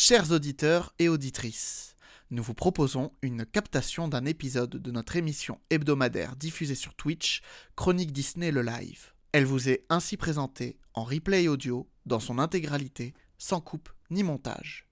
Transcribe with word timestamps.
Chers 0.00 0.30
auditeurs 0.30 0.94
et 1.00 1.08
auditrices, 1.08 1.96
nous 2.30 2.44
vous 2.44 2.54
proposons 2.54 3.10
une 3.20 3.44
captation 3.44 4.06
d'un 4.06 4.26
épisode 4.26 4.70
de 4.70 4.90
notre 4.92 5.16
émission 5.16 5.60
hebdomadaire 5.70 6.36
diffusée 6.36 6.76
sur 6.76 6.94
Twitch, 6.94 7.42
Chronique 7.74 8.12
Disney 8.12 8.52
le 8.52 8.62
live. 8.62 9.12
Elle 9.32 9.44
vous 9.44 9.68
est 9.68 9.84
ainsi 9.88 10.16
présentée 10.16 10.78
en 10.94 11.02
replay 11.02 11.48
audio 11.48 11.90
dans 12.06 12.20
son 12.20 12.38
intégralité, 12.38 13.12
sans 13.38 13.60
coupe 13.60 13.88
ni 14.10 14.22
montage. 14.22 14.86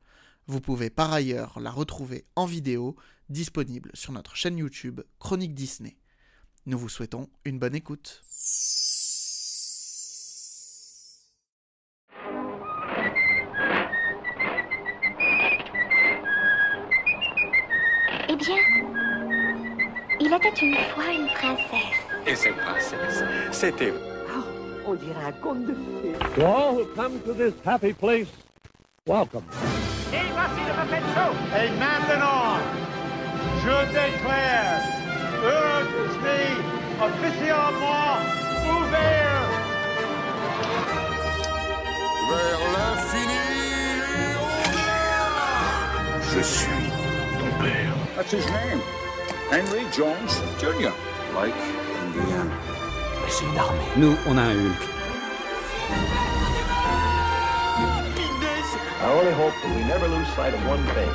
Vous 0.48 0.61
pouvez 0.61 0.90
par 0.90 1.12
ailleurs 1.12 1.61
la 1.61 1.70
retrouver 1.70 2.25
en 2.34 2.45
vidéo, 2.45 2.96
disponible 3.29 3.93
sur 3.95 4.11
notre 4.11 4.34
chaîne 4.34 4.59
YouTube 4.59 5.02
Chronique 5.20 5.54
Disney. 5.54 5.98
Nous 6.66 6.79
vous 6.79 6.88
souhaitons 6.88 7.30
une 7.45 7.61
bonne 7.61 7.77
écoute. 7.77 8.25
Une 20.62 20.74
fois 20.94 21.12
une 21.12 21.26
princesse. 21.28 22.00
Et 22.26 22.34
cette 22.34 22.56
princesse, 22.56 23.24
c'était 23.50 23.92
On 24.86 24.94
dirait 24.94 25.24
un 25.26 25.32
conte 25.32 25.66
de 25.66 25.74
fées. 25.74 26.40
To 26.40 26.46
all 26.46 26.74
who 26.76 26.84
come 26.94 27.18
to 27.26 27.32
this 27.34 27.52
happy 27.64 27.92
place, 27.92 28.29
welcome. 29.06 29.42
Et 30.12 30.18
voici 30.32 30.60
le 30.60 30.72
Muppet 30.79 31.02
Show. 31.14 31.32
Et 31.56 31.70
maintenant, 31.79 32.58
je 33.62 33.77
déclare 33.88 34.96
Disney 35.91 36.46
officiellement 37.00 38.18
ouvert. 38.64 39.36
vers 42.28 42.60
l'infini 42.74 43.44
et 44.12 44.34
au-delà. 44.44 45.16
Je 46.32 46.41
suis 46.42 46.91
ton 47.38 47.62
père. 47.62 47.94
That's 48.16 48.32
his 48.32 48.46
name. 48.46 49.05
Henry 49.50 49.86
Jones 49.92 50.42
Jr. 50.58 50.92
Like 51.34 51.55
Indiana. 52.02 52.50
C'est 53.28 53.44
une 53.44 53.56
armée. 53.56 53.78
Nous, 53.97 54.16
on 54.27 54.36
a 54.36 54.42
un 54.42 54.50
Hulk. 54.50 54.83
I 58.98 59.12
only 59.12 59.33
hope 59.34 59.55
that 59.62 59.77
we 59.77 59.84
never 59.84 60.08
lose 60.08 60.27
sight 60.34 60.53
of 60.53 60.66
one 60.66 60.83
thing. 60.94 61.08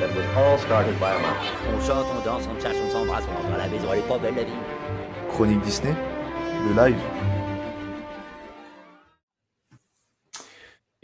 That 0.00 0.12
was 0.16 0.26
all 0.36 0.58
started 0.58 0.98
by 0.98 1.14
a 1.14 1.18
mouse. 1.20 1.46
On 1.72 1.80
chante, 1.80 2.06
on 2.10 2.24
danse, 2.24 2.48
on 2.48 2.60
cherche, 2.60 2.76
on 2.84 2.90
s'embrasse, 2.90 3.24
on 3.30 3.42
rentre 3.42 3.54
à 3.54 3.58
la 3.58 3.68
maison, 3.68 3.92
elle 3.92 4.00
est 4.00 4.08
pas 4.08 4.18
belle 4.18 4.34
la 4.34 4.42
vie. 4.42 4.52
Chronique 5.30 5.60
Disney, 5.60 5.94
le 6.66 6.74
live. 6.74 6.98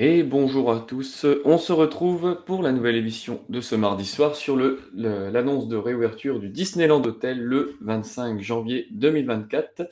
Et 0.00 0.22
bonjour 0.22 0.70
à 0.70 0.78
tous, 0.78 1.26
on 1.44 1.58
se 1.58 1.72
retrouve 1.72 2.44
pour 2.46 2.62
la 2.62 2.70
nouvelle 2.70 2.94
émission 2.94 3.42
de 3.48 3.60
ce 3.60 3.74
mardi 3.74 4.06
soir 4.06 4.36
sur 4.36 4.56
l'annonce 4.94 5.66
de 5.66 5.74
réouverture 5.74 6.38
du 6.38 6.50
Disneyland 6.50 7.02
Hotel 7.02 7.40
le 7.40 7.76
25 7.80 8.40
janvier 8.40 8.86
2024. 8.92 9.88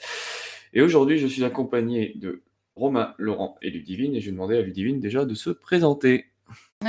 Et 0.74 0.80
aujourd'hui, 0.80 1.18
je 1.18 1.26
suis 1.26 1.42
accompagné 1.42 2.12
de 2.14 2.44
Romain, 2.76 3.14
Laurent 3.18 3.56
et 3.62 3.70
Ludivine, 3.70 4.14
et 4.14 4.20
je 4.20 4.26
vais 4.26 4.32
demander 4.32 4.56
à 4.56 4.62
Ludivine 4.62 5.00
déjà 5.00 5.24
de 5.24 5.34
se 5.34 5.50
présenter. 5.50 6.26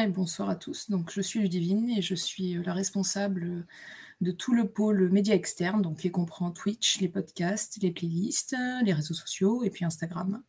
Bonsoir 0.10 0.52
à 0.52 0.56
tous. 0.56 0.92
Donc, 0.92 1.10
je 1.12 1.22
suis 1.22 1.40
Ludivine 1.40 1.90
et 1.90 2.04
je 2.04 2.14
suis 2.14 2.56
euh, 2.56 2.62
la 2.64 2.74
responsable 2.74 3.46
euh, 3.46 3.66
de 4.22 4.30
tout 4.30 4.54
le 4.54 4.68
pôle 4.68 5.10
média 5.10 5.34
externe, 5.34 5.82
donc 5.82 5.98
qui 5.98 6.12
comprend 6.12 6.52
Twitch, 6.52 7.02
les 7.02 7.10
podcasts, 7.10 7.82
les 7.82 7.90
playlists, 7.90 8.54
euh, 8.54 8.84
les 8.84 8.94
réseaux 8.94 9.16
sociaux 9.16 9.64
et 9.64 9.72
puis 9.72 9.86
Instagram. 9.86 10.44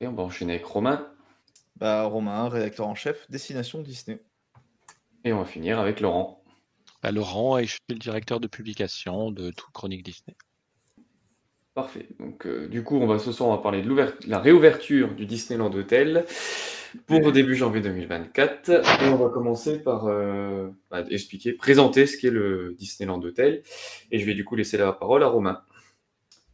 Et 0.00 0.06
on 0.06 0.12
va 0.12 0.22
enchaîner 0.22 0.54
avec 0.54 0.66
Romain, 0.66 1.10
Bah, 1.80 2.04
Romain, 2.04 2.48
rédacteur 2.50 2.86
en 2.86 2.94
chef, 2.94 3.30
Destination 3.30 3.80
Disney. 3.80 4.20
et 5.24 5.32
on 5.32 5.38
va 5.38 5.46
finir 5.46 5.80
avec 5.80 6.00
Laurent. 6.00 6.44
Bah, 7.02 7.10
Laurent 7.10 7.56
et 7.56 7.64
je 7.64 7.72
suis 7.72 7.80
le 7.88 7.96
directeur 7.96 8.38
de 8.38 8.46
publication 8.46 9.30
de 9.30 9.50
tout 9.50 9.70
Chronique 9.72 10.02
Disney. 10.02 10.36
Parfait. 11.72 12.08
Donc, 12.18 12.46
euh, 12.46 12.68
du 12.68 12.82
coup, 12.82 12.98
on 12.98 13.06
va 13.06 13.18
ce 13.18 13.32
soir, 13.32 13.48
on 13.48 13.56
va 13.56 13.62
parler 13.62 13.80
de 13.80 13.96
la 14.26 14.38
réouverture 14.38 15.14
du 15.14 15.24
Disneyland 15.24 15.72
Hotel 15.72 16.26
pour 17.06 17.32
début 17.32 17.54
janvier 17.54 17.80
2024. 17.80 18.68
Et 18.68 19.08
on 19.08 19.16
va 19.16 19.30
commencer 19.30 19.78
par 19.78 20.06
euh, 20.06 20.68
bah, 20.90 21.04
expliquer, 21.08 21.54
présenter 21.54 22.06
ce 22.06 22.18
qu'est 22.18 22.30
le 22.30 22.74
Disneyland 22.76 23.22
Hotel. 23.22 23.62
Et 24.10 24.18
je 24.18 24.26
vais 24.26 24.34
du 24.34 24.44
coup 24.44 24.56
laisser 24.56 24.76
la 24.76 24.92
parole 24.92 25.22
à 25.22 25.28
Romain. 25.28 25.62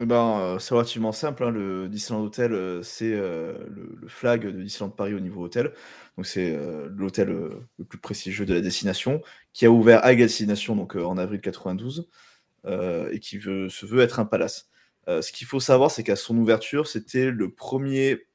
Ben, 0.00 0.40
euh, 0.40 0.58
c'est 0.58 0.74
relativement 0.74 1.12
simple. 1.12 1.42
hein, 1.44 1.50
Le 1.50 1.88
Disneyland 1.88 2.22
Hotel, 2.24 2.52
euh, 2.52 2.82
c'est 2.82 3.12
euh, 3.14 3.54
le, 3.68 4.08
flag 4.08 4.44
de 4.44 4.50
Disneyland 4.62 4.90
Paris 4.90 5.14
au 5.14 5.20
niveau 5.20 5.42
hôtel. 5.42 5.72
Donc, 6.16 6.26
c'est 6.26 6.58
l'hôtel 6.90 7.28
le 7.28 7.84
plus 7.84 7.98
prestigieux 7.98 8.44
de 8.46 8.54
la 8.54 8.60
destination, 8.60 9.22
qui 9.52 9.64
a 9.66 9.70
ouvert 9.70 10.04
à 10.04 10.14
destination 10.14 10.76
donc, 10.76 10.96
en 10.96 11.16
avril 11.18 11.40
92 11.40 12.08
euh, 12.66 13.10
et 13.12 13.20
qui 13.20 13.38
veut, 13.38 13.68
se 13.68 13.86
veut 13.86 14.00
être 14.02 14.20
un 14.20 14.26
palace. 14.26 14.70
Ce 15.08 15.30
qu'il 15.32 15.46
faut 15.46 15.60
savoir, 15.60 15.90
c'est 15.90 16.02
qu'à 16.02 16.16
son 16.16 16.36
ouverture, 16.36 16.88
c'était 16.88 17.30
le 17.30 17.50
premier 17.52 18.26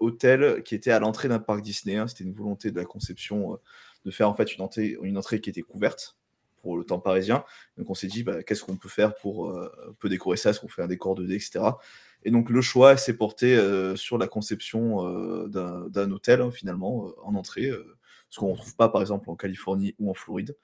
hôtel 0.00 0.62
qui 0.62 0.74
était 0.74 0.92
à 0.92 1.00
l'entrée 1.00 1.28
d'un 1.28 1.40
parc 1.40 1.62
Disney. 1.62 1.96
hein. 1.96 2.06
C'était 2.06 2.24
une 2.24 2.34
volonté 2.34 2.70
de 2.70 2.76
la 2.76 2.84
conception 2.84 3.58
de 4.04 4.10
faire 4.10 4.28
en 4.28 4.34
fait 4.34 4.54
une 4.54 4.62
entrée, 4.62 4.96
une 5.02 5.18
entrée 5.18 5.40
qui 5.40 5.50
était 5.50 5.62
couverte 5.62 6.16
pour 6.62 6.78
le 6.78 6.84
temps 6.84 7.00
parisien. 7.00 7.44
Donc 7.76 7.90
on 7.90 7.94
s'est 7.94 8.06
dit, 8.06 8.22
bah, 8.22 8.42
qu'est-ce 8.42 8.64
qu'on 8.64 8.76
peut 8.76 8.88
faire 8.88 9.14
pour 9.14 9.50
euh, 9.50 9.94
peut 9.98 10.08
décorer 10.08 10.36
ça 10.36 10.50
Est-ce 10.50 10.60
qu'on 10.60 10.68
fait 10.68 10.82
un 10.82 10.86
décor 10.86 11.18
2D, 11.18 11.34
etc. 11.34 11.64
Et 12.24 12.30
donc 12.30 12.48
le 12.48 12.62
choix 12.62 12.96
s'est 12.96 13.16
porté 13.16 13.54
euh, 13.56 13.96
sur 13.96 14.16
la 14.16 14.28
conception 14.28 15.06
euh, 15.06 15.48
d'un 15.48 16.10
hôtel, 16.10 16.40
hein, 16.40 16.50
finalement, 16.50 17.10
en 17.22 17.34
entrée, 17.34 17.70
ce 18.30 18.40
qu'on 18.40 18.48
ne 18.48 18.52
retrouve 18.52 18.76
pas, 18.76 18.88
par 18.88 19.00
exemple, 19.00 19.28
en 19.28 19.36
Californie 19.36 19.94
ou 19.98 20.10
en 20.10 20.14
Floride. 20.14 20.56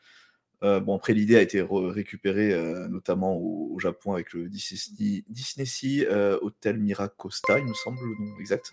Bon, 0.60 0.96
après, 0.96 1.14
l'idée 1.14 1.36
a 1.36 1.40
été 1.40 1.64
récupérée 1.70 2.52
notamment 2.88 3.36
au, 3.36 3.78
Japon 3.78 4.14
avec 4.14 4.32
le 4.32 4.48
Disney, 4.48 5.22
Disney 5.28 6.08
Hotel 6.40 6.78
Miracosta, 6.78 7.60
il 7.60 7.66
me 7.66 7.74
semble 7.74 7.98
le 8.00 8.24
nom 8.24 8.40
exact. 8.40 8.72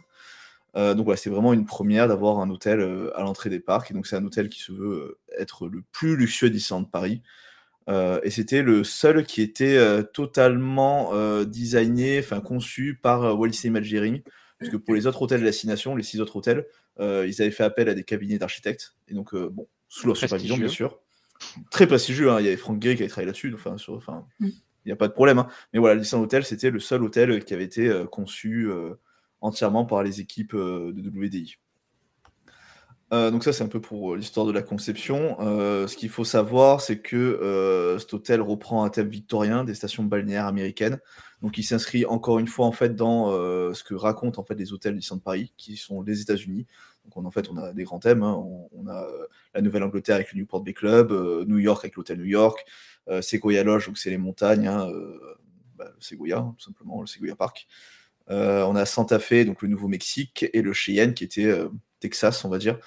Euh, 0.77 0.93
donc 0.93 1.05
voilà, 1.05 1.17
c'est 1.17 1.29
vraiment 1.29 1.53
une 1.53 1.65
première 1.65 2.07
d'avoir 2.07 2.39
un 2.39 2.49
hôtel 2.49 2.79
euh, 2.81 3.17
à 3.17 3.21
l'entrée 3.21 3.49
des 3.49 3.59
parcs. 3.59 3.91
Et 3.91 3.93
donc 3.93 4.07
c'est 4.07 4.15
un 4.15 4.25
hôtel 4.25 4.49
qui 4.49 4.59
se 4.59 4.71
veut 4.71 5.17
euh, 5.35 5.39
être 5.39 5.67
le 5.67 5.83
plus 5.91 6.15
luxueux 6.17 6.49
Disneyland 6.49 6.81
de 6.81 6.89
Paris. 6.89 7.21
Euh, 7.87 8.19
et 8.23 8.31
c'était 8.31 8.61
le 8.63 8.83
seul 8.83 9.25
qui 9.25 9.41
était 9.41 9.77
euh, 9.77 10.01
totalement 10.03 11.11
euh, 11.13 11.45
designé, 11.45 12.19
enfin 12.19 12.41
conçu 12.41 12.99
par 13.01 13.23
euh, 13.23 13.47
Disney 13.47 13.69
Imagineering. 13.69 14.21
Parce 14.59 14.71
que 14.71 14.77
pour 14.77 14.95
les 14.95 15.05
autres 15.05 15.21
hôtels 15.21 15.41
de 15.41 15.45
destination, 15.45 15.95
les 15.95 16.03
six 16.03 16.21
autres 16.21 16.35
hôtels, 16.37 16.65
euh, 16.99 17.25
ils 17.27 17.41
avaient 17.41 17.51
fait 17.51 17.63
appel 17.63 17.89
à 17.89 17.93
des 17.93 18.03
cabinets 18.03 18.37
d'architectes. 18.37 18.95
Et 19.09 19.13
donc, 19.13 19.33
euh, 19.33 19.49
bon, 19.49 19.67
sous 19.89 20.07
leur 20.07 20.15
supervision, 20.17 20.57
bien 20.57 20.69
sûr. 20.69 20.99
Très 21.69 21.85
prestigieux, 21.87 22.31
hein. 22.31 22.39
il 22.39 22.45
y 22.45 22.47
avait 22.47 22.55
Frank 22.57 22.81
Gehry 22.81 22.95
qui 22.95 23.01
avait 23.03 23.09
travaillé 23.09 23.27
là-dessus, 23.27 23.53
enfin, 23.53 23.77
sur- 23.77 23.95
enfin, 23.95 24.25
Mm. 24.39 24.47
il 24.47 24.53
n'y 24.87 24.91
a 24.93 24.95
pas 24.95 25.09
de 25.09 25.13
problème. 25.13 25.39
hein. 25.39 25.47
Mais 25.73 25.79
voilà, 25.79 25.95
le 25.95 26.01
Disneyland 26.01 26.23
Hotel, 26.23 26.45
c'était 26.45 26.69
le 26.69 26.79
seul 26.79 27.03
hôtel 27.03 27.43
qui 27.43 27.53
avait 27.53 27.65
été 27.65 27.87
euh, 27.89 28.05
conçu 28.05 28.69
euh, 28.71 28.93
entièrement 29.45 29.85
par 29.85 30.03
les 30.03 30.19
équipes 30.19 30.55
euh, 30.55 30.91
de 30.91 31.09
WDI. 31.09 31.57
Euh, 33.13 33.29
donc 33.29 33.43
ça, 33.43 33.53
c'est 33.53 33.63
un 33.63 33.67
peu 33.67 33.79
pour 33.79 34.13
euh, 34.13 34.17
l'histoire 34.17 34.47
de 34.47 34.51
la 34.51 34.63
conception. 34.63 35.37
Ce 35.39 35.95
qu'il 35.95 36.09
faut 36.09 36.23
savoir, 36.23 36.81
c'est 36.81 36.99
que 36.99 37.97
cet 37.99 38.13
hôtel 38.13 38.41
reprend 38.41 38.83
un 38.83 38.89
thème 38.89 39.07
victorien 39.07 39.63
des 39.63 39.75
stations 39.75 40.03
balnéaires 40.03 40.47
américaines. 40.47 40.99
Donc 41.41 41.57
il 41.57 41.63
s'inscrit 41.63 42.05
encore 42.05 42.39
une 42.39 42.47
fois 42.47 42.65
en 42.65 42.71
fait 42.71 42.95
dans 42.95 43.31
ce 43.73 43.83
que 43.83 43.93
racontent 43.93 44.41
en 44.41 44.45
fait 44.45 44.55
les 44.55 44.73
hôtels 44.73 44.93
du 44.93 44.99
Disneyland 44.99 45.19
Paris, 45.19 45.53
qui 45.57 45.77
sont 45.77 46.01
les 46.01 46.21
États-Unis. 46.21 46.65
Donc 47.03 47.17
on, 47.17 47.25
en 47.25 47.31
fait, 47.31 47.49
on 47.51 47.57
a 47.57 47.71
des 47.71 47.83
grands 47.83 47.99
thèmes. 47.99 48.23
hein. 48.23 48.43
On, 48.71 48.87
a 48.87 49.07
la 49.53 49.61
Nouvelle-Angleterre 49.61 50.15
avec 50.15 50.33
le 50.33 50.39
Newport 50.39 50.61
Bay 50.61 50.73
Club, 50.73 51.11
New 51.47 51.59
York 51.59 51.83
avec 51.83 51.95
l'hôtel 51.97 52.17
New 52.17 52.25
York, 52.25 52.65
Sequoia 53.21 53.63
Lodge, 53.63 53.85
donc 53.85 53.99
c'est 53.99 54.09
les 54.09 54.17
montagnes, 54.17 54.67
hein, 54.67 54.89
bah, 55.75 55.91
le 55.93 56.01
Sequoia, 56.01 56.39
hein, 56.39 56.55
tout 56.57 56.65
simplement, 56.65 57.01
le 57.01 57.07
Sequoia 57.07 57.35
Park. 57.35 57.67
Euh, 58.29 58.63
on 58.63 58.75
a 58.75 58.85
Santa 58.85 59.19
Fe, 59.19 59.45
donc 59.45 59.61
le 59.61 59.67
Nouveau-Mexique, 59.67 60.45
et 60.53 60.61
le 60.61 60.73
Cheyenne, 60.73 61.13
qui 61.13 61.23
était 61.23 61.45
euh, 61.45 61.69
Texas, 61.99 62.43
on 62.45 62.49
va 62.49 62.57
dire, 62.57 62.79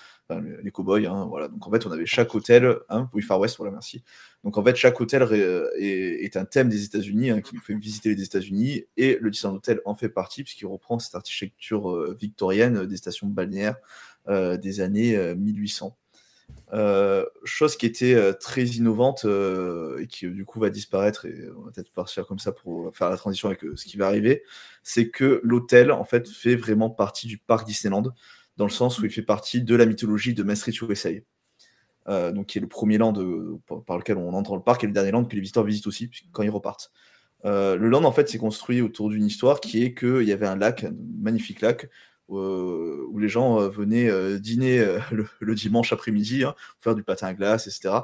les 0.63 0.71
cowboys. 0.71 1.07
Hein, 1.07 1.27
voilà. 1.27 1.49
Donc 1.49 1.67
en 1.67 1.71
fait, 1.71 1.87
on 1.87 1.91
avait 1.91 2.05
chaque 2.05 2.35
hôtel, 2.35 2.77
hein, 2.91 3.09
oui, 3.15 3.23
Far 3.23 3.41
West, 3.41 3.57
voilà, 3.57 3.73
merci. 3.73 4.03
Donc 4.45 4.59
en 4.59 4.65
fait, 4.65 4.77
chaque 4.77 5.01
hôtel 5.01 5.23
euh, 5.23 5.71
est, 5.79 6.37
un 6.37 6.45
thème 6.45 6.69
des 6.69 6.85
États-Unis 6.85 7.31
hein, 7.31 7.41
qui 7.41 7.55
nous 7.55 7.63
fait 7.63 7.75
visiter 7.75 8.15
les 8.15 8.23
États-Unis, 8.23 8.85
et 8.97 9.19
le 9.21 9.31
Disneyland 9.31 9.57
Hotel 9.57 9.81
en 9.87 9.95
fait 9.95 10.11
partie, 10.11 10.43
puisqu'il 10.43 10.67
reprend 10.67 10.99
cette 10.99 11.15
architecture 11.15 12.15
victorienne 12.15 12.85
des 12.85 12.97
stations 12.97 13.27
balnéaires 13.27 13.77
des 14.29 14.81
années 14.81 15.17
euh, 15.17 15.35
1800. 15.35 15.97
Euh, 16.75 17.25
chose 17.45 17.77
qui 17.77 17.87
était 17.87 18.15
euh, 18.15 18.35
très 18.35 18.63
innovante 18.65 19.25
euh, 19.25 20.01
et 20.01 20.07
qui 20.07 20.29
du 20.29 20.45
coup 20.45 20.61
va 20.61 20.69
disparaître 20.69 21.25
et 21.25 21.49
on 21.57 21.63
va 21.63 21.71
peut-être 21.71 21.91
partir 21.93 22.27
comme 22.27 22.39
ça 22.39 22.53
pour 22.53 22.95
faire 22.95 23.09
la 23.09 23.17
transition 23.17 23.49
avec 23.49 23.63
ce 23.75 23.85
qui 23.87 23.97
va 23.97 24.07
arriver, 24.07 24.43
c'est 24.83 25.09
que 25.09 25.41
l'hôtel 25.43 25.91
en 25.91 26.05
fait 26.05 26.29
fait 26.29 26.57
vraiment 26.57 26.91
partie 26.91 27.27
du 27.27 27.39
parc 27.39 27.67
Disneyland 27.67 28.13
dans 28.59 28.67
le 28.67 28.71
sens 28.71 28.99
où 28.99 29.07
il 29.07 29.11
fait 29.11 29.23
partie 29.23 29.63
de 29.63 29.75
la 29.77 29.87
mythologie 29.87 30.35
de 30.35 30.45
USA. 30.45 31.11
Euh, 32.09 32.33
donc 32.33 32.47
qui 32.47 32.59
est 32.59 32.61
le 32.61 32.69
premier 32.69 32.99
land 32.99 33.15
par, 33.87 33.99
lequel 33.99 34.19
on 34.19 34.33
entre 34.35 34.51
dans 34.51 34.57
le 34.57 34.63
parc 34.63 34.85
et 34.85 34.87
le 34.87 34.93
dernier 34.93 35.11
land 35.11 35.25
que 35.25 35.35
les 35.35 35.41
visiteurs 35.41 35.65
visitent 35.65 35.87
aussi 35.87 36.11
quand 36.33 36.43
ils 36.43 36.51
repartent. 36.51 36.93
Le 37.45 37.77
land 37.77 38.05
en 38.05 38.13
fait 38.13 38.29
s'est 38.29 38.39
construit 38.39 38.83
autour 38.83 39.09
d'une 39.09 39.25
histoire 39.25 39.61
qui 39.61 39.83
est 39.85 39.95
qu'il 39.95 40.25
y 40.25 40.33
avait 40.33 40.47
un 40.47 40.57
lac, 40.57 40.85
un 40.85 40.95
magnifique 41.19 41.63
lac 41.63 41.89
où 42.29 43.19
les 43.19 43.29
gens 43.29 43.61
euh, 43.61 43.69
venaient 43.69 44.11
euh, 44.11 44.39
dîner 44.39 44.85
le, 45.41 45.55
dimanche 45.55 45.93
après-midi, 45.93 46.45
hein, 46.45 46.55
faire 46.79 46.95
du 46.95 47.03
patin 47.03 47.29
à 47.29 47.35
glace, 47.35 47.67
etc. 47.67 47.95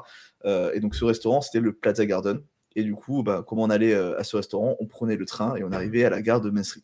et 0.73 0.79
donc 0.79 0.95
ce 0.95 1.05
restaurant, 1.05 1.41
c'était 1.41 1.59
le 1.59 1.73
Plaza 1.73 2.05
Garden. 2.05 2.41
Et 2.75 2.83
du 2.83 2.93
coup, 2.93 3.23
bah, 3.23 3.43
comme 3.47 3.59
on 3.59 3.69
allait 3.69 3.95
à 3.95 4.23
ce 4.25 4.35
restaurant, 4.35 4.75
on 4.79 4.85
prenait 4.85 5.15
le 5.15 5.25
train 5.25 5.55
et 5.55 5.63
on 5.63 5.71
arrivait 5.71 6.03
à 6.03 6.09
la 6.09 6.21
gare 6.21 6.41
de 6.41 6.49
Main 6.49 6.63
Street, 6.63 6.81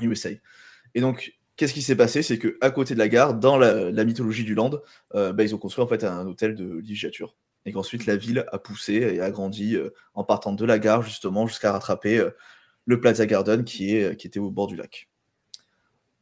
USA. 0.00 0.30
Et 0.94 1.00
donc, 1.00 1.36
qu'est-ce 1.56 1.74
qui 1.74 1.82
s'est 1.82 1.96
passé? 1.96 2.22
C'est 2.22 2.38
qu'à 2.38 2.70
côté 2.70 2.94
de 2.94 3.00
la 3.00 3.08
gare, 3.08 3.34
dans 3.34 3.58
la, 3.58 4.04
mythologie 4.04 4.44
du 4.44 4.54
land, 4.54 4.70
bah, 5.12 5.34
ils 5.40 5.54
ont 5.56 5.58
construit 5.58 5.84
en 5.84 5.88
fait 5.88 6.04
un 6.04 6.24
hôtel 6.26 6.54
de 6.54 6.76
villégiature. 6.76 7.36
Et 7.64 7.72
qu'ensuite, 7.72 8.06
la 8.06 8.16
ville 8.16 8.46
a 8.52 8.60
poussé 8.60 8.92
et 8.94 9.20
a 9.20 9.30
grandi 9.32 9.76
en 10.14 10.22
partant 10.22 10.52
de 10.52 10.64
la 10.64 10.78
gare, 10.78 11.02
justement, 11.02 11.48
jusqu'à 11.48 11.72
rattraper 11.72 12.24
le 12.84 13.00
Plaza 13.00 13.26
Garden 13.26 13.64
qui 13.64 13.96
était 13.96 14.38
au 14.38 14.52
bord 14.52 14.68
du 14.68 14.76
lac. 14.76 15.08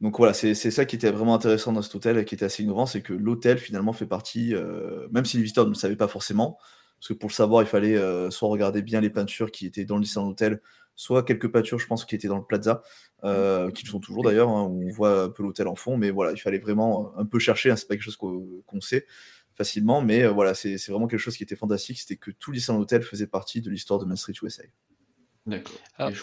Donc 0.01 0.17
voilà, 0.17 0.33
c'est 0.33 0.53
ça 0.55 0.85
qui 0.85 0.97
était 0.97 1.09
vraiment 1.09 1.35
intéressant 1.35 1.71
dans 1.71 1.81
cet 1.81 1.95
hôtel 1.95 2.17
et 2.17 2.25
qui 2.25 2.35
était 2.35 2.45
assez 2.45 2.63
innovant, 2.63 2.85
c'est 2.85 3.01
que 3.01 3.13
l'hôtel 3.13 3.57
finalement 3.57 3.93
fait 3.93 4.05
partie, 4.05 4.53
euh, 4.53 5.07
même 5.11 5.23
si 5.23 5.37
les 5.37 5.43
visiteurs 5.43 5.63
ne 5.65 5.69
le 5.69 5.75
savaient 5.75 5.95
pas 5.95 6.09
forcément, 6.09 6.57
parce 6.99 7.07
que 7.09 7.13
pour 7.13 7.29
le 7.29 7.33
savoir, 7.33 7.63
il 7.63 7.67
fallait 7.67 7.95
euh, 7.95 8.29
soit 8.29 8.49
regarder 8.49 8.81
bien 8.81 8.99
les 8.99 9.09
peintures 9.09 9.51
qui 9.51 9.65
étaient 9.65 9.85
dans 9.85 9.95
le 9.95 10.03
Disneyland 10.03 10.29
Hotel, 10.29 10.61
soit 10.97 11.23
quelques 11.23 11.49
peintures, 11.49 11.79
je 11.79 11.87
pense, 11.87 12.03
qui 12.03 12.13
étaient 12.15 12.27
dans 12.27 12.37
le 12.37 12.43
Plaza, 12.43 12.81
euh, 13.23 13.71
qui 13.71 13.85
le 13.85 13.89
sont 13.89 14.01
toujours 14.01 14.23
d'ailleurs, 14.23 14.49
hein, 14.49 14.63
où 14.63 14.85
on 14.85 14.91
voit 14.91 15.23
un 15.23 15.29
peu 15.29 15.43
l'hôtel 15.43 15.67
en 15.67 15.75
fond, 15.75 15.95
mais 15.97 16.11
voilà, 16.11 16.33
il 16.33 16.39
fallait 16.39 16.59
vraiment 16.59 17.13
un 17.17 17.25
peu 17.25 17.39
chercher, 17.39 17.71
hein, 17.71 17.77
c'est 17.77 17.87
pas 17.87 17.95
quelque 17.95 18.03
chose 18.03 18.17
qu'on 18.17 18.81
sait 18.81 19.05
facilement, 19.53 20.01
mais 20.01 20.27
voilà, 20.27 20.53
c'est 20.53 20.75
vraiment 20.89 21.07
quelque 21.07 21.19
chose 21.19 21.37
qui 21.37 21.43
était 21.43 21.55
fantastique, 21.55 21.99
c'était 21.99 22.17
que 22.17 22.31
tout 22.31 22.51
Disneyland 22.51 22.81
Hotel 22.81 23.01
faisait 23.01 23.27
partie 23.27 23.61
de 23.61 23.69
l'histoire 23.69 23.99
de 23.99 24.05
Main 24.05 24.17
Street 24.17 24.33
USA. 24.43 24.63
D'accord. 25.45 25.75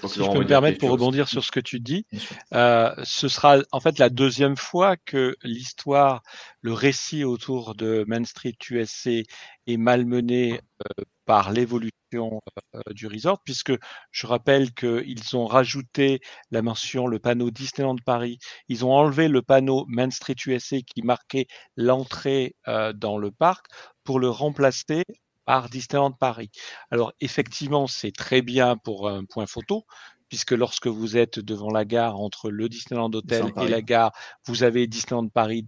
si 0.08 0.18
je 0.18 0.32
peux 0.32 0.40
me 0.40 0.46
permettre 0.46 0.78
pour 0.78 0.90
rebondir 0.90 1.28
sur 1.28 1.44
ce 1.44 1.52
que 1.52 1.60
tu 1.60 1.78
dis, 1.78 2.06
euh, 2.54 2.92
ce 3.04 3.28
sera 3.28 3.58
en 3.70 3.78
fait 3.78 4.00
la 4.00 4.08
deuxième 4.08 4.56
fois 4.56 4.96
que 4.96 5.36
l'histoire, 5.44 6.22
le 6.60 6.72
récit 6.72 7.22
autour 7.22 7.76
de 7.76 8.04
Main 8.08 8.24
Street 8.24 8.56
USA 8.70 9.22
est 9.68 9.76
malmené 9.76 10.54
euh, 10.54 11.04
par 11.24 11.52
l'évolution 11.52 12.40
euh, 12.74 12.80
du 12.90 13.06
resort, 13.06 13.40
puisque 13.44 13.72
je 14.10 14.26
rappelle 14.26 14.74
qu'ils 14.74 15.36
ont 15.36 15.46
rajouté 15.46 16.20
la 16.50 16.62
mention, 16.62 17.06
le 17.06 17.20
panneau 17.20 17.52
Disneyland 17.52 17.96
Paris, 18.04 18.38
ils 18.66 18.84
ont 18.84 18.92
enlevé 18.92 19.28
le 19.28 19.40
panneau 19.40 19.84
Main 19.86 20.10
Street 20.10 20.34
USA 20.46 20.78
qui 20.80 21.02
marquait 21.02 21.46
l'entrée 21.76 22.56
dans 22.66 23.18
le 23.18 23.30
parc 23.30 23.66
pour 24.02 24.18
le 24.18 24.28
remplacer 24.28 25.04
par 25.44 25.68
Disneyland 25.68 26.12
Paris. 26.12 26.50
Alors 26.90 27.12
effectivement, 27.20 27.86
c'est 27.86 28.12
très 28.12 28.42
bien 28.42 28.76
pour 28.76 29.08
un 29.08 29.24
point 29.24 29.46
photo, 29.46 29.84
puisque 30.28 30.52
lorsque 30.52 30.86
vous 30.86 31.16
êtes 31.16 31.40
devant 31.40 31.70
la 31.70 31.84
gare 31.84 32.18
entre 32.18 32.50
le 32.50 32.68
Disneyland 32.68 33.12
Hotel 33.12 33.52
et 33.60 33.68
la 33.68 33.82
gare, 33.82 34.12
vous 34.46 34.62
avez 34.62 34.86
Disneyland 34.86 35.28
Paris. 35.28 35.64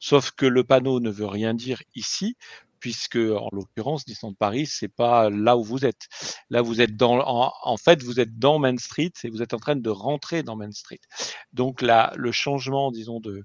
Sauf 0.00 0.30
que 0.30 0.46
le 0.46 0.64
panneau 0.64 1.00
ne 1.00 1.10
veut 1.10 1.26
rien 1.26 1.52
dire 1.52 1.82
ici, 1.94 2.36
puisque 2.80 3.16
en 3.16 3.48
l'occurrence 3.52 4.04
Disneyland 4.04 4.34
Paris, 4.38 4.66
c'est 4.66 4.88
pas 4.88 5.28
là 5.28 5.56
où 5.56 5.64
vous 5.64 5.84
êtes. 5.84 6.06
Là, 6.50 6.62
vous 6.62 6.80
êtes 6.80 6.96
dans, 6.96 7.18
en, 7.62 7.76
fait, 7.76 8.02
vous 8.02 8.20
êtes 8.20 8.38
dans 8.38 8.58
Main 8.58 8.78
Street 8.78 9.12
et 9.24 9.28
vous 9.28 9.42
êtes 9.42 9.54
en 9.54 9.58
train 9.58 9.76
de 9.76 9.90
rentrer 9.90 10.42
dans 10.42 10.56
Main 10.56 10.72
Street. 10.72 11.00
Donc 11.52 11.82
là, 11.82 12.12
le 12.16 12.32
changement, 12.32 12.90
disons 12.92 13.20
de 13.20 13.42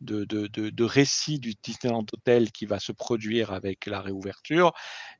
de, 0.00 0.24
de, 0.24 0.46
de, 0.46 0.84
récit 0.84 1.38
du 1.38 1.54
Disneyland 1.62 2.04
Hotel 2.12 2.52
qui 2.52 2.66
va 2.66 2.78
se 2.78 2.92
produire 2.92 3.52
avec 3.52 3.86
la 3.86 4.00
réouverture, 4.00 4.72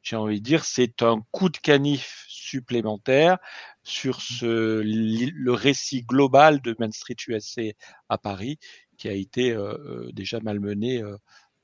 j'ai 0.03 0.17
envie 0.17 0.41
de 0.41 0.45
dire, 0.45 0.65
c'est 0.65 1.03
un 1.03 1.23
coup 1.31 1.49
de 1.49 1.57
canif 1.57 2.25
supplémentaire 2.29 3.39
sur 3.83 4.21
ce, 4.21 4.81
le 4.83 5.53
récit 5.53 6.03
global 6.03 6.61
de 6.61 6.75
Main 6.79 6.91
Street 6.91 7.17
USA 7.29 7.63
à 8.09 8.19
Paris, 8.19 8.59
qui 8.97 9.09
a 9.09 9.13
été 9.13 9.53
euh, 9.53 10.11
déjà 10.13 10.41
malmené 10.41 11.03
euh, 11.03 11.17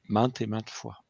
maintes 0.09 0.41
et 0.41 0.47
maintes 0.47 0.71
fois. 0.71 1.03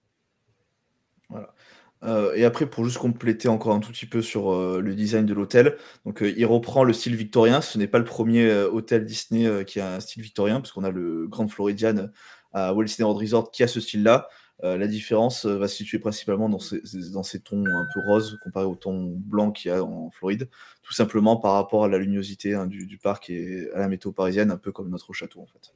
Voilà. 1.29 1.55
Euh, 2.02 2.32
et 2.35 2.44
après, 2.44 2.67
pour 2.67 2.85
juste 2.85 2.99
compléter 2.99 3.49
encore 3.49 3.75
un 3.75 3.81
tout 3.81 3.93
petit 3.93 4.06
peu 4.06 4.23
sur 4.23 4.52
euh, 4.52 4.81
le 4.81 4.94
design 4.94 5.26
de 5.26 5.35
l'hôtel, 5.35 5.76
donc 6.06 6.23
euh, 6.23 6.32
il 6.35 6.47
reprend 6.47 6.82
le 6.85 6.93
style 6.93 7.14
victorien. 7.14 7.61
Ce 7.61 7.76
n'est 7.79 7.87
pas 7.87 7.99
le 7.99 8.05
premier 8.05 8.50
hôtel 8.52 9.05
Disney 9.05 9.64
qui 9.64 9.81
a 9.81 9.94
un 9.94 10.00
style 10.00 10.23
victorien, 10.23 10.61
parce 10.61 10.73
qu'on 10.73 10.85
a 10.85 10.91
le 10.91 11.26
Grand 11.26 11.49
Floridian 11.49 12.08
à 12.52 12.73
Walt 12.73 12.85
Disney 12.85 13.05
World 13.05 13.20
Resort 13.20 13.50
qui 13.50 13.62
a 13.62 13.69
ce 13.69 13.81
style-là. 13.81 14.29
la 14.62 14.87
différence 14.87 15.47
va 15.47 15.69
se 15.69 15.76
situer 15.76 15.99
principalement 15.99 16.49
dans 16.49 16.58
ces, 16.58 16.81
dans 17.12 17.23
ces 17.23 17.41
tons 17.41 17.64
un 17.67 17.87
peu 17.94 18.00
roses 18.00 18.38
comparé 18.43 18.67
au 18.67 18.75
ton 18.75 19.14
blanc 19.17 19.53
qu'il 19.53 19.70
y 19.70 19.75
a 19.75 19.85
en 19.85 20.11
Floride, 20.11 20.49
tout 20.82 20.93
simplement 20.93 21.37
par 21.37 21.53
rapport 21.53 21.85
à 21.85 21.88
la 21.88 21.99
luminosité 21.99 22.55
hein, 22.55 22.67
du, 22.67 22.87
du, 22.87 22.99
parc 22.99 23.31
et 23.31 23.69
à 23.75 23.79
la 23.79 23.88
météo 23.88 24.12
parisienne, 24.12 24.50
un 24.50 24.56
peu 24.56 24.73
comme 24.73 24.91
notre 24.91 25.12
château 25.12 25.41
en 25.41 25.46
fait. 25.46 25.73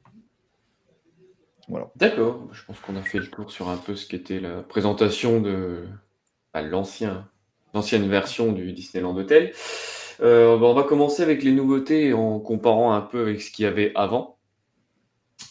Voilà. 1.67 1.89
D'accord, 1.95 2.47
je 2.51 2.63
pense 2.63 2.79
qu'on 2.79 2.95
a 2.95 3.01
fait 3.01 3.17
le 3.17 3.27
tour 3.27 3.49
sur 3.51 3.69
un 3.69 3.77
peu 3.77 3.95
ce 3.95 4.05
qu'était 4.05 4.39
la 4.39 4.61
présentation 4.61 5.41
de, 5.41 5.85
l'ancien, 6.61 7.27
l'ancienne 7.73 8.07
version 8.09 8.51
du 8.51 8.71
Disneyland 8.73 9.15
Hotel. 9.15 9.51
Euh, 10.21 10.57
on 10.57 10.73
va 10.73 10.83
commencer 10.83 11.23
avec 11.23 11.43
les 11.43 11.51
nouveautés 11.51 12.13
en 12.13 12.39
comparant 12.39 12.93
un 12.93 13.01
peu 13.01 13.21
avec 13.21 13.41
ce 13.41 13.51
qu'il 13.51 13.63
y 13.63 13.67
avait 13.67 13.91
avant. 13.95 14.37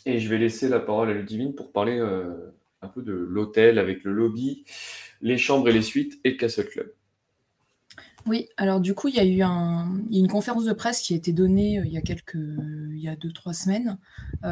Et 0.06 0.18
je 0.18 0.28
vais 0.28 0.38
laisser 0.38 0.68
la 0.68 0.80
parole 0.80 1.10
à 1.10 1.14
Ludivine 1.14 1.54
pour 1.54 1.72
parler 1.72 1.98
euh, 1.98 2.54
un 2.82 2.88
peu 2.88 3.02
de 3.02 3.12
l'hôtel 3.12 3.78
avec 3.78 4.04
le 4.04 4.12
lobby, 4.12 4.64
les 5.20 5.38
chambres 5.38 5.68
et 5.68 5.72
les 5.72 5.82
suites 5.82 6.18
et 6.24 6.36
Castle 6.36 6.66
Club. 6.66 6.92
Oui, 8.26 8.48
alors 8.56 8.80
du 8.80 8.94
coup, 8.94 9.08
il 9.08 9.16
y 9.16 9.20
a 9.20 9.24
eu 9.24 9.42
une 10.10 10.28
conférence 10.28 10.64
de 10.64 10.72
presse 10.72 11.02
qui 11.02 11.12
a 11.12 11.16
été 11.16 11.34
donnée 11.34 11.78
euh, 11.78 11.84
il 11.84 11.92
y 11.92 11.98
a 11.98 12.00
quelques, 12.00 12.36
il 12.36 13.16
deux 13.20 13.32
trois 13.32 13.52
semaines, 13.52 13.98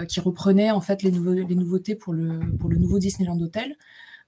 qui 0.09 0.21
reprenait 0.21 0.71
en 0.71 0.83
fait 0.83 1.03
les, 1.03 1.11
nouveautés 1.11 1.95
pour 1.95 2.13
le 2.13 2.77
nouveau 2.77 2.99
Disneyland 2.99 3.41
Hotel. 3.41 3.77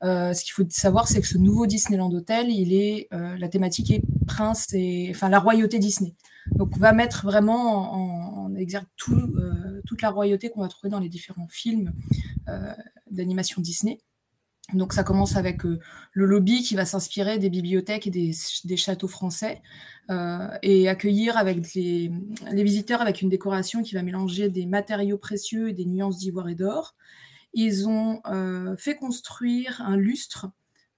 Euh, 0.05 0.35
ce 0.35 0.45
qu'il 0.45 0.53
faut 0.53 0.65
savoir, 0.69 1.09
c'est 1.09 1.21
que 1.21 1.27
ce 1.27 1.39
nouveau 1.39 1.67
Disneyland 1.67 2.13
Hotel, 2.13 2.51
il 2.51 2.75
est, 2.75 3.09
euh, 3.15 3.37
la 3.39 3.49
thématique 3.49 3.91
est 3.91 4.03
prince 4.27 4.67
et 4.75 5.09
enfin 5.11 5.29
la 5.31 5.39
royauté 5.39 5.79
Disney. 5.79 6.15
Donc, 6.53 6.77
on 6.77 6.79
va 6.79 6.93
mettre 6.93 7.25
vraiment 7.25 8.45
en, 8.45 8.55
exergue 8.55 8.87
euh, 9.09 9.81
toute 9.87 10.03
la 10.03 10.11
royauté 10.11 10.51
qu'on 10.51 10.61
va 10.61 10.69
trouver 10.69 10.91
dans 10.91 11.01
les 11.01 11.09
différents 11.09 11.49
films 11.49 11.93
d'animation 13.11 13.63
Disney. 13.63 13.99
Donc, 14.75 14.93
ça 14.93 15.05
commence 15.05 15.37
avec 15.37 15.63
le 15.65 16.27
lobby 16.27 16.63
qui 16.63 16.75
va 16.75 16.85
s'inspirer 16.85 17.39
des 17.39 17.49
bibliothèques 17.49 18.07
et 18.07 18.11
des, 18.11 18.33
des 18.65 18.77
châteaux 18.77 19.09
français 19.09 19.63
et 20.63 20.89
accueillir 20.89 21.37
avec 21.39 21.75
les, 21.75 22.13
les 22.51 22.65
visiteurs 22.65 23.01
avec 23.01 23.23
une 23.23 23.31
décoration 23.31 23.83
qui 23.83 23.95
va 23.95 24.03
mélanger 24.03 24.51
des 24.51 24.67
matériaux 24.67 25.19
précieux 25.19 25.71
et 25.71 25.73
des 25.73 25.87
nuances 25.87 26.19
d'ivoire 26.19 26.49
et 26.49 26.55
d'or. 26.55 26.95
Ils 27.55 27.89
ont 27.89 28.21
euh, 28.27 28.77
fait 28.77 28.97
construire 28.97 29.81
un 29.81 29.97
lustre 29.97 30.49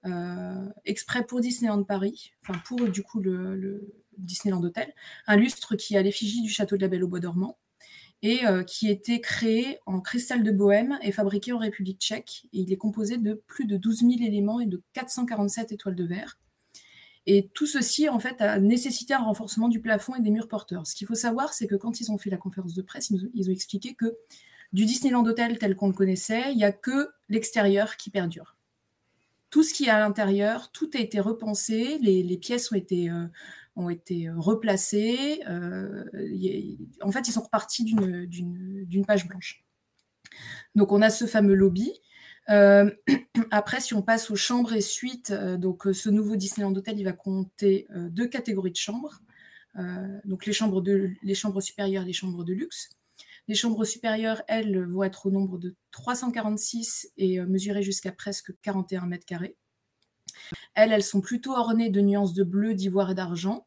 euh, 0.07 0.69
exprès 0.85 1.25
pour 1.25 1.41
Disneyland 1.41 1.85
Paris, 1.85 2.33
enfin 2.43 2.59
pour 2.65 2.89
du 2.89 3.03
coup 3.03 3.21
le, 3.21 3.93
Disneyland 4.17 4.63
Hotel, 4.63 4.93
un 5.27 5.37
lustre 5.37 5.77
qui 5.77 5.97
a 5.97 6.03
l'effigie 6.03 6.43
du 6.43 6.49
château 6.49 6.77
de 6.77 6.83
la 6.83 6.89
Belle 6.89 7.05
au 7.05 7.09
Bois 7.09 7.21
dormant 7.21 7.59
et 8.23 8.47
euh, 8.47 8.63
qui 8.63 8.89
était 8.89 9.21
créé 9.21 9.79
en 9.85 10.01
cristal 10.01 10.43
de 10.43 10.51
Bohème 10.51 10.99
et 11.03 11.13
fabriqué 11.13 11.53
en 11.53 11.59
République 11.59 12.01
tchèque. 12.01 12.47
Et 12.55 12.61
il 12.61 12.73
est 12.73 12.79
composé 12.79 13.19
de 13.19 13.35
plus 13.47 13.67
de 13.67 13.77
12 13.77 14.01
000 14.01 14.13
éléments 14.23 14.59
et 14.59 14.67
de 14.67 14.83
447 14.95 15.73
étoiles 15.73 15.95
de 15.97 16.05
verre. 16.05 16.39
Et 17.27 17.51
tout 17.53 17.67
ceci, 17.67 18.09
en 18.09 18.19
fait, 18.19 18.41
a 18.41 18.59
nécessité 18.59 19.13
un 19.13 19.19
renforcement 19.19 19.69
du 19.69 19.81
plafond 19.81 20.15
et 20.15 20.21
des 20.21 20.31
murs 20.31 20.49
porteurs. 20.49 20.87
Ce 20.87 20.95
qu'il 20.95 21.07
faut 21.07 21.17
savoir, 21.17 21.53
c'est 21.53 21.67
que 21.67 21.75
quand 21.75 22.01
ils 22.01 22.11
ont 22.11 22.19
fait 22.19 22.31
la 22.31 22.37
conférence 22.37 22.75
de 22.75 22.83
presse, 22.83 23.13
ils 23.35 23.51
ont 23.51 23.53
expliqué 23.53 23.95
que 23.95 24.17
du 24.73 24.85
Disneyland 24.85 25.25
Hotel 25.25 25.59
tel 25.59 25.77
qu'on 25.77 25.89
le 25.89 25.93
connaissait, 25.93 26.53
il 26.53 26.57
n'y 26.57 26.65
a 26.65 26.73
que 26.73 27.09
l'extérieur 27.29 27.97
qui 27.97 28.11
perdure. 28.11 28.57
Tout 29.51 29.63
ce 29.63 29.73
qui 29.73 29.87
est 29.87 29.91
à 29.91 30.01
l'intérieur, 30.01 30.73
tout 30.73 30.91
a 30.95 30.99
été 30.99 31.21
repensé, 31.21 31.99
les, 32.01 32.37
pièces 32.37 32.73
ont 32.73 32.75
été, 32.75 33.11
euh, 33.11 33.89
été 33.89 34.29
replacées. 34.31 35.41
Euh, 35.49 36.05
en 37.01 37.13
fait, 37.13 37.29
ils 37.29 37.33
sont 37.33 37.43
repartis 37.43 37.85
d'une 37.85 39.05
page 39.07 39.27
blanche. 39.27 39.65
Donc, 40.75 40.93
on 40.93 41.01
a 41.01 41.11
ce 41.11 41.27
fameux 41.27 41.55
lobby. 41.55 41.93
Euh, 42.49 42.91
après, 43.51 43.81
si 43.81 43.95
on 43.95 44.03
passe 44.03 44.31
aux 44.31 44.37
chambres 44.37 44.75
et 44.75 44.81
suites, 44.81 45.33
donc 45.33 45.87
ce 45.93 46.11
nouveau 46.11 46.37
Disneyland 46.37 46.75
Hotel, 46.75 46.99
il 46.99 47.05
va 47.05 47.13
compter 47.13 47.87
deux 48.11 48.27
catégories 48.27 48.73
de 48.73 48.77
chambres. 48.77 49.23
donc 50.25 50.45
les 50.45 50.53
chambres, 50.53 50.83
les 51.23 51.35
chambres 51.35 51.61
supérieures 51.61 52.03
et 52.03 52.07
les 52.07 52.13
chambres 52.13 52.45
de 52.45 52.53
luxe. 52.53 52.91
Les 53.49 53.55
chambres 53.55 53.85
supérieures, 53.85 54.43
elles, 54.49 54.85
vont 54.85 55.05
être 55.05 55.27
au 55.27 55.31
nombre 55.31 55.59
de 55.59 55.77
346 55.93 57.13
et 57.17 57.39
euh, 57.39 57.47
mesurer 57.47 57.83
jusqu'à 57.83 58.13
presque 58.13 58.53
41 58.63 59.07
mètres 59.07 59.25
carrés. 59.25 59.57
Elles, 60.75 60.93
elles 60.93 61.05
sont 61.05 61.21
plutôt 61.21 61.53
ornées 61.53 61.91
de 61.91 62.01
nuances 62.01 62.35
de 62.35 62.43
bleu, 62.43 62.75
d'ivoire 62.75 63.11
et 63.11 63.15
d'argent. 63.15 63.67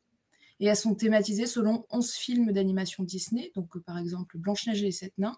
Et 0.60 0.66
elles 0.66 0.76
sont 0.76 0.96
thématisées 0.96 1.46
selon 1.46 1.86
11 1.90 2.12
films 2.12 2.52
d'animation 2.52 3.04
Disney, 3.04 3.52
donc 3.56 3.76
euh, 3.78 3.80
par 3.80 3.98
exemple 3.98 4.38
Blanche-Neige 4.38 4.82
et 4.82 4.88
les 4.88 4.92
Sept 4.92 5.18
Nains, 5.18 5.38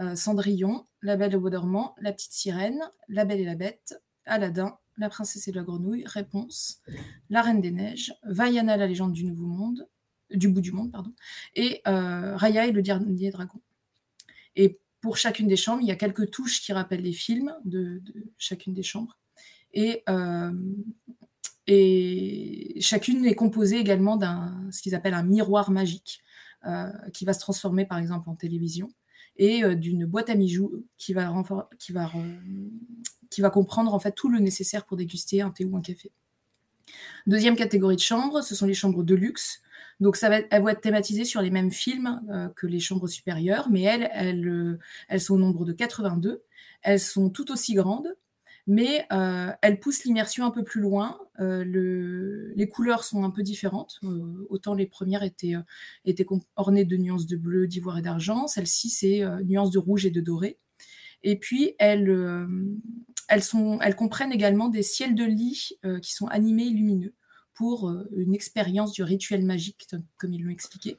euh, 0.00 0.14
Cendrillon, 0.14 0.86
La 1.02 1.16
Belle 1.16 1.36
au 1.36 1.40
Bois 1.40 1.50
dormant, 1.50 1.94
La 2.00 2.12
Petite 2.12 2.32
Sirène, 2.32 2.80
La 3.08 3.26
Belle 3.26 3.40
et 3.40 3.44
la 3.44 3.56
Bête, 3.56 4.00
Aladdin, 4.24 4.78
La 4.96 5.10
Princesse 5.10 5.46
et 5.48 5.52
la 5.52 5.62
Grenouille, 5.62 6.04
Réponse, 6.06 6.80
La 7.28 7.42
Reine 7.42 7.60
des 7.60 7.70
Neiges, 7.70 8.14
Vaiana, 8.22 8.78
la 8.78 8.86
légende 8.86 9.12
du 9.12 9.24
Nouveau 9.24 9.46
Monde, 9.46 9.86
du 10.30 10.48
bout 10.48 10.60
du 10.60 10.72
monde, 10.72 10.92
pardon, 10.92 11.12
et 11.54 11.80
euh, 11.86 12.36
Raya 12.36 12.66
et 12.66 12.72
le 12.72 12.82
dernier 12.82 13.30
dragon. 13.30 13.60
Et 14.56 14.78
pour 15.00 15.16
chacune 15.16 15.46
des 15.46 15.56
chambres, 15.56 15.82
il 15.82 15.88
y 15.88 15.92
a 15.92 15.96
quelques 15.96 16.30
touches 16.30 16.60
qui 16.60 16.72
rappellent 16.72 17.02
les 17.02 17.12
films 17.12 17.54
de, 17.64 18.02
chacune 18.36 18.74
des 18.74 18.82
chambres. 18.82 19.18
Et, 19.72 20.02
et, 21.66 22.80
chacune 22.80 23.24
est 23.24 23.34
composée 23.34 23.78
également 23.78 24.16
d'un 24.16 24.68
ce 24.72 24.82
qu'ils 24.82 24.94
appellent 24.94 25.14
un 25.14 25.22
miroir 25.22 25.70
magique, 25.70 26.22
qui 27.12 27.24
va 27.24 27.32
se 27.32 27.40
transformer 27.40 27.84
par 27.84 27.98
exemple 27.98 28.28
en 28.28 28.34
télévision, 28.34 28.90
et 29.36 29.76
d'une 29.76 30.04
boîte 30.04 30.30
à 30.30 30.34
mijoux 30.34 30.84
qui 30.96 31.12
va, 31.12 31.32
qui, 31.78 31.92
va, 31.92 32.10
qui 33.30 33.40
va 33.40 33.50
comprendre 33.50 33.94
en 33.94 34.00
fait 34.00 34.12
tout 34.12 34.28
le 34.28 34.40
nécessaire 34.40 34.84
pour 34.84 34.96
déguster 34.96 35.42
un 35.42 35.50
thé 35.50 35.64
ou 35.64 35.76
un 35.76 35.82
café. 35.82 36.10
Deuxième 37.26 37.56
catégorie 37.56 37.96
de 37.96 38.00
chambres, 38.00 38.42
ce 38.42 38.54
sont 38.54 38.66
les 38.66 38.74
chambres 38.74 39.02
de 39.02 39.14
luxe. 39.14 39.60
Donc 40.00 40.16
ça 40.16 40.28
va, 40.28 40.40
elles 40.50 40.62
vont 40.62 40.68
être 40.68 40.80
thématisées 40.80 41.24
sur 41.24 41.42
les 41.42 41.50
mêmes 41.50 41.72
films 41.72 42.22
euh, 42.30 42.48
que 42.50 42.66
les 42.66 42.80
chambres 42.80 43.08
supérieures, 43.08 43.68
mais 43.70 43.82
elles, 43.82 44.48
euh, 44.48 45.18
sont 45.18 45.34
au 45.34 45.38
nombre 45.38 45.64
de 45.64 45.72
82. 45.72 46.44
Elles 46.82 47.00
sont 47.00 47.30
tout 47.30 47.50
aussi 47.50 47.74
grandes, 47.74 48.14
mais 48.68 49.06
euh, 49.12 49.50
elles 49.60 49.80
poussent 49.80 50.04
l'immersion 50.04 50.44
un 50.44 50.50
peu 50.50 50.62
plus 50.62 50.80
loin. 50.80 51.18
Le, 51.38 52.52
les 52.54 52.68
couleurs 52.68 53.02
sont 53.02 53.24
un 53.24 53.30
peu 53.30 53.42
différentes. 53.42 54.00
autant 54.48 54.74
les 54.74 54.86
premières 54.86 55.22
étaient, 55.22 55.54
ornées 56.56 56.84
de 56.84 56.96
nuances 56.96 57.26
de 57.26 57.36
bleu, 57.36 57.66
d'ivoire 57.66 57.98
et 57.98 58.02
d'argent. 58.02 58.46
Celle-ci, 58.46 58.90
c'est 58.90 59.22
nuances 59.44 59.70
de 59.70 59.78
rouge 59.78 60.06
et 60.06 60.10
de 60.10 60.20
doré. 60.20 60.58
Et 61.22 61.36
puis, 61.36 61.74
elles, 61.78 62.46
elles, 63.28 63.96
comprennent 63.96 64.32
également 64.32 64.68
des 64.68 64.82
ciels 64.82 65.14
de 65.14 65.24
lit 65.24 65.78
qui 66.02 66.12
sont 66.12 66.26
animés 66.26 66.66
et 66.66 66.70
lumineux 66.70 67.14
pour 67.58 67.90
euh, 67.90 68.08
une 68.16 68.34
expérience 68.34 68.92
du 68.92 69.02
rituel 69.02 69.44
magique, 69.44 69.86
comme 70.16 70.32
ils 70.32 70.42
l'ont 70.42 70.50
expliqué. 70.50 70.96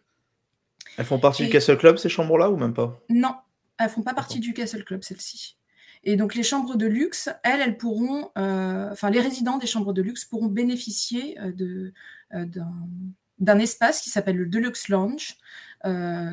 Elles 0.98 1.06
font 1.06 1.20
partie 1.20 1.46
du 1.46 1.50
Castle 1.50 1.78
Club, 1.78 1.98
ces 1.98 2.10
chambres-là, 2.10 2.52
ou 2.52 2.58
même 2.58 2.74
pas? 2.74 3.02
Non, 3.10 3.34
elles 3.78 3.90
font 3.90 4.04
pas 4.04 4.14
partie 4.14 4.40
du 4.40 4.54
Castle 4.54 4.84
Club, 4.84 5.04
celles-ci. 5.04 5.56
Et 6.04 6.18
donc 6.18 6.36
les 6.36 6.44
chambres 6.44 6.76
de 6.76 6.86
luxe, 6.86 7.30
elles, 7.44 7.62
elles 7.62 7.78
pourront, 7.78 8.30
euh, 8.38 8.90
enfin 8.92 9.10
les 9.10 9.22
résidents 9.22 9.58
des 9.58 9.68
chambres 9.68 9.94
de 9.94 10.02
luxe 10.02 10.26
pourront 10.26 10.48
bénéficier 10.48 11.38
de, 11.56 11.94
d'un 12.32 13.60
espace 13.60 14.02
qui 14.02 14.10
s'appelle 14.10 14.38
le 14.38 14.48
Deluxe 14.48 14.88
Lounge, 14.90 15.38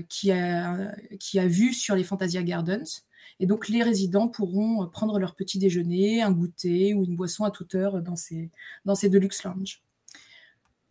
qui, 0.09 0.33
a, 0.33 0.95
qui 1.19 1.39
a 1.39 1.47
vue 1.47 1.73
sur 1.73 1.95
les 1.97 2.05
Fantasia 2.05 2.43
Gardens. 2.43 3.03
Et 3.39 3.47
donc, 3.47 3.69
les 3.69 3.83
résidents 3.83 4.29
pourront 4.29 4.83
euh, 4.83 4.87
prendre 4.87 5.19
leur 5.19 5.35
petit 5.35 5.59
déjeuner, 5.59 6.23
un 6.23 6.33
goûter 6.33 6.95
ou 6.95 7.05
une 7.05 7.17
boisson 7.17 7.45
à 7.45 7.51
toute 7.51 7.75
heure 7.75 8.01
dans 8.03 8.17
ces, 8.17 8.51
dans 8.85 8.95
ces 8.95 9.09
Deluxe 9.09 9.45
Lounge. 9.45 9.83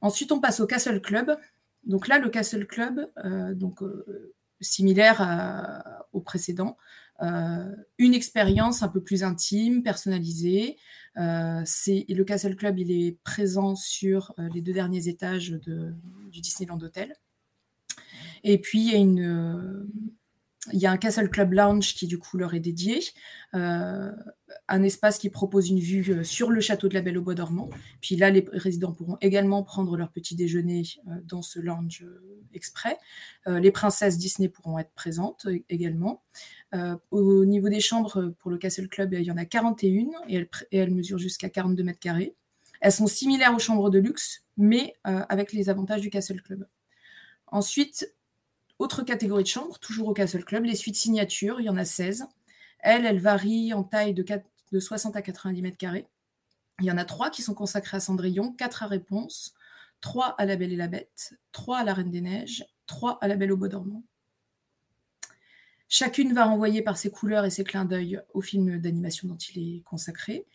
Ensuite, 0.01 0.31
on 0.31 0.39
passe 0.39 0.59
au 0.59 0.67
Castle 0.67 1.01
Club. 1.01 1.37
Donc 1.83 2.07
là, 2.07 2.19
le 2.19 2.29
Castle 2.29 2.65
Club, 2.65 3.11
euh, 3.23 3.53
donc, 3.53 3.81
euh, 3.81 4.33
similaire 4.61 5.21
au 6.13 6.21
précédent, 6.21 6.77
une 7.21 8.13
expérience 8.13 8.83
un 8.83 8.87
peu 8.87 9.01
plus 9.01 9.23
intime, 9.23 9.83
personnalisée. 9.83 10.77
le 11.15 12.23
Castle 12.23 12.55
Club, 12.55 12.79
il 12.79 12.91
est 12.91 13.17
présent 13.23 13.75
sur 13.75 14.33
les 14.37 14.61
deux 14.61 14.73
derniers 14.73 15.07
étages 15.07 15.51
du 15.51 16.41
Disneyland 16.41 16.79
Hotel. 16.81 17.15
Et 18.43 18.59
puis, 18.59 18.79
il 18.79 18.91
y 18.91 18.95
a 18.95 18.97
une, 18.97 19.87
il 20.73 20.79
y 20.79 20.85
a 20.85 20.91
un 20.91 20.97
Castle 20.97 21.29
Club 21.29 21.53
Lounge 21.53 21.93
qui 21.93 22.07
du 22.07 22.17
coup 22.17 22.37
leur 22.37 22.53
est 22.53 22.59
dédié, 22.59 23.01
euh, 23.53 24.11
un 24.67 24.83
espace 24.83 25.17
qui 25.17 25.29
propose 25.29 25.69
une 25.69 25.79
vue 25.79 26.11
euh, 26.11 26.23
sur 26.23 26.49
le 26.49 26.61
château 26.61 26.87
de 26.87 26.93
la 26.93 27.01
Belle 27.01 27.17
au 27.17 27.21
Bois 27.21 27.35
dormant. 27.35 27.69
Puis 28.01 28.15
là, 28.15 28.29
les 28.29 28.45
résidents 28.51 28.91
pourront 28.91 29.17
également 29.21 29.63
prendre 29.63 29.97
leur 29.97 30.11
petit 30.11 30.35
déjeuner 30.35 30.83
euh, 31.07 31.11
dans 31.25 31.41
ce 31.41 31.59
lounge 31.59 32.05
exprès. 32.53 32.97
les 33.47 33.71
princesses 33.71 34.17
Disney 34.17 34.47
pourront 34.47 34.79
être 34.79 34.93
présentes 34.93 35.45
également. 35.69 36.23
au 37.11 37.45
niveau 37.45 37.67
des 37.67 37.81
chambres 37.81 38.33
pour 38.39 38.49
le 38.49 38.57
Castle 38.57 38.87
Club, 38.87 39.13
il 39.13 39.23
y 39.23 39.31
en 39.31 39.37
a 39.37 39.45
41 39.45 40.05
et 40.27 40.35
elles, 40.35 40.49
et 40.71 40.77
elles 40.77 40.93
mesurent 40.93 41.19
jusqu'à 41.19 41.49
42 41.49 41.83
mètres 41.83 41.99
carrés. 41.99 42.33
Elles 42.79 42.93
sont 42.93 43.07
similaires 43.07 43.53
aux 43.53 43.59
chambres 43.59 43.89
de 43.89 43.99
luxe, 43.99 44.43
mais 44.55 44.95
avec 45.03 45.51
les 45.51 45.69
avantages 45.69 46.01
du 46.01 46.09
Castle 46.09 46.41
Club. 46.41 46.65
Ensuite, 47.47 48.15
autre 48.79 49.03
catégorie 49.03 49.43
de 49.43 49.47
chambres, 49.47 49.79
toujours 49.79 50.09
au 50.09 50.13
Castle 50.13 50.43
Club, 50.43 50.65
les 50.65 50.75
suites 50.75 50.95
signatures, 50.95 51.59
il 51.59 51.65
y 51.65 51.69
en 51.69 51.77
a 51.77 51.85
16. 51.85 52.25
Elles, 52.79 53.05
elles 53.05 53.19
varient 53.19 53.73
en 53.73 53.83
taille 53.83 54.13
de, 54.13 54.79
60 54.79 55.15
à 55.15 55.21
90 55.21 55.61
mètres 55.61 55.77
carrés. 55.77 56.07
Il 56.79 56.85
y 56.85 56.91
en 56.91 56.97
a 56.97 57.05
trois 57.05 57.29
qui 57.29 57.41
sont 57.41 57.53
consacrées 57.53 57.97
à 57.97 57.99
Cendrillon, 58.01 58.51
quatre 58.51 58.83
à 58.83 58.87
Réponse, 58.87 59.53
trois 60.01 60.35
à 60.37 60.45
La 60.45 60.57
Belle 60.57 60.73
et 60.73 60.77
la 60.77 60.87
Bête, 60.87 61.33
trois 61.53 61.79
à 61.79 61.83
La 61.85 61.93
Reine 61.93 62.11
des 62.11 62.21
Neiges, 62.21 62.65
trois 62.85 63.17
à 63.21 63.27
La 63.27 63.37
Belle 63.37 63.53
au 63.53 63.57
Bois 63.57 63.69
dormant. 63.69 64.03
Chacune 65.87 66.33
va 66.33 66.45
renvoyer 66.45 66.81
par 66.81 66.97
ses 66.97 67.09
couleurs 67.09 67.45
et 67.45 67.49
ses 67.49 67.63
clins 67.63 67.85
d'œil 67.85 68.19
au 68.33 68.41
film 68.41 68.79
d'animation 68.79 69.27
dont 69.29 69.37
il 69.37 69.77
est 69.77 69.81
consacré. 69.83 70.45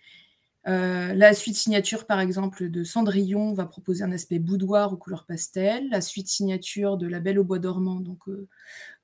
Euh, 0.68 1.14
la 1.14 1.32
suite 1.32 1.56
signature, 1.56 2.06
par 2.06 2.20
exemple, 2.20 2.68
de 2.68 2.84
Cendrillon 2.84 3.54
va 3.54 3.64
proposer 3.66 4.04
un 4.04 4.12
aspect 4.12 4.38
boudoir 4.38 4.92
aux 4.92 4.96
couleurs 4.96 5.24
pastel. 5.24 5.88
La 5.90 6.00
suite 6.00 6.28
signature 6.28 6.98
de 6.98 7.06
La 7.06 7.20
Belle 7.20 7.38
au 7.38 7.44
Bois 7.44 7.58
dormant, 7.58 8.00
donc 8.00 8.28
euh, 8.28 8.46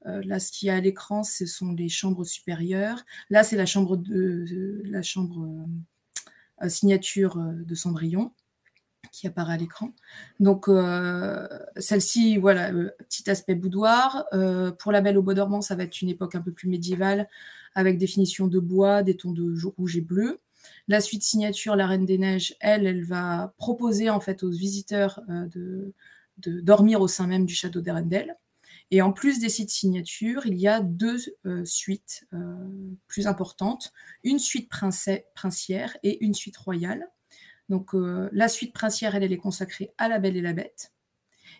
euh, 0.06 0.22
là, 0.25 0.38
ce 0.38 0.52
qu'il 0.52 0.68
y 0.68 0.70
a 0.70 0.76
à 0.76 0.80
l'écran, 0.80 1.22
ce 1.22 1.46
sont 1.46 1.72
les 1.72 1.88
chambres 1.88 2.25
supérieures. 2.25 3.04
Là, 3.30 3.42
c'est 3.42 3.56
la 3.56 3.66
chambre 3.66 4.02
la 4.08 5.02
chambre 5.02 5.66
signature 6.68 7.38
de 7.38 7.75
Cendrillon 7.75 8.32
qui 9.12 9.26
apparaît 9.26 9.54
à 9.54 9.56
l'écran. 9.56 9.92
Donc 10.40 10.68
celle-ci, 11.76 12.36
voilà, 12.38 12.72
petit 13.08 13.30
aspect 13.30 13.54
boudoir. 13.54 14.26
pour 14.78 14.92
La 14.92 15.00
Belle 15.00 15.18
au 15.18 15.22
Bois 15.22 15.34
dormant, 15.34 15.60
ça 15.60 15.75
va 15.75 15.84
être 15.84 16.02
une 16.02 16.08
époque 16.08 16.34
un 16.34 16.42
peu 16.42 16.52
plus 16.52 16.68
médiévale 16.68 17.28
avec 17.75 17.98
des 17.98 18.06
finitions 18.06 18.46
de 18.48 18.58
bois, 18.58 19.02
des 19.02 19.16
tons 19.16 19.32
de 19.32 19.54
rouge 19.76 19.96
et 19.96 20.00
bleu. 20.00 20.38
La 20.88 21.00
suite 21.00 21.25
signature, 21.25 21.75
La 21.75 21.87
Reine 21.87 22.07
des 22.07 22.19
Neiges, 22.19 22.55
elle, 22.61 22.87
elle 22.87 23.05
va 23.05 23.55
proposer 23.59 24.09
en 24.09 24.21
fait 24.21 24.43
aux 24.43 24.50
visiteurs 24.50 25.21
euh, 25.28 25.47
de, 25.47 26.61
dormir 26.61 27.00
au 27.00 27.09
sein 27.09 27.26
même 27.26 27.47
du 27.47 27.55
château 27.55 27.81
d'Arendelle. 27.81 28.37
Et 28.93 29.02
en 29.02 29.12
plus 29.12 29.40
des 29.40 29.49
sites 29.49 29.71
signatures, 29.71 30.47
il 30.47 30.55
y 30.55 30.69
a 30.69 30.81
deux 30.81 31.19
euh, 31.45 31.64
suites 31.64 32.25
euh, 32.33 32.55
plus 33.09 33.26
importantes, 33.26 33.93
une 34.23 34.38
suite 34.38 34.71
princière 35.35 35.97
et 36.05 36.25
une 36.25 36.35
suite 36.35 36.57
royale. 36.57 37.11
Donc 37.69 37.95
la 37.95 38.47
suite 38.47 38.73
princière, 38.73 39.16
elle, 39.16 39.25
elle 39.25 39.33
est 39.33 39.38
consacrée 39.38 39.93
à 39.99 40.07
la 40.07 40.21
Belle 40.21 40.37
et 40.37 40.40
la 40.40 40.52
Bête. 40.52 40.93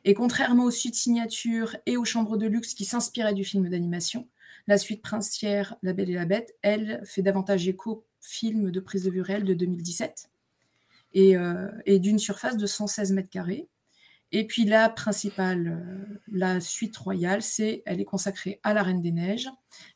Et 0.05 0.15
contrairement 0.15 0.63
aux 0.63 0.71
suites 0.71 0.95
signatures 0.95 1.77
et 1.85 1.97
aux 1.97 2.05
chambres 2.05 2.37
de 2.37 2.47
luxe 2.47 2.75
qui 2.75 2.85
s'inspiraient 2.85 3.35
du 3.35 3.43
film 3.43 3.69
d'animation, 3.69 4.29
la 4.69 4.79
suite 4.79 5.03
princière, 5.03 5.75
La 5.83 5.93
Belle 5.93 6.11
et 6.11 6.15
la 6.15 6.27
Bête, 6.27 6.55
elle 6.63 7.01
fait 7.05 7.23
davantage 7.23 7.67
écho 7.67 8.06
film 8.27 8.71
de 8.71 8.81
prise 8.81 9.05
de 9.05 9.11
vue 9.11 9.21
réelle 9.21 9.45
de 9.45 9.55
2017 9.55 10.31
euh, 11.17 11.71
et, 11.87 11.99
d'une 11.99 12.19
surface 12.19 12.57
de 12.57 12.67
116 12.67 13.13
mètres 13.13 13.31
carrés. 13.31 13.69
Et 14.33 14.47
puis 14.47 14.65
la 14.65 14.89
principale, 14.91 15.69
euh, 15.69 16.21
la 16.29 16.61
suite 16.61 16.97
royale, 16.97 17.43
c'est, 17.43 17.83
elle 17.87 18.01
est 18.01 18.05
consacrée 18.05 18.61
à 18.63 18.75
la 18.75 18.83
Reine 18.83 19.01
des 19.01 19.13
Neiges. 19.13 19.49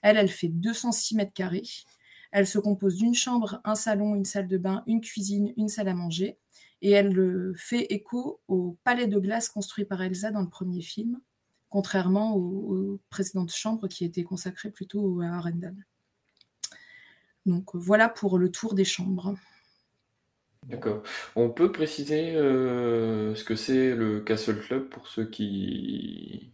Elle, 0.02 0.16
elle 0.16 0.30
fait 0.30 0.48
206 0.48 1.16
mètres 1.16 1.34
carrés. 1.34 1.64
Elle 2.32 2.46
se 2.46 2.58
compose 2.58 2.96
d'une 2.96 3.14
chambre, 3.14 3.60
un 3.64 3.74
salon, 3.74 4.14
une 4.14 4.24
salle 4.24 4.46
de 4.46 4.56
bain, 4.56 4.82
une 4.86 5.00
cuisine, 5.00 5.52
une 5.56 5.68
salle 5.68 5.88
à 5.88 5.94
manger. 5.94 6.38
Et 6.80 6.92
elle 6.92 7.18
euh, 7.18 7.52
fait 7.56 7.92
écho 7.92 8.40
au 8.48 8.78
palais 8.84 9.08
de 9.08 9.18
glace 9.18 9.48
construit 9.48 9.84
par 9.84 10.00
Elsa 10.00 10.30
dans 10.30 10.40
le 10.40 10.48
premier 10.48 10.80
film, 10.80 11.20
contrairement 11.68 12.34
aux, 12.34 12.98
précédentes 13.10 13.52
chambres 13.52 13.88
qui 13.88 14.04
étaient 14.04 14.22
consacrées 14.22 14.70
plutôt 14.70 15.20
à 15.20 15.26
Arendelle. 15.26 15.86
Donc 17.46 17.74
voilà 17.74 18.08
pour 18.08 18.38
le 18.38 18.50
tour 18.50 18.74
des 18.74 18.84
chambres. 18.84 19.34
D'accord. 20.66 21.02
On 21.36 21.50
peut 21.50 21.72
préciser 21.72 22.34
euh, 22.34 23.34
ce 23.34 23.44
que 23.44 23.56
c'est 23.56 23.94
le 23.94 24.20
Castle 24.20 24.60
Club 24.60 24.88
pour 24.88 25.08
ceux 25.08 25.24
qui 25.24 26.52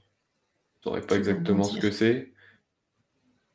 ne 0.78 0.82
sauraient 0.82 1.02
pas 1.02 1.16
exactement 1.16 1.64
ce 1.64 1.78
que 1.78 1.90
c'est? 1.90 2.32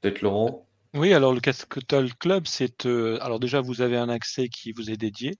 Peut-être 0.01 0.21
Laurent? 0.21 0.67
Oui, 0.93 1.13
alors 1.13 1.33
le 1.33 1.39
Castle 1.39 2.13
Club, 2.19 2.47
c'est. 2.47 2.85
Euh, 2.85 3.17
alors 3.21 3.39
déjà, 3.39 3.61
vous 3.61 3.81
avez 3.81 3.97
un 3.97 4.09
accès 4.09 4.49
qui 4.49 4.73
vous 4.73 4.91
est 4.91 4.97
dédié. 4.97 5.37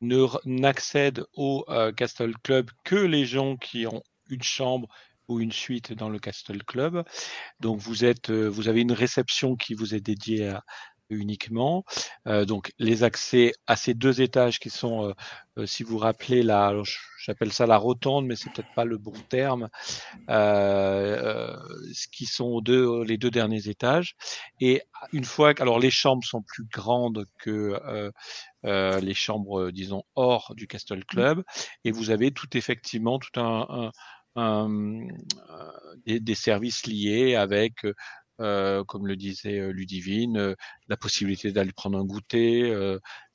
Ne 0.00 0.26
n'accède 0.44 1.24
au 1.34 1.64
euh, 1.68 1.92
Castle 1.92 2.34
Club 2.42 2.70
que 2.84 2.96
les 2.96 3.26
gens 3.26 3.56
qui 3.56 3.86
ont 3.86 4.02
une 4.28 4.42
chambre 4.42 4.88
ou 5.28 5.40
une 5.40 5.52
suite 5.52 5.92
dans 5.92 6.08
le 6.08 6.18
Castle 6.18 6.64
Club. 6.64 7.04
Donc 7.60 7.78
vous 7.78 8.04
êtes, 8.04 8.30
vous 8.30 8.68
avez 8.68 8.80
une 8.80 8.92
réception 8.92 9.56
qui 9.56 9.74
vous 9.74 9.94
est 9.94 10.00
dédiée 10.00 10.48
à, 10.48 10.64
uniquement. 11.10 11.84
Euh, 12.26 12.44
donc 12.44 12.72
les 12.78 13.04
accès 13.04 13.52
à 13.66 13.76
ces 13.76 13.94
deux 13.94 14.20
étages 14.20 14.58
qui 14.58 14.70
sont, 14.70 15.08
euh, 15.08 15.12
euh, 15.58 15.66
si 15.66 15.82
vous 15.82 15.98
rappelez, 15.98 16.42
la, 16.42 16.74
j'appelle 17.18 17.52
ça 17.52 17.66
la 17.66 17.76
rotonde, 17.76 18.26
mais 18.26 18.36
c'est 18.36 18.52
peut-être 18.52 18.72
pas 18.74 18.84
le 18.84 18.98
bon 18.98 19.14
terme, 19.28 19.68
ce 20.28 22.08
qui 22.12 22.26
sont 22.26 22.60
deux, 22.60 23.02
les 23.04 23.18
deux 23.18 23.30
derniers 23.30 23.68
étages. 23.68 24.16
Et 24.60 24.82
une 25.12 25.24
fois, 25.24 25.52
alors 25.58 25.78
les 25.78 25.90
chambres 25.90 26.24
sont 26.24 26.42
plus 26.42 26.64
grandes 26.64 27.24
que 27.38 28.10
les 28.62 29.14
chambres, 29.14 29.70
disons, 29.70 30.04
hors 30.14 30.54
du 30.54 30.66
Castle 30.66 31.04
Club, 31.04 31.42
et 31.84 31.90
vous 31.90 32.10
avez 32.10 32.30
tout 32.30 32.56
effectivement 32.56 33.18
tout 33.18 33.40
un, 33.40 33.90
un 34.36 34.68
des, 36.06 36.20
des, 36.20 36.34
services 36.34 36.86
liés 36.86 37.34
avec 37.34 37.84
comme 38.38 39.06
le 39.06 39.16
disait 39.16 39.72
Ludivine, 39.72 40.54
la 40.88 40.96
possibilité 40.96 41.52
d'aller 41.52 41.72
prendre 41.72 41.98
un 41.98 42.04
goûter 42.04 42.70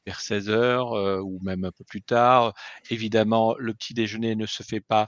vers 0.06 0.20
16 0.20 0.50
heures 0.50 0.92
ou 1.24 1.40
même 1.42 1.66
un 1.66 1.72
peu 1.72 1.84
plus 1.84 2.02
tard. 2.02 2.54
Évidemment, 2.90 3.56
le 3.58 3.74
petit 3.74 3.94
déjeuner 3.94 4.36
ne 4.36 4.46
se 4.46 4.64
fait 4.64 4.82
pas 4.82 5.08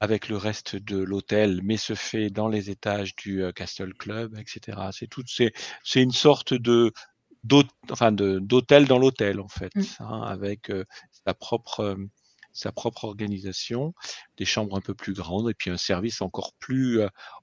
avec 0.00 0.28
le 0.28 0.36
reste 0.36 0.76
de 0.76 0.98
l'hôtel, 0.98 1.60
mais 1.62 1.76
se 1.78 1.94
fait 1.94 2.28
dans 2.28 2.48
les 2.48 2.68
étages 2.70 3.16
du 3.16 3.42
Castle 3.54 3.94
Club, 3.94 4.36
etc. 4.38 4.78
C'est 4.92 5.06
tout, 5.06 5.22
c'est, 5.26 5.52
c'est 5.84 6.02
une 6.02 6.12
sorte 6.12 6.54
de 6.54 6.92
enfin 7.90 8.10
d'hôtel 8.12 8.86
dans 8.86 8.98
l'hôtel 8.98 9.40
en 9.40 9.48
fait, 9.48 9.74
mmh. 9.74 9.82
hein, 10.00 10.22
avec 10.22 10.72
sa 11.24 11.32
propre 11.34 11.96
sa 12.56 12.72
propre 12.72 13.04
organisation, 13.04 13.94
des 14.38 14.46
chambres 14.46 14.76
un 14.76 14.80
peu 14.80 14.94
plus 14.94 15.12
grandes 15.12 15.50
et 15.50 15.54
puis 15.54 15.70
un 15.70 15.76
service 15.76 16.22
encore 16.22 16.54
plus 16.58 17.00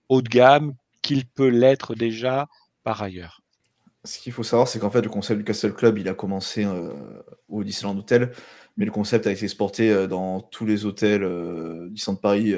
haut 0.10 0.22
de 0.22 0.30
gamme 0.30 0.76
qu'il 1.04 1.28
peut 1.28 1.50
l'être 1.50 1.94
déjà 1.94 2.48
par 2.84 3.04
ailleurs. 3.04 3.42
Ce 4.06 4.18
qu'il 4.18 4.34
faut 4.34 4.44
savoir, 4.44 4.68
c'est 4.68 4.80
qu'en 4.80 4.90
fait, 4.90 5.04
le 5.04 5.10
concept 5.10 5.38
du 5.38 5.46
Castle 5.46 5.74
Club, 5.74 6.00
il 6.00 6.10
a 6.10 6.14
commencé 6.14 6.68
au 7.48 7.64
Disneyland 7.64 7.98
Hotel, 7.98 8.32
mais 8.76 8.86
le 8.86 8.92
concept 8.92 9.28
a 9.28 9.32
été 9.32 9.44
exporté 9.44 10.08
dans 10.08 10.42
tous 10.42 10.66
les 10.66 10.86
hôtels 10.86 11.24
euh, 11.24 11.88
Disneyland 11.90 12.20
Paris, 12.20 12.54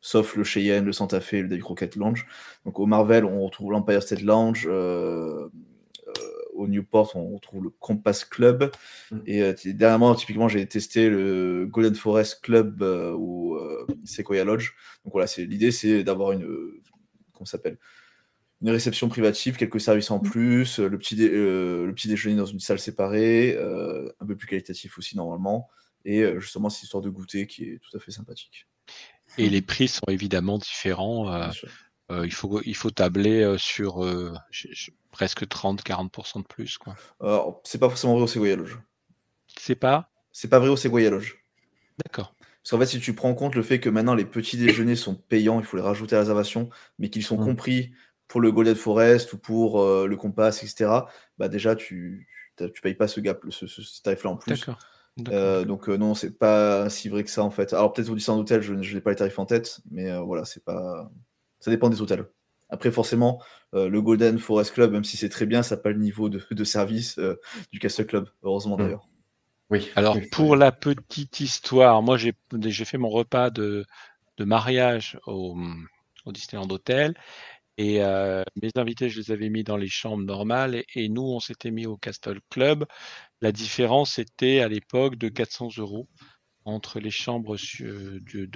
sauf 0.00 0.36
le 0.36 0.44
Cheyenne, 0.44 0.84
le 0.84 0.92
Santa 0.92 1.20
Fe, 1.20 1.32
le 1.32 1.48
Davy 1.48 1.60
Crockett 1.60 1.96
Lounge. 1.96 2.26
Donc 2.64 2.78
au 2.78 2.86
Marvel, 2.86 3.24
on 3.26 3.44
retrouve 3.44 3.72
l'Empire 3.72 4.02
State 4.02 4.22
Lounge, 4.22 4.66
au 6.56 6.66
Newport, 6.66 7.12
on 7.14 7.34
retrouve 7.34 7.64
le 7.64 7.70
Compass 7.70 8.24
Club. 8.24 8.70
Mm. 9.10 9.18
Et 9.26 9.42
euh, 9.42 9.54
dernièrement, 9.66 10.14
typiquement, 10.14 10.48
j'ai 10.48 10.66
testé 10.66 11.08
le 11.08 11.66
Golden 11.68 11.94
Forest 11.94 12.40
Club 12.42 12.82
euh, 12.82 13.12
ou 13.12 13.56
euh, 13.56 13.86
Sequoia 14.04 14.44
Lodge. 14.44 14.72
Donc 15.04 15.12
voilà, 15.12 15.26
c'est 15.26 15.44
l'idée, 15.44 15.70
c'est 15.70 16.02
d'avoir 16.02 16.32
une 16.32 16.46
comment 17.36 17.46
s'appelle 17.46 17.78
une 18.62 18.70
réception 18.70 19.10
privative, 19.10 19.56
quelques 19.56 19.80
services 19.80 20.10
en 20.10 20.18
mm. 20.18 20.30
plus, 20.30 20.78
le 20.78 20.96
petit, 20.96 21.14
le 21.16 21.92
petit 21.94 22.08
déjeuner 22.08 22.36
dans 22.36 22.46
une 22.46 22.58
salle 22.58 22.78
séparée, 22.78 23.56
un 23.58 24.26
peu 24.26 24.34
plus 24.34 24.46
qualitatif 24.46 24.96
aussi 24.98 25.14
normalement, 25.16 25.68
et 26.06 26.24
justement 26.38 26.70
cette 26.70 26.84
histoire 26.84 27.02
de 27.02 27.10
goûter 27.10 27.46
qui 27.46 27.64
est 27.64 27.78
tout 27.78 27.94
à 27.94 28.00
fait 28.00 28.12
sympathique. 28.12 28.66
Et 29.36 29.50
les 29.50 29.60
prix 29.60 29.88
sont 29.88 30.06
évidemment 30.08 30.56
différents. 30.56 31.50
il, 32.10 32.32
faut, 32.32 32.62
il 32.62 32.74
faut 32.74 32.90
tabler 32.90 33.56
sur 33.58 34.02
presque 35.16 35.44
30-40% 35.44 36.42
de 36.42 36.46
plus. 36.46 36.76
Quoi. 36.76 36.94
Alors, 37.20 37.62
c'est 37.64 37.78
pas 37.78 37.88
forcément 37.88 38.14
vrai 38.14 38.24
au 38.24 38.26
Sequoia 38.26 38.54
Lodge. 38.54 38.76
C'est 39.58 39.74
pas? 39.74 40.10
C'est 40.30 40.48
pas 40.48 40.58
vrai 40.58 40.68
au 40.68 40.76
Sequoia 40.76 41.08
Lodge. 41.08 41.36
D'accord. 42.04 42.35
Parce 42.66 42.72
qu'en 42.72 42.78
fait, 42.80 42.86
si 42.86 43.00
tu 43.00 43.14
prends 43.14 43.30
en 43.30 43.34
compte 43.34 43.54
le 43.54 43.62
fait 43.62 43.78
que 43.78 43.88
maintenant 43.88 44.16
les 44.16 44.24
petits 44.24 44.56
déjeuners 44.56 44.96
sont 44.96 45.14
payants, 45.14 45.60
il 45.60 45.64
faut 45.64 45.76
les 45.76 45.84
rajouter 45.84 46.16
à 46.16 46.18
la 46.18 46.22
réservation, 46.22 46.68
mais 46.98 47.10
qu'ils 47.10 47.22
sont 47.22 47.38
mmh. 47.38 47.44
compris 47.44 47.92
pour 48.26 48.40
le 48.40 48.50
Golden 48.50 48.74
Forest 48.74 49.32
ou 49.34 49.38
pour 49.38 49.80
euh, 49.80 50.08
le 50.08 50.16
Compass, 50.16 50.64
etc., 50.64 50.90
bah 51.38 51.46
déjà, 51.46 51.76
tu, 51.76 52.26
tu, 52.56 52.80
payes 52.82 52.94
pas 52.94 53.06
ce 53.06 53.20
gap, 53.20 53.40
ce, 53.50 54.02
tarif-là 54.02 54.30
en 54.30 54.36
plus. 54.36 54.58
D'accord. 54.58 54.78
Euh, 55.28 55.64
donc 55.64 55.88
euh, 55.88 55.96
non, 55.96 56.14
c'est 56.14 56.36
pas 56.36 56.90
si 56.90 57.08
vrai 57.08 57.22
que 57.22 57.30
ça 57.30 57.44
en 57.44 57.50
fait. 57.50 57.72
Alors 57.72 57.92
peut-être 57.92 58.10
au 58.10 58.16
Disneyland 58.16 58.40
Hotel, 58.40 58.62
je, 58.62 58.74
n'ai 58.74 59.00
pas 59.00 59.10
les 59.10 59.16
tarifs 59.16 59.38
en 59.38 59.46
tête, 59.46 59.80
mais 59.90 60.18
voilà, 60.18 60.44
c'est 60.44 60.64
pas. 60.64 61.08
Ça 61.60 61.70
dépend 61.70 61.88
des 61.88 62.02
hôtels. 62.02 62.26
Après, 62.68 62.90
forcément, 62.90 63.40
euh, 63.74 63.88
le 63.88 64.02
Golden 64.02 64.38
Forest 64.38 64.72
Club, 64.72 64.92
même 64.92 65.04
si 65.04 65.16
c'est 65.16 65.28
très 65.28 65.46
bien, 65.46 65.62
ça 65.62 65.76
n'a 65.76 65.82
pas 65.82 65.90
le 65.90 65.98
niveau 65.98 66.28
de, 66.28 66.64
service 66.64 67.18
euh, 67.18 67.38
du 67.70 67.78
Castle 67.78 68.06
Club, 68.06 68.28
heureusement 68.42 68.76
hmm. 68.76 68.82
d'ailleurs. 68.82 69.08
Oui. 69.70 69.90
Alors, 69.96 70.16
pour 70.30 70.56
la 70.56 70.72
petite 70.72 71.40
histoire, 71.40 72.02
moi, 72.02 72.16
j'ai 72.16 72.34
fait 72.84 72.98
mon 72.98 73.08
repas 73.08 73.50
de, 73.50 73.84
mariage 74.38 75.18
au, 75.26 75.56
Disneyland 76.26 76.70
Hotel. 76.70 77.14
Et 77.78 78.02
euh, 78.02 78.42
mes 78.62 78.70
invités, 78.76 79.10
je 79.10 79.20
les 79.20 79.32
avais 79.32 79.50
mis 79.50 79.62
dans 79.62 79.76
les 79.76 79.88
chambres 79.88 80.24
normales 80.24 80.82
et, 80.94 81.08
nous, 81.08 81.22
on 81.22 81.40
s'était 81.40 81.70
mis 81.70 81.86
au 81.86 81.96
Castle 81.96 82.40
Club. 82.48 82.86
La 83.42 83.52
différence 83.52 84.18
était 84.18 84.60
à 84.60 84.68
l'époque 84.68 85.16
de 85.16 85.28
400 85.28 85.68
euros 85.78 86.08
entre 86.64 87.00
les 87.00 87.10
chambres 87.10 87.56
de, 87.80 88.46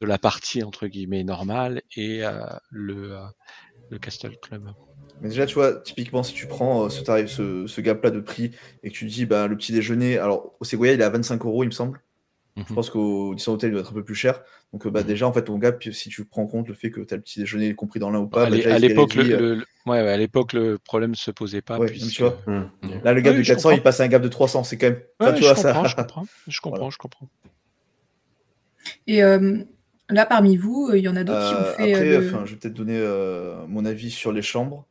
de 0.00 0.06
la 0.06 0.18
partie 0.18 0.62
entre 0.62 0.86
guillemets 0.86 1.24
normale 1.24 1.82
et 1.94 2.24
euh, 2.24 2.46
le, 2.70 3.16
euh, 3.16 3.26
le 3.90 3.98
Castle 3.98 4.36
Club. 4.40 4.72
Mais 5.20 5.28
déjà, 5.28 5.46
tu 5.46 5.54
vois, 5.54 5.74
typiquement, 5.74 6.22
si 6.22 6.34
tu 6.34 6.46
prends 6.46 6.84
euh, 6.84 6.88
ce 6.88 7.02
tarif, 7.02 7.28
ce, 7.28 7.66
ce 7.66 7.80
gap-là 7.80 8.10
de 8.10 8.20
prix 8.20 8.52
et 8.82 8.90
que 8.90 8.94
tu 8.94 9.06
dis, 9.06 9.26
bah, 9.26 9.46
le 9.46 9.56
petit 9.56 9.72
déjeuner, 9.72 10.18
alors 10.18 10.54
au 10.60 10.64
Sequoia, 10.64 10.92
il 10.92 11.00
est 11.00 11.04
à 11.04 11.10
25 11.10 11.44
euros, 11.44 11.62
il 11.62 11.66
me 11.66 11.72
semble. 11.72 12.00
Je 12.56 12.62
mhm. 12.62 12.74
pense 12.74 12.90
qu'au 12.90 13.34
Disneyland 13.34 13.54
Hotel, 13.54 13.70
il 13.70 13.72
doit 13.72 13.80
être 13.82 13.90
un 13.90 13.94
peu 13.94 14.04
plus 14.04 14.14
cher. 14.14 14.42
Donc, 14.72 14.86
bah, 14.88 15.00
mhm. 15.00 15.06
déjà, 15.06 15.26
en 15.26 15.32
fait, 15.32 15.44
ton 15.44 15.58
gap, 15.58 15.82
si 15.82 16.08
tu 16.08 16.24
prends 16.24 16.42
en 16.42 16.46
compte 16.46 16.68
le 16.68 16.74
fait 16.74 16.90
que 16.90 17.00
tu 17.00 17.14
as 17.14 17.16
le 17.16 17.22
petit 17.22 17.40
déjeuner 17.40 17.74
compris 17.74 18.00
dans 18.00 18.10
l'un 18.10 18.20
ou 18.20 18.28
pas, 18.28 18.46
à 18.46 18.50
bah, 18.50 18.78
l'époque, 18.78 19.14
le, 19.14 19.64
ouais, 19.86 19.98
à 19.98 20.16
l'époque, 20.16 20.52
le 20.52 20.78
problème 20.78 21.10
ne 21.10 21.16
se 21.16 21.30
posait 21.30 21.62
pas. 21.62 21.78
tu 21.86 22.22
vois, 22.22 22.38
mhm. 22.46 22.70
Là, 23.04 23.12
le 23.12 23.20
gap 23.20 23.36
de 23.36 23.42
400, 23.42 23.70
il 23.70 23.82
passe 23.82 24.00
à 24.00 24.04
un 24.04 24.08
gap 24.08 24.22
de 24.22 24.28
300. 24.28 24.64
C'est 24.64 24.76
quand 24.76 24.90
même. 24.90 25.34
tu 25.36 25.42
vois, 25.42 25.54
ça... 25.54 25.82
je 25.86 25.94
comprends, 25.96 26.24
je 26.46 26.60
comprends, 26.60 26.90
je 26.90 26.98
comprends. 26.98 27.28
Et 29.06 29.22
Là, 30.10 30.26
parmi 30.26 30.56
vous, 30.56 30.88
euh, 30.90 30.98
il 30.98 31.04
y 31.04 31.08
en 31.08 31.16
a 31.16 31.24
d'autres 31.24 31.48
qui 31.48 31.54
ont 31.54 31.58
euh, 31.58 31.72
fait. 31.74 31.92
Après, 31.94 32.08
euh, 32.08 32.44
je 32.44 32.52
vais 32.52 32.56
peut-être 32.56 32.74
donner 32.74 33.00
mon 33.68 33.84
avis 33.84 34.10
sur 34.10 34.32
les 34.32 34.42
chambres. 34.42 34.86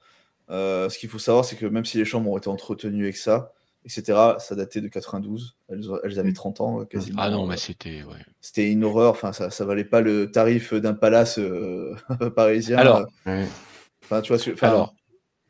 Ce 0.49 0.97
qu'il 0.97 1.09
faut 1.09 1.19
savoir, 1.19 1.45
c'est 1.45 1.55
que 1.55 1.65
même 1.65 1.85
si 1.85 1.97
les 1.97 2.05
chambres 2.05 2.31
ont 2.31 2.37
été 2.37 2.47
entretenues 2.47 3.03
avec 3.03 3.17
ça, 3.17 3.53
etc., 3.85 4.17
ça 4.39 4.55
datait 4.55 4.81
de 4.81 4.87
92. 4.87 5.57
Elles, 5.69 6.19
avaient 6.19 6.33
30 6.33 6.59
mm. 6.59 6.63
ans 6.63 6.85
quasiment. 6.85 7.21
Ah 7.21 7.29
non, 7.29 7.45
mais 7.45 7.57
c'était. 7.57 8.03
C'était 8.41 8.71
une 8.71 8.83
horreur. 8.83 9.11
Enfin, 9.11 9.33
ça, 9.33 9.49
ça 9.49 9.65
valait 9.65 9.85
pas 9.85 10.01
le 10.01 10.31
tarif 10.31 10.73
d'un 10.73 10.93
palace 10.93 11.39
parisien. 12.35 12.77
Alors. 12.77 13.07
tu 13.25 14.33
vois, 14.33 14.39
alors, 14.61 14.95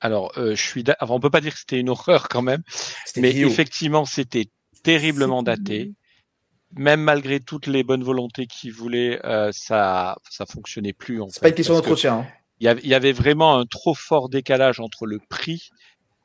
alors 0.02 0.32
je 0.36 0.56
suis. 0.56 0.84
Alors, 1.00 1.16
on 1.16 1.20
peut 1.20 1.30
pas 1.30 1.42
dire 1.42 1.54
que 1.54 1.60
c'était 1.60 1.80
une 1.80 1.90
horreur 1.90 2.30
quand 2.30 2.42
même, 2.42 2.64
mais 3.18 3.36
effectivement, 3.36 4.06
c'était 4.06 4.50
terriblement 4.84 5.44
daté 5.44 5.94
même 6.76 7.02
malgré 7.02 7.40
toutes 7.40 7.68
les 7.68 7.84
bonnes 7.84 8.04
volontés 8.04 8.48
qu'ils 8.48 8.74
voulaient, 8.74 9.20
euh, 9.26 9.50
ça 9.52 10.18
ça 10.30 10.46
fonctionnait 10.46 10.94
plus. 10.94 11.22
C'est 11.30 11.42
pas 11.42 11.50
une 11.50 11.56
question 11.56 11.74
d'entretien. 11.74 12.20
Hein. 12.20 12.28
Il 12.60 12.68
y, 12.84 12.94
avait 12.94 13.14
vraiment 13.14 13.58
un 13.58 13.66
trop 13.66 13.94
fort 13.94 14.28
décalage 14.28 14.82
entre 14.82 15.06
le 15.06 15.20
prix 15.30 15.70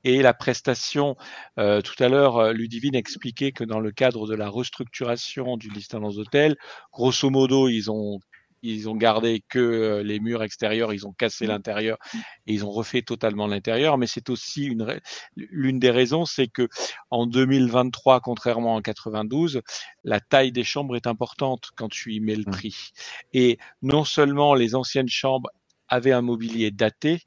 et 0.02 0.20
la 0.20 0.34
prestation. 0.34 1.16
Euh, 1.58 1.80
tout 1.80 2.02
à 2.02 2.08
l'heure, 2.08 2.38
euh, 2.38 2.52
Ludivine 2.52 2.96
expliquait 2.96 3.52
que 3.52 3.62
dans 3.62 3.80
le 3.80 3.92
cadre 3.92 4.26
de 4.26 4.34
la 4.34 4.48
restructuration 4.48 5.56
du 5.56 5.68
Disneyland 5.68 6.16
Hotel, 6.16 6.56
grosso 6.92 7.30
modo, 7.30 7.68
ils 7.68 7.90
ont 7.90 8.18
ils 8.66 8.88
ont 8.88 8.96
gardé 8.96 9.44
que 9.50 9.58
euh, 9.58 10.02
les 10.02 10.20
murs 10.20 10.42
extérieurs, 10.42 10.94
ils 10.94 11.06
ont 11.06 11.12
cassé 11.12 11.44
mmh. 11.44 11.48
l'intérieur 11.50 11.98
et 12.46 12.54
ils 12.54 12.64
ont 12.64 12.70
refait 12.70 13.02
totalement 13.02 13.46
l'intérieur. 13.46 13.98
Mais 13.98 14.06
c'est 14.06 14.30
aussi 14.30 14.64
une 14.64 15.00
l'une 15.36 15.78
des 15.78 15.90
raisons, 15.90 16.24
c'est 16.24 16.48
que 16.48 16.68
en 17.10 17.26
2023, 17.26 18.20
contrairement 18.20 18.74
en 18.74 18.80
92, 18.80 19.60
la 20.02 20.20
taille 20.20 20.50
des 20.50 20.64
chambres 20.64 20.96
est 20.96 21.06
importante 21.06 21.70
quand 21.76 21.90
tu 21.90 22.14
y 22.14 22.20
mets 22.20 22.36
le 22.36 22.44
mmh. 22.46 22.52
prix. 22.52 22.90
Et 23.34 23.58
non 23.82 24.04
seulement 24.04 24.54
les 24.54 24.74
anciennes 24.74 25.08
chambres 25.08 25.50
avaient 25.88 26.12
un 26.12 26.22
mobilier 26.22 26.70
daté, 26.70 27.20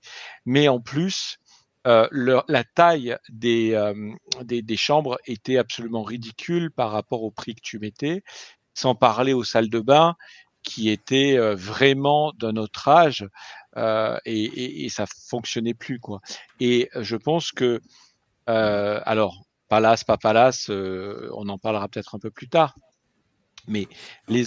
mais 0.45 0.67
en 0.67 0.79
plus 0.79 1.39
euh, 1.87 2.07
la 2.47 2.63
taille 2.65 3.15
des, 3.29 3.73
euh, 3.73 4.11
des, 4.43 4.61
des, 4.61 4.75
chambres 4.75 5.17
était 5.25 5.57
absolument 5.57 6.03
ridicule 6.03 6.69
par 6.69 6.91
rapport 6.91 7.23
au 7.23 7.31
prix 7.31 7.55
que 7.55 7.61
tu 7.61 7.79
mettais, 7.79 8.23
sans 8.73 8.93
parler 8.93 9.31
aux 9.31 9.45
salles 9.45 9.69
de 9.69 9.79
bain 9.79 10.15
qui 10.63 10.89
était 10.89 11.37
euh, 11.37 11.55
vraiment 11.55 12.33
d'un 12.33 12.57
autre 12.57 12.89
âge 12.89 13.25
et, 13.77 14.43
et, 14.43 14.85
et, 14.85 14.89
ça 14.89 15.05
fonctionnait 15.29 15.75
plus 15.75 15.99
quoi. 15.99 16.19
Et 16.59 16.89
je 16.95 17.15
pense 17.15 17.51
que 17.51 17.79
alors 18.47 19.43
Palace, 19.69 20.03
pas 20.03 20.17
Palace, 20.17 20.69
on 20.69 21.47
en 21.47 21.57
parlera 21.57 21.87
peut-être 21.87 22.15
un 22.15 22.19
peu 22.19 22.31
plus 22.31 22.49
tard. 22.49 22.75
Mais 23.67 23.87
les, 24.27 24.45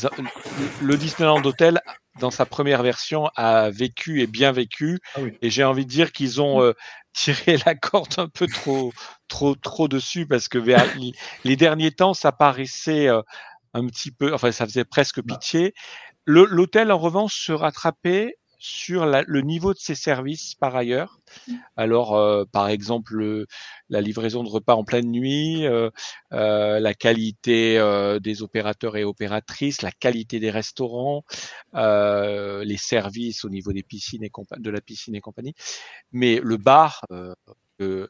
le 0.83 0.97
Disneyland 0.97 1.45
Hotel, 1.45 1.81
dans 2.21 2.31
sa 2.31 2.47
première 2.47 2.83
version, 2.83 3.31
a 3.37 3.71
vécu 3.71 4.23
et 4.23 4.27
bien 4.27 4.53
vécu. 4.53 4.99
Ah 5.15 5.21
et 5.43 5.51
j'ai 5.51 5.65
envie 5.65 5.85
de 5.85 5.91
dire 5.91 6.13
qu'ils 6.13 6.41
ont 6.41 6.63
euh, 6.63 6.73
tiré 7.13 7.59
la 7.67 7.75
corde 7.75 8.15
un 8.19 8.29
peu 8.29 8.47
trop, 8.47 8.93
trop, 9.29 9.55
trop 9.55 9.89
dessus 9.89 10.27
parce 10.27 10.49
que 10.49 10.59
vers 10.59 10.87
les 11.45 11.57
derniers 11.57 11.93
temps, 11.93 12.15
ça 12.15 12.33
paraissait 12.33 13.09
un 13.75 13.87
petit 13.87 14.11
peu, 14.11 14.35
enfin, 14.35 14.53
ça 14.53 14.67
faisait 14.67 14.85
presque 14.85 15.23
bah. 15.23 15.35
pitié. 15.35 15.75
L'hôtel, 16.27 16.93
en 16.93 16.99
revanche, 16.99 17.47
se 17.47 17.53
rattrapait 17.53 18.37
sur 18.61 19.07
le 19.07 19.41
niveau 19.41 19.75
de 19.75 19.79
ses 19.79 19.95
services 19.95 20.55
par 20.55 20.77
ailleurs. 20.77 21.19
Mmh. 21.49 21.55
Alors, 21.77 22.15
euh, 22.15 22.45
par 22.45 22.69
exemple, 22.69 23.47
la 23.89 24.01
livraison 24.01 24.45
de 24.45 24.49
repas 24.49 24.75
en 24.75 24.85
pleine 24.85 25.11
nuit, 25.11 25.67
euh, 25.67 25.91
euh, 26.33 26.79
la 26.79 26.95
qualité 26.95 27.81
des 28.23 28.43
opérateurs 28.43 28.97
et 28.97 29.05
opératrices, 29.05 29.83
la 29.83 29.91
qualité 29.91 30.39
des 30.39 30.51
restaurants, 30.51 31.25
les 31.75 32.77
services 32.77 33.45
au 33.45 33.49
niveau 33.49 33.73
des 33.73 33.83
piscines 33.83 34.23
et 34.23 34.31
de 34.59 34.71
la 34.71 34.81
piscine 34.81 35.15
et 35.15 35.21
compagnie. 35.21 35.55
Mais 36.13 36.41
le 36.43 36.57
bar, 36.59 37.05
je 37.79 38.07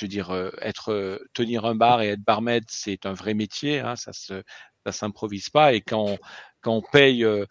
veux 0.00 0.08
dire, 0.08 0.34
être 0.60 1.20
tenir 1.32 1.64
un 1.64 1.74
bar 1.74 2.02
et 2.02 2.08
être 2.08 2.24
barmaid, 2.24 2.64
c'est 2.68 3.06
un 3.06 3.12
vrai 3.12 3.34
métier. 3.34 3.80
Hein, 3.80 3.96
ça 3.96 4.12
se 4.12 4.42
ça 4.84 4.92
s'improvise 4.92 5.50
pas. 5.50 5.72
Et 5.72 5.80
quand 5.80 6.18
quand 6.60 6.74
on 6.74 6.82
paye 6.82 7.24
euh, 7.24 7.46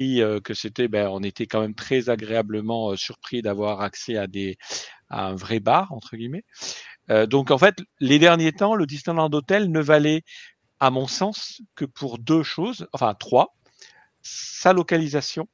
le 0.00 0.38
que 0.40 0.54
c'était, 0.54 0.88
ben, 0.88 1.08
on 1.08 1.22
était 1.22 1.46
quand 1.46 1.60
même 1.60 1.74
très 1.74 2.08
agréablement 2.08 2.96
surpris 2.96 3.42
d'avoir 3.42 3.80
accès 3.80 4.16
à 4.16 4.26
des 4.26 4.56
à 5.10 5.26
un 5.26 5.34
vrai 5.34 5.60
bar 5.60 5.92
entre 5.92 6.16
guillemets. 6.16 6.44
donc 7.28 7.50
en 7.50 7.58
fait, 7.58 7.80
les 8.00 8.18
derniers 8.18 8.52
temps, 8.52 8.74
le 8.74 8.86
Disneyland 8.86 9.30
Hotel 9.32 9.70
ne 9.70 9.80
valait, 9.80 10.22
à 10.80 10.90
mon 10.90 11.06
sens, 11.06 11.62
que 11.74 11.84
pour 11.84 12.18
deux 12.18 12.42
choses, 12.42 12.86
enfin 12.92 13.14
trois 13.14 13.54
sa 14.22 14.72
localisation. 14.72 15.48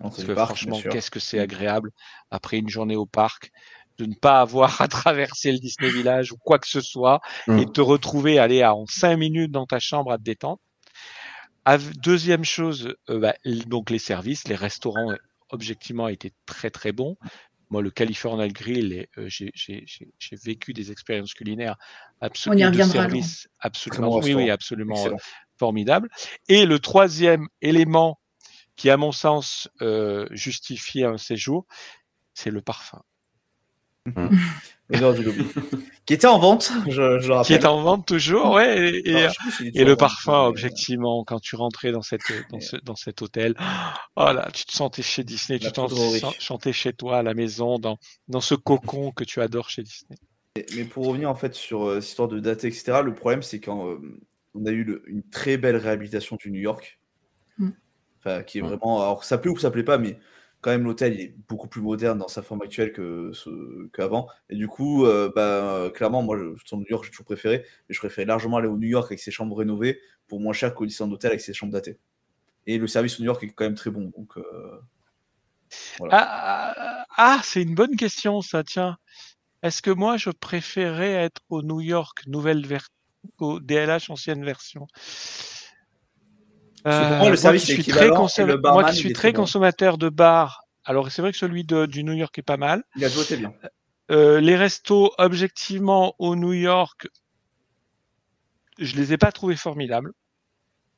Parce 0.00 0.24
que 0.24 0.34
franchement, 0.34 0.80
qu'est-ce 0.80 1.10
que 1.10 1.20
c'est 1.20 1.38
agréable 1.38 1.90
après 2.30 2.58
une 2.58 2.68
journée 2.68 2.96
au 2.96 3.06
parc 3.06 3.50
de 3.98 4.06
ne 4.06 4.14
pas 4.14 4.40
avoir 4.40 4.80
à 4.82 4.88
traverser 4.88 5.52
le 5.52 5.58
Disney 5.58 5.90
Village 5.90 6.32
ou 6.32 6.36
quoi 6.36 6.58
que 6.58 6.68
ce 6.68 6.80
soit 6.80 7.20
mmh. 7.46 7.58
et 7.58 7.66
te 7.66 7.80
retrouver 7.80 8.38
aller 8.38 8.64
en 8.64 8.86
cinq 8.86 9.16
minutes 9.16 9.52
dans 9.52 9.66
ta 9.66 9.78
chambre 9.78 10.12
à 10.12 10.18
te 10.18 10.22
détendre. 10.22 10.60
Deuxième 11.96 12.44
chose, 12.44 12.94
euh, 13.08 13.18
bah, 13.18 13.34
donc 13.66 13.90
les 13.90 13.98
services, 13.98 14.48
les 14.48 14.54
restaurants 14.54 15.14
objectivement 15.50 16.08
étaient 16.08 16.32
très 16.46 16.70
très 16.70 16.92
bons. 16.92 17.16
Moi, 17.70 17.80
le 17.80 17.90
California 17.90 18.48
Grill, 18.48 19.06
euh, 19.18 19.28
j'ai 19.28 20.36
vécu 20.44 20.74
des 20.74 20.92
expériences 20.92 21.34
culinaires 21.34 21.76
absolument 22.20 22.70
de 22.70 22.82
service, 22.82 23.48
absolument, 23.58 24.18
oui, 24.18 24.34
oui, 24.34 24.50
absolument 24.50 25.06
formidable. 25.56 26.10
Et 26.48 26.66
le 26.66 26.78
troisième 26.78 27.48
élément 27.62 28.20
qui, 28.76 28.90
à 28.90 28.96
mon 28.96 29.12
sens, 29.12 29.68
euh, 29.82 30.26
justifie 30.30 31.04
un 31.04 31.16
séjour, 31.16 31.66
c'est 32.34 32.50
le 32.50 32.60
parfum. 32.60 33.02
Mmh. 34.06 34.36
Qui 36.06 36.12
était 36.12 36.26
en 36.26 36.38
vente, 36.38 36.70
je, 36.86 37.18
je, 37.18 37.28
le 37.28 37.34
rappelle. 37.34 37.46
Qui 37.46 37.52
est 37.54 37.66
en 37.66 37.82
vente 37.82 38.06
toujours, 38.06 38.52
ouais. 38.52 38.90
Et, 39.04 39.28
et, 39.74 39.84
le 39.84 39.96
parfum, 39.96 40.44
objectivement, 40.44 41.24
quand 41.24 41.40
tu 41.40 41.56
rentrais 41.56 41.90
dans, 41.90 42.02
cette, 42.02 42.20
dans, 42.50 42.60
ce, 42.60 42.76
dans 42.76 42.94
cet 42.94 43.22
hôtel, 43.22 43.54
oh 44.16 44.32
là, 44.32 44.50
tu 44.52 44.66
te 44.66 44.72
sentais 44.72 45.02
chez 45.02 45.24
Disney, 45.24 45.58
tu 45.58 45.72
te 45.72 45.80
sentais 46.38 46.72
chez 46.72 46.92
toi 46.92 47.18
à 47.18 47.22
la 47.22 47.32
maison, 47.32 47.78
dans, 47.78 47.98
dans 48.28 48.42
ce 48.42 48.54
cocon 48.54 49.10
que 49.12 49.24
tu 49.24 49.40
adores 49.40 49.70
chez 49.70 49.82
Disney. 49.82 50.18
Mais 50.76 50.84
pour 50.84 51.06
revenir 51.06 51.30
en 51.30 51.34
fait 51.34 51.54
sur 51.54 51.88
euh, 51.88 51.96
l'histoire 51.96 52.28
de 52.28 52.38
date, 52.38 52.64
etc., 52.64 53.00
le 53.04 53.12
problème 53.12 53.42
c'est 53.42 53.58
quand 53.58 53.88
euh, 53.88 53.98
on 54.54 54.66
a 54.66 54.70
eu 54.70 55.02
une 55.06 55.24
très 55.24 55.56
belle 55.56 55.76
réhabilitation 55.76 56.36
du 56.36 56.52
New 56.52 56.60
York. 56.60 57.00
Mm. 57.58 57.70
Enfin, 58.18 58.42
qui 58.42 58.58
est 58.58 58.60
vraiment. 58.60 59.02
Alors, 59.02 59.24
ça 59.24 59.38
plaît 59.38 59.50
ou 59.50 59.58
ça 59.58 59.70
plaît 59.70 59.82
pas, 59.82 59.98
mais 59.98 60.18
quand 60.64 60.70
même, 60.70 60.84
l'hôtel 60.84 61.20
est 61.20 61.34
beaucoup 61.46 61.68
plus 61.68 61.82
moderne 61.82 62.16
dans 62.16 62.26
sa 62.26 62.40
forme 62.40 62.62
actuelle 62.62 62.90
que 62.94 63.32
qu'avant. 63.92 64.28
Et 64.48 64.56
du 64.56 64.66
coup, 64.66 65.04
euh, 65.04 65.30
bah, 65.36 65.90
clairement, 65.94 66.22
moi, 66.22 66.38
je, 66.38 66.74
New 66.74 66.86
York, 66.88 67.04
j'ai 67.04 67.10
toujours 67.10 67.26
préféré. 67.26 67.66
Mais 67.86 67.94
je 67.94 67.98
préférais 67.98 68.24
largement 68.24 68.56
aller 68.56 68.68
au 68.68 68.78
New 68.78 68.88
York 68.88 69.08
avec 69.08 69.18
ses 69.18 69.30
chambres 69.30 69.58
rénovées 69.58 70.00
pour 70.26 70.40
moins 70.40 70.54
cher 70.54 70.74
qu'au 70.74 70.86
Disneyland 70.86 71.12
Hotel 71.12 71.32
avec 71.32 71.42
ses 71.42 71.52
chambres 71.52 71.74
datées. 71.74 71.98
Et 72.66 72.78
le 72.78 72.86
service 72.86 73.20
au 73.20 73.22
New 73.22 73.26
York 73.26 73.44
est 73.44 73.48
quand 73.48 73.64
même 73.64 73.74
très 73.74 73.90
bon. 73.90 74.10
Donc, 74.16 74.38
euh, 74.38 74.80
ah, 76.10 76.74
ah, 76.78 77.04
ah, 77.14 77.40
c'est 77.44 77.60
une 77.60 77.74
bonne 77.74 77.96
question, 77.96 78.40
ça, 78.40 78.64
tiens. 78.64 78.96
Est-ce 79.62 79.82
que 79.82 79.90
moi, 79.90 80.16
je 80.16 80.30
préférais 80.30 81.12
être 81.12 81.42
au 81.50 81.62
New 81.62 81.82
York, 81.82 82.22
nouvelle 82.26 82.66
version 82.66 82.88
au 83.38 83.60
DLH 83.60 84.08
ancienne 84.08 84.42
version? 84.46 84.86
Euh, 86.86 87.18
moi, 87.18 87.30
le 87.30 87.36
service 87.36 87.66
moi, 87.68 87.76
qui 87.76 87.82
suis 87.82 87.92
très, 87.92 88.08
moi 88.10 88.84
qui 88.84 88.96
suis 88.96 89.12
très 89.12 89.32
consommateur 89.32 89.96
de 89.96 90.08
bars, 90.08 90.64
alors 90.84 91.10
c'est 91.10 91.22
vrai 91.22 91.32
que 91.32 91.38
celui 91.38 91.64
de, 91.64 91.86
du 91.86 92.04
New 92.04 92.12
York 92.12 92.38
est 92.38 92.42
pas 92.42 92.58
mal. 92.58 92.84
Il 92.96 93.04
a 93.04 93.08
voté 93.08 93.36
bien. 93.36 93.54
Euh, 94.10 94.40
les 94.40 94.56
restos, 94.56 95.12
objectivement, 95.16 96.14
au 96.18 96.36
New 96.36 96.52
York, 96.52 97.08
je 98.78 98.96
les 98.96 99.12
ai 99.14 99.18
pas 99.18 99.32
trouvés 99.32 99.56
formidables. 99.56 100.12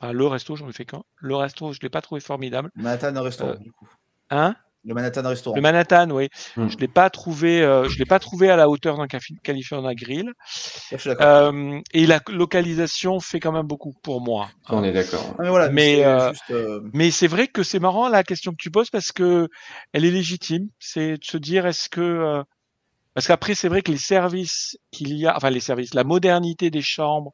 Enfin, 0.01 0.13
le 0.13 0.27
resto, 0.27 0.57
j'en 0.57 0.69
ai 0.69 0.73
fait 0.73 0.85
qu'un. 0.85 1.03
Le 1.17 1.37
resto, 1.37 1.73
je 1.73 1.79
l'ai 1.81 1.89
pas 1.89 2.03
trouvé 2.03 2.21
formidable. 2.21 2.71
Manhattan 2.75 3.23
restaurant, 3.23 3.53
euh, 3.53 3.57
du 3.57 3.71
coup. 3.71 3.89
Hein? 4.31 4.57
Le 4.87 4.95
Manhattan 4.95 5.29
Restaurant. 5.29 5.57
Le 5.57 5.63
Manhattan, 5.63 6.11
oui. 6.11 6.29
Hmm. 6.57 6.69
Je 6.69 6.77
l'ai 6.79 6.89
pas 6.89 7.11
trouvé, 7.11 7.61
euh, 7.61 7.89
je 7.89 7.99
l'ai 7.99 8.05
pas 8.05 8.19
trouvé 8.19 8.51
à 8.51 8.57
la 8.57 8.69
hauteur 8.69 8.97
d'un 8.97 9.09
California 9.43 9.95
Grill. 9.95 10.33
Euh, 11.07 11.81
et 11.93 12.07
la 12.07 12.21
localisation 12.29 13.19
fait 13.21 13.41
quand 13.41 13.53
même 13.53 13.67
beaucoup 13.67 13.93
pour 14.03 14.21
moi. 14.21 14.49
On 14.69 14.85
est 14.85 14.93
d'accord. 14.93 15.35
Ah, 15.39 15.43
mais 15.43 15.49
voilà, 15.49 15.69
mais 15.71 16.05
euh, 16.05 16.33
euh, 16.51 16.81
mais 16.93 17.11
c'est 17.11 17.27
vrai 17.27 17.49
que 17.49 17.63
c'est 17.63 17.81
marrant 17.81 18.09
la 18.09 18.23
question 18.23 18.53
que 18.53 18.63
tu 18.63 18.71
poses 18.71 18.91
parce 18.91 19.11
que 19.11 19.49
elle 19.93 20.05
est 20.05 20.11
légitime. 20.11 20.69
C'est 20.79 21.19
de 21.19 21.25
se 21.25 21.37
dire 21.37 21.67
est-ce 21.67 21.89
que 21.89 22.01
euh, 22.01 22.43
parce 23.15 23.27
qu'après 23.27 23.55
c'est 23.55 23.69
vrai 23.69 23.83
que 23.83 23.91
les 23.91 23.99
services 23.99 24.79
qu'il 24.93 25.13
y 25.15 25.27
a, 25.27 25.35
enfin 25.37 25.51
les 25.51 25.61
services, 25.61 25.95
la 25.95 26.05
modernité 26.05 26.71
des 26.71 26.83
chambres 26.83 27.33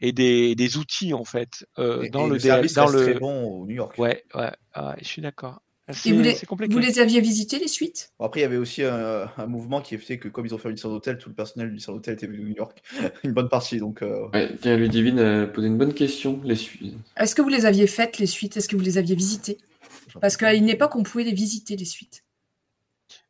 et 0.00 0.12
des, 0.12 0.54
des 0.54 0.76
outils 0.76 1.14
en 1.14 1.24
fait 1.24 1.64
euh, 1.78 2.08
dans 2.10 2.26
et 2.26 2.38
le, 2.38 2.62
le 2.62 2.74
dans 2.74 2.88
le 2.88 3.02
très 3.02 3.14
bon 3.14 3.44
au 3.44 3.66
New 3.66 3.76
York. 3.76 3.96
Ouais, 3.96 4.24
ouais, 4.34 4.50
ouais 4.76 4.96
je 5.00 5.06
suis 5.06 5.22
d'accord. 5.22 5.62
Et 6.04 6.12
vous 6.12 6.22
les, 6.22 6.36
vous 6.68 6.78
les 6.78 6.98
aviez 6.98 7.20
visités, 7.20 7.58
les 7.58 7.68
suites? 7.68 8.12
Bon, 8.18 8.26
Après, 8.26 8.40
il 8.40 8.42
y 8.42 8.46
avait 8.46 8.56
aussi 8.56 8.82
un, 8.82 9.30
un, 9.36 9.46
mouvement 9.46 9.80
qui 9.80 9.96
fait 9.98 10.18
que, 10.18 10.28
comme 10.28 10.46
ils 10.46 10.54
ont 10.54 10.58
fait 10.58 10.68
une 10.68 10.74
licence 10.74 10.92
d'hôtel, 10.92 11.18
tout 11.18 11.28
le 11.28 11.34
personnel 11.34 11.74
du 11.74 11.84
d'hôtel 11.84 12.14
était 12.14 12.26
venu 12.26 12.40
à 12.40 12.44
New 12.44 12.56
York. 12.56 12.82
une 13.24 13.32
bonne 13.32 13.48
partie. 13.48 13.78
Donc, 13.78 14.02
euh... 14.02 14.28
ouais, 14.32 14.50
tiens, 14.60 14.76
Ludivine 14.76 15.18
a 15.18 15.46
posé 15.46 15.66
une 15.66 15.78
bonne 15.78 15.94
question. 15.94 16.40
Les 16.44 16.56
suites. 16.56 16.94
Est-ce 17.16 17.34
que 17.34 17.42
vous 17.42 17.48
les 17.48 17.66
aviez 17.66 17.86
faites, 17.86 18.18
les 18.18 18.26
suites? 18.26 18.56
Est-ce 18.56 18.68
que 18.68 18.76
vous 18.76 18.82
les 18.82 18.98
aviez 18.98 19.14
visitées? 19.14 19.58
Parce 20.20 20.36
qu'à 20.36 20.54
une 20.54 20.68
époque, 20.68 20.96
on 20.96 21.02
pouvait 21.02 21.24
les 21.24 21.32
visiter, 21.32 21.76
les 21.76 21.84
suites. 21.84 22.22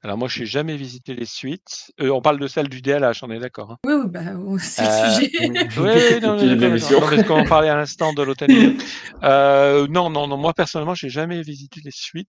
Alors 0.02 0.16
moi, 0.16 0.28
je 0.28 0.40
n'ai 0.40 0.46
jamais 0.46 0.76
visité 0.76 1.14
les 1.14 1.26
suites. 1.26 1.92
Euh, 2.00 2.10
on 2.10 2.22
parle 2.22 2.38
de 2.38 2.46
celle 2.46 2.68
du 2.68 2.80
DLH, 2.80 3.22
on 3.22 3.30
est 3.30 3.38
d'accord. 3.38 3.72
Hein 3.72 3.78
oui, 3.84 3.92
oui, 3.94 4.08
bah, 4.08 4.20
c'est 4.58 4.82
euh, 4.82 5.06
le 5.06 5.14
sujet. 5.14 5.30
oui, 5.40 5.58
oui, 5.78 6.20
non, 6.22 6.36
non, 6.36 6.56
non, 6.56 7.00
parce 7.00 7.22
qu'on 7.24 7.44
parlait 7.44 7.68
à 7.68 7.76
l'instant 7.76 8.12
de 8.12 8.22
l'hôtel. 8.22 8.76
Euh, 9.22 9.86
non, 9.88 10.08
non, 10.08 10.26
non. 10.26 10.38
Moi 10.38 10.54
personnellement, 10.54 10.94
j'ai 10.94 11.10
jamais 11.10 11.42
visité 11.42 11.80
les 11.84 11.90
suites. 11.90 12.28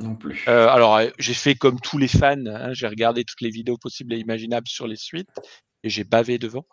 Non 0.00 0.14
plus. 0.14 0.44
Euh, 0.48 0.68
alors, 0.68 0.96
euh, 0.96 1.08
j'ai 1.18 1.34
fait 1.34 1.54
comme 1.54 1.78
tous 1.78 1.98
les 1.98 2.08
fans, 2.08 2.36
hein, 2.46 2.72
j'ai 2.72 2.86
regardé 2.86 3.24
toutes 3.24 3.42
les 3.42 3.50
vidéos 3.50 3.76
possibles 3.76 4.14
et 4.14 4.18
imaginables 4.18 4.68
sur 4.68 4.86
les 4.86 4.96
suites 4.96 5.28
et 5.82 5.90
j'ai 5.90 6.04
bavé 6.04 6.38
devant. 6.38 6.66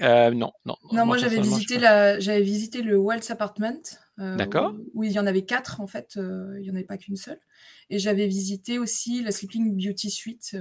Euh, 0.00 0.30
non, 0.30 0.52
non. 0.64 0.76
Non, 0.92 1.06
moi, 1.06 1.16
j'avais 1.16 1.40
visité 1.40 1.78
la, 1.78 2.18
j'avais 2.20 2.42
visité 2.42 2.82
le 2.82 2.96
Waltz 2.96 3.30
Apartment. 3.30 3.82
D'accord. 4.18 4.74
Où, 4.94 5.04
il 5.04 5.12
y 5.12 5.18
en 5.18 5.26
avait 5.26 5.42
quatre 5.42 5.80
en 5.80 5.86
fait, 5.86 6.14
il 6.16 6.60
n'y 6.60 6.70
en 6.70 6.74
avait 6.74 6.84
pas 6.84 6.98
qu'une 6.98 7.16
seule. 7.16 7.38
Et 7.88 7.98
j'avais 7.98 8.26
visité 8.26 8.78
aussi 8.78 9.22
la 9.22 9.30
Sleeping 9.30 9.76
Beauty 9.76 10.10
Suite. 10.10 10.56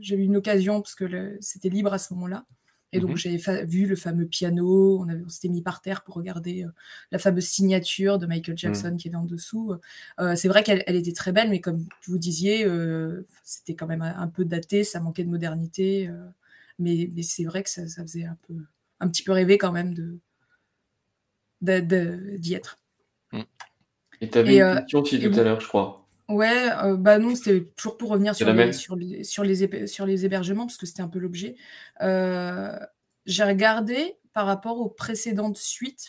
j'ai 0.00 0.16
eu 0.16 0.22
une 0.22 0.36
occasion 0.36 0.80
parce 0.80 0.94
que 0.94 1.36
c'était 1.40 1.68
libre 1.68 1.92
à 1.92 1.98
ce 1.98 2.14
moment-là. 2.14 2.44
Et 2.92 3.00
donc, 3.00 3.10
mmh 3.10 3.16
j'avais 3.16 3.64
vu 3.66 3.86
le 3.86 3.96
fameux 3.96 4.26
piano, 4.26 5.00
on, 5.00 5.08
on 5.08 5.28
s'était 5.28 5.48
mis 5.48 5.62
par 5.62 5.82
terre 5.82 6.02
pour 6.02 6.14
regarder 6.14 6.64
euh, 6.64 6.70
la 7.12 7.18
fameuse 7.18 7.44
signature 7.44 8.18
de 8.18 8.26
Michael 8.26 8.54
mmh. 8.54 8.58
Jackson 8.58 8.96
qui 8.96 9.08
est 9.08 9.14
en 9.14 9.24
dessous. 9.24 9.74
Euh, 10.20 10.34
c'est 10.36 10.48
vrai 10.48 10.62
qu'elle 10.62 10.82
était 10.86 11.12
très 11.12 11.32
belle, 11.32 11.50
mais 11.50 11.60
comme 11.60 11.86
vous 12.06 12.18
disiez, 12.18 12.64
euh, 12.64 13.26
c'était 13.44 13.74
quand 13.74 13.86
même 13.86 14.02
un, 14.02 14.28
peu 14.28 14.44
daté, 14.44 14.84
ça 14.84 15.00
manquait 15.00 15.24
de 15.24 15.28
modernité. 15.28 16.10
mais, 16.78 17.10
mais 17.14 17.22
c'est 17.22 17.44
vrai 17.44 17.62
que 17.62 17.70
ça, 17.70 17.86
ça, 17.86 18.02
faisait 18.02 18.24
un, 18.24 18.38
peu, 18.46 18.54
un 19.00 19.08
petit 19.08 19.22
peu 19.22 19.32
rêver 19.32 19.58
quand 19.58 19.72
même 19.72 19.92
de 19.92 20.18
d'y 21.60 22.54
être. 22.54 22.78
Mmh. 23.32 23.42
Et 24.20 24.28
tu 24.28 24.38
avais 24.38 24.58
une 24.58 24.76
question 24.76 25.00
aussi 25.00 25.20
tout 25.20 25.38
à 25.38 25.42
l'heure, 25.42 25.60
je 25.60 25.68
crois. 25.68 26.08
Ouais, 26.28 26.68
euh, 26.84 26.96
bah 26.96 27.18
non, 27.18 27.34
c'était 27.34 27.64
toujours 27.76 27.96
pour 27.96 28.10
revenir 28.10 28.34
sur 28.34 28.52
les, 28.52 28.72
sur 28.74 28.96
les, 28.96 29.24
sur 29.24 29.44
les, 29.44 29.86
sur 29.86 30.04
les 30.04 30.24
hébergements, 30.26 30.66
parce 30.66 30.76
que 30.76 30.84
c'était 30.84 31.00
un 31.00 31.08
peu 31.08 31.18
l'objet. 31.18 31.56
Euh, 32.02 32.78
j'ai 33.24 33.44
regardé 33.44 34.18
par 34.34 34.44
rapport 34.44 34.78
aux 34.78 34.90
précédentes 34.90 35.56
suites, 35.56 36.06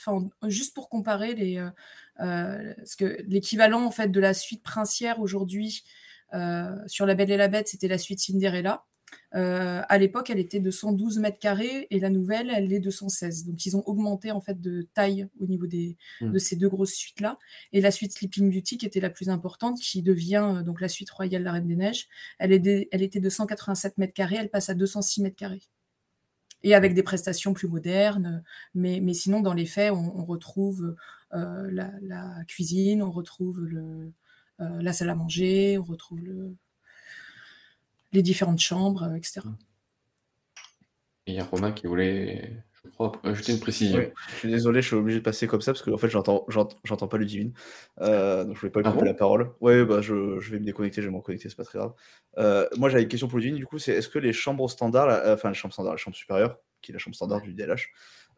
juste 0.47 0.75
pour 0.75 0.89
comparer 0.89 1.35
les, 1.35 1.57
euh, 2.19 2.73
parce 2.75 2.95
que 2.95 3.17
l'équivalent 3.27 3.85
en 3.85 3.91
fait 3.91 4.09
de 4.09 4.19
la 4.19 4.33
suite 4.33 4.61
princière 4.61 5.21
aujourd'hui 5.21 5.83
sur 6.85 7.05
La 7.05 7.15
Belle 7.15 7.31
et 7.31 7.37
la 7.37 7.47
Bête, 7.47 7.69
c'était 7.69 7.87
la 7.87 7.97
suite 7.97 8.19
Cinderella. 8.19 8.83
Euh, 9.35 9.81
à 9.87 9.97
l'époque, 9.97 10.29
elle 10.29 10.39
était 10.39 10.59
de 10.59 10.71
112 10.71 11.19
mètres 11.19 11.39
carrés 11.39 11.87
et 11.91 11.99
la 11.99 12.09
nouvelle, 12.09 12.51
elle 12.55 12.71
est 12.73 12.79
de 12.79 12.89
116. 12.89 13.45
Donc, 13.45 13.65
ils 13.65 13.77
ont 13.77 13.83
augmenté 13.87 14.31
en 14.31 14.41
fait 14.41 14.59
de 14.59 14.87
taille 14.93 15.27
au 15.39 15.45
niveau 15.45 15.67
des, 15.67 15.97
mmh. 16.21 16.31
de 16.31 16.39
ces 16.39 16.55
deux 16.55 16.69
grosses 16.69 16.93
suites-là. 16.93 17.37
Et 17.73 17.81
la 17.81 17.91
suite 17.91 18.13
Sleeping 18.13 18.51
Beauty, 18.51 18.77
qui 18.77 18.85
était 18.85 18.99
la 18.99 19.09
plus 19.09 19.29
importante, 19.29 19.79
qui 19.79 20.01
devient 20.01 20.55
euh, 20.55 20.63
donc 20.63 20.81
la 20.81 20.87
suite 20.89 21.09
royale 21.11 21.43
La 21.43 21.51
Reine 21.53 21.67
des 21.67 21.75
Neiges, 21.75 22.07
elle, 22.39 22.53
est 22.53 22.87
elle 22.91 23.03
était 23.03 23.19
de 23.19 23.29
187 23.29 23.97
mètres 23.97 24.13
carrés, 24.13 24.37
elle 24.39 24.49
passe 24.49 24.69
à 24.69 24.73
206 24.73 25.21
mètres 25.21 25.35
carrés. 25.35 25.63
Et 26.63 26.75
avec 26.75 26.93
des 26.93 27.03
prestations 27.03 27.53
plus 27.53 27.69
modernes. 27.69 28.43
Mais, 28.75 28.99
mais 28.99 29.13
sinon, 29.13 29.39
dans 29.39 29.53
les 29.53 29.65
faits, 29.65 29.93
on, 29.93 30.25
retrouve 30.25 30.95
euh, 31.33 31.69
la, 31.71 31.91
la, 32.01 32.43
cuisine, 32.47 33.01
on 33.01 33.11
retrouve 33.11 33.61
le, 33.61 34.11
la 34.59 34.91
salle 34.91 35.09
à 35.09 35.15
manger, 35.15 35.77
on 35.77 35.83
retrouve 35.83 36.19
le, 36.19 36.57
les 38.11 38.21
différentes 38.21 38.59
chambres, 38.59 39.03
euh, 39.03 39.15
etc. 39.15 39.41
Et 41.27 41.33
il 41.33 41.35
y 41.35 41.39
a 41.39 41.43
Romain 41.43 41.71
qui 41.71 41.87
voulait, 41.87 42.63
je 42.83 42.89
crois, 42.89 43.11
ajouter 43.23 43.53
une 43.53 43.59
précision. 43.59 44.01
je 44.29 44.35
suis 44.35 44.49
désolé, 44.49 44.81
je 44.81 44.87
suis 44.87 44.95
obligé 44.95 45.19
de 45.19 45.23
passer 45.23 45.47
comme 45.47 45.61
ça 45.61 45.73
parce 45.73 45.83
que 45.83 45.91
en 45.91 45.97
fait, 45.97 46.09
j'entends, 46.09 46.45
j'entends 46.83 47.07
pas 47.07 47.17
le 47.17 47.25
divine. 47.25 47.53
Euh, 48.01 48.45
donc 48.45 48.55
je 48.55 48.61
voulais 48.61 48.71
pas 48.71 48.79
lui 48.79 48.87
ah 48.87 48.91
couper 48.91 49.05
la 49.05 49.13
parole. 49.13 49.51
Ouais, 49.61 49.85
bah 49.85 50.01
je, 50.01 50.39
je, 50.39 50.51
vais 50.51 50.59
me 50.59 50.65
déconnecter, 50.65 51.01
je 51.01 51.07
vais 51.07 51.11
me 51.11 51.17
reconnecter, 51.17 51.49
c'est 51.49 51.55
pas 51.55 51.65
très 51.65 51.77
grave. 51.77 51.93
Euh, 52.37 52.67
moi, 52.77 52.89
j'avais 52.89 53.03
une 53.03 53.09
question 53.09 53.27
pour 53.27 53.37
le 53.37 53.43
divine, 53.43 53.57
du 53.57 53.65
coup, 53.65 53.79
c'est 53.79 53.93
est-ce 53.93 54.09
que 54.09 54.19
les 54.19 54.33
chambres 54.33 54.69
standards, 54.69 55.21
enfin 55.33 55.49
les 55.49 55.55
chambres 55.55 55.73
standards, 55.73 55.93
la 55.93 55.97
chambre 55.97 56.15
supérieure, 56.15 56.57
qui 56.81 56.91
est 56.91 56.93
la 56.93 56.99
chambre 56.99 57.15
standard 57.15 57.41
du 57.41 57.53
DLH, 57.53 57.89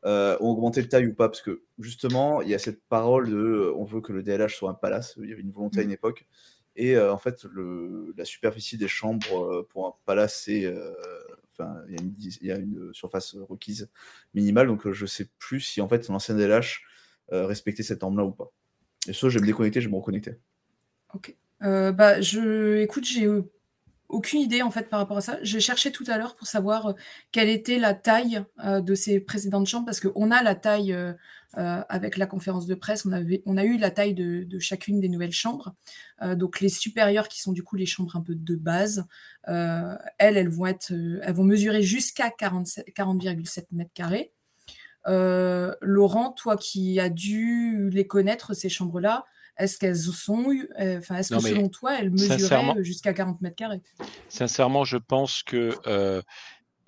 euh, 0.05 0.35
ont 0.39 0.49
augmenté 0.49 0.81
de 0.81 0.87
taille 0.87 1.07
ou 1.07 1.13
pas? 1.13 1.29
Parce 1.29 1.41
que 1.41 1.63
justement, 1.79 2.41
il 2.41 2.49
y 2.49 2.55
a 2.55 2.59
cette 2.59 2.83
parole 2.89 3.29
de 3.29 3.71
on 3.77 3.85
veut 3.85 4.01
que 4.01 4.11
le 4.11 4.23
DLH 4.23 4.55
soit 4.55 4.69
un 4.69 4.73
palace. 4.73 5.15
Il 5.21 5.29
y 5.29 5.33
avait 5.33 5.41
une 5.41 5.51
volonté 5.51 5.79
à 5.79 5.83
une 5.83 5.91
époque. 5.91 6.25
Et 6.75 6.97
en 6.97 7.17
fait, 7.17 7.45
la 8.17 8.25
superficie 8.25 8.77
des 8.77 8.87
chambres 8.87 9.63
pour 9.69 9.87
un 9.87 9.93
palace. 10.05 10.49
Enfin, 11.51 11.75
il 11.89 12.37
y, 12.41 12.51
a 12.51 12.55
une 12.55 12.93
surface 12.93 13.35
requise 13.35 13.89
minimale. 14.33 14.67
Donc, 14.67 14.89
je 14.89 15.05
sais 15.05 15.27
plus 15.37 15.59
si 15.59 15.81
en 15.81 15.89
fait 15.89 16.07
l'ancien 16.07 16.35
DLH 16.35 16.81
respectait 17.29 17.83
cette 17.83 18.01
norme-là 18.01 18.23
ou 18.23 18.31
pas. 18.31 18.51
Et 19.07 19.13
ça, 19.13 19.29
je 19.29 19.35
vais 19.35 19.41
me 19.41 19.47
déconnecter, 19.47 19.81
je 19.81 19.87
vais 19.87 19.91
me 19.91 19.97
reconnecter. 19.97 20.35
Ok. 21.13 21.35
bah, 21.59 22.21
je, 22.21 22.77
écoute, 22.77 23.05
j'ai 23.05 23.27
aucune 24.11 24.41
idée 24.41 24.61
en 24.61 24.71
fait 24.71 24.89
par 24.89 24.99
rapport 24.99 25.17
à 25.17 25.21
ça. 25.21 25.37
J'ai 25.41 25.59
cherché 25.59 25.91
tout 25.91 26.03
à 26.07 26.17
l'heure 26.17 26.35
pour 26.35 26.47
savoir 26.47 26.87
euh, 26.87 26.93
quelle 27.31 27.49
était 27.49 27.79
la 27.79 27.93
taille 27.93 28.43
euh, 28.63 28.81
de 28.81 28.93
ces 28.95 29.19
précédentes 29.19 29.67
chambres 29.67 29.85
parce 29.85 29.99
qu'on 29.99 30.31
a 30.31 30.43
la 30.43 30.55
taille 30.55 30.93
euh, 30.93 31.13
avec 31.89 32.17
la 32.17 32.27
conférence 32.27 32.65
de 32.65 32.75
presse, 32.75 33.05
on, 33.05 33.57
a 33.57 33.63
eu 33.63 33.77
la 33.77 33.91
taille 33.91 34.13
de, 34.13 34.59
chacune 34.59 35.01
des 35.01 35.09
nouvelles 35.09 35.33
chambres. 35.33 35.73
donc 36.21 36.61
les 36.61 36.69
supérieures 36.69 37.27
qui 37.27 37.41
sont 37.41 37.51
du 37.51 37.61
coup 37.61 37.75
les 37.75 37.85
chambres 37.85 38.15
un 38.15 38.21
peu 38.21 38.35
de 38.35 38.55
base, 38.55 39.05
elles, 39.43 39.97
elles 40.17 40.47
vont 40.47 40.65
être, 40.65 40.93
elles 40.93 41.33
vont 41.33 41.43
mesurer 41.43 41.81
jusqu'à 41.81 42.29
40,7 42.29 43.65
mètres 43.73 43.91
carrés. 43.93 44.31
Laurent, 45.05 46.31
toi 46.31 46.55
qui 46.55 47.01
as 47.01 47.09
dû 47.09 47.89
les 47.89 48.07
connaître 48.07 48.53
ces 48.53 48.69
chambres-là, 48.69 49.25
est-ce 49.57 49.77
qu'elles 49.77 49.97
sont, 49.97 50.45
euh, 50.79 50.99
enfin, 50.99 51.17
est-ce 51.17 51.33
que 51.33 51.39
selon 51.39 51.69
toi, 51.69 51.99
elles 51.99 52.11
mesuraient 52.11 52.83
jusqu'à 52.83 53.13
40 53.13 53.41
mètres 53.41 53.55
carrés? 53.55 53.81
Sincèrement, 54.29 54.83
je 54.83 54.97
pense 54.97 55.43
que 55.43 55.77
euh, 55.87 56.21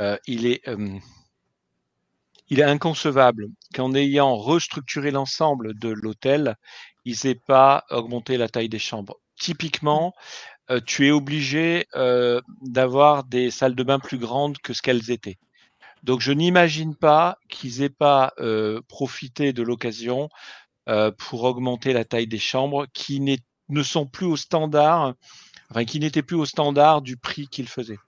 euh, 0.02 0.17
il 0.28 0.45
est 0.45 0.63
il 2.49 2.60
est 2.60 2.63
inconcevable 2.63 3.47
qu'en 3.73 3.95
ayant 3.95 4.36
restructuré 4.36 5.12
l'ensemble 5.12 5.78
de 5.78 5.89
l'hôtel, 5.89 6.56
ils 7.06 7.17
n'aient 7.23 7.39
pas 7.47 7.86
augmenté 7.89 8.38
la 8.38 8.49
taille 8.49 8.69
des 8.69 8.80
chambres. 8.80 9.17
Typiquement, 9.39 10.13
tu 10.86 11.08
es 11.08 11.12
obligé 11.12 11.88
d'avoir 12.62 13.23
des 13.23 13.49
salles 13.49 13.76
de 13.76 13.84
bain 13.84 13.99
plus 13.99 14.19
grandes 14.19 14.58
que 14.60 14.73
ce 14.73 14.82
qu'elles 14.82 15.10
étaient. 15.10 15.38
Donc 16.04 16.19
je 16.19 16.32
n'imagine 16.32 16.95
pas 16.95 17.38
qu'ils 17.49 17.82
aient 17.82 17.89
pas 17.89 18.34
profité 18.88 19.54
de 19.54 19.63
l'occasion 19.63 20.26
euh, 20.26 20.28
pour 21.17 21.43
augmenter 21.43 21.93
la 21.93 22.06
taille 22.06 22.28
des 22.28 22.39
chambres 22.39 22.86
qui 22.93 23.19
ne 23.19 23.84
sont 23.84 24.06
plus 24.06 24.26
au 24.26 24.36
standard, 24.36 25.13
enfin 25.69 25.86
qui 25.86 26.00
n'étaient 26.00 26.24
plus 26.24 26.36
au 26.36 26.46
standard 26.46 27.02
du 27.02 27.17
prix 27.17 27.48
qu'ils 27.48 27.69
faisaient. 27.69 28.00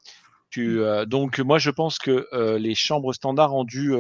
Tu, 0.50 0.68
mmh. 0.68 0.80
euh, 0.80 1.06
donc 1.06 1.40
moi 1.40 1.58
je 1.58 1.70
pense 1.72 1.98
que 2.00 2.28
euh, 2.34 2.58
les 2.60 2.76
chambres 2.76 3.14
standards 3.14 3.54
ont 3.54 3.64
dû 3.64 3.94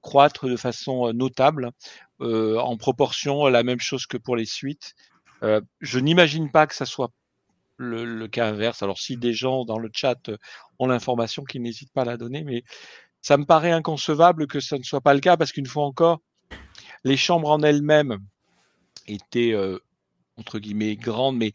croître 0.00 0.46
de 0.48 0.56
façon 0.56 1.12
notable, 1.12 1.70
en 2.20 2.76
proportion 2.76 3.46
la 3.46 3.62
même 3.62 3.80
chose 3.80 4.06
que 4.06 4.16
pour 4.16 4.36
les 4.36 4.46
suites. 4.46 4.94
je 5.42 5.98
n'imagine 5.98 6.50
pas 6.50 6.66
que 6.66 6.74
ça 6.74 6.86
soit 6.86 7.10
le, 7.76 8.04
le, 8.04 8.28
cas 8.28 8.46
inverse. 8.46 8.82
Alors 8.82 8.98
si 8.98 9.16
des 9.16 9.32
gens 9.32 9.64
dans 9.64 9.78
le 9.78 9.90
chat 9.92 10.30
ont 10.78 10.86
l'information, 10.86 11.44
qu'ils 11.44 11.62
n'hésitent 11.62 11.92
pas 11.92 12.02
à 12.02 12.06
la 12.06 12.16
donner, 12.18 12.44
mais 12.44 12.62
ça 13.22 13.36
me 13.36 13.44
paraît 13.44 13.70
inconcevable 13.70 14.46
que 14.46 14.60
ça 14.60 14.78
ne 14.78 14.82
soit 14.82 15.00
pas 15.00 15.14
le 15.14 15.20
cas 15.20 15.36
parce 15.36 15.52
qu'une 15.52 15.66
fois 15.66 15.84
encore, 15.84 16.20
les 17.04 17.16
chambres 17.16 17.50
en 17.50 17.62
elles-mêmes 17.62 18.18
étaient 19.06 19.52
euh, 19.52 19.78
entre 20.36 20.58
guillemets 20.58 20.96
grandes, 20.96 21.36
mais 21.36 21.52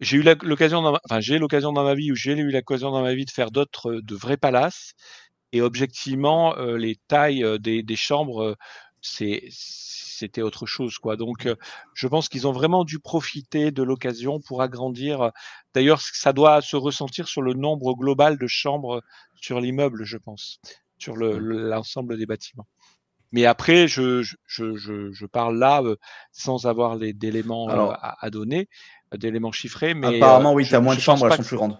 j'ai 0.00 0.18
eu 0.18 0.22
l'occasion, 0.42 0.84
enfin 1.04 1.20
j'ai 1.20 1.38
l'occasion 1.38 1.72
dans 1.72 1.84
ma 1.84 1.94
vie 1.94 2.12
ou 2.12 2.14
j'ai 2.14 2.32
eu 2.32 2.50
l'occasion 2.50 2.90
dans 2.90 3.02
ma 3.02 3.14
vie 3.14 3.24
de 3.24 3.30
faire 3.30 3.50
d'autres, 3.50 3.94
de 3.94 4.14
vrais 4.14 4.36
palaces. 4.36 4.92
Et 5.52 5.62
objectivement, 5.62 6.56
euh, 6.58 6.76
les 6.76 6.96
tailles 7.08 7.44
euh, 7.44 7.58
des, 7.58 7.96
chambres, 7.96 8.56
c'était 9.00 10.42
autre 10.42 10.66
chose, 10.66 10.98
quoi. 10.98 11.16
Donc, 11.16 11.48
je 11.94 12.08
pense 12.08 12.28
qu'ils 12.28 12.46
ont 12.46 12.52
vraiment 12.52 12.84
dû 12.84 12.98
profiter 12.98 13.70
de 13.70 13.82
l'occasion 13.82 14.40
pour 14.40 14.60
agrandir. 14.60 15.30
D'ailleurs, 15.74 16.00
ça 16.00 16.32
doit 16.32 16.60
se 16.62 16.76
ressentir 16.76 17.28
sur 17.28 17.42
le 17.42 17.54
nombre 17.54 17.94
global 17.94 18.38
de 18.38 18.46
chambres 18.46 19.02
sur 19.36 19.60
l'immeuble, 19.60 20.04
je 20.04 20.18
pense, 20.18 20.60
sur 20.98 21.14
mmh. 21.14 21.38
l'ensemble 21.38 22.18
des 22.18 22.26
bâtiments. 22.26 22.66
Mais 23.32 23.44
après, 23.44 23.88
je, 23.88 24.22
je, 24.22 24.34
je, 24.76 25.12
je 25.12 25.26
parle 25.26 25.58
là 25.58 25.82
euh, 25.82 25.96
sans 26.32 26.66
avoir 26.66 26.98
d'éléments 26.98 27.68
euh, 27.70 27.92
à, 27.92 28.24
à, 28.24 28.30
donner, 28.30 28.68
euh, 29.12 29.16
d'éléments 29.16 29.52
chiffrés. 29.52 29.94
Mais, 29.94 30.16
apparemment, 30.16 30.52
oui, 30.52 30.66
tu 30.66 30.74
as 30.74 30.80
moins 30.80 30.94
de 30.94 31.00
chambres, 31.00 31.26
elles 31.26 31.36
sont 31.36 31.42
plus 31.42 31.56
grandes. 31.56 31.78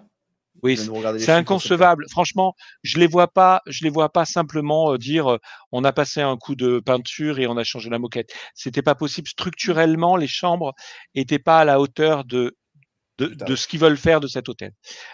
Oui, 0.62 0.78
c'est 1.18 1.32
inconcevable. 1.32 2.06
Franchement, 2.10 2.54
je 2.82 2.98
les 2.98 3.06
vois 3.06 3.28
pas, 3.28 3.60
je 3.66 3.84
les 3.84 3.90
vois 3.90 4.08
pas 4.08 4.24
simplement 4.24 4.96
dire 4.96 5.38
on 5.70 5.84
a 5.84 5.92
passé 5.92 6.22
un 6.22 6.38
coup 6.38 6.54
de 6.54 6.80
peinture 6.80 7.38
et 7.38 7.46
on 7.46 7.58
a 7.58 7.62
changé 7.62 7.90
la 7.90 7.98
moquette. 7.98 8.32
C'était 8.54 8.80
pas 8.80 8.94
possible. 8.94 9.28
Structurellement, 9.28 10.16
les 10.16 10.26
chambres 10.26 10.74
étaient 11.14 11.38
pas 11.38 11.60
à 11.60 11.64
la 11.66 11.78
hauteur 11.78 12.24
de 12.24 12.56
de, 13.18 13.26
de, 13.26 13.56
ce 13.56 13.66
qu'ils 13.66 13.80
veulent 13.80 13.96
faire 13.96 14.20
de 14.20 14.28
cet 14.28 14.48
hôtel. 14.48 14.72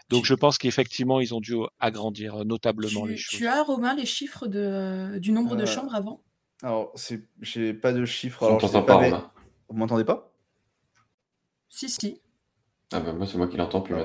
Donc 0.08 0.24
je 0.24 0.34
pense 0.34 0.58
qu'effectivement, 0.58 1.20
ils 1.20 1.34
ont 1.34 1.40
dû 1.40 1.54
agrandir 1.78 2.44
notablement 2.44 3.04
les 3.04 3.16
choses. 3.16 3.38
Tu 3.38 3.46
as, 3.46 3.62
Romain, 3.62 3.94
les 3.94 4.06
chiffres 4.06 4.46
de, 4.46 5.18
du 5.18 5.32
nombre 5.32 5.56
de 5.56 5.66
chambres 5.66 5.94
avant? 5.94 6.22
alors, 6.62 6.94
j'ai 7.40 7.74
pas 7.74 7.92
de 7.92 8.04
chiffres. 8.04 8.44
Alors, 8.44 8.60
je 8.60 8.78
pas, 8.78 9.32
Vous 9.68 9.76
m'entendez 9.76 10.04
pas? 10.04 10.32
Si, 11.68 11.88
si. 11.88 12.20
Ah 12.92 13.00
bah 13.00 13.12
moi, 13.12 13.26
c'est 13.26 13.38
moi 13.38 13.48
qui 13.48 13.56
l'entends 13.56 13.80
plus 13.80 13.96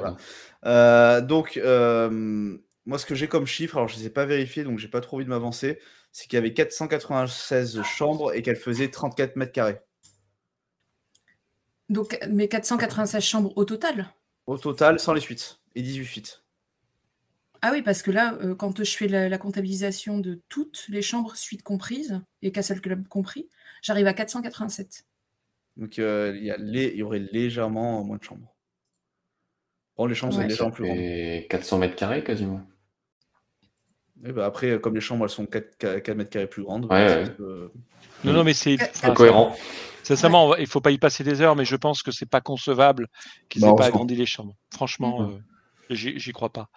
euh, 0.66 1.22
donc, 1.22 1.58
euh, 1.58 2.58
moi, 2.86 2.98
ce 2.98 3.06
que 3.06 3.16
j'ai 3.16 3.28
comme 3.28 3.46
chiffre, 3.46 3.76
alors 3.76 3.88
je 3.90 3.96
ne 3.96 4.00
les 4.00 4.06
ai 4.08 4.10
pas 4.10 4.26
vérifiés, 4.26 4.64
donc 4.64 4.80
j'ai 4.80 4.88
pas 4.88 5.02
trop 5.02 5.18
envie 5.18 5.26
de 5.26 5.30
m'avancer, 5.30 5.80
c'est 6.12 6.26
qu'il 6.28 6.36
y 6.36 6.40
avait 6.40 6.54
496 6.54 7.82
chambres 7.84 8.34
et 8.34 8.42
qu'elles 8.42 8.56
faisaient 8.56 8.90
34 8.90 9.36
mètres 9.36 9.52
carrés. 9.52 9.80
Donc, 11.90 12.20
mais 12.30 12.48
496 12.48 13.24
chambres 13.24 13.54
au 13.56 13.66
total 13.66 14.14
Au 14.46 14.58
total, 14.58 15.00
sans 15.00 15.14
les 15.14 15.22
suites, 15.22 15.60
et 15.76 15.82
18 15.82 16.06
suites. 16.06 16.44
Ah 17.62 17.72
oui, 17.72 17.82
parce 17.82 18.04
que 18.04 18.12
là, 18.12 18.38
euh, 18.42 18.56
quand 18.56 18.84
je 18.84 18.98
fais 18.98 19.08
la, 19.08 19.38
comptabilisation 19.38 20.20
de 20.20 20.42
toutes 20.50 20.86
les 20.90 21.02
chambres, 21.02 21.36
suites 21.36 21.64
comprises, 21.64 22.22
et 22.42 22.52
Castle 22.52 22.82
Club 22.82 23.08
compris, 23.08 23.50
j'arrive 23.82 24.08
à 24.08 24.14
487. 24.14 25.06
Donc 25.78 26.00
euh, 26.00 26.36
il, 26.36 26.96
y 26.96 27.04
aurait 27.04 27.20
légèrement 27.32 28.04
moins 28.04 28.18
de 28.18 28.24
chambres. 28.24 28.56
Bon, 29.96 30.06
les 30.06 30.16
chambres 30.16 30.34
sont 30.34 30.42
légèrement 30.42 30.72
plus 30.72 30.86
grandes. 30.86 31.48
400 31.50 31.78
mètres 31.80 31.96
carrés 31.96 32.24
quasiment. 32.24 32.62
Et 34.26 34.32
bah 34.32 34.46
après, 34.46 34.80
comme 34.80 34.96
les 34.96 35.02
chambres 35.02 35.26
elles 35.26 35.30
sont 35.30 35.46
4, 35.46 36.10
mètres 36.16 36.30
carrés 36.30 36.48
plus 36.48 36.64
grandes. 36.64 36.88
Non, 38.24 38.34
non, 38.34 38.44
mais 38.44 38.54
c'est 38.54 38.78
cohérent. 39.16 39.56
Sincèrement, 40.08 40.56
il 40.56 40.62
ne 40.62 40.68
faut 40.68 40.80
pas 40.80 40.92
y 40.92 40.98
passer 40.98 41.26
des 41.26 41.42
heures, 41.42 41.58
mais 41.58 41.66
je 41.66 41.76
pense 41.76 42.02
que 42.02 42.12
c'est 42.12 42.30
pas 42.30 42.40
concevable 42.40 43.08
qu'ils 43.50 43.64
n'aient 43.64 43.76
pas 43.76 43.88
agrandi 43.88 44.16
les 44.16 44.26
chambres. 44.26 44.56
Franchement, 44.74 45.30
euh, 45.30 45.38
j'y 45.90 46.32
crois 46.32 46.54
pas. 46.54 46.70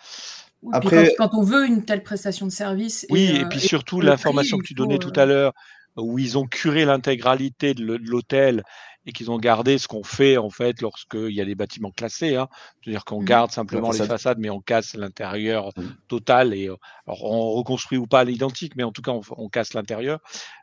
Après, 0.72 1.14
quand, 1.16 1.30
on 1.34 1.42
veut 1.42 1.64
une 1.64 1.84
telle 1.84 2.02
prestation 2.02 2.46
de 2.46 2.50
service. 2.50 3.06
Oui, 3.08 3.36
et, 3.40 3.44
puis 3.46 3.60
surtout 3.60 4.00
l'information 4.00 4.58
que 4.58 4.66
tu 4.66 4.74
donnais 4.74 4.98
tout 4.98 5.12
à 5.14 5.26
l'heure, 5.26 5.52
où 5.96 6.18
ils 6.18 6.38
ont 6.38 6.46
curé 6.46 6.84
l'intégralité 6.84 7.72
de 7.72 7.98
l'hôtel 8.02 8.64
et 9.06 9.12
qu'ils 9.12 9.30
ont 9.30 9.38
gardé 9.38 9.78
ce 9.78 9.88
qu'on 9.88 10.02
fait 10.02 10.36
en 10.36 10.50
fait 10.50 10.82
lorsqu'il 10.82 11.32
y 11.32 11.40
a 11.40 11.44
des 11.44 11.54
bâtiments 11.54 11.90
classés. 11.90 12.36
Hein. 12.36 12.48
C'est-à-dire 12.82 13.04
qu'on 13.04 13.22
mmh. 13.22 13.24
garde 13.24 13.50
simplement 13.50 13.92
les 13.92 14.06
façades, 14.06 14.38
mais 14.38 14.50
on 14.50 14.60
casse 14.60 14.94
l'intérieur 14.94 15.70
mmh. 15.76 15.82
total. 16.08 16.54
Et 16.54 16.66
alors 17.06 17.24
on 17.24 17.50
reconstruit 17.52 17.98
ou 17.98 18.06
pas 18.06 18.24
l'identique, 18.24 18.76
mais 18.76 18.82
en 18.82 18.92
tout 18.92 19.02
cas 19.02 19.12
on, 19.12 19.48
casse 19.48 19.74
l'intérieur. 19.74 20.20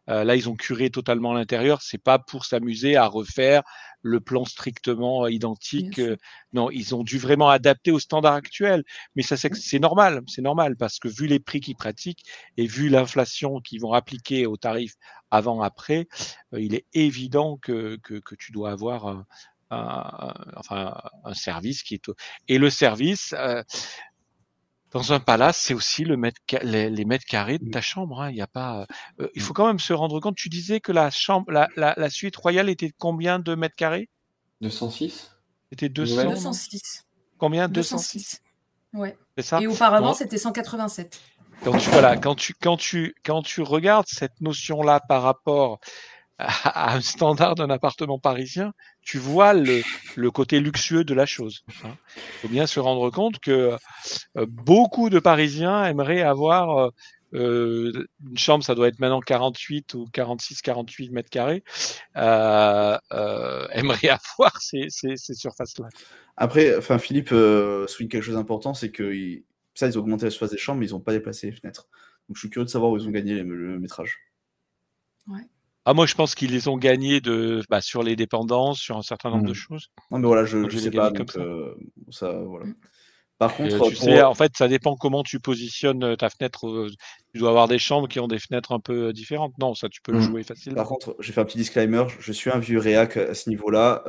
Euh, 0.09 0.23
là, 0.23 0.35
ils 0.35 0.49
ont 0.49 0.55
curé 0.55 0.89
totalement 0.89 1.33
l'intérieur. 1.33 1.81
C'est 1.81 2.01
pas 2.01 2.19
pour 2.19 2.45
s'amuser 2.45 2.95
à 2.95 3.07
refaire 3.07 3.63
le 4.01 4.19
plan 4.19 4.45
strictement 4.45 5.27
identique. 5.27 5.99
Euh, 5.99 6.17
non, 6.53 6.69
ils 6.71 6.95
ont 6.95 7.03
dû 7.03 7.17
vraiment 7.17 7.49
adapter 7.49 7.91
au 7.91 7.99
standard 7.99 8.33
actuel. 8.33 8.83
Mais 9.15 9.23
ça, 9.23 9.37
c'est 9.37 9.79
normal, 9.79 10.21
c'est 10.27 10.41
normal 10.41 10.75
parce 10.75 10.99
que 10.99 11.07
vu 11.07 11.27
les 11.27 11.39
prix 11.39 11.59
qu'ils 11.59 11.75
pratiquent 11.75 12.23
et 12.57 12.67
vu 12.67 12.89
l'inflation 12.89 13.59
qu'ils 13.59 13.81
vont 13.81 13.93
appliquer 13.93 14.45
aux 14.45 14.57
tarifs 14.57 14.95
avant 15.31 15.61
après, 15.61 16.07
euh, 16.53 16.61
il 16.61 16.75
est 16.75 16.85
évident 16.93 17.57
que, 17.57 17.97
que, 18.03 18.15
que, 18.15 18.35
tu 18.35 18.51
dois 18.51 18.71
avoir 18.71 19.07
un, 19.07 19.25
un, 19.71 20.33
enfin 20.55 20.95
un 21.23 21.33
service 21.33 21.83
qui 21.83 21.95
est 21.95 22.11
et 22.47 22.57
le 22.57 22.69
service. 22.69 23.33
Euh, 23.37 23.63
dans 24.91 25.13
un 25.13 25.19
palace, 25.19 25.57
c'est 25.57 25.73
aussi 25.73 26.03
le 26.03 26.15
mètre, 26.15 26.39
les, 26.63 26.89
les, 26.89 27.05
mètres 27.05 27.25
carrés 27.25 27.57
de 27.59 27.69
ta 27.69 27.81
chambre. 27.81 28.21
Hein. 28.21 28.31
Il 28.31 28.37
y 28.37 28.41
a 28.41 28.47
pas. 28.47 28.87
Euh, 29.19 29.27
il 29.35 29.41
faut 29.41 29.53
quand 29.53 29.67
même 29.67 29.79
se 29.79 29.93
rendre 29.93 30.19
compte. 30.19 30.35
Tu 30.35 30.49
disais 30.49 30.79
que 30.79 30.91
la 30.91 31.11
chambre, 31.11 31.51
la, 31.51 31.67
la, 31.75 31.93
la 31.97 32.09
suite 32.09 32.35
royale 32.35 32.69
était 32.69 32.91
combien 32.97 33.39
de 33.39 33.55
mètres 33.55 33.75
carrés? 33.75 34.09
206. 34.61 35.35
C'était 35.69 35.89
200. 35.89 36.23
206. 36.23 37.05
Combien? 37.37 37.67
206. 37.67 38.41
Ouais. 38.93 39.17
Ça? 39.39 39.61
Et 39.61 39.67
auparavant, 39.67 40.13
c'était 40.13 40.37
187. 40.37 41.19
Quand 41.63 41.77
tu, 41.77 41.89
voilà, 41.89 42.17
quand 42.17 42.35
tu, 42.35 42.53
quand 42.53 42.77
tu, 42.77 43.15
quand 43.25 43.41
tu 43.41 43.61
regardes 43.61 44.07
cette 44.07 44.39
notion-là 44.41 44.99
par 44.99 45.23
rapport 45.23 45.79
à, 46.39 46.95
un 46.95 47.01
standard 47.01 47.55
d'un 47.55 47.69
appartement 47.69 48.19
parisien, 48.19 48.73
tu 49.01 49.17
vois 49.17 49.53
le, 49.53 49.81
côté 50.31 50.59
luxueux 50.59 51.03
de 51.03 51.13
la 51.13 51.25
chose. 51.25 51.63
Il 51.67 51.87
hein. 51.87 51.97
faut 52.41 52.47
bien 52.47 52.67
se 52.67 52.79
rendre 52.79 53.09
compte 53.09 53.39
que 53.39 53.75
euh, 54.37 54.45
beaucoup 54.47 55.09
de 55.09 55.19
Parisiens 55.19 55.85
aimeraient 55.85 56.21
avoir 56.21 56.91
euh, 57.33 58.07
une 58.29 58.37
chambre, 58.37 58.63
ça 58.63 58.75
doit 58.75 58.87
être 58.87 58.99
maintenant 58.99 59.19
48 59.19 59.93
ou 59.95 60.05
46, 60.13 60.61
48 60.61 61.11
mètres 61.11 61.29
carrés, 61.29 61.63
aimerait 62.15 62.99
avoir 64.35 64.57
ces 64.61 64.89
surfaces-là. 65.17 65.89
Après, 66.37 66.77
enfin, 66.77 66.99
Philippe 66.99 67.29
souligne 67.29 68.09
quelque 68.09 68.21
chose 68.21 68.35
d'important, 68.35 68.73
c'est 68.73 68.91
que 68.91 69.11
ça, 69.77 69.87
ils 69.87 69.97
ont 69.97 70.01
augmenté 70.01 70.25
la 70.25 70.31
surface 70.31 70.51
des 70.51 70.57
chambres, 70.57 70.79
mais 70.79 70.87
ils 70.87 70.93
n'ont 70.93 70.99
pas 70.99 71.11
déplacé 71.11 71.47
les 71.47 71.55
fenêtres. 71.55 71.87
Donc 72.27 72.35
je 72.35 72.39
suis 72.39 72.49
curieux 72.49 72.65
de 72.65 72.69
savoir 72.69 72.91
où 72.91 72.97
ils 72.97 73.07
ont 73.07 73.11
gagné 73.11 73.43
le, 73.43 73.79
métrage. 73.79 74.17
Ah, 75.89 75.93
moi, 75.93 76.05
je 76.05 76.15
pense 76.15 76.35
qu'ils 76.35 76.51
les 76.51 76.67
ont 76.67 76.75
gagnés 76.75 77.21
de, 77.21 77.61
bah, 77.69 77.79
sur 77.79 78.03
les 78.03 78.17
dépendances, 78.17 78.77
sur 78.77 78.97
un 78.97 79.01
certain 79.01 79.29
nombre 79.29 79.45
de 79.45 79.51
mmh. 79.51 79.55
choses. 79.55 79.87
Non, 80.11 80.19
mais 80.19 80.27
voilà, 80.27 80.43
je 80.43 80.57
ne 80.57 80.69
sais 80.69 80.91
pas. 80.91 81.11
Donc, 81.11 81.31
ça. 82.09 82.33
voilà. 82.43 82.65
Mmh. 82.65 82.75
Par 83.37 83.55
contre, 83.55 83.89
tu 83.89 83.95
sais, 83.95 84.21
en 84.21 84.33
fait, 84.33 84.51
ça 84.57 84.67
dépend 84.67 84.97
comment 84.97 85.23
tu 85.23 85.39
positionnes 85.39 86.17
ta 86.17 86.29
fenêtre. 86.29 86.89
Tu 87.33 87.39
dois 87.39 87.51
avoir 87.51 87.69
des 87.69 87.79
chambres 87.79 88.09
qui 88.09 88.19
ont 88.19 88.27
des 88.27 88.39
fenêtres 88.39 88.73
un 88.73 88.81
peu 88.81 89.13
différentes. 89.13 89.53
Non, 89.59 89.75
ça, 89.75 89.87
tu 89.87 90.01
peux 90.01 90.11
le 90.11 90.17
mmh. 90.17 90.23
jouer 90.23 90.43
facilement. 90.43 90.75
Par 90.75 90.87
contre, 90.87 91.15
j'ai 91.19 91.31
fait 91.31 91.39
un 91.39 91.45
petit 91.45 91.57
disclaimer. 91.57 92.03
Je 92.19 92.33
suis 92.33 92.49
un 92.49 92.59
vieux 92.59 92.79
réac 92.79 93.15
à 93.15 93.33
ce 93.33 93.49
niveau-là. 93.49 94.03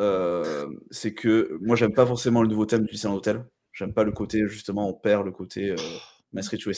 c'est 0.90 1.14
que 1.14 1.58
moi, 1.60 1.76
j'aime 1.76 1.92
pas 1.92 2.06
forcément 2.06 2.42
le 2.42 2.48
nouveau 2.48 2.66
thème 2.66 2.86
du 2.86 2.90
lycée 2.90 3.06
hôtel. 3.06 3.44
J'aime 3.78 3.94
pas 3.94 4.02
le 4.02 4.10
côté, 4.10 4.48
justement, 4.48 4.88
on 4.88 4.94
perd 4.94 5.24
le 5.24 5.30
côté 5.30 5.70
euh, 5.70 5.76
Mastery 6.32 6.60
to 6.60 6.72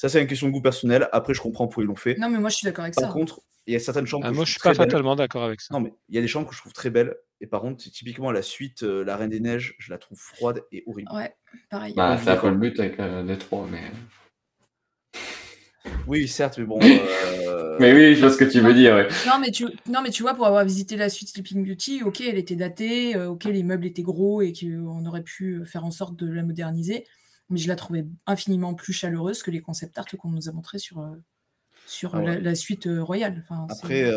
Ça, 0.00 0.08
c'est 0.08 0.18
une 0.18 0.26
question 0.26 0.46
de 0.46 0.52
goût 0.52 0.62
personnel. 0.62 1.10
Après, 1.12 1.34
je 1.34 1.42
comprends 1.42 1.66
pourquoi 1.66 1.84
ils 1.84 1.86
l'ont 1.86 1.94
fait. 1.94 2.16
Non, 2.16 2.30
mais 2.30 2.38
moi, 2.38 2.48
je 2.48 2.56
suis 2.56 2.64
d'accord 2.64 2.84
avec 2.84 2.94
ça. 2.94 3.02
Par 3.02 3.12
contre, 3.12 3.42
il 3.66 3.74
y 3.74 3.76
a 3.76 3.78
certaines 3.78 4.06
chambres. 4.06 4.24
Ah, 4.26 4.32
moi, 4.32 4.46
je 4.46 4.52
suis 4.52 4.60
pas 4.60 4.74
totalement 4.74 5.14
d'accord 5.14 5.44
avec 5.44 5.60
ça. 5.60 5.74
Non, 5.74 5.80
mais 5.80 5.92
il 6.08 6.14
y 6.14 6.18
a 6.18 6.22
des 6.22 6.26
chambres 6.26 6.48
que 6.48 6.54
je 6.54 6.60
trouve 6.60 6.72
très 6.72 6.88
belles. 6.88 7.16
Et 7.42 7.46
par 7.46 7.60
contre, 7.60 7.84
typiquement, 7.84 8.32
la 8.32 8.40
suite, 8.40 8.82
euh, 8.82 9.04
La 9.04 9.18
Reine 9.18 9.28
des 9.28 9.40
Neiges, 9.40 9.74
je 9.78 9.90
la 9.90 9.98
trouve 9.98 10.18
froide 10.18 10.62
et 10.72 10.84
horrible. 10.86 11.10
Ouais, 11.14 11.34
pareil. 11.68 11.92
Bah, 11.94 12.16
c'est 12.16 12.30
un 12.30 12.36
peu 12.36 12.48
le 12.48 12.56
but 12.56 12.80
avec 12.80 12.98
euh, 12.98 13.22
les 13.22 13.36
trois, 13.36 13.68
mais. 13.70 13.90
Oui, 16.06 16.26
certes, 16.28 16.56
mais 16.56 16.64
bon. 16.64 16.78
Euh, 17.50 17.76
mais 17.80 17.92
oui, 17.92 18.14
je 18.14 18.20
vois 18.20 18.30
ce 18.30 18.36
que 18.36 18.44
tu 18.44 18.60
veux 18.60 18.74
dire. 18.74 19.08
Non, 19.26 19.38
mais 19.40 19.50
tu, 19.50 19.64
non, 19.86 20.02
mais 20.02 20.10
tu 20.10 20.22
vois, 20.22 20.34
pour 20.34 20.46
avoir 20.46 20.64
visité 20.64 20.96
la 20.96 21.08
suite 21.08 21.30
Sleeping 21.30 21.66
Beauty, 21.66 22.02
ok, 22.04 22.20
elle 22.20 22.38
était 22.38 22.54
datée, 22.54 23.16
ok, 23.16 23.44
les 23.44 23.62
meubles 23.62 23.86
étaient 23.86 24.02
gros 24.02 24.40
et 24.40 24.52
qu'on 24.52 25.04
aurait 25.06 25.22
pu 25.22 25.64
faire 25.64 25.84
en 25.84 25.90
sorte 25.90 26.16
de 26.16 26.30
la 26.30 26.42
moderniser, 26.42 27.06
mais 27.50 27.58
je 27.58 27.68
la 27.68 27.76
trouvais 27.76 28.06
infiniment 28.26 28.74
plus 28.74 28.92
chaleureuse 28.92 29.42
que 29.42 29.50
les 29.50 29.60
concept 29.60 29.98
art 29.98 30.06
qu'on 30.18 30.30
nous 30.30 30.48
a 30.48 30.52
montrés 30.52 30.78
sur, 30.78 31.00
euh, 31.00 31.16
sur 31.86 32.14
ah 32.14 32.22
la, 32.22 32.54
suite 32.54 32.88
royale. 32.88 33.44
Après, 33.68 34.10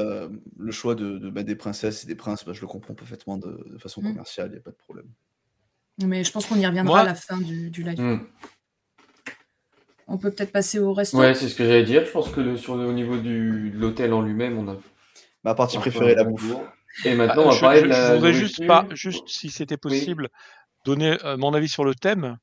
le 0.57 0.71
choix 0.71 0.95
de, 0.95 1.29
mettre 1.29 1.47
des 1.47 1.55
princesses 1.55 2.03
et 2.03 2.07
des 2.07 2.15
princes, 2.15 2.45
bah, 2.45 2.53
je 2.53 2.61
le 2.61 2.67
comprends 2.67 2.93
parfaitement 2.93 3.37
de, 3.37 3.77
façon 3.79 4.01
mmh. 4.01 4.07
commerciale, 4.07 4.47
il 4.49 4.53
n'y 4.53 4.59
a 4.59 4.61
pas 4.61 4.71
de 4.71 4.77
problème. 4.77 5.07
Mais 6.03 6.23
je 6.23 6.31
pense 6.31 6.45
qu'on 6.45 6.55
y 6.55 6.65
reviendra 6.65 7.01
à 7.01 7.05
la 7.05 7.15
fin 7.15 7.39
du, 7.39 7.69
live. 7.69 7.99
Mmh. 7.99 8.27
On 10.07 10.17
peut 10.17 10.31
peut-être 10.31 10.51
passer 10.51 10.79
au 10.79 10.93
restaurant. 10.93 11.23
Ouais, 11.23 11.33
c'est 11.33 11.49
ce 11.49 11.55
que 11.55 11.65
j'allais 11.65 11.83
dire. 11.83 12.05
Je 12.05 12.11
pense 12.11 12.29
que 12.29 12.55
sur 12.57 12.73
au 12.73 12.93
niveau 12.93 13.17
du, 13.17 13.71
de 13.71 13.77
l'hôtel 13.77 14.13
en 14.13 14.21
lui-même, 14.21 14.57
on 14.57 14.67
a. 14.69 14.77
Ma 15.43 15.55
partie 15.55 15.77
préférée, 15.77 16.15
la 16.15 16.23
bouffe. 16.23 16.55
Et 17.05 17.15
maintenant, 17.15 17.47
on 17.47 17.49
va 17.49 17.59
parler 17.59 17.81
de 17.81 17.87
la. 17.87 18.09
Je 18.09 18.13
voudrais 18.15 18.33
juste, 18.33 18.65
pas, 18.65 18.87
juste, 18.91 19.27
si 19.27 19.49
c'était 19.49 19.77
possible, 19.77 20.29
donner 20.85 21.17
euh, 21.25 21.37
mon 21.37 21.53
avis 21.53 21.69
sur 21.69 21.83
le 21.83 21.95
thème. 21.95 22.37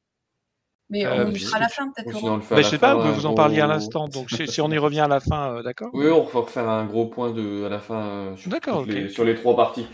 Mais 0.91 1.07
euh, 1.07 1.29
on 1.29 1.35
sera 1.35 1.59
à 1.59 1.61
la 1.61 1.69
fin, 1.69 1.89
peut-être. 1.91 2.57
je 2.57 2.63
sais 2.63 2.79
pas, 2.79 2.95
vous 2.95 3.27
en 3.27 3.35
parliez 3.35 3.61
à 3.61 3.67
l'instant. 3.67 4.09
Donc, 4.09 4.29
si 4.31 4.61
on 4.61 4.71
y 4.71 4.79
revient 4.79 5.01
à 5.01 5.09
la 5.09 5.21
fin, 5.21 5.55
euh, 5.55 5.63
d'accord? 5.63 5.91
Oui, 5.93 6.09
on 6.09 6.25
va 6.25 6.41
refaire 6.41 6.69
un 6.69 6.85
gros 6.85 7.07
point 7.07 7.31
de, 7.31 7.65
à 7.65 7.69
la 7.69 7.79
fin 7.79 8.35
sur, 8.37 8.85
les, 8.85 9.09
sur 9.09 9.25
les 9.25 9.35
trois 9.35 9.57
parties. 9.57 9.87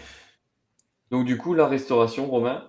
Donc, 1.11 1.27
du 1.27 1.37
coup, 1.37 1.55
la 1.55 1.67
restauration, 1.67 2.27
Romain, 2.27 2.65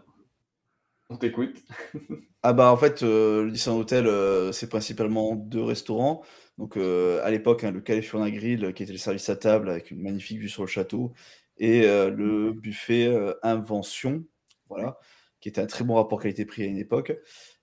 on 1.09 1.17
t'écoute. 1.17 1.63
Ah 2.43 2.53
bah 2.53 2.71
en 2.71 2.77
fait, 2.77 3.03
euh, 3.03 3.43
le 3.43 3.51
Disneyland 3.51 3.81
Hotel, 3.81 4.07
euh, 4.07 4.53
c'est 4.53 4.69
principalement 4.69 5.35
deux 5.35 5.63
restaurants. 5.63 6.23
Donc 6.57 6.77
euh, 6.77 7.19
à 7.25 7.29
l'époque, 7.29 7.65
hein, 7.65 7.71
le 7.71 7.81
California 7.81 8.31
Grill, 8.31 8.73
qui 8.73 8.83
était 8.83 8.93
le 8.93 8.97
service 8.97 9.27
à 9.27 9.35
table 9.35 9.69
avec 9.69 9.91
une 9.91 10.01
magnifique 10.01 10.39
vue 10.39 10.47
sur 10.47 10.61
le 10.63 10.67
château, 10.69 11.13
et 11.57 11.81
le 11.81 12.53
buffet 12.53 13.11
Invention, 13.43 14.23
voilà, 14.69 14.97
qui 15.41 15.49
était 15.49 15.59
un 15.59 15.65
très 15.65 15.83
bon 15.83 15.95
rapport 15.95 16.21
qualité-prix 16.21 16.63
à 16.63 16.65
une 16.67 16.77
époque. 16.77 17.17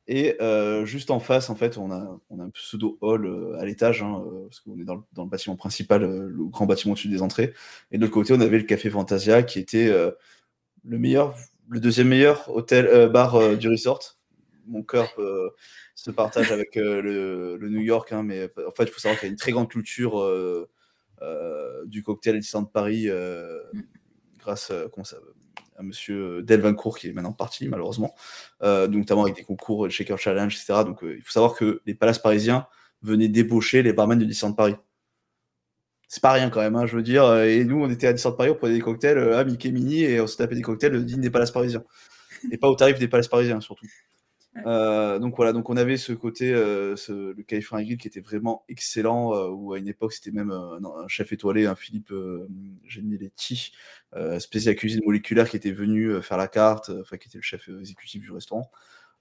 Et 0.07 0.37
juste 0.85 1.11
en 1.11 1.19
face, 1.19 1.49
en 1.49 1.55
fait, 1.55 1.79
on 1.79 1.91
a, 1.91 2.21
on 2.29 2.41
a 2.41 2.45
un 2.45 2.51
pseudo 2.51 2.99
hall 3.01 3.57
à 3.59 3.65
l'étage, 3.65 4.03
hein, 4.03 4.23
parce 4.45 4.61
qu'on 4.61 4.79
est 4.79 4.85
dans 4.85 4.97
le, 4.97 5.25
bâtiment 5.25 5.57
principal, 5.57 6.03
le 6.03 6.45
grand 6.45 6.67
bâtiment 6.67 6.93
au-dessus 6.93 7.09
des 7.09 7.23
entrées. 7.23 7.55
Et 7.91 7.97
de 7.97 8.03
l'autre 8.03 8.13
côté, 8.13 8.35
on 8.35 8.41
avait 8.41 8.59
le 8.59 8.65
Café 8.65 8.91
Fantasia, 8.91 9.43
qui 9.43 9.59
était 9.59 9.89
le 10.85 10.99
meilleur, 10.99 11.35
le 11.71 11.81
deuxième 11.81 12.09
meilleur 12.09 12.55
hôtel 12.55 13.09
bar 13.09 13.57
du 13.57 13.69
resort. 13.69 14.19
Mon 14.67 14.83
cœur 14.83 15.15
se 15.95 16.11
partage 16.11 16.53
avec 16.53 16.77
euh, 16.77 17.01
le, 17.59 17.69
New 17.69 17.81
York, 17.81 18.13
hein, 18.13 18.23
mais 18.23 18.51
en 18.67 18.71
fait, 18.73 18.85
il 18.85 18.91
faut 18.91 19.01
savoir 19.01 19.19
qu'il 19.19 19.29
y 19.29 19.31
a 19.31 19.33
une 19.33 19.39
très 19.39 19.53
grande 19.53 19.69
culture 19.69 20.21
euh, 20.21 20.69
euh, 21.23 21.85
du 21.87 22.03
cocktail 22.03 22.37
à 22.37 22.39
Disneyland 22.39 22.67
de 22.67 22.71
Paris 22.71 23.09
grâce 24.39 24.73
à 25.77 25.83
monsieur 25.83 26.43
Delvancourt 26.43 26.99
qui 26.99 27.09
est 27.09 27.13
maintenant 27.13 27.33
parti 27.33 27.69
malheureusement, 27.69 28.15
notamment 28.63 29.25
avec 29.25 29.37
des 29.37 29.43
concours 29.43 29.91
Shaker 29.91 30.19
Challenge, 30.19 30.55
etc. 30.55 30.85
Donc 30.85 31.01
il 31.03 31.23
faut 31.23 31.33
savoir 31.33 31.55
que 31.55 31.81
les 31.87 31.95
palaces 31.95 32.19
parisiens 32.19 32.67
venaient 33.03 33.29
débaucher 33.29 33.83
les 33.83 33.93
barman 33.93 34.19
de 34.19 34.25
Disneyland 34.25 34.55
Paris. 34.55 34.77
C'est 36.09 36.23
pas 36.23 36.33
rien 36.33 36.49
quand 36.51 36.61
même, 36.61 36.77
hein, 36.77 36.87
je 36.87 36.97
veux 36.97 37.03
dire. 37.03 37.43
Et 37.43 37.65
nous, 37.65 37.83
on 37.83 37.91
était 37.91 38.07
à 38.07 38.13
Disneyland 38.13 38.37
Paris, 38.37 38.51
on 38.51 38.55
prenait 38.55 38.75
des 38.75 38.81
cocktails 38.81 39.19
à 39.19 39.45
Mickey 39.45 39.71
Mini 39.73 40.05
et 40.05 40.21
on 40.21 40.27
se 40.27 40.37
tapait 40.37 40.55
des 40.55 40.63
cocktails 40.63 41.05
dignes 41.05 41.21
des 41.21 41.31
palaces 41.31 41.51
parisiens. 41.51 41.83
Et 42.53 42.59
pas 42.59 42.69
au 42.69 42.75
tarif 42.77 42.99
des 42.99 43.09
palaces 43.09 43.29
parisiens 43.29 43.61
surtout. 43.61 43.87
Euh, 44.67 45.19
donc 45.19 45.37
voilà, 45.37 45.53
donc 45.53 45.69
on 45.69 45.77
avait 45.77 45.97
ce 45.97 46.13
côté, 46.13 46.53
euh, 46.53 46.95
le 47.09 47.43
California 47.43 47.85
Grill 47.85 47.99
qui 47.99 48.09
était 48.09 48.21
vraiment 48.21 48.65
excellent, 48.69 49.35
euh, 49.35 49.49
où 49.49 49.73
à 49.73 49.79
une 49.79 49.89
époque 49.89 50.13
c'était 50.13 50.31
même 50.31 50.51
un, 50.51 51.09
chef 51.09 51.33
étoilé, 51.33 51.67
un 51.67 51.75
Philippe 51.75 52.13
Geniletti, 52.85 53.73
spécial 54.39 54.77
cuisine 54.77 55.03
moléculaire 55.05 55.49
qui 55.49 55.57
était 55.57 55.73
venu 55.73 56.23
faire 56.23 56.37
la 56.37 56.49
carte, 56.49 56.91
enfin 57.01 57.17
qui 57.17 57.29
était 57.29 57.39
le 57.39 57.43
chef 57.43 57.69
exécutif 57.69 58.23
du 58.23 58.31
restaurant. 58.31 58.71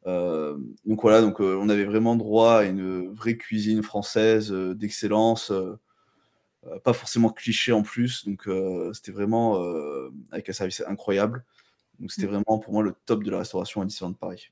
donc 0.06 1.02
voilà, 1.02 1.22
donc 1.22 1.40
on 1.40 1.70
avait 1.70 1.86
vraiment 1.86 2.16
droit 2.16 2.60
à 2.60 2.64
une 2.64 3.10
vraie 3.14 3.38
cuisine 3.38 3.82
française 3.84 4.52
d'excellence, 4.52 5.52
pas 6.84 6.94
forcément 6.94 7.30
cliché 7.30 7.72
en 7.72 7.82
plus, 7.82 8.26
donc 8.26 8.48
c'était 8.94 9.12
vraiment 9.12 9.64
avec 10.32 10.50
un 10.50 10.54
service 10.54 10.84
incroyable. 10.88 11.44
Donc 12.00 12.12
c'était 12.12 12.28
mmh. 12.28 12.32
vraiment 12.32 12.60
pour 12.60 12.74
moi 12.74 12.84
le 12.84 12.96
top 13.06 13.24
de 13.24 13.32
la 13.32 13.40
restauration 13.40 13.82
à 13.82 13.86
Disneyland 13.86 14.12
de 14.12 14.18
Paris. 14.18 14.52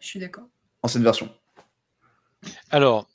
Je 0.00 0.06
suis 0.06 0.18
d'accord. 0.18 0.48
Ancienne 0.82 1.04
version. 1.04 1.32
Alors, 2.70 3.06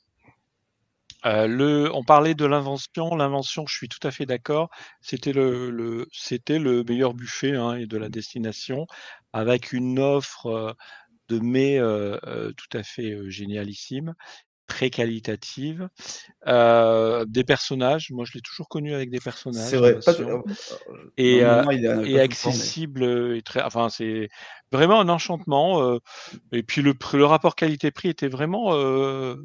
euh, 1.26 1.46
le, 1.48 1.90
on 1.92 2.04
parlait 2.04 2.34
de 2.34 2.46
l'invention. 2.46 3.16
L'invention, 3.16 3.66
je 3.66 3.74
suis 3.74 3.88
tout 3.88 4.04
à 4.06 4.12
fait 4.12 4.26
d'accord. 4.26 4.70
C'était 5.00 5.32
le, 5.32 6.06
c'était 6.12 6.58
le 6.58 6.84
meilleur 6.84 7.14
buffet 7.14 7.56
hein, 7.56 7.74
et 7.74 7.86
de 7.86 7.96
la 7.98 8.08
destination, 8.08 8.86
avec 9.32 9.72
une 9.72 9.98
offre 9.98 10.46
euh, 10.46 10.72
de 11.28 11.40
mets 11.40 11.78
euh, 11.78 12.52
tout 12.52 12.78
à 12.78 12.84
fait 12.84 13.18
génialissime 13.28 14.14
très 14.66 14.90
qualitative. 14.90 15.88
Euh, 16.46 17.24
des 17.26 17.44
personnages, 17.44 18.10
moi 18.10 18.24
je 18.24 18.32
l'ai 18.34 18.40
toujours 18.40 18.68
connu 18.68 18.94
avec 18.94 19.10
des 19.10 19.20
personnages. 19.20 19.68
C'est 19.68 19.76
vrai, 19.76 19.98
et, 21.16 21.38
et 21.38 22.20
accessible 22.20 23.04
et 23.34 23.42
très, 23.42 23.62
enfin 23.62 23.88
c'est 23.88 24.28
vraiment 24.72 25.00
un 25.00 25.08
enchantement. 25.08 25.82
Euh, 25.82 25.98
et 26.52 26.62
puis 26.62 26.82
le, 26.82 26.94
le 27.14 27.24
rapport 27.24 27.54
qualité-prix 27.54 28.08
était 28.08 28.28
vraiment 28.28 28.74
euh, 28.74 29.36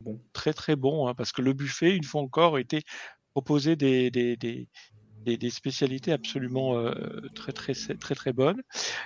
bon. 0.00 0.20
très 0.32 0.52
très 0.52 0.76
bon 0.76 1.08
hein, 1.08 1.14
parce 1.14 1.32
que 1.32 1.42
le 1.42 1.52
buffet, 1.52 1.96
une 1.96 2.04
fois 2.04 2.22
encore, 2.22 2.58
était 2.58 2.82
proposé 3.32 3.76
des, 3.76 4.10
des, 4.10 4.36
des, 4.36 4.68
des, 5.24 5.50
spécialités 5.50 6.12
absolument 6.12 6.78
euh, 6.78 6.92
très, 7.34 7.52
très, 7.52 7.74
très, 7.74 8.14
très 8.14 8.32
bonnes. 8.32 8.62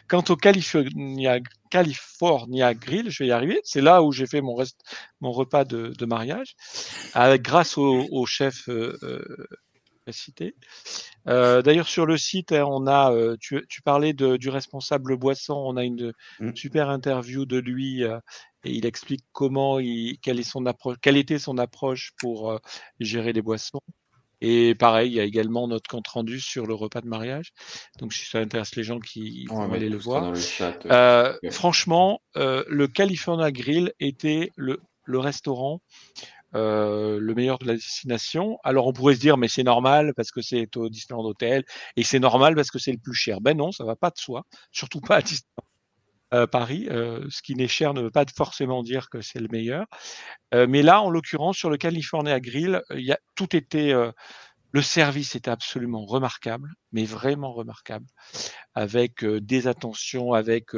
Quant 0.09 0.25
au 0.29 0.37
California, 0.37 1.39
California 1.71 2.75
Grill, 2.75 3.11
je 3.11 3.23
vais 3.23 3.29
y 3.29 3.33
arriver. 3.33 3.61
C'est 3.65 3.81
là 3.81 4.03
où 4.03 4.13
j'ai 4.13 4.27
fait 4.27 4.41
mon, 4.41 4.55
reste, 4.55 4.81
mon 5.21 5.33
repas 5.33 5.65
de, 5.65 5.89
de 5.89 6.07
mariage, 6.07 6.55
avec, 7.15 7.43
grâce 7.43 7.77
au, 7.79 8.07
au 8.11 8.27
chef 8.27 8.69
euh, 8.69 8.99
euh 9.03 9.47
cité. 10.11 10.55
Euh, 11.29 11.63
D'ailleurs, 11.63 11.89
sur 11.89 12.05
le 12.05 12.19
site, 12.19 12.53
hein, 12.53 12.67
on 12.69 12.87
a, 12.87 13.11
tu, 13.41 13.65
tu, 13.71 13.81
parlais 13.81 14.13
de, 14.13 14.37
du 14.37 14.51
responsable 14.51 15.17
boisson, 15.17 15.55
on 15.55 15.79
a 15.79 15.85
une 15.85 16.13
mmh. 16.41 16.55
super 16.55 16.91
interview 16.91 17.47
de 17.47 17.57
lui 17.57 18.03
et 18.03 18.11
il 18.65 18.85
explique 18.85 19.25
comment 19.33 19.79
il, 19.79 20.19
quelle, 20.21 20.39
est 20.39 20.43
son 20.43 20.67
approche, 20.67 20.99
quelle 21.01 21.17
était 21.17 21.39
son 21.39 21.57
approche 21.57 22.13
pour 22.19 22.61
gérer 23.01 23.33
les 23.33 23.41
boissons. 23.41 23.81
Et 24.41 24.75
pareil, 24.75 25.11
il 25.11 25.15
y 25.15 25.21
a 25.21 25.25
également 25.25 25.69
notre 25.69 25.89
compte 25.89 26.09
rendu 26.09 26.41
sur 26.41 26.67
le 26.67 26.75
repas 26.75 27.01
de 27.01 27.09
mariage. 27.09 27.53
Donc 27.99 28.13
si 28.13 28.25
ça 28.27 28.39
intéresse 28.39 28.77
les 28.77 28.85
gens 28.85 29.01
qui 29.01 29.47
vont 29.47 29.73
aller 29.73 29.89
le 29.89 29.97
voir. 29.97 30.33
Euh, 30.33 30.73
euh, 30.87 31.51
franchement, 31.51 32.21
euh, 32.37 32.65
le 32.69 32.89
California 32.89 33.51
Grill 33.51 33.93
était 34.01 34.51
le, 34.57 34.81
le 35.05 35.19
restaurant 35.19 35.81
le 36.57 37.33
meilleur 37.35 37.59
de 37.59 37.67
la 37.67 37.75
destination. 37.75 38.59
Alors 38.63 38.87
on 38.87 38.93
pourrait 38.93 39.17
se 39.17 39.21
dire 39.21 39.37
mais 39.37 39.49
c'est 39.49 39.65
normal 39.65 40.15
parce 40.15 40.31
que 40.31 40.41
c'est 40.41 40.77
au 40.77 40.89
Disneyland 40.89 41.25
Hotel 41.25 41.65
et 41.97 42.05
c'est 42.05 42.21
normal 42.21 42.55
parce 42.55 42.71
que 42.71 42.79
c'est 42.79 42.93
le 42.93 42.99
plus 42.99 43.15
cher. 43.15 43.41
Ben 43.41 43.57
non, 43.57 43.73
ça 43.73 43.85
va 43.85 43.97
pas 43.97 44.11
de 44.11 44.19
soi, 44.19 44.45
surtout 44.71 45.01
pas 45.01 45.17
à 45.17 45.21
Disneyland. 45.21 45.64
Paris. 46.51 46.87
ce 46.89 47.43
qui 47.43 47.55
n'est 47.55 47.69
cher 47.69 47.95
ne 47.95 48.03
veut 48.03 48.11
pas 48.11 48.25
forcément 48.37 48.83
dire 48.83 49.09
que 49.11 49.21
c'est 49.21 49.41
le 49.41 49.49
meilleur. 49.51 49.87
mais 50.53 50.83
là, 50.83 51.01
en 51.01 51.11
l'occurrence, 51.11 51.57
sur 51.57 51.71
le 51.71 51.77
California 51.77 52.41
Grill, 52.41 52.83
il 52.95 53.05
y 53.05 53.13
a, 53.13 53.19
tout 53.35 53.55
était 53.57 53.93
le 54.73 54.83
service 54.83 55.37
était 55.37 55.53
absolument 55.53 56.05
remarquable, 56.05 56.75
mais 56.91 57.05
vraiment 57.05 57.53
remarquable, 57.53 58.07
avec 58.75 59.25
des 59.25 59.69
attentions, 59.69 60.33
avec 60.33 60.73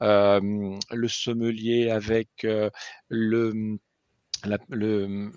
le 0.00 1.08
sommelier, 1.08 1.90
avec 1.90 2.28
le, 3.08 3.78
le 4.68 5.30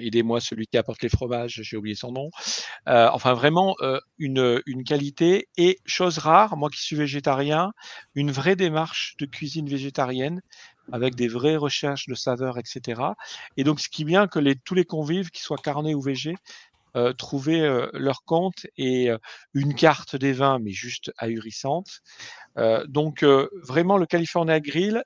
aidez-moi 0.00 0.40
celui 0.40 0.66
qui 0.66 0.78
apporte 0.78 1.02
les 1.02 1.08
fromages, 1.08 1.60
j'ai 1.62 1.76
oublié 1.76 1.96
son 1.96 2.12
nom. 2.12 2.30
enfin 2.86 3.34
vraiment 3.34 3.74
une, 4.18 4.62
une 4.66 4.84
qualité 4.84 5.48
et 5.56 5.78
chose 5.84 6.18
rare, 6.18 6.56
moi 6.56 6.70
qui 6.70 6.80
suis 6.80 6.96
végétarien, 6.96 7.72
une 8.14 8.30
vraie 8.30 8.56
démarche 8.56 9.16
de 9.18 9.26
cuisine 9.26 9.68
végétarienne 9.68 10.40
avec 10.92 11.14
des 11.14 11.28
vraies 11.28 11.56
recherches 11.56 12.06
de 12.08 12.14
saveurs, 12.14 12.58
etc. 12.58 13.02
Et 13.56 13.64
donc, 13.64 13.80
ce 13.80 13.88
qui 13.88 14.02
est 14.02 14.04
bien 14.04 14.26
que 14.26 14.38
les, 14.38 14.54
tous 14.54 14.74
les 14.74 14.84
convives, 14.84 15.30
qu'ils 15.30 15.42
soient 15.42 15.56
carnés 15.56 15.94
ou 15.94 16.00
végés, 16.00 16.36
euh, 16.96 17.12
euh, 17.48 17.90
leur 17.92 18.22
compte 18.24 18.66
et 18.76 19.10
euh, 19.10 19.18
une 19.52 19.74
carte 19.74 20.14
des 20.14 20.32
vins, 20.32 20.60
mais 20.60 20.70
juste 20.70 21.12
ahurissante. 21.18 22.02
donc 22.86 23.24
vraiment 23.24 23.96
le 23.98 24.06
California 24.06 24.60
Grill. 24.60 25.02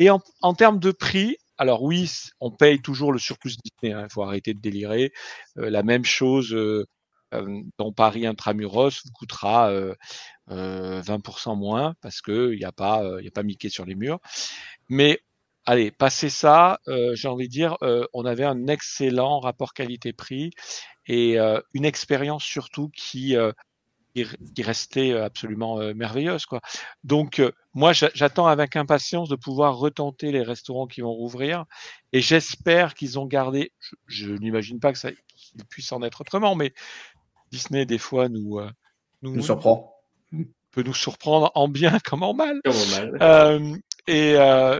Et 0.00 0.10
en, 0.10 0.20
en, 0.42 0.54
termes 0.54 0.78
de 0.78 0.92
prix, 0.92 1.38
alors 1.58 1.82
oui, 1.82 2.10
on 2.40 2.50
paye 2.50 2.80
toujours 2.80 3.12
le 3.12 3.18
surplus 3.18 3.56
Disney. 3.62 3.94
Hein, 3.94 4.06
il 4.08 4.12
faut 4.12 4.22
arrêter 4.22 4.54
de 4.54 4.60
délirer. 4.60 5.12
la 5.56 5.82
même 5.82 6.04
chose 6.04 6.56
dans 7.32 7.92
Paris 7.92 8.26
intramuros 8.26 9.02
vous 9.04 9.12
coûtera 9.12 9.70
20% 10.48 11.56
moins 11.56 11.94
parce 12.00 12.22
que 12.22 12.52
il 12.52 12.58
n'y 12.58 12.64
a 12.64 12.72
pas 12.72 13.02
il 13.20 13.28
a 13.28 13.30
pas 13.30 13.42
Mickey 13.42 13.68
sur 13.68 13.84
les 13.84 13.94
murs. 13.94 14.20
Mais 14.88 15.20
allez, 15.66 15.90
passer 15.90 16.30
ça, 16.30 16.78
j'ai 16.86 17.28
envie 17.28 17.48
de 17.48 17.52
dire, 17.52 17.76
on 18.14 18.24
avait 18.24 18.44
un 18.44 18.66
excellent 18.68 19.40
rapport 19.40 19.74
qualité-prix 19.74 20.52
et 21.08 21.40
euh, 21.40 21.60
une 21.72 21.86
expérience 21.86 22.44
surtout 22.44 22.90
qui, 22.90 23.34
euh, 24.16 24.24
qui, 24.54 24.62
restait 24.62 25.12
euh, 25.12 25.24
absolument 25.24 25.78
merveilleuse. 25.94 26.46
Quoi. 26.46 26.60
Donc, 27.04 27.42
moi, 27.74 27.92
j'attends 27.92 28.46
avec 28.46 28.76
impatience 28.76 29.28
de 29.28 29.36
pouvoir 29.36 29.76
retenter 29.76 30.32
les 30.32 30.42
restaurants 30.42 30.86
qui 30.86 31.00
vont 31.00 31.12
rouvrir 31.12 31.64
et 32.12 32.20
j'espère 32.20 32.94
qu'ils 32.94 33.18
ont 33.18 33.26
gardé, 33.26 33.72
je, 34.06 34.30
n'imagine 34.30 34.80
pas 34.80 34.92
que 34.92 34.98
ça 34.98 35.10
qu'il 35.12 35.64
puisse 35.66 35.92
en 35.92 36.02
être 36.02 36.20
autrement, 36.20 36.54
mais 36.54 36.72
Disney, 37.50 37.86
des 37.86 37.98
fois, 37.98 38.28
nous, 38.28 38.60
nous, 39.22 39.36
nous 39.36 39.42
surprend. 39.42 39.94
peut 40.72 40.82
nous 40.82 40.94
surprendre 40.94 41.50
en 41.54 41.68
bien 41.68 41.98
comme 42.04 42.22
en 42.22 42.34
mal. 42.34 42.60
Comme 42.64 42.76
en 42.76 43.18
mal. 43.18 43.80
et 44.06 44.32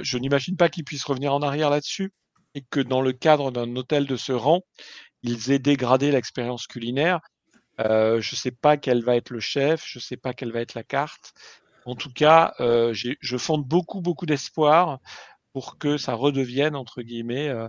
je 0.02 0.18
n'imagine 0.18 0.56
pas 0.56 0.68
qu'ils 0.68 0.84
puissent 0.84 1.04
revenir 1.04 1.32
en 1.32 1.42
arrière 1.42 1.70
là-dessus 1.70 2.12
et 2.54 2.64
que 2.70 2.80
dans 2.80 3.02
le 3.02 3.12
cadre 3.12 3.50
d'un 3.50 3.76
hôtel 3.76 4.06
de 4.06 4.16
ce 4.16 4.32
rang, 4.32 4.62
ils 5.22 5.50
aient 5.50 5.58
dégradé 5.58 6.10
l'expérience 6.10 6.66
culinaire. 6.66 7.20
Euh, 7.80 8.20
je 8.20 8.34
ne 8.34 8.36
sais 8.36 8.50
pas 8.50 8.76
quel 8.76 9.04
va 9.04 9.16
être 9.16 9.30
le 9.30 9.40
chef, 9.40 9.84
je 9.86 9.98
ne 9.98 10.02
sais 10.02 10.16
pas 10.16 10.32
quelle 10.32 10.52
va 10.52 10.60
être 10.60 10.74
la 10.74 10.82
carte. 10.82 11.34
En 11.84 11.94
tout 11.94 12.12
cas, 12.12 12.54
euh, 12.60 12.92
je 12.94 13.36
fonde 13.38 13.64
beaucoup, 13.64 14.00
beaucoup 14.00 14.26
d'espoir 14.26 14.98
pour 15.52 15.78
que 15.78 15.96
ça 15.96 16.14
redevienne, 16.14 16.76
entre 16.76 17.02
guillemets, 17.02 17.48
euh, 17.48 17.68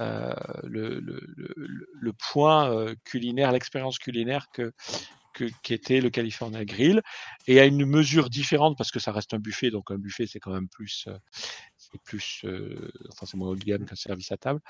euh 0.00 0.34
le, 0.64 1.00
le, 1.00 1.20
le, 1.36 1.88
le, 1.92 2.12
point 2.14 2.72
euh, 2.72 2.94
culinaire, 3.04 3.52
l'expérience 3.52 3.98
culinaire 3.98 4.46
que, 4.52 4.72
que, 5.34 5.44
qu'était 5.62 6.00
le 6.00 6.10
California 6.10 6.64
Grill. 6.64 7.02
Et 7.46 7.60
à 7.60 7.66
une 7.66 7.84
mesure 7.84 8.30
différente, 8.30 8.78
parce 8.78 8.90
que 8.90 8.98
ça 8.98 9.12
reste 9.12 9.34
un 9.34 9.38
buffet, 9.38 9.70
donc 9.70 9.90
un 9.90 9.98
buffet, 9.98 10.26
c'est 10.26 10.40
quand 10.40 10.52
même 10.52 10.68
plus, 10.68 11.06
c'est 11.76 12.00
plus, 12.02 12.44
enfin, 13.12 13.26
c'est 13.26 13.36
moins 13.36 13.48
haut 13.48 13.56
de 13.56 13.64
gamme 13.64 13.84
qu'un 13.84 13.96
service 13.96 14.32
à 14.32 14.38
table, 14.38 14.60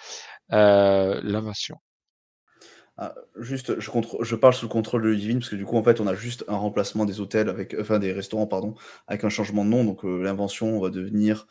l'invention. 0.50 1.78
Ah, 3.02 3.14
juste, 3.38 3.80
je, 3.80 3.90
je, 4.20 4.36
parle 4.36 4.52
sous 4.52 4.66
le 4.66 4.70
contrôle 4.70 5.00
de 5.00 5.14
Divine 5.14 5.38
parce 5.38 5.48
que 5.48 5.56
du 5.56 5.64
coup, 5.64 5.78
en 5.78 5.82
fait, 5.82 6.02
on 6.02 6.06
a 6.06 6.14
juste 6.14 6.44
un 6.48 6.56
remplacement 6.56 7.06
des 7.06 7.18
hôtels 7.18 7.48
avec, 7.48 7.74
enfin 7.80 7.98
des 7.98 8.12
restaurants, 8.12 8.46
pardon, 8.46 8.74
avec 9.06 9.24
un 9.24 9.30
changement 9.30 9.64
de 9.64 9.70
nom. 9.70 9.84
Donc 9.84 10.04
euh, 10.04 10.22
l'invention 10.22 10.78
va 10.78 10.90
devenir 10.90 11.46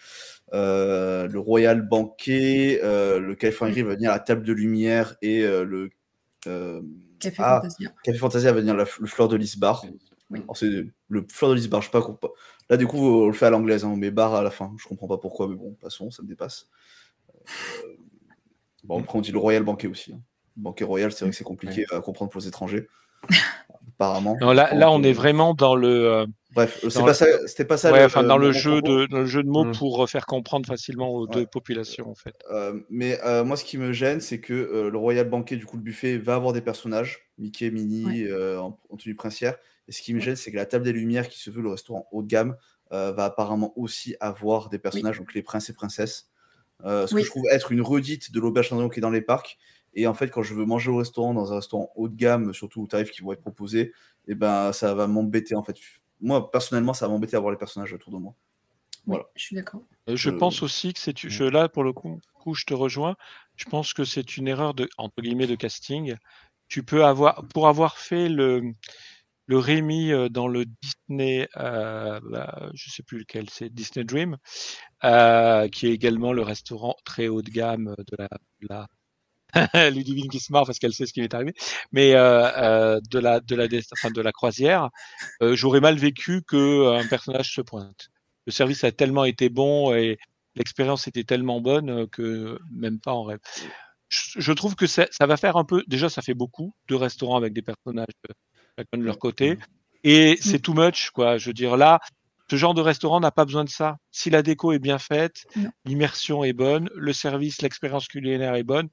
euh, 0.54 1.28
le 1.28 1.40
Royal 1.40 1.82
Banquet, 1.82 2.82
euh, 2.84 3.20
le 3.20 3.34
California 3.34 3.74
Grill 3.74 3.86
va 3.86 3.94
devenir 3.94 4.12
la 4.12 4.20
table 4.20 4.44
de 4.44 4.54
lumière 4.54 5.16
et 5.24 5.42
le 5.42 5.90
Café 7.20 7.38
ah, 7.40 7.62
Fantasia. 7.64 7.90
Café 8.04 8.18
Fantasia 8.20 8.52
va 8.52 8.62
devenir 8.62 8.76
le 8.76 8.86
Fleur 8.86 9.28
de 9.28 9.36
Lys 9.36 9.58
Bar. 9.58 9.84
C'est 10.54 10.70
le 11.10 11.26
Fleur 11.32 11.50
de 11.50 11.56
Lys 11.56 11.68
Bar, 11.68 11.82
je 11.82 11.88
sais 11.88 11.92
pas. 11.92 12.30
Là, 12.70 12.78
du 12.78 12.86
coup, 12.86 13.00
on 13.00 13.26
le 13.26 13.34
fait 13.34 13.48
à 13.48 13.50
l'anglaise, 13.50 13.86
hein, 13.86 13.96
mais 13.98 14.12
bar 14.12 14.36
à 14.36 14.44
la 14.44 14.52
fin. 14.52 14.72
Je 14.78 14.88
comprends 14.88 15.08
pas 15.08 15.18
pourquoi, 15.18 15.48
mais 15.48 15.56
bon, 15.56 15.76
passons, 15.82 16.12
ça 16.12 16.22
me 16.22 16.28
dépasse. 16.28 16.70
bon, 18.84 19.00
après, 19.00 19.18
on 19.18 19.22
dit 19.22 19.32
le 19.32 19.40
Royal 19.40 19.64
Banquet 19.64 19.88
aussi. 19.88 20.14
Hein. 20.14 20.22
Banquet 20.60 20.84
Royal, 20.84 21.12
c'est 21.12 21.26
vrai 21.26 21.32
que 21.32 21.36
c'est 21.36 21.44
compliqué 21.44 21.86
à 21.92 22.00
comprendre 22.00 22.32
pour 22.32 22.42
les 22.42 22.48
étrangers. 22.48 22.88
Apparemment. 24.00 24.38
Non, 24.40 24.54
là, 24.54 24.74
là, 24.74 24.92
on 24.92 25.04
est 25.04 25.12
vraiment 25.14 25.54
dans 25.54 25.76
le. 25.76 25.90
Euh, 25.90 26.26
Bref, 26.54 26.80
c'est 26.90 27.04
pas, 27.04 27.14
ça, 27.14 27.26
c'était 27.48 27.66
pas 27.66 27.78
ça. 27.78 27.92
Ouais, 27.92 28.04
enfin, 28.04 28.24
dans 28.24 28.38
le, 28.38 28.52
jeu 28.52 28.82
de, 28.82 29.06
dans 29.08 29.20
le 29.20 29.26
jeu 29.26 29.44
de 29.44 29.50
mots 29.50 29.66
mm. 29.66 29.78
pour 29.78 30.10
faire 30.10 30.26
comprendre 30.26 30.66
facilement 30.66 31.14
aux 31.14 31.28
deux 31.28 31.46
populations, 31.46 32.10
en 32.10 32.16
fait. 32.16 32.34
Euh, 32.50 32.80
mais 32.90 33.20
euh, 33.26 33.44
moi, 33.44 33.58
ce 33.58 33.66
qui 33.66 33.78
me 33.78 33.92
gêne, 33.92 34.22
c'est 34.22 34.40
que 34.40 34.90
le 34.92 34.98
Royal 34.98 35.30
Banquet, 35.30 35.58
du 35.58 35.66
coup, 35.66 35.76
le 35.76 35.84
buffet 35.84 36.18
va 36.18 36.36
avoir 36.36 36.54
des 36.54 36.62
personnages, 36.62 37.30
Mickey, 37.38 37.70
Minnie, 37.72 38.26
en, 38.32 38.78
tenue 38.98 39.16
princière. 39.16 39.56
Et 39.88 39.92
ce 39.92 40.02
qui 40.02 40.14
me 40.14 40.20
gêne, 40.20 40.36
c'est 40.36 40.52
que 40.52 40.56
la 40.56 40.66
table 40.66 40.86
des 40.86 40.94
Lumières, 40.94 41.28
qui 41.28 41.40
se 41.40 41.50
veut 41.50 41.62
le 41.62 41.70
restaurant 41.70 42.08
haut 42.12 42.24
de 42.24 42.28
gamme, 42.28 42.56
va 42.92 43.26
apparemment 43.26 43.74
aussi 43.78 44.16
avoir 44.22 44.70
des 44.70 44.80
personnages, 44.80 45.20
donc 45.20 45.34
les 45.34 45.44
princes 45.44 45.70
et 45.70 45.74
princesses. 45.74 46.30
ce 46.84 47.14
que 47.14 47.22
je 47.22 47.30
trouve 47.30 47.46
être 47.52 47.74
une 47.74 47.82
redite 47.82 48.32
de 48.32 48.40
l'auberge 48.40 48.70
qui 48.70 49.00
est 49.00 49.02
dans 49.02 49.10
les 49.10 49.22
parcs. 49.22 49.58
Et 49.94 50.08
en 50.08 50.14
fait, 50.14 50.30
quand 50.30 50.44
je 50.44 50.54
veux 50.54 50.66
manger 50.66 50.92
au 50.92 50.98
restaurant, 50.98 51.34
dans 51.34 51.52
un 51.52 51.56
restaurant 51.56 51.92
haut 51.96 52.08
de 52.08 52.16
gamme, 52.16 52.54
surtout 52.54 52.84
aux 52.84 52.88
tarifs 52.88 53.12
qui 53.12 53.22
vont 53.22 53.34
être 53.34 53.42
proposés, 53.42 53.82
et 54.28 54.34
eh 54.34 54.36
ben, 54.36 54.72
ça 54.74 54.94
va 54.94 55.08
m'embêter 55.08 55.56
en 55.56 55.64
fait. 55.64 55.76
Moi, 56.22 56.52
personnellement, 56.52 56.94
ça 56.94 57.08
va 57.08 57.14
m'embêter 57.14 57.32
d'avoir 57.32 57.52
les 57.52 57.58
personnages 57.58 57.94
autour 57.94 58.14
de 58.14 58.18
moi. 58.18 58.36
Voilà. 59.06 59.26
je 59.36 59.44
suis 59.44 59.56
d'accord. 59.56 59.82
Euh, 60.08 60.16
je 60.16 60.30
pense 60.30 60.62
aussi 60.62 60.94
que 60.94 61.00
c'est 61.00 61.18
je, 61.18 61.44
là 61.44 61.70
pour 61.70 61.84
le 61.84 61.94
coup, 61.94 62.20
je 62.54 62.66
te 62.66 62.74
rejoins. 62.74 63.16
Je 63.56 63.66
pense 63.66 63.94
que 63.94 64.04
c'est 64.04 64.38
une 64.38 64.48
erreur 64.48 64.74
de 64.74 64.88
entre 64.98 65.22
guillemets 65.22 65.48
de 65.48 65.56
casting. 65.56 66.16
Tu 66.68 66.84
peux 66.84 67.06
avoir 67.06 67.48
pour 67.48 67.68
avoir 67.68 67.98
fait 67.98 68.30
le 68.30 68.74
le 69.50 69.58
Rémi 69.58 70.12
euh, 70.12 70.30
dans 70.30 70.48
le 70.48 70.66
Disney, 70.66 71.50
euh, 71.58 72.20
bah, 72.24 72.70
je 72.76 72.92
sais 72.92 73.02
plus 73.02 73.18
lequel, 73.18 73.50
c'est 73.50 73.74
Disney 73.74 74.06
Dream, 74.06 74.38
euh, 75.04 75.68
qui 75.70 75.88
est 75.88 75.92
également 75.92 76.34
le 76.34 76.44
restaurant 76.44 76.96
très 77.04 77.28
haut 77.30 77.42
de 77.42 77.50
gamme 77.50 77.96
de 77.98 78.16
la, 78.18 78.30
de 78.62 78.68
la 78.70 78.88
Ludivine 79.92 80.30
qui 80.30 80.40
se 80.40 80.52
marre 80.52 80.66
parce 80.66 80.80
qu'elle 80.80 80.94
sait 80.94 81.06
ce 81.06 81.14
qui 81.14 81.22
est 81.22 81.34
arrivé, 81.34 81.54
mais 81.92 82.14
euh, 82.14 82.48
euh, 82.58 83.00
de 83.10 83.20
la 83.20 83.40
de 83.40 83.56
la 83.56 83.66
enfin, 83.94 84.12
de 84.12 84.22
la 84.22 84.32
croisière, 84.32 84.90
euh, 85.42 85.56
j'aurais 85.56 85.80
mal 85.80 85.98
vécu 85.98 86.42
que 86.44 87.00
un 87.00 87.08
personnage 87.08 87.54
se 87.54 87.62
pointe. 87.62 88.10
Le 88.46 88.52
service 88.52 88.84
a 88.84 88.92
tellement 88.92 89.26
été 89.26 89.50
bon 89.50 89.94
et 89.94 90.18
l'expérience 90.56 91.08
était 91.08 91.24
tellement 91.24 91.62
bonne 91.62 92.08
que 92.08 92.60
même 92.72 93.00
pas 93.00 93.14
en 93.14 93.24
rêve. 93.24 93.40
Je, 94.10 94.52
trouve 94.54 94.76
que 94.76 94.88
ça, 94.88 95.06
ça, 95.12 95.28
va 95.28 95.38
faire 95.38 95.56
un 95.56 95.64
peu. 95.64 95.84
Déjà, 95.88 96.10
ça 96.10 96.24
fait 96.24 96.34
beaucoup 96.34 96.74
de 96.88 96.96
restaurants 96.96 97.38
avec 97.38 97.54
des 97.54 97.62
personnages 97.62 98.08
chacun 98.76 98.98
de 98.98 99.04
leur 99.04 99.20
côté, 99.20 99.60
et 100.04 100.38
c'est 100.42 100.60
too 100.60 100.74
much 100.74 101.12
quoi. 101.12 101.38
Je 101.38 101.48
veux 101.48 101.54
dire 101.54 101.78
là, 101.78 102.00
ce 102.50 102.56
genre 102.56 102.74
de 102.74 102.82
restaurant 102.82 103.20
n'a 103.20 103.32
pas 103.32 103.46
besoin 103.46 103.64
de 103.64 103.70
ça. 103.70 103.98
Si 104.12 104.30
la 104.30 104.42
déco 104.42 104.72
est 104.72 104.80
bien 104.80 104.98
faite, 104.98 105.46
l'immersion 105.86 106.44
est 106.44 106.54
bonne, 106.54 106.90
le 106.96 107.14
service, 107.14 107.62
l'expérience 107.62 108.08
culinaire 108.08 108.56
est 108.56 108.64
bonne, 108.64 108.90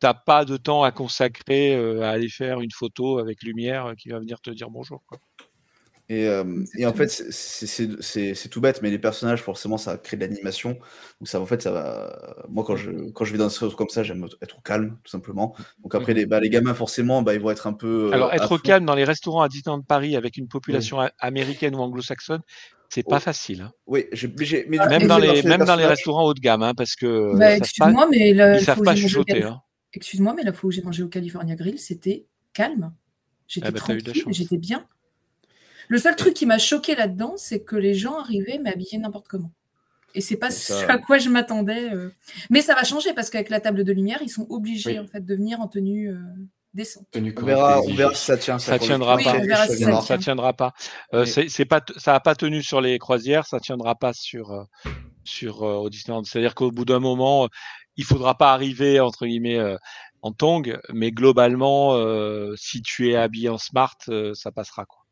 t'as 0.00 0.14
pas 0.14 0.44
de 0.44 0.56
temps 0.56 0.82
à 0.82 0.92
consacrer 0.92 1.74
euh, 1.74 2.02
à 2.02 2.10
aller 2.10 2.28
faire 2.28 2.60
une 2.60 2.72
photo 2.72 3.18
avec 3.18 3.42
lumière 3.42 3.94
qui 3.98 4.10
va 4.10 4.18
venir 4.18 4.40
te 4.40 4.50
dire 4.50 4.70
bonjour. 4.70 5.02
Quoi. 5.06 5.18
Et, 6.08 6.28
euh, 6.28 6.44
et, 6.78 6.86
en 6.86 6.92
fait, 6.92 7.08
c'est 7.08 8.48
tout 8.48 8.60
bête, 8.60 8.80
mais 8.80 8.90
les 8.90 8.98
personnages, 8.98 9.42
forcément, 9.42 9.76
ça 9.76 9.96
crée 9.98 10.16
de 10.16 10.22
l'animation. 10.22 10.70
Donc, 11.20 11.26
ça, 11.26 11.40
en 11.40 11.46
fait, 11.46 11.62
ça 11.62 11.72
va. 11.72 12.36
Moi, 12.48 12.62
quand 12.64 12.76
je, 12.76 13.10
quand 13.10 13.24
je 13.24 13.32
vais 13.32 13.38
dans 13.38 13.44
un 13.44 13.48
restaurant 13.48 13.74
comme 13.74 13.88
ça, 13.88 14.04
j'aime 14.04 14.24
être 14.40 14.58
au 14.58 14.60
calme, 14.60 14.98
tout 15.02 15.10
simplement. 15.10 15.56
Donc, 15.82 15.96
après, 15.96 16.14
les, 16.14 16.24
bah, 16.24 16.38
les 16.38 16.48
gamins, 16.48 16.74
forcément, 16.74 17.22
bah, 17.22 17.34
ils 17.34 17.40
vont 17.40 17.50
être 17.50 17.66
un 17.66 17.72
peu. 17.72 18.10
Euh, 18.10 18.12
Alors, 18.12 18.32
être 18.32 18.52
au 18.52 18.58
calme 18.58 18.84
dans 18.84 18.94
les 18.94 19.02
restaurants 19.02 19.42
à 19.42 19.48
Disneyland 19.48 19.82
Paris 19.82 20.14
avec 20.14 20.36
une 20.36 20.46
population 20.46 20.98
américaine 21.18 21.74
ou 21.74 21.80
anglo-saxonne, 21.80 22.42
c'est 22.88 23.02
pas 23.02 23.18
facile. 23.18 23.62
Hein. 23.62 23.72
Oui, 23.88 24.06
mais 24.68 24.78
même, 24.78 25.08
dans 25.08 25.18
les, 25.18 25.42
même 25.42 25.64
dans 25.64 25.74
les 25.74 25.86
restaurants 25.86 26.24
haut 26.24 26.34
de 26.34 26.40
gamme, 26.40 26.62
hein, 26.62 26.74
parce 26.76 26.94
que. 26.94 27.36
Bah, 27.36 27.56
Excuse-moi, 27.56 28.06
mais 28.12 28.30
ils 28.30 28.60
savent 28.60 28.82
pas 28.82 28.94
chuchoter. 28.94 29.42
Hein. 29.42 29.60
Excuse-moi, 29.92 30.34
mais 30.34 30.42
la 30.42 30.52
fois 30.52 30.68
où 30.68 30.70
j'ai 30.70 30.82
mangé 30.82 31.02
au 31.02 31.08
California 31.08 31.54
Grill, 31.54 31.78
c'était 31.78 32.26
calme. 32.52 32.92
J'étais 33.48 33.68
ah 33.68 33.70
bah, 33.70 33.78
tranquille, 33.78 34.24
j'étais 34.28 34.58
bien. 34.58 34.86
Le 35.88 35.98
seul 35.98 36.16
truc 36.16 36.34
qui 36.34 36.46
m'a 36.46 36.58
choqué 36.58 36.94
là-dedans, 36.94 37.34
c'est 37.36 37.60
que 37.60 37.76
les 37.76 37.94
gens 37.94 38.18
arrivaient 38.18 38.58
m'habiller 38.58 38.98
n'importe 38.98 39.28
comment. 39.28 39.52
Et 40.14 40.20
c'est 40.20 40.36
pas 40.36 40.50
ce 40.50 40.72
à 40.88 40.98
quoi 40.98 41.18
je 41.18 41.28
m'attendais. 41.28 41.92
Euh. 41.92 42.10
Mais 42.48 42.62
ça 42.62 42.74
va 42.74 42.84
changer 42.84 43.12
parce 43.12 43.30
qu'avec 43.30 43.50
la 43.50 43.60
table 43.60 43.84
de 43.84 43.92
lumière, 43.92 44.18
ils 44.22 44.30
sont 44.30 44.46
obligés 44.48 44.98
en 44.98 45.06
fait 45.06 45.24
de 45.24 45.34
venir 45.34 45.60
en 45.60 45.68
tenue 45.68 46.10
euh, 46.10 46.18
descente. 46.72 47.06
On 47.14 47.44
verra, 47.44 47.82
on 47.82 47.94
verra 47.94 48.14
si 48.14 48.24
ça 48.24 48.36
tient. 48.38 48.58
Ça, 48.58 48.78
tiendra 48.78 49.18
pas. 49.18 50.00
ça, 50.00 50.18
tiendra 50.18 50.54
pas. 50.54 50.72
c'est 51.26 51.66
pas, 51.66 51.84
ça 51.98 52.12
n'a 52.12 52.20
pas 52.20 52.34
tenu 52.34 52.62
sur 52.62 52.80
les 52.80 52.98
croisières, 52.98 53.46
ça 53.46 53.60
tiendra 53.60 53.94
pas 53.94 54.12
sur 54.14 54.66
sur 55.22 55.62
au 55.62 55.90
Disneyland. 55.90 56.24
C'est-à-dire 56.24 56.54
qu'au 56.54 56.70
bout 56.70 56.86
d'un 56.86 57.00
moment, 57.00 57.48
il 57.96 58.04
faudra 58.04 58.36
pas 58.36 58.52
arriver 58.52 59.00
entre 59.00 59.26
guillemets 59.26 59.76
en 60.22 60.32
tong, 60.32 60.78
mais 60.92 61.12
globalement, 61.12 61.96
si 62.56 62.82
tu 62.82 63.10
es 63.10 63.16
habillé 63.16 63.48
en 63.48 63.58
smart, 63.58 63.96
ça 64.34 64.52
passera 64.52 64.84
quoi. 64.84 65.06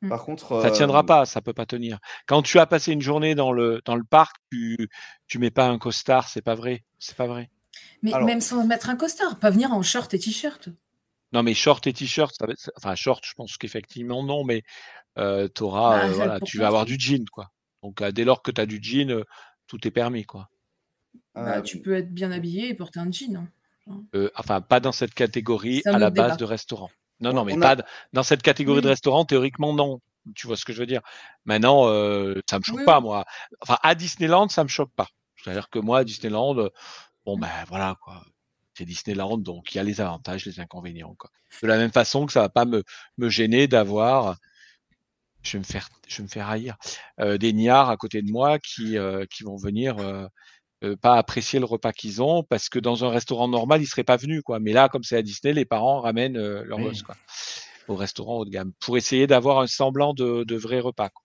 Mmh. 0.00 0.08
Par 0.10 0.24
contre, 0.24 0.62
ça 0.62 0.70
tiendra 0.70 1.04
pas, 1.04 1.26
ça 1.26 1.40
peut 1.40 1.52
pas 1.52 1.66
tenir. 1.66 1.98
Quand 2.26 2.42
tu 2.42 2.60
as 2.60 2.66
passé 2.66 2.92
une 2.92 3.02
journée 3.02 3.34
dans 3.34 3.50
le 3.50 3.82
dans 3.84 3.96
le 3.96 4.04
parc, 4.04 4.36
tu 4.52 4.88
tu 5.26 5.38
mets 5.40 5.50
pas 5.50 5.66
un 5.66 5.78
costard, 5.78 6.28
c'est 6.28 6.42
pas 6.42 6.54
vrai, 6.54 6.84
c'est 7.00 7.16
pas 7.16 7.26
vrai. 7.26 7.50
Mais 8.02 8.12
même 8.20 8.40
sans 8.40 8.64
mettre 8.64 8.90
un 8.90 8.96
costard, 8.96 9.38
pas 9.40 9.50
venir 9.50 9.72
en 9.72 9.82
short 9.82 10.12
et 10.14 10.18
t-shirt. 10.18 10.68
Non, 11.32 11.42
mais 11.42 11.52
short 11.52 11.84
et 11.88 11.92
t-shirt, 11.92 12.34
enfin 12.76 12.94
short, 12.94 13.24
je 13.26 13.34
pense 13.34 13.56
qu'effectivement 13.56 14.22
non, 14.22 14.44
mais 14.44 14.62
euh, 15.18 15.48
auras, 15.60 16.06
bah, 16.06 16.12
voilà, 16.12 16.40
tu 16.40 16.58
vas 16.58 16.68
avoir 16.68 16.84
du 16.84 16.96
jean 16.98 17.24
quoi. 17.32 17.48
Donc 17.82 18.02
dès 18.02 18.24
lors 18.24 18.42
que 18.42 18.52
tu 18.52 18.60
as 18.60 18.66
du 18.66 18.78
jean, 18.80 19.24
tout 19.66 19.86
est 19.86 19.90
permis 19.90 20.24
quoi. 20.24 20.48
Bah, 21.44 21.62
tu 21.62 21.80
peux 21.80 21.94
être 21.94 22.12
bien 22.12 22.30
habillé 22.30 22.68
et 22.68 22.74
porter 22.74 23.00
un 23.00 23.10
jean. 23.10 23.48
Hein. 23.88 24.30
enfin, 24.34 24.60
pas 24.60 24.80
dans 24.80 24.92
cette 24.92 25.14
catégorie 25.14 25.82
à 25.86 25.98
la 25.98 26.10
base 26.10 26.36
de 26.36 26.44
restaurant. 26.44 26.90
Non, 27.20 27.32
non, 27.32 27.44
mais 27.44 27.56
pas 27.56 27.76
dans 28.12 28.22
cette 28.22 28.42
catégorie 28.42 28.82
de 28.82 28.88
restaurant, 28.88 29.24
théoriquement, 29.24 29.72
non. 29.72 30.00
Tu 30.34 30.46
vois 30.46 30.56
ce 30.56 30.64
que 30.64 30.72
je 30.72 30.80
veux 30.80 30.86
dire 30.86 31.00
Maintenant, 31.46 31.88
euh, 31.88 32.40
ça 32.48 32.58
me 32.58 32.64
choque 32.64 32.84
pas, 32.84 33.00
moi. 33.00 33.24
Enfin, 33.60 33.78
à 33.82 33.94
Disneyland, 33.94 34.48
ça 34.48 34.62
me 34.62 34.68
choque 34.68 34.92
pas. 34.94 35.08
C'est-à-dire 35.36 35.70
que 35.70 35.78
moi, 35.78 36.00
à 36.00 36.04
Disneyland, 36.04 36.54
bon, 37.24 37.38
ben 37.38 37.48
voilà, 37.68 37.96
quoi. 38.02 38.22
C'est 38.74 38.84
Disneyland, 38.84 39.38
donc 39.38 39.74
il 39.74 39.78
y 39.78 39.80
a 39.80 39.82
les 39.82 40.00
avantages, 40.00 40.46
les 40.46 40.60
inconvénients. 40.60 41.14
Quoi. 41.18 41.30
De 41.62 41.66
la 41.66 41.78
même 41.78 41.90
façon 41.90 42.26
que 42.26 42.32
ça 42.32 42.42
va 42.42 42.48
pas 42.48 42.64
me, 42.64 42.84
me 43.16 43.28
gêner 43.28 43.66
d'avoir, 43.66 44.36
je 45.42 45.52
vais 45.52 45.58
me 45.58 45.64
faire, 45.64 45.88
je 46.06 46.18
vais 46.18 46.22
me 46.22 46.28
faire 46.28 46.48
haïr, 46.48 46.76
euh, 47.20 47.38
des 47.38 47.52
niards 47.52 47.90
à 47.90 47.96
côté 47.96 48.22
de 48.22 48.30
moi 48.30 48.60
qui, 48.60 48.96
euh, 48.96 49.24
qui 49.26 49.42
vont 49.42 49.56
venir 49.56 49.96
euh, 50.84 50.96
pas 50.96 51.16
apprécier 51.16 51.58
le 51.58 51.64
repas 51.64 51.92
qu'ils 51.92 52.22
ont 52.22 52.42
parce 52.42 52.68
que 52.68 52.78
dans 52.78 53.04
un 53.04 53.10
restaurant 53.10 53.48
normal, 53.48 53.82
ils 53.82 53.86
seraient 53.86 54.04
pas 54.04 54.16
venus, 54.16 54.42
quoi. 54.42 54.60
Mais 54.60 54.72
là, 54.72 54.88
comme 54.88 55.02
c'est 55.02 55.16
à 55.16 55.22
Disney, 55.22 55.52
les 55.52 55.64
parents 55.64 56.00
ramènent 56.00 56.36
euh, 56.36 56.64
leur 56.64 56.78
gosse, 56.78 57.02
quoi, 57.02 57.16
au 57.88 57.96
restaurant 57.96 58.38
haut 58.38 58.44
de 58.44 58.50
gamme 58.50 58.72
pour 58.80 58.96
essayer 58.96 59.26
d'avoir 59.26 59.60
un 59.60 59.66
semblant 59.66 60.14
de, 60.14 60.44
de 60.44 60.56
vrai 60.56 60.80
repas. 60.80 61.08
Quoi. 61.08 61.22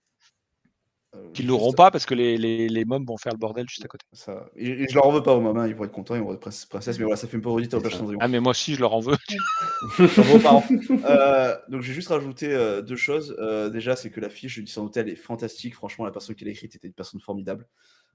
Euh, 1.14 1.30
Qu'ils 1.32 1.46
n'auront 1.46 1.72
pas 1.72 1.90
parce 1.90 2.06
que 2.06 2.14
les, 2.14 2.36
les, 2.36 2.68
les 2.68 2.84
mômes 2.84 3.04
vont 3.04 3.16
faire 3.16 3.32
le 3.32 3.38
bordel 3.38 3.68
juste 3.68 3.84
à 3.84 3.88
côté. 3.88 4.04
Ça... 4.12 4.46
Et, 4.56 4.88
je 4.88 4.94
leur 4.94 5.06
en 5.06 5.12
veux 5.12 5.22
pas 5.22 5.34
aux 5.34 5.40
mamans, 5.40 5.64
ils 5.64 5.74
vont 5.74 5.84
être 5.84 5.92
contents, 5.92 6.14
ils 6.14 6.22
vont 6.22 6.32
être 6.32 6.40
princesse, 6.68 6.98
mais 6.98 7.04
voilà, 7.04 7.16
ça 7.16 7.28
fait 7.28 7.36
une 7.36 7.42
parodie 7.42 7.68
au 7.74 7.80
Ah, 8.20 8.28
mais 8.28 8.40
moi 8.40 8.50
aussi, 8.50 8.74
je 8.74 8.80
leur 8.80 8.94
en 8.94 9.00
veux. 9.00 9.16
euh, 11.04 11.56
donc, 11.68 11.82
j'ai 11.82 11.92
juste 11.92 12.08
rajouté 12.08 12.52
euh, 12.52 12.82
deux 12.82 12.96
choses. 12.96 13.36
Euh, 13.38 13.68
déjà, 13.68 13.96
c'est 13.96 14.10
que 14.10 14.20
la 14.20 14.28
fiche 14.28 14.58
du 14.58 14.78
Hôtel 14.78 15.08
est 15.08 15.16
fantastique. 15.16 15.74
Franchement, 15.74 16.04
la 16.04 16.10
personne 16.10 16.34
qui 16.34 16.44
l'a 16.44 16.50
écrite 16.50 16.74
était 16.74 16.88
une 16.88 16.94
personne 16.94 17.20
formidable. 17.20 17.66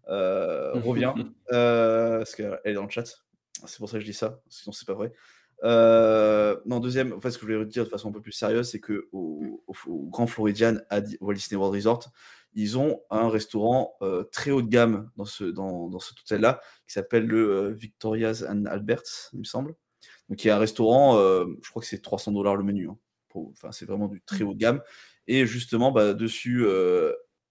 Euh, 0.08 0.74
revient. 0.74 1.14
euh, 1.52 2.20
parce 2.20 2.36
qu'elle 2.36 2.60
est 2.64 2.74
dans 2.74 2.84
le 2.84 2.90
chat. 2.90 3.04
C'est 3.66 3.78
pour 3.78 3.90
ça 3.90 3.98
que 3.98 4.02
je 4.02 4.06
dis 4.06 4.14
ça, 4.14 4.42
sinon 4.50 4.72
c'est 4.72 4.88
pas 4.88 4.94
vrai. 4.94 5.12
Euh, 5.64 6.58
non, 6.66 6.80
deuxième, 6.80 7.14
en 7.14 7.20
fait, 7.20 7.32
ce 7.32 7.38
que 7.38 7.46
je 7.46 7.54
voulais 7.54 7.66
dire 7.66 7.84
de 7.84 7.90
façon 7.90 8.10
un 8.10 8.12
peu 8.12 8.22
plus 8.22 8.32
sérieuse, 8.32 8.70
c'est 8.70 8.80
que 8.80 9.10
au, 9.12 9.64
Grand 10.10 10.28
Floridian 10.28 10.78
à 10.90 11.02
Walt 11.22 11.34
Disney 11.34 11.58
World 11.58 11.76
Resort, 11.76 12.12
ils 12.54 12.78
ont 12.78 13.02
un 13.10 13.30
restaurant 13.30 13.96
euh, 14.02 14.24
très 14.32 14.52
haut 14.52 14.62
de 14.62 14.70
gamme 14.70 15.12
dans 15.18 15.26
ce 15.26 15.44
dans, 15.44 15.88
dans 15.88 16.00
cet 16.00 16.20
hôtel-là 16.20 16.62
qui 16.88 16.94
s'appelle 16.94 17.28
le 17.28 17.52
euh, 17.52 17.70
Victoria's 17.70 18.44
and 18.44 18.66
Albert's, 18.66 19.30
il 19.34 19.40
me 19.40 19.44
semble. 19.44 19.76
Donc, 20.30 20.44
il 20.44 20.48
y 20.48 20.50
a 20.50 20.56
un 20.56 20.60
restaurant, 20.60 21.18
je 21.18 21.70
crois 21.70 21.82
que 21.82 21.88
c'est 21.88 22.02
300 22.02 22.32
dollars 22.32 22.56
le 22.56 22.64
menu. 22.64 22.88
Hein, 22.88 22.98
enfin, 23.34 23.72
c'est 23.72 23.86
vraiment 23.86 24.08
du 24.08 24.22
très 24.22 24.44
haut 24.44 24.54
de 24.54 24.60
gamme. 24.60 24.82
Et 25.28 25.46
justement, 25.46 25.92
bah, 25.92 26.14
dessus, 26.14 26.66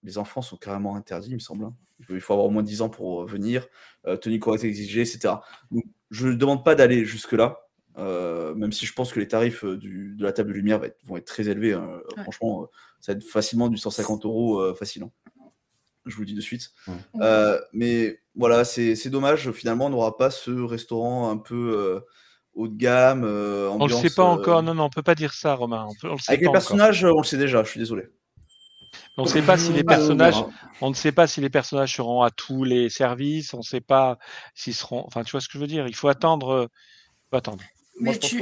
les 0.03 0.19
enfants 0.19 0.43
sont 0.43 0.57
carrément 0.57 0.97
interdits, 0.97 1.31
il 1.31 1.35
me 1.35 1.41
semble. 1.41 1.65
Hein. 1.65 1.75
Il 2.09 2.21
faut 2.21 2.33
avoir 2.33 2.47
au 2.47 2.51
moins 2.51 2.63
10 2.63 2.83
ans 2.83 2.89
pour 2.89 3.27
venir, 3.27 3.67
euh, 4.07 4.17
tenue 4.17 4.39
correcte 4.39 4.65
exigée, 4.65 5.01
etc. 5.01 5.35
Donc, 5.71 5.85
je 6.11 6.29
ne 6.29 6.35
demande 6.35 6.65
pas 6.65 6.75
d'aller 6.75 7.05
jusque-là, 7.05 7.59
euh, 7.99 8.55
même 8.55 8.73
si 8.73 8.87
je 8.87 8.93
pense 8.93 9.13
que 9.13 9.19
les 9.19 9.27
tarifs 9.27 9.65
euh, 9.65 9.77
du, 9.77 10.15
de 10.17 10.23
la 10.23 10.33
table 10.33 10.51
de 10.51 10.55
lumière 10.55 10.81
vont 11.05 11.17
être, 11.17 11.27
très 11.27 11.49
élevés. 11.49 11.73
Hein. 11.73 12.01
Ouais. 12.17 12.23
Franchement, 12.23 12.69
ça 13.01 13.13
va 13.13 13.19
être 13.19 13.25
facilement 13.25 13.69
du 13.69 13.77
150 13.77 14.25
euros 14.25 14.61
euh, 14.61 14.75
facile. 14.75 15.03
Hein. 15.03 15.11
Je 16.07 16.15
vous 16.15 16.23
le 16.23 16.27
dis 16.27 16.35
de 16.35 16.41
suite. 16.41 16.71
Ouais. 16.87 17.59
mais 17.73 18.21
voilà, 18.35 18.65
c'est 18.65 19.11
dommage. 19.11 19.51
Finalement, 19.51 19.87
on 19.87 19.91
n'aura 19.91 20.17
pas 20.17 20.31
ce 20.31 20.51
restaurant 20.51 21.31
un 21.31 21.37
peu 21.37 22.01
haut 22.59 22.69
de 22.69 22.77
gamme. 22.77 23.25
Euh, 23.25 23.69
ambiance, 23.71 23.93
on 23.93 24.03
le 24.03 24.09
sait 24.09 24.15
pas 24.15 24.25
encore. 24.25 24.63
Non, 24.63 24.75
non, 24.75 24.85
on 24.85 24.91
peut 24.91 25.03
pas 25.03 25.15
dire 25.15 25.33
ça, 25.33 25.55
Romain. 25.55 25.87
On 25.89 25.95
peut, 25.95 26.11
on 26.11 26.17
Avec 26.29 26.41
les 26.41 26.51
personnages, 26.51 27.05
encore. 27.05 27.17
on 27.17 27.21
le 27.21 27.27
sait 27.27 27.39
déjà. 27.39 27.63
Je 27.63 27.71
suis 27.71 27.81
désolé. 27.81 28.09
On 29.17 29.23
ne 29.25 29.29
sait 29.29 29.43
pas 29.43 29.57
si 29.57 29.73
les 29.73 29.85
personnages, 29.85 30.43
on 30.81 30.91
ne 30.91 30.95
sait 30.95 31.13
pas 31.13 31.27
si 31.27 31.41
les 31.41 31.51
personnages 31.51 31.97
seront 31.97 32.23
à 32.23 32.31
tous 32.31 32.65
les 32.65 32.89
services. 32.89 33.55
On 33.55 33.59
ne 33.59 33.63
sait 33.63 33.81
pas 33.81 34.19
s'ils 34.55 34.75
seront. 34.75 35.05
Enfin, 35.07 35.25
tu 35.25 35.33
vois 35.33 35.41
ce 35.41 35.49
que 35.49 35.55
je 35.55 35.59
veux 35.59 35.67
dire? 35.67 35.87
Il 35.87 35.95
faut 35.95 36.09
attendre. 36.09 36.69
Il 37.27 37.29
faut 37.31 37.37
attendre. 37.37 37.65
Mais 38.01 38.19
tu... 38.19 38.39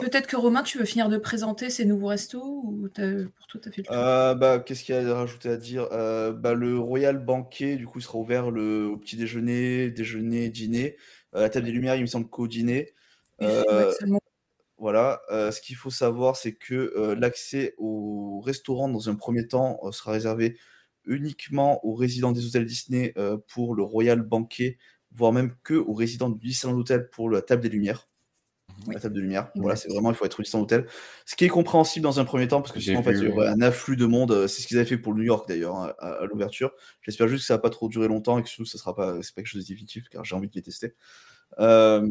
peut-être 0.00 0.26
que 0.26 0.36
Romain, 0.36 0.62
tu 0.62 0.78
veux 0.78 0.84
finir 0.84 1.08
de 1.08 1.18
présenter 1.18 1.70
ces 1.70 1.84
nouveaux 1.84 2.08
restos 2.08 2.62
ou 2.64 2.88
pour 2.88 3.46
toi, 3.46 3.60
tu 3.62 3.68
as 3.68 3.72
fait 3.72 3.82
le 3.82 3.94
euh, 3.94 4.34
bah, 4.34 4.58
Qu'est-ce 4.58 4.84
qu'il 4.84 4.94
y 4.94 4.98
a 4.98 5.08
à 5.10 5.14
rajouter 5.14 5.50
à 5.50 5.56
dire? 5.56 5.88
Euh, 5.92 6.32
bah, 6.32 6.54
Le 6.54 6.78
Royal 6.78 7.18
Banquet, 7.18 7.76
du 7.76 7.86
coup, 7.86 8.00
sera 8.00 8.18
ouvert 8.18 8.50
le, 8.50 8.86
au 8.86 8.96
petit 8.96 9.16
déjeuner, 9.16 9.90
déjeuner, 9.90 10.48
dîner. 10.48 10.96
Euh, 11.34 11.42
la 11.42 11.50
table 11.50 11.66
des 11.66 11.72
Lumières, 11.72 11.96
il 11.96 12.02
me 12.02 12.06
semble 12.06 12.28
qu'au 12.28 12.48
dîner. 12.48 12.94
Euh, 13.42 13.92
voilà, 14.78 15.22
euh, 15.30 15.50
ce 15.50 15.60
qu'il 15.60 15.76
faut 15.76 15.90
savoir, 15.90 16.36
c'est 16.36 16.52
que 16.52 16.74
euh, 16.74 17.14
l'accès 17.14 17.74
au 17.78 18.40
restaurant, 18.40 18.88
dans 18.88 19.08
un 19.08 19.14
premier 19.14 19.48
temps, 19.48 19.78
euh, 19.84 19.92
sera 19.92 20.12
réservé 20.12 20.58
uniquement 21.06 21.84
aux 21.86 21.94
résidents 21.94 22.32
des 22.32 22.44
hôtels 22.46 22.64
Disney 22.64 23.14
pour 23.46 23.76
le 23.76 23.84
Royal 23.84 24.22
Banquet, 24.22 24.76
voire 25.12 25.32
même 25.32 25.54
que 25.62 25.74
aux 25.74 25.94
résidents 25.94 26.30
du 26.30 26.40
Disneyland 26.40 26.78
Hotel 26.78 27.08
pour 27.10 27.30
la 27.30 27.42
table 27.42 27.62
des 27.62 27.68
Lumières. 27.68 28.08
Oui. 28.86 28.94
La 28.94 29.00
table 29.00 29.14
de 29.14 29.20
lumière. 29.20 29.50
Voilà, 29.54 29.76
c'est 29.76 29.88
vraiment, 29.88 30.10
il 30.10 30.16
faut 30.16 30.26
être 30.26 30.38
au 30.38 30.42
Disneyland 30.42 30.64
Hotel. 30.64 30.86
Ce 31.24 31.34
qui 31.36 31.44
est 31.44 31.48
compréhensible 31.48 32.02
dans 32.02 32.20
un 32.20 32.24
premier 32.24 32.46
temps, 32.46 32.60
parce 32.60 32.72
que 32.72 32.80
sinon, 32.80 32.98
en 32.98 33.02
fait, 33.02 33.12
il 33.12 33.24
y 33.24 33.28
aurait 33.28 33.46
un 33.46 33.60
afflux 33.62 33.96
de 33.96 34.04
monde. 34.04 34.46
C'est 34.48 34.62
ce 34.62 34.66
qu'ils 34.66 34.76
avaient 34.76 34.86
fait 34.86 34.98
pour 34.98 35.12
le 35.12 35.20
New 35.20 35.24
York, 35.24 35.48
d'ailleurs, 35.48 35.76
hein, 35.76 35.94
à, 35.98 36.08
à 36.08 36.26
l'ouverture. 36.26 36.72
J'espère 37.00 37.28
juste 37.28 37.44
que 37.44 37.46
ça 37.46 37.54
va 37.54 37.58
pas 37.60 37.70
trop 37.70 37.88
durer 37.88 38.08
longtemps 38.08 38.38
et 38.38 38.42
que 38.42 38.48
surtout, 38.48 38.66
ça 38.66 38.78
sera 38.78 38.94
pas, 38.94 39.14
pas 39.14 39.20
quelque 39.36 39.46
chose 39.46 39.62
de 39.62 39.68
définitif, 39.68 40.08
car 40.10 40.24
j'ai 40.24 40.34
envie 40.36 40.48
de 40.48 40.54
les 40.54 40.62
tester. 40.62 40.94
Euh, 41.58 42.06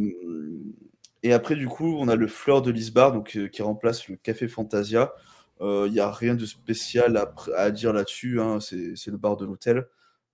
et 1.25 1.33
après, 1.33 1.55
du 1.55 1.67
coup, 1.67 1.97
on 1.97 2.07
a 2.07 2.15
le 2.15 2.27
Fleur 2.27 2.61
de 2.61 2.69
Lisbar, 2.69 3.11
donc, 3.11 3.35
euh, 3.35 3.47
qui 3.47 3.63
remplace 3.63 4.07
le 4.09 4.15
Café 4.15 4.47
Fantasia. 4.47 5.11
Il 5.59 5.65
euh, 5.65 5.89
n'y 5.89 5.99
a 5.99 6.11
rien 6.11 6.35
de 6.35 6.45
spécial 6.45 7.17
à, 7.55 7.71
dire 7.71 7.93
là-dessus, 7.93 8.39
hein, 8.39 8.59
c'est 8.59 9.07
le 9.07 9.17
bar 9.17 9.35
de 9.35 9.43
l'hôtel. 9.43 9.87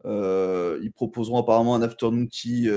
Euh, 0.04 0.80
ils 0.84 0.92
proposeront 0.92 1.38
apparemment 1.38 1.76
un 1.76 1.82
afternoon 1.82 2.28
tea, 2.28 2.70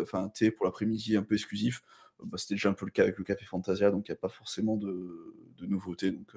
enfin 0.00 0.24
un 0.24 0.28
thé 0.30 0.50
pour 0.50 0.64
l'après-midi 0.64 1.14
un 1.18 1.22
peu 1.22 1.34
exclusif. 1.34 1.82
Bah, 2.24 2.38
C'était 2.38 2.54
déjà 2.54 2.70
un 2.70 2.72
peu 2.72 2.86
le 2.86 2.90
cas 2.90 3.02
avec 3.02 3.18
le 3.18 3.24
Café 3.24 3.44
Fantasia, 3.44 3.90
donc 3.90 4.08
il 4.08 4.12
n'y 4.12 4.16
a 4.16 4.20
pas 4.20 4.30
forcément 4.30 4.78
de, 4.78 5.34
nouveautés. 5.60 6.10
Donc, 6.12 6.32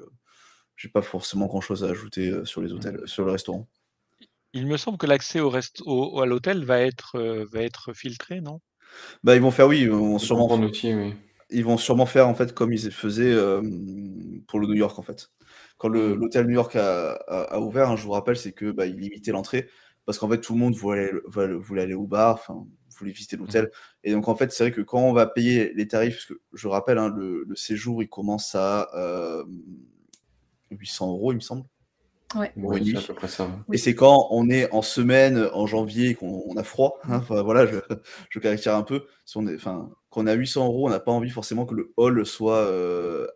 j'ai 0.76 0.90
pas 0.90 1.02
forcément 1.02 1.46
grand-chose 1.46 1.86
à 1.86 1.88
ajouter 1.88 2.44
sur 2.44 2.62
les 2.62 2.74
hôtels, 2.74 3.04
sur 3.06 3.24
le 3.24 3.32
restaurant. 3.32 3.70
Il 4.52 4.68
me 4.68 4.76
semble 4.76 4.98
que 4.98 5.08
l'accès 5.08 5.40
au, 5.40 6.20
à 6.20 6.26
l'hôtel 6.26 6.66
va 6.66 6.82
être, 6.82 7.18
va 7.50 7.62
être 7.62 7.94
filtré, 7.94 8.42
non? 8.42 8.60
Bah, 9.24 9.36
ils 9.36 9.42
vont 9.42 9.52
faire, 9.52 9.68
oui, 9.68 9.82
ils 9.82 9.90
vont 9.90 10.20
sûrement, 10.20 10.52
outil, 10.52 10.94
oui. 10.94 11.14
ils 11.50 11.66
vont 11.66 11.78
sûrement 11.78 12.06
faire 12.06 12.28
en 12.28 12.36
fait 12.36 12.54
comme 12.54 12.74
ils 12.74 12.92
faisaient 12.92 13.32
euh, 13.32 13.62
pour 14.48 14.60
le 14.60 14.68
New 14.68 14.76
York 14.76 14.98
en 14.98 15.04
fait. 15.04 15.30
Quand 15.78 15.90
mmh. 15.90 16.14
l'hôtel 16.14 16.46
New 16.46 16.54
York 16.54 16.76
a, 16.76 17.14
a, 17.14 17.56
a 17.56 17.60
ouvert, 17.60 17.90
hein, 17.90 17.96
je 17.96 18.04
vous 18.04 18.12
rappelle, 18.12 18.38
c'est 18.38 18.52
que 18.52 18.72
bah, 18.72 18.86
ils 18.86 18.98
limitaient 18.98 19.32
l'entrée 19.32 19.68
parce 20.06 20.18
qu'en 20.18 20.30
fait 20.30 20.40
tout 20.40 20.54
le 20.54 20.60
monde 20.60 20.76
voulait, 20.76 21.12
voulait 21.28 21.84
aller 21.84 21.94
au 21.94 22.08
bar, 22.08 22.36
enfin 22.36 22.66
voulait 23.00 23.12
visiter 23.12 23.38
l'hôtel. 23.38 23.66
Mmh. 23.66 23.70
Et 24.04 24.12
donc 24.12 24.28
en 24.28 24.36
fait 24.36 24.52
c'est 24.52 24.64
vrai 24.64 24.72
que 24.72 24.82
quand 24.82 25.00
on 25.00 25.14
va 25.14 25.26
payer 25.26 25.74
les 25.74 25.88
tarifs, 25.88 26.16
parce 26.16 26.26
que 26.26 26.42
je 26.54 26.68
rappelle, 26.68 26.98
hein, 26.98 27.10
le, 27.16 27.46
le, 27.48 27.56
séjour 27.56 28.04
il 28.04 28.10
commence 28.10 28.56
à 28.56 28.90
euh, 28.96 29.44
800 30.72 31.12
euros 31.12 31.32
il 31.32 31.36
me 31.36 31.40
semble. 31.40 31.64
Ouais. 32.36 32.52
Oui, 32.56 32.96
à 32.96 33.02
peu 33.02 33.14
près 33.14 33.28
ça. 33.28 33.50
Et 33.74 33.78
c'est 33.78 33.96
quand 33.96 34.28
on 34.32 34.50
est 34.50 34.72
en 34.72 34.82
semaine, 34.82 35.50
en 35.54 35.68
janvier, 35.68 36.16
qu'on 36.16 36.56
a 36.56 36.64
froid. 36.64 37.00
Hein, 37.04 37.18
enfin, 37.18 37.42
voilà, 37.42 37.66
je, 37.66 37.78
je 38.30 38.40
caractérise 38.40 38.80
un 38.80 38.84
peu. 38.84 39.06
Si 39.26 39.38
on 39.38 39.48
est, 39.48 39.56
enfin, 39.56 39.90
quand 40.12 40.24
on 40.24 40.28
a 40.28 40.34
800 40.34 40.66
euros, 40.66 40.88
on 40.88 40.90
n'a 40.90 41.00
pas 41.00 41.14
envie 41.14 41.30
forcément 41.30 41.66
que 41.66 41.74
le 41.74 41.94
hall 41.96 42.26
soit, 42.26 42.58
euh, 42.58 43.28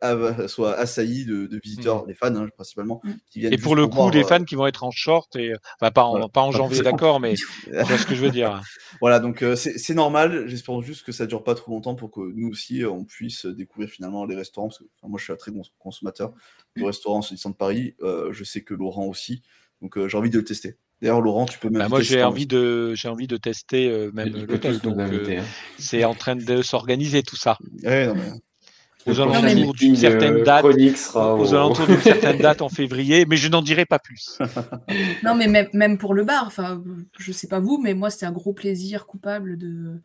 soit 0.48 0.74
assailli 0.74 1.26
de, 1.26 1.48
de 1.48 1.60
visiteurs, 1.64 2.04
mmh. 2.04 2.08
les 2.10 2.14
fans 2.14 2.36
hein, 2.36 2.50
principalement. 2.54 3.00
Mmh. 3.04 3.12
Qui 3.32 3.40
viennent 3.40 3.54
et 3.54 3.58
pour 3.58 3.78
le 3.78 3.88
coup, 3.88 3.96
voir, 3.96 4.12
des 4.12 4.26
fans 4.26 4.42
euh... 4.42 4.44
qui 4.44 4.56
vont 4.56 4.68
être 4.68 4.84
en 4.84 4.92
short, 4.92 5.34
et 5.38 5.54
enfin, 5.80 5.92
pas, 5.92 6.04
en, 6.04 6.12
voilà. 6.12 6.28
pas 6.28 6.42
en 6.42 6.52
janvier, 6.52 6.82
d'accord, 6.82 7.22
mais 7.22 7.36
vois 7.72 7.98
ce 7.98 8.06
que 8.06 8.14
je 8.14 8.22
veux 8.22 8.32
dire. 8.32 8.62
Voilà, 9.02 9.20
donc 9.20 9.42
euh, 9.42 9.58
c'est 9.58 9.94
normal. 9.94 10.48
J'espère 10.48 10.80
juste 10.82 11.06
que 11.06 11.12
ça 11.12 11.26
dure 11.26 11.44
pas 11.44 11.54
trop 11.54 11.74
longtemps 11.74 11.96
pour 11.96 12.12
que 12.12 12.22
nous 12.34 12.48
aussi, 12.48 12.86
on 12.86 13.04
puisse 13.04 13.46
découvrir 13.46 13.90
finalement 13.90 14.26
les 14.26 14.36
restaurants. 14.36 14.70
Parce 14.70 14.80
que 14.80 14.86
moi, 15.04 15.20
je 15.20 15.26
suis 15.26 15.34
un 15.34 15.36
très 15.36 15.52
bon 15.52 15.64
consommateur 15.80 16.34
de 16.78 16.84
restaurants 16.84 17.22
sur 17.22 17.50
de 17.50 17.56
Paris. 17.56 17.96
Euh, 18.02 18.32
je 18.32 18.44
sais 18.46 18.62
que 18.62 18.74
Laurent 18.74 19.06
aussi. 19.06 19.42
Donc 19.82 20.00
j'ai 20.08 20.18
envie 20.18 20.30
de 20.30 20.38
le 20.38 20.46
tester. 20.46 20.78
D'ailleurs, 21.02 21.22
Laurent, 21.22 21.46
tu 21.46 21.60
peux 21.60 21.70
même. 21.70 21.84
Bah 21.84 21.90
moi, 21.90 22.02
j'ai 22.02 22.24
envie 22.24 22.48
de, 22.48 22.94
j'ai 22.96 23.10
envie 23.10 23.28
de 23.28 23.38
tester 23.38 23.90
euh, 23.90 24.12
même. 24.14 24.30
Donc, 24.30 24.66
euh, 24.66 25.42
c'est 25.78 26.06
en 26.06 26.14
train 26.14 26.36
de 26.36 26.62
s'organiser 26.62 27.22
tout 27.22 27.36
ça. 27.36 27.58
Ouais, 27.84 28.08
non, 28.08 28.16
mais... 28.16 29.12
aux 29.12 29.20
alentours 29.20 29.74
d'une 29.74 29.96
certaine 29.96 30.44
date, 30.44 30.64
aux 30.64 31.54
alentours 31.54 31.88
d'une 31.88 32.02
certaine 32.02 32.40
date 32.40 32.62
en 32.62 32.70
février, 32.70 33.26
mais 33.26 33.36
je 33.36 33.50
n'en 33.50 33.62
dirai 33.62 33.86
pas 33.86 34.00
plus. 34.00 34.40
non, 35.24 35.36
mais 35.36 35.48
même, 35.48 35.68
même 35.74 35.98
pour 35.98 36.14
le 36.14 36.24
bar, 36.24 36.46
enfin, 36.48 36.82
je 37.20 37.32
sais 37.34 37.48
pas 37.48 37.60
vous, 37.60 37.78
mais 37.78 37.94
moi 37.94 38.10
c'était 38.10 38.26
un 38.26 38.32
gros 38.32 38.54
plaisir 38.54 39.06
coupable 39.06 39.58
de 39.58 40.02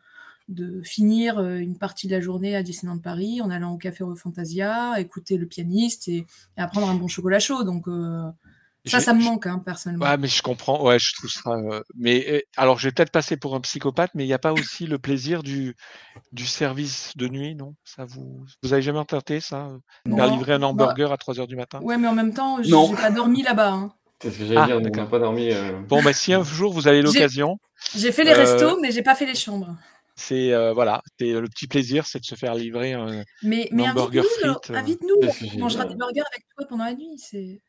de 0.49 0.82
finir 0.82 1.38
une 1.38 1.78
partie 1.78 2.09
de 2.09 2.12
la 2.12 2.20
journée 2.20 2.57
à 2.57 2.64
Disneyland 2.64 2.99
Paris 2.99 3.41
en 3.41 3.51
allant 3.51 3.74
au 3.74 3.76
café 3.76 4.03
Fantasia, 4.16 4.99
écouter 4.99 5.36
le 5.36 5.47
pianiste 5.47 6.09
et, 6.09 6.26
et 6.59 6.61
apprendre 6.61 6.91
un 6.91 6.97
bon 6.97 7.07
chocolat 7.07 7.38
chaud. 7.38 7.62
Donc 7.62 7.86
ça, 8.87 9.01
ça 9.01 9.12
me 9.12 9.22
manque, 9.22 9.47
hein, 9.47 9.62
personnellement. 9.64 10.07
Ouais, 10.07 10.16
mais 10.16 10.28
je 10.28 10.43
comprends. 10.43 10.83
Ouais, 10.83 10.99
je 10.99 11.14
trouve 11.14 11.31
ça. 11.31 11.51
Euh, 11.51 11.83
mais 11.97 12.45
alors, 12.57 12.78
je 12.78 12.89
vais 12.89 12.93
peut-être 12.93 13.12
passer 13.12 13.37
pour 13.37 13.55
un 13.55 13.61
psychopathe, 13.61 14.12
mais 14.14 14.24
il 14.24 14.26
n'y 14.26 14.33
a 14.33 14.39
pas 14.39 14.53
aussi 14.53 14.87
le 14.87 14.99
plaisir 14.99 15.43
du, 15.43 15.76
du 16.33 16.47
service 16.47 17.12
de 17.16 17.28
nuit, 17.28 17.55
non? 17.55 17.74
Ça 17.85 18.05
vous, 18.07 18.45
vous 18.62 18.72
avez 18.72 18.83
jamais 18.83 19.05
tenté 19.05 19.41
ça 19.41 19.68
euh, 19.68 20.16
Faire 20.16 20.31
livrer 20.31 20.55
un 20.55 20.61
bah 20.61 20.68
hamburger 20.68 21.12
à 21.12 21.18
3 21.18 21.35
h 21.35 21.47
du 21.47 21.57
matin? 21.57 21.81
Ouais, 21.83 21.99
mais 21.99 22.09
en 22.09 22.14
même 22.14 22.33
temps, 22.33 22.62
j'ai 22.62 22.72
pas 22.97 23.11
dormi 23.11 23.43
là-bas. 23.43 23.70
Hein. 23.70 23.93
C'est 24.22 24.31
ce 24.31 24.39
que 24.39 24.45
j'allais 24.47 24.61
ah, 24.61 24.66
dire, 24.66 24.76
on 24.76 24.81
n'a 24.81 25.07
pas 25.07 25.18
dormi. 25.18 25.51
Euh. 25.53 25.81
Bon, 25.89 26.03
bah, 26.03 26.12
si 26.12 26.33
un 26.33 26.43
jour 26.43 26.72
vous 26.72 26.89
avez 26.89 27.03
l'occasion. 27.03 27.59
J'ai 27.95 28.12
fait 28.12 28.24
les 28.24 28.33
restos, 28.33 28.81
mais 28.81 28.93
j'ai 28.93 29.03
pas 29.03 29.14
fait 29.14 29.26
les 29.26 29.35
chambres. 29.35 29.76
C'est 30.16 30.53
voilà, 30.72 31.03
c'est 31.18 31.33
le 31.33 31.49
petit 31.49 31.66
plaisir, 31.66 32.07
c'est 32.07 32.20
de 32.20 32.24
se 32.24 32.35
faire 32.35 32.55
livrer 32.55 32.93
un, 32.93 33.24
mais, 33.43 33.68
mais 33.72 33.89
hamburger 33.89 34.24
frites. 34.24 34.70
Invite-nous, 34.70 35.16
on 35.55 35.59
mangera 35.59 35.85
des 35.85 35.95
burgers 35.95 36.20
avec 36.20 36.45
toi 36.57 36.66
pendant 36.68 36.85
la 36.85 36.95
nuit. 36.95 37.16
C'est 37.16 37.61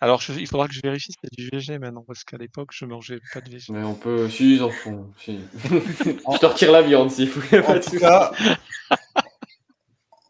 alors, 0.00 0.22
il 0.28 0.46
faudra 0.46 0.68
que 0.68 0.74
je 0.74 0.80
vérifie 0.82 1.12
si 1.12 1.18
c'est 1.22 1.30
du 1.36 1.48
VG 1.52 1.78
maintenant, 1.78 2.04
parce 2.06 2.24
qu'à 2.24 2.38
l'époque, 2.38 2.70
je 2.72 2.84
mangeais 2.84 3.18
pas 3.32 3.40
de 3.40 3.50
VG. 3.50 3.72
Mais 3.72 3.82
on 3.82 3.94
peut. 3.94 4.28
Si, 4.30 4.54
ils 4.54 4.62
en 4.62 4.70
font. 4.70 5.10
je 5.26 6.38
te 6.38 6.46
retire 6.46 6.72
la 6.72 6.82
viande 6.82 7.10
s'il 7.10 7.28
faut. 7.28 7.40
En 7.66 7.80
tout 7.80 7.98
cas, 7.98 8.32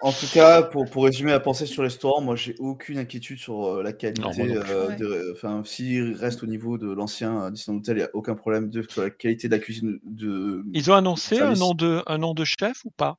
en 0.02 0.12
tout 0.12 0.26
cas, 0.32 0.62
pour, 0.62 0.88
pour 0.88 1.04
résumer 1.04 1.30
la 1.30 1.40
pensée 1.40 1.66
sur 1.66 1.82
les 1.82 1.90
stores, 1.90 2.22
moi 2.22 2.34
j'ai 2.34 2.54
aucune 2.58 2.96
inquiétude 2.98 3.38
sur 3.38 3.66
euh, 3.66 3.82
la 3.82 3.92
qualité. 3.92 4.56
Euh, 4.56 5.32
enfin, 5.34 5.62
s'il 5.64 6.14
reste 6.14 6.42
au 6.42 6.46
niveau 6.46 6.78
de 6.78 6.90
l'ancien 6.90 7.50
Disneyland 7.50 7.80
Hotel, 7.80 7.96
il 7.96 8.00
n'y 8.00 8.04
a 8.04 8.10
aucun 8.14 8.34
problème 8.34 8.70
de, 8.70 8.82
sur 8.88 9.02
la 9.02 9.10
qualité 9.10 9.48
de 9.48 9.54
la 9.54 9.60
cuisine. 9.60 10.00
De, 10.04 10.64
Ils 10.72 10.90
ont 10.90 10.94
annoncé 10.94 11.38
un 11.38 11.52
nom, 11.52 11.74
de, 11.74 12.02
un 12.06 12.16
nom 12.16 12.32
de 12.32 12.44
chef 12.44 12.84
ou 12.86 12.90
pas? 12.90 13.18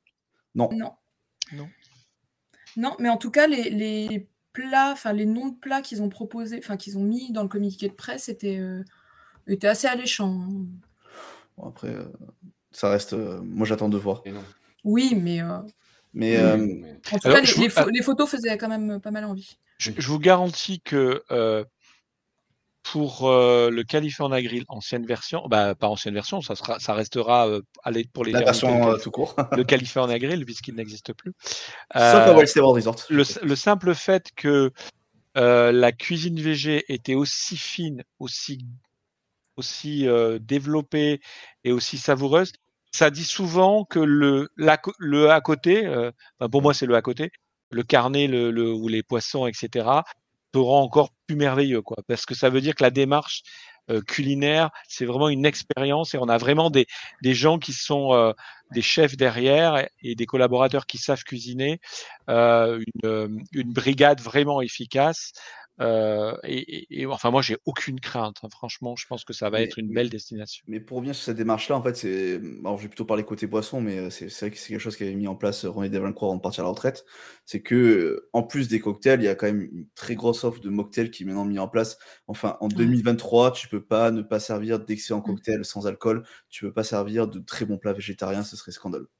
Non. 0.56 0.70
Non. 0.72 0.92
Non. 1.52 1.68
Non, 2.76 2.96
mais 2.98 3.08
en 3.08 3.16
tout 3.16 3.30
cas, 3.30 3.46
les, 3.46 3.70
les 3.70 4.26
plats, 4.52 4.92
enfin 4.92 5.12
les 5.12 5.26
noms 5.26 5.48
de 5.48 5.56
plats 5.56 5.82
qu'ils 5.82 6.02
ont 6.02 6.08
proposés, 6.08 6.58
enfin 6.58 6.76
qu'ils 6.76 6.98
ont 6.98 7.02
mis 7.02 7.32
dans 7.32 7.42
le 7.42 7.48
communiqué 7.48 7.88
de 7.88 7.94
presse 7.94 8.28
étaient, 8.28 8.58
euh, 8.58 8.82
assez 9.62 9.86
alléchants. 9.86 10.42
Hein. 10.42 10.66
Bon, 11.56 11.68
après, 11.68 11.88
euh, 11.88 12.04
ça 12.70 12.90
reste. 12.90 13.12
Euh, 13.12 13.40
moi, 13.42 13.66
j'attends 13.66 13.88
de 13.88 13.98
voir. 13.98 14.22
Oui, 14.84 15.14
mais. 15.20 15.40
Mais, 16.14 16.38
En 16.38 17.18
tout 17.18 17.28
cas, 17.30 17.40
les, 17.40 18.02
photos 18.02 18.28
faisaient 18.28 18.58
quand 18.58 18.68
même 18.68 19.00
pas 19.00 19.10
mal 19.10 19.24
envie. 19.24 19.56
Je, 19.78 19.92
je 19.96 20.08
vous 20.08 20.18
garantis 20.18 20.80
que 20.80 21.22
pour 22.82 23.28
euh, 23.28 23.70
le 23.70 23.84
California 23.84 24.42
Grill 24.42 24.64
ancienne 24.68 25.06
version, 25.06 25.46
bah 25.48 25.74
pas 25.74 25.88
ancienne 25.88 26.14
version, 26.14 26.40
ça 26.40 26.56
sera, 26.56 26.78
ça 26.80 26.94
restera 26.94 27.48
euh, 27.48 27.60
pour 28.12 28.24
les 28.24 28.32
la 28.32 28.40
version 28.40 28.90
euh, 28.90 28.96
tout 28.96 29.10
court. 29.10 29.36
le 29.52 29.64
California 29.64 30.18
Grill 30.18 30.44
puisqu'il 30.44 30.74
n'existe 30.74 31.12
plus. 31.12 31.32
Sauf 31.94 32.26
Resort. 32.56 32.96
Le, 33.08 33.24
le, 33.44 33.56
simple 33.56 33.94
fait 33.94 34.30
que 34.34 34.72
la 35.34 35.92
cuisine 35.92 36.40
VG 36.40 36.84
était 36.88 37.14
aussi 37.14 37.56
fine, 37.56 38.02
aussi 38.18 38.66
aussi 39.56 40.06
développée 40.40 41.20
et 41.64 41.72
aussi 41.72 41.98
savoureuse, 41.98 42.52
ça 42.90 43.10
dit 43.10 43.24
souvent 43.24 43.84
que 43.84 43.98
le 43.98 44.48
le 44.56 45.30
à 45.30 45.40
côté, 45.40 45.88
pour 46.50 46.62
moi 46.62 46.74
c'est 46.74 46.86
le 46.86 46.96
à 46.96 47.02
côté, 47.02 47.30
le 47.70 47.82
carnet, 47.82 48.26
le, 48.26 48.50
le, 48.50 48.72
ou 48.72 48.88
les 48.88 49.02
poissons, 49.02 49.46
etc 49.46 50.02
te 50.52 50.58
rend 50.58 50.82
encore 50.82 51.10
merveilleux, 51.36 51.82
quoi. 51.82 51.98
Parce 52.06 52.26
que 52.26 52.34
ça 52.34 52.50
veut 52.50 52.60
dire 52.60 52.74
que 52.74 52.82
la 52.82 52.90
démarche 52.90 53.42
euh, 53.90 54.00
culinaire, 54.00 54.70
c'est 54.88 55.04
vraiment 55.04 55.28
une 55.28 55.44
expérience 55.44 56.14
et 56.14 56.18
on 56.18 56.28
a 56.28 56.38
vraiment 56.38 56.70
des, 56.70 56.86
des 57.22 57.34
gens 57.34 57.58
qui 57.58 57.72
sont 57.72 58.14
euh, 58.14 58.32
des 58.70 58.82
chefs 58.82 59.16
derrière 59.16 59.86
et 60.02 60.14
des 60.14 60.26
collaborateurs 60.26 60.86
qui 60.86 60.98
savent 60.98 61.24
cuisiner, 61.24 61.80
euh, 62.30 62.80
une, 63.02 63.44
une, 63.52 63.72
brigade 63.72 64.20
vraiment 64.20 64.60
efficace. 64.60 65.32
Euh, 65.82 66.36
et, 66.44 67.06
enfin, 67.06 67.30
moi, 67.30 67.42
j'ai 67.42 67.56
aucune 67.64 67.98
crainte. 67.98 68.38
Hein. 68.42 68.48
Franchement, 68.50 68.94
je 68.96 69.06
pense 69.06 69.24
que 69.24 69.32
ça 69.32 69.50
va 69.50 69.60
être 69.60 69.78
une 69.78 69.92
belle 69.92 70.10
destination. 70.10 70.64
Mais 70.68 70.80
pour 70.80 70.98
revenir 70.98 71.14
sur 71.14 71.24
cette 71.24 71.36
démarche-là, 71.36 71.76
en 71.76 71.82
fait, 71.82 71.96
c'est. 71.96 72.40
Alors, 72.60 72.78
je 72.78 72.82
vais 72.82 72.88
plutôt 72.88 73.04
parler 73.04 73.24
côté 73.24 73.46
boisson, 73.46 73.80
mais 73.80 73.98
euh, 73.98 74.10
c'est 74.10 74.28
vrai 74.28 74.50
que 74.50 74.58
c'est 74.58 74.68
quelque 74.68 74.80
chose 74.80 74.96
qui 74.96 75.02
avait 75.02 75.14
mis 75.14 75.26
en 75.26 75.34
place 75.34 75.64
euh, 75.64 75.70
René 75.70 75.88
Delvancroix 75.88 76.28
avant 76.28 76.36
de 76.36 76.42
partir 76.42 76.64
à 76.64 76.66
la 76.66 76.70
retraite. 76.70 77.04
C'est 77.44 77.62
que, 77.62 78.28
en 78.32 78.42
plus 78.42 78.68
des 78.68 78.80
cocktails, 78.80 79.20
il 79.20 79.24
y 79.24 79.28
a 79.28 79.34
quand 79.34 79.46
même 79.46 79.62
une 79.62 79.86
très 79.94 80.14
grosse 80.14 80.44
offre 80.44 80.60
de 80.60 80.70
mocktails 80.70 81.10
qui 81.10 81.24
est 81.24 81.26
maintenant 81.26 81.44
mis 81.44 81.58
en 81.58 81.68
place. 81.68 81.98
Enfin, 82.28 82.56
en 82.60 82.68
2023, 82.68 83.52
tu 83.52 83.68
peux 83.68 83.82
pas 83.84 84.10
ne 84.10 84.22
pas 84.22 84.40
servir 84.40 84.78
d'excellents 84.80 85.20
mmh. 85.20 85.24
cocktails 85.24 85.64
sans 85.64 85.86
alcool. 85.86 86.24
Tu 86.48 86.64
peux 86.64 86.72
pas 86.72 86.84
servir 86.84 87.26
de 87.28 87.40
très 87.40 87.64
bons 87.64 87.78
plats 87.78 87.92
végétariens, 87.92 88.42
ce 88.42 88.56
serait 88.56 88.72
scandaleux. 88.72 89.10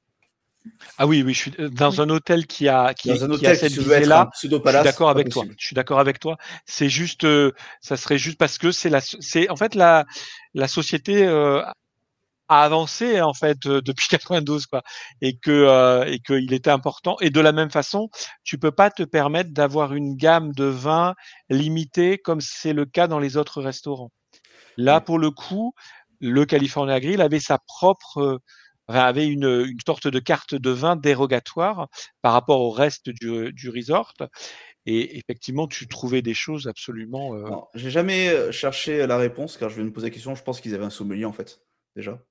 Ah 0.97 1.07
oui, 1.07 1.23
oui, 1.23 1.33
je 1.33 1.39
suis 1.39 1.53
euh, 1.59 1.69
dans 1.69 2.01
un 2.01 2.09
hôtel 2.09 2.47
qui 2.47 2.67
a 2.67 2.93
qui, 2.93 3.09
dans 3.09 3.25
un 3.25 3.31
hôtel 3.31 3.57
cette 3.57 3.75
là. 3.77 4.29
Je 4.33 4.39
suis 4.39 4.49
d'accord 4.49 5.09
avec 5.09 5.29
toi. 5.29 5.45
Je 5.57 5.65
suis 5.65 5.75
d'accord 5.75 5.99
avec 5.99 6.19
toi. 6.19 6.37
C'est 6.65 6.89
juste, 6.89 7.23
euh, 7.25 7.51
ça 7.81 7.97
serait 7.97 8.17
juste 8.17 8.37
parce 8.37 8.57
que 8.57 8.71
c'est 8.71 8.89
la, 8.89 9.01
c'est 9.01 9.49
en 9.49 9.55
fait 9.55 9.75
la 9.75 10.05
la 10.53 10.67
société 10.67 11.25
euh, 11.25 11.61
a 12.47 12.63
avancé 12.63 13.21
en 13.21 13.33
fait 13.33 13.57
depuis 13.67 14.07
92 14.07 14.67
quoi, 14.67 14.83
et 15.21 15.37
que 15.37 16.05
et 16.07 16.19
qu'il 16.19 16.53
était 16.53 16.71
important. 16.71 17.17
Et 17.21 17.29
de 17.29 17.39
la 17.41 17.51
même 17.51 17.71
façon, 17.71 18.09
tu 18.43 18.57
peux 18.57 18.71
pas 18.71 18.89
te 18.89 19.03
permettre 19.03 19.51
d'avoir 19.51 19.93
une 19.93 20.15
gamme 20.15 20.53
de 20.53 20.65
vins 20.65 21.13
limitée 21.49 22.17
comme 22.17 22.41
c'est 22.41 22.73
le 22.73 22.85
cas 22.85 23.07
dans 23.07 23.19
les 23.19 23.37
autres 23.37 23.61
restaurants. 23.61 24.11
Là, 24.77 25.01
pour 25.01 25.19
le 25.19 25.29
coup, 25.29 25.73
le 26.19 26.45
California 26.45 26.99
Grill 26.99 27.21
avait 27.21 27.39
sa 27.39 27.59
propre 27.59 28.39
avait 28.87 29.27
une, 29.27 29.65
une, 29.65 29.79
sorte 29.85 30.07
de 30.07 30.19
carte 30.19 30.55
de 30.55 30.69
vin 30.69 30.95
dérogatoire 30.95 31.87
par 32.21 32.33
rapport 32.33 32.61
au 32.61 32.71
reste 32.71 33.09
du, 33.09 33.51
du 33.53 33.69
resort. 33.69 34.13
Et 34.85 35.17
effectivement, 35.17 35.67
tu 35.67 35.87
trouvais 35.87 36.21
des 36.21 36.33
choses 36.33 36.67
absolument. 36.67 37.35
Euh... 37.35 37.45
J'ai 37.73 37.89
jamais 37.89 38.29
euh, 38.29 38.51
cherché 38.51 39.07
la 39.07 39.17
réponse 39.17 39.57
car 39.57 39.69
je 39.69 39.77
vais 39.77 39.83
me 39.83 39.93
poser 39.93 40.07
la 40.07 40.11
question. 40.11 40.35
Je 40.35 40.43
pense 40.43 40.59
qu'ils 40.59 40.75
avaient 40.75 40.83
un 40.83 40.89
sommelier 40.89 41.25
en 41.25 41.31
fait, 41.31 41.61
déjà. 41.95 42.21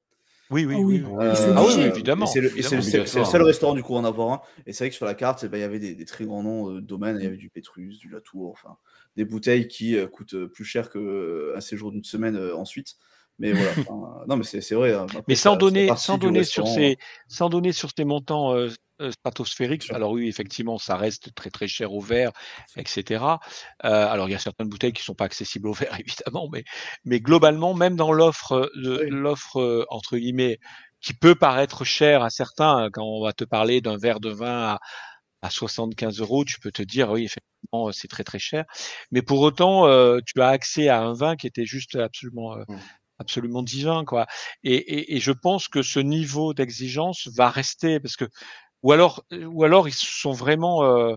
Oui, 0.50 0.66
oui, 0.66 0.74
oui. 0.74 1.02
Euh, 1.18 1.54
ah 1.56 1.64
oui, 1.66 1.80
évidemment. 1.80 2.26
C'est 2.26 2.42
le, 2.42 2.50
le, 2.50 3.06
seul 3.06 3.42
restaurant 3.42 3.74
du 3.74 3.82
coup 3.82 3.94
en 3.94 4.04
avoir 4.04 4.32
un. 4.32 4.42
Et 4.66 4.74
c'est 4.74 4.84
vrai 4.84 4.90
que 4.90 4.96
sur 4.96 5.06
la 5.06 5.14
carte, 5.14 5.44
eh 5.44 5.48
ben, 5.48 5.56
il 5.56 5.60
y 5.62 5.64
avait 5.64 5.78
des, 5.78 5.94
des, 5.94 6.04
très 6.04 6.26
grands 6.26 6.42
noms 6.42 6.72
de 6.72 6.80
domaines. 6.80 7.16
Il 7.18 7.24
y 7.24 7.26
avait 7.26 7.38
du 7.38 7.48
Pétrus, 7.48 7.98
du 7.98 8.10
Latour, 8.10 8.50
enfin 8.50 8.76
des 9.16 9.24
bouteilles 9.24 9.66
qui 9.68 9.96
euh, 9.96 10.06
coûtent 10.06 10.46
plus 10.46 10.64
cher 10.64 10.90
qu'un 10.90 11.60
séjour 11.60 11.90
d'une 11.90 12.04
semaine 12.04 12.36
ensuite. 12.52 12.96
Mais 13.42 13.52
voilà. 13.52 13.72
non, 14.28 14.36
mais 14.36 14.44
c'est 14.44 14.74
vrai. 14.74 14.94
Hein. 14.94 15.06
mais 15.26 15.34
sans 15.34 15.56
donner, 15.56 15.90
sans 15.96 16.16
donner 16.16 16.44
sur 16.44 16.68
ces, 16.68 16.96
sans 17.26 17.48
donner 17.48 17.72
sur 17.72 17.90
ces 17.94 18.04
montants 18.04 18.54
euh, 18.54 18.68
euh, 19.00 19.10
stratosphériques. 19.10 19.90
Alors 19.90 20.12
oui, 20.12 20.28
effectivement, 20.28 20.78
ça 20.78 20.96
reste 20.96 21.34
très 21.34 21.50
très 21.50 21.66
cher 21.66 21.92
au 21.92 22.00
verre, 22.00 22.30
etc. 22.76 23.24
Euh, 23.84 24.06
alors 24.06 24.28
il 24.28 24.32
y 24.32 24.36
a 24.36 24.38
certaines 24.38 24.68
bouteilles 24.68 24.92
qui 24.92 25.02
sont 25.02 25.16
pas 25.16 25.24
accessibles 25.24 25.66
au 25.66 25.72
verre, 25.72 25.92
évidemment, 25.98 26.48
mais 26.52 26.62
mais 27.04 27.18
globalement, 27.18 27.74
même 27.74 27.96
dans 27.96 28.12
l'offre, 28.12 28.70
l'offre 28.76 29.86
entre 29.90 30.16
guillemets, 30.16 30.60
qui 31.00 31.12
peut 31.12 31.34
paraître 31.34 31.84
cher 31.84 32.22
à 32.22 32.30
certains, 32.30 32.90
quand 32.92 33.04
on 33.04 33.24
va 33.24 33.32
te 33.32 33.42
parler 33.42 33.80
d'un 33.80 33.96
verre 33.98 34.20
de 34.20 34.30
vin 34.30 34.74
à 34.74 34.78
à 35.44 35.50
75 35.50 36.20
euros, 36.20 36.44
tu 36.44 36.60
peux 36.60 36.70
te 36.70 36.82
dire 36.82 37.10
oui, 37.10 37.24
effectivement, 37.24 37.90
c'est 37.90 38.06
très 38.06 38.22
très 38.22 38.38
cher. 38.38 38.64
Mais 39.10 39.22
pour 39.22 39.40
autant, 39.40 39.88
tu 40.24 40.40
as 40.40 40.46
accès 40.46 40.86
à 40.86 41.00
un 41.00 41.14
vin 41.14 41.34
qui 41.34 41.48
était 41.48 41.66
juste 41.66 41.96
absolument 41.96 42.54
mmh 42.68 42.76
absolument 43.22 43.62
divin, 43.62 44.04
quoi. 44.04 44.26
Et, 44.62 45.16
et, 45.16 45.20
je 45.20 45.32
pense 45.32 45.68
que 45.68 45.82
ce 45.82 45.98
niveau 45.98 46.54
d'exigence 46.54 47.28
va 47.34 47.48
rester 47.48 47.98
parce 47.98 48.16
que, 48.16 48.26
ou 48.82 48.92
alors, 48.92 49.24
ou 49.32 49.64
alors 49.64 49.88
ils 49.88 49.94
sont 49.94 50.32
vraiment, 50.32 50.84
euh, 50.84 51.14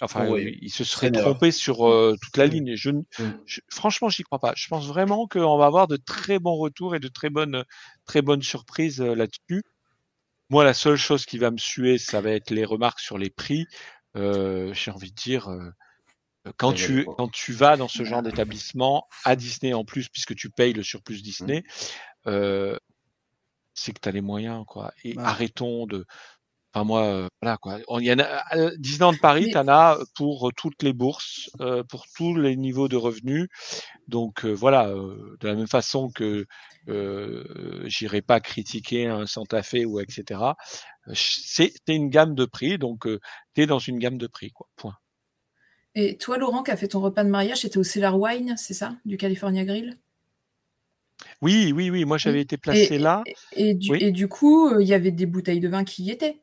enfin, 0.00 0.26
ils 0.36 0.70
se 0.70 0.84
seraient 0.84 1.12
trompés 1.12 1.52
sur 1.52 1.88
euh, 1.88 2.16
toute 2.20 2.36
la 2.36 2.46
mmh. 2.46 2.50
ligne. 2.50 2.76
Je, 2.76 2.90
mmh. 2.90 3.04
je 3.46 3.60
franchement, 3.68 4.08
j'y 4.08 4.22
crois 4.24 4.38
pas. 4.38 4.52
Je 4.56 4.66
pense 4.68 4.86
vraiment 4.86 5.26
qu'on 5.28 5.58
va 5.58 5.66
avoir 5.66 5.86
de 5.88 5.96
très 5.96 6.38
bons 6.38 6.56
retours 6.56 6.96
et 6.96 7.00
de 7.00 7.08
très 7.08 7.30
bonnes, 7.30 7.64
très 8.06 8.22
bonnes 8.22 8.42
surprises 8.42 9.00
euh, 9.00 9.14
là-dessus. 9.14 9.62
Moi, 10.50 10.64
la 10.64 10.74
seule 10.74 10.96
chose 10.96 11.24
qui 11.24 11.38
va 11.38 11.50
me 11.50 11.58
suer, 11.58 11.98
ça 11.98 12.20
va 12.20 12.30
être 12.30 12.50
les 12.50 12.64
remarques 12.64 13.00
sur 13.00 13.16
les 13.16 13.30
prix. 13.30 13.66
J'ai 14.14 14.90
envie 14.90 15.10
de 15.10 15.16
dire 15.16 15.48
quand 16.56 16.72
tu, 16.72 17.04
quand 17.16 17.28
tu 17.28 17.52
vas 17.52 17.76
dans 17.76 17.88
ce 17.88 18.04
genre 18.04 18.22
d'établissement, 18.22 19.06
à 19.24 19.36
Disney 19.36 19.74
en 19.74 19.84
plus, 19.84 20.08
puisque 20.08 20.34
tu 20.34 20.50
payes 20.50 20.72
le 20.72 20.82
surplus 20.82 21.18
mmh. 21.18 21.22
Disney, 21.22 21.64
euh, 22.26 22.76
c'est 23.74 23.92
que 23.92 24.00
tu 24.00 24.08
as 24.08 24.12
les 24.12 24.20
moyens. 24.20 24.64
quoi. 24.66 24.92
Et 25.04 25.16
arrêtons 25.18 25.86
de, 25.86 26.04
Enfin, 26.74 26.84
moi, 26.84 27.28
voilà 27.42 27.58
quoi. 27.58 27.80
Il 28.00 28.06
y 28.06 28.12
en 28.12 28.18
a, 28.18 28.70
Disneyland 28.78 29.14
Paris, 29.20 29.48
tu 29.52 29.58
en 29.58 29.68
as 29.68 29.98
pour 30.14 30.50
toutes 30.56 30.82
les 30.82 30.94
bourses, 30.94 31.50
pour 31.90 32.06
tous 32.16 32.34
les 32.34 32.56
niveaux 32.56 32.88
de 32.88 32.96
revenus. 32.96 33.48
Donc 34.08 34.46
voilà, 34.46 34.86
de 34.86 35.48
la 35.48 35.54
même 35.54 35.66
façon 35.66 36.10
que 36.10 36.46
euh, 36.88 37.82
j'irai 37.84 38.22
pas 38.22 38.40
critiquer 38.40 39.06
un 39.06 39.26
Santa 39.26 39.62
Fe 39.62 39.84
ou 39.86 40.00
etc. 40.00 40.40
C'est 41.12 41.74
une 41.88 42.08
gamme 42.08 42.34
de 42.34 42.46
prix, 42.46 42.78
donc 42.78 43.06
tu 43.54 43.62
es 43.62 43.66
dans 43.66 43.78
une 43.78 43.98
gamme 43.98 44.16
de 44.16 44.26
prix, 44.26 44.50
quoi. 44.50 44.68
Point. 44.76 44.96
Et 45.94 46.16
toi, 46.16 46.38
Laurent, 46.38 46.62
qui 46.62 46.70
a 46.70 46.76
fait 46.76 46.88
ton 46.88 47.00
repas 47.00 47.24
de 47.24 47.28
mariage, 47.28 47.58
c'était 47.58 47.78
au 47.78 47.84
Cellar 47.84 48.18
Wine, 48.18 48.54
c'est 48.56 48.74
ça, 48.74 48.96
du 49.04 49.16
California 49.16 49.64
Grill? 49.64 49.98
Oui, 51.40 51.72
oui, 51.74 51.90
oui. 51.90 52.04
Moi, 52.04 52.18
j'avais 52.18 52.40
été 52.40 52.56
placé 52.56 52.98
là. 52.98 53.22
Et, 53.52 53.74
du, 53.74 54.28
coup, 54.28 54.78
il 54.80 54.86
y 54.86 54.94
avait 54.94 55.10
des 55.10 55.26
bouteilles 55.26 55.60
de 55.60 55.68
vin 55.68 55.84
qui 55.84 56.04
y 56.04 56.10
étaient. 56.10 56.40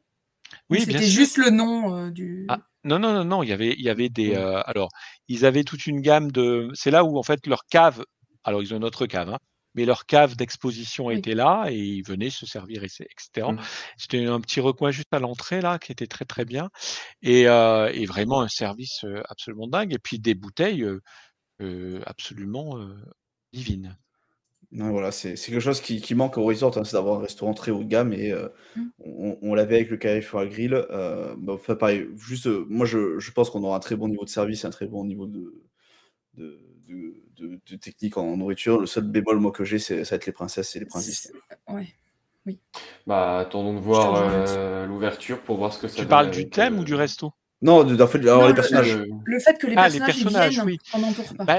Oui, 0.70 0.82
C'était 0.82 1.06
juste 1.06 1.38
le 1.38 1.50
nom 1.50 2.10
du. 2.10 2.46
Ah, 2.48 2.60
non, 2.84 3.00
non, 3.00 3.14
non, 3.14 3.26
non. 3.26 3.44
Il 3.44 3.50
y 3.50 3.54
avait, 3.54 3.74
il 3.74 3.82
y 3.82 3.90
avait 3.90 4.10
des. 4.10 4.36
alors, 4.36 4.90
ils 5.28 5.46
avaient 5.46 5.64
toute 5.64 5.88
une 5.88 6.02
gamme 6.02 6.32
de. 6.32 6.70
C'est 6.74 6.92
là 6.92 7.04
où 7.04 7.18
en 7.18 7.24
fait 7.24 7.46
leur 7.48 7.66
cave. 7.66 8.04
Alors, 8.44 8.62
ils 8.62 8.74
ont 8.74 8.78
une 8.78 8.86
autre 8.86 9.06
cave, 9.06 9.30
hein, 9.30 9.40
mais 9.76 9.86
leur 9.86 10.06
cave 10.06 10.36
d'exposition 10.36 11.10
était 11.12 11.36
là 11.36 11.68
et 11.70 11.78
ils 11.78 12.04
venaient 12.04 12.30
se 12.30 12.46
servir, 12.46 12.84
etc. 12.84 13.52
Mmh. 13.52 13.60
C'était 13.98 14.26
un 14.26 14.42
petit 14.42 14.60
recoin 14.60 14.92
juste 14.92 15.14
à 15.14 15.20
l'entrée 15.20 15.62
là 15.62 15.80
qui 15.80 15.92
était 15.92 16.08
très 16.08 16.26
très 16.26 16.46
bien 16.46 16.70
et, 17.22 17.42
et 17.44 18.06
vraiment 18.06 18.42
un 18.42 18.48
service 18.48 19.06
absolument 19.30 19.68
dingue 19.68 19.94
et 19.94 20.00
puis 20.00 20.20
des 20.20 20.36
bouteilles 20.36 20.86
absolument 22.06 22.80
divines. 23.54 23.98
Non, 24.72 24.92
voilà, 24.92 25.12
c'est 25.12 25.34
quelque 25.34 25.60
chose 25.60 25.82
qui, 25.82 26.00
qui, 26.00 26.14
manque 26.14 26.38
au 26.38 26.44
resort, 26.44 26.78
hein, 26.78 26.84
c'est 26.84 26.96
d'avoir 26.96 27.20
un 27.20 27.24
restaurant 27.24 27.56
très 27.56 27.72
haut 27.72 27.84
de 27.84 27.90
gamme 27.90 28.14
et 28.14 28.32
mmh. 28.32 28.82
on, 29.00 29.38
on 29.42 29.56
l'avait 29.56 29.78
avec 29.78 29.90
le 29.90 29.98
California 29.98 30.48
Grill. 30.48 30.74
Euh, 30.76 31.36
bah, 31.40 31.54
enfin, 31.54 31.76
pareil, 31.76 32.08
juste, 32.18 32.46
moi 32.46 32.86
je, 32.86 33.18
je 33.18 33.32
pense 33.32 33.50
qu'on 33.50 33.64
aura 33.64 33.78
un 33.78 33.80
très 33.80 33.96
bon 33.96 34.10
niveau 34.10 34.26
de 34.26 34.30
service, 34.30 34.66
un 34.66 34.70
très 34.70 34.86
bon 34.86 35.06
niveau 35.06 35.26
de, 35.26 35.56
de, 36.36 36.60
de, 36.90 37.76
technique 37.78 38.18
en 38.18 38.38
nourriture. 38.38 38.80
Le 38.80 38.88
seul 38.88 39.04
bémol 39.04 39.40
moi 39.40 39.52
que 39.52 39.64
j'ai, 39.64 39.80
ça 39.80 39.96
va 39.96 40.16
être 40.16 40.26
les 40.26 40.32
princesses 40.32 40.76
et 40.76 40.80
les 40.80 40.86
princes 40.86 41.32
Ouais. 41.68 41.88
Oui. 42.46 42.60
Bah, 43.06 43.40
attendons 43.40 43.74
de 43.74 43.80
voir 43.80 44.16
euh, 44.16 44.86
l'ouverture 44.86 45.42
pour 45.42 45.58
voir 45.58 45.74
ce 45.74 45.80
que 45.80 45.88
ça 45.88 45.98
Tu 45.98 46.06
parles 46.06 46.32
du 46.32 46.50
thème 46.50 46.80
ou 46.80 46.84
du 46.84 46.96
resto? 46.96 47.34
Non, 47.62 47.82
en 47.82 48.08
fait, 48.08 48.20
alors 48.20 48.48
les 48.48 48.54
personnages. 48.54 48.98
Le, 49.26 49.40
fait 49.40 49.58
que 49.58 49.68
les 49.68 49.76
ah, 49.76 49.90
personnages, 49.90 50.52
viennent 50.52 50.66
oui. 50.66 50.78
pendant 50.92 51.12
ton 51.12 51.24
repas. 51.24 51.44
Bah, 51.44 51.58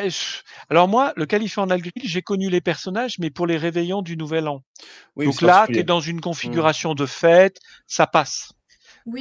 alors 0.70 0.88
moi, 0.88 1.12
le 1.16 1.26
California 1.26 1.76
Grill, 1.76 1.92
j'ai 2.02 2.22
connu 2.22 2.48
les 2.48 2.62
personnages, 2.62 3.18
mais 3.18 3.28
pour 3.28 3.46
les 3.46 3.58
réveillons 3.58 4.00
du 4.00 4.16
Nouvel 4.16 4.48
An. 4.48 4.62
Donc 5.16 5.42
là, 5.42 5.66
tu 5.66 5.78
es 5.78 5.82
dans 5.82 6.00
une 6.00 6.22
configuration 6.22 6.94
de 6.94 7.04
fête, 7.04 7.60
ça 7.86 8.06
passe. 8.06 8.52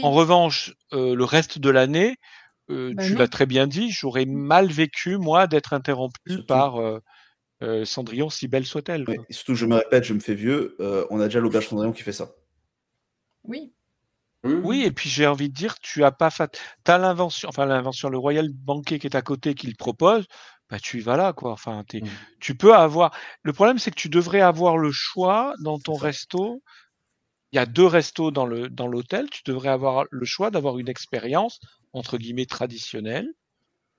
En 0.03 0.12
revanche, 0.12 0.74
euh, 0.93 1.16
le 1.16 1.24
reste 1.24 1.60
de 1.60 1.70
l'année, 1.70 2.16
euh, 2.70 2.94
bah 2.94 3.04
tu 3.04 3.16
l'as 3.16 3.28
très 3.28 3.46
bien 3.46 3.68
dit, 3.68 3.92
j'aurais 3.92 4.26
mal 4.26 4.68
vécu, 4.68 5.18
moi, 5.18 5.48
d'être 5.48 5.74
interrompu 5.74 6.44
par 6.48 6.80
euh, 6.80 7.86
Cendrillon, 7.86 8.30
si 8.30 8.48
belle 8.48 8.66
soit-elle. 8.66 9.06
surtout, 9.30 9.56
je 9.56 9.66
me 9.66 9.76
répète, 9.76 10.04
je 10.04 10.14
me 10.14 10.20
fais 10.20 10.36
vieux, 10.36 10.76
on 11.10 11.20
a 11.20 11.26
déjà 11.26 11.40
l'auberge 11.40 11.68
Cendrillon 11.68 11.94
qui 11.94 12.04
fait 12.04 12.14
ça. 12.14 12.32
Oui. 13.44 13.74
Oui, 14.44 14.84
et 14.84 14.92
puis 14.92 15.10
j'ai 15.10 15.28
envie 15.28 15.50
de 15.50 15.54
dire, 15.54 15.80
tu 15.80 16.04
as 16.06 16.12
pas 16.12 16.30
fait. 16.30 16.58
Tu 16.86 16.92
as 16.92 16.98
l'invention, 16.98 17.50
enfin 17.50 17.66
l'invention, 17.66 18.10
le 18.10 18.18
Royal 18.18 18.50
Banquet 18.50 18.98
qui 18.98 19.08
est 19.08 19.16
à 19.16 19.22
côté 19.22 19.54
qui 19.54 19.68
le 19.68 19.76
propose, 19.78 20.26
bah 20.70 20.80
tu 20.80 21.00
y 21.00 21.02
vas 21.02 21.18
là, 21.18 21.34
quoi. 21.34 21.52
Enfin, 21.52 21.84
mmh. 21.94 22.00
tu 22.40 22.56
peux 22.56 22.74
avoir. 22.74 23.14
Le 23.44 23.52
problème, 23.52 23.80
c'est 23.80 23.92
que 23.92 24.00
tu 24.00 24.08
devrais 24.08 24.40
avoir 24.40 24.78
le 24.78 24.92
choix 24.92 25.56
dans 25.62 25.78
ton 25.78 25.96
resto. 25.96 26.64
Il 27.52 27.56
y 27.56 27.60
a 27.60 27.66
deux 27.66 27.86
restos 27.86 28.32
dans 28.32 28.45
le 28.45 28.70
dans 28.70 28.88
l'hôtel. 28.88 29.30
Tu 29.30 29.41
devrais 29.45 29.70
avoir 29.70 30.06
le 30.12 30.26
choix 30.26 30.52
d'avoir 30.52 30.78
une 30.78 30.89
expérience 30.89 31.60
entre 31.93 32.18
guillemets 32.18 32.45
traditionnelle, 32.45 33.28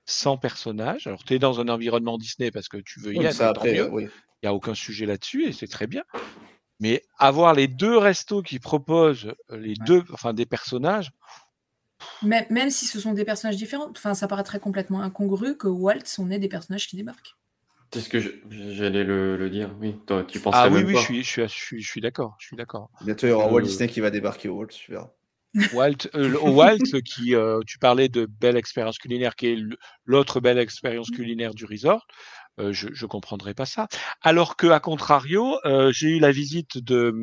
sans 0.06 0.36
personnage. 0.36 1.06
Alors, 1.06 1.24
tu 1.24 1.34
es 1.34 1.38
dans 1.38 1.60
un 1.60 1.68
environnement 1.68 2.18
Disney 2.18 2.50
parce 2.50 2.68
que 2.68 2.78
tu 2.78 3.00
veux 3.00 3.14
y 3.14 3.24
être. 3.24 3.66
Il 3.66 4.46
n'y 4.46 4.48
a 4.48 4.54
aucun 4.54 4.74
sujet 4.74 5.04
là-dessus 5.04 5.44
et 5.44 5.52
c'est 5.52 5.66
très 5.66 5.86
bien. 5.86 6.02
Mais 6.78 7.02
avoir 7.18 7.52
les 7.52 7.68
deux 7.68 7.98
restos 7.98 8.42
qui 8.42 8.58
proposent 8.58 9.34
les 9.50 9.74
deux, 9.74 10.02
enfin 10.12 10.32
des 10.32 10.46
personnages. 10.46 11.10
Même, 12.22 12.46
même 12.48 12.70
si 12.70 12.86
ce 12.86 12.98
sont 12.98 13.12
des 13.12 13.26
personnages 13.26 13.56
différents, 13.56 13.90
enfin 13.90 14.14
ça 14.14 14.26
paraîtrait 14.28 14.60
complètement 14.60 15.02
incongru 15.02 15.56
que 15.58 15.68
Waltz 15.68 16.18
on 16.18 16.30
ait 16.30 16.38
des 16.38 16.48
personnages 16.48 16.88
qui 16.88 16.96
débarquent. 16.96 17.36
C'est 17.92 18.00
ce 18.00 18.08
que 18.08 18.20
j'allais 18.50 19.04
le, 19.04 19.50
dire. 19.50 19.74
Oui, 19.80 19.96
tu 20.28 20.40
penses 20.40 20.54
Ah 20.56 20.68
oui, 20.68 20.82
oui, 20.84 20.94
je 20.94 21.00
suis, 21.00 21.24
je 21.24 21.46
suis, 21.46 21.82
je 21.82 21.88
suis, 21.88 22.00
d'accord. 22.00 22.36
Je 22.38 22.46
suis 22.46 22.56
d'accord. 22.56 22.90
Bientôt 23.04 23.26
il 23.26 23.30
y 23.30 23.32
aura 23.32 23.50
Walt 23.50 23.62
Disney 23.62 23.88
qui 23.88 24.00
va 24.00 24.10
débarquer 24.10 24.48
au 24.48 24.58
Walt, 24.58 24.68
tu 24.68 24.92
verras. 24.92 25.10
Walt, 25.72 26.08
euh, 26.14 26.38
Walt 26.38 26.78
qui, 27.04 27.34
euh, 27.34 27.60
tu 27.66 27.80
parlais 27.80 28.08
de 28.08 28.26
belle 28.26 28.56
expérience 28.56 28.98
culinaire, 28.98 29.34
qui 29.34 29.48
est 29.48 29.58
l'autre 30.04 30.38
belle 30.38 30.58
expérience 30.58 31.10
culinaire 31.10 31.54
du 31.54 31.64
resort. 31.64 32.06
Euh, 32.60 32.72
je 32.72 32.88
ne 32.88 33.08
comprendrais 33.08 33.54
pas 33.54 33.66
ça. 33.66 33.88
Alors 34.22 34.56
que, 34.56 34.66
à 34.66 34.80
contrario, 34.80 35.56
euh, 35.64 35.90
j'ai 35.92 36.08
eu 36.08 36.18
la 36.18 36.30
visite 36.30 36.78
de, 36.78 37.14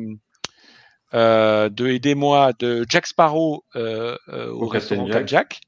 euh, 1.14 1.68
de 1.68 1.86
aidez-moi 1.86 2.52
de 2.58 2.84
Jack 2.88 3.06
Sparrow 3.06 3.64
au, 3.74 4.66
restaurant 4.66 5.08
Jack. 5.26 5.60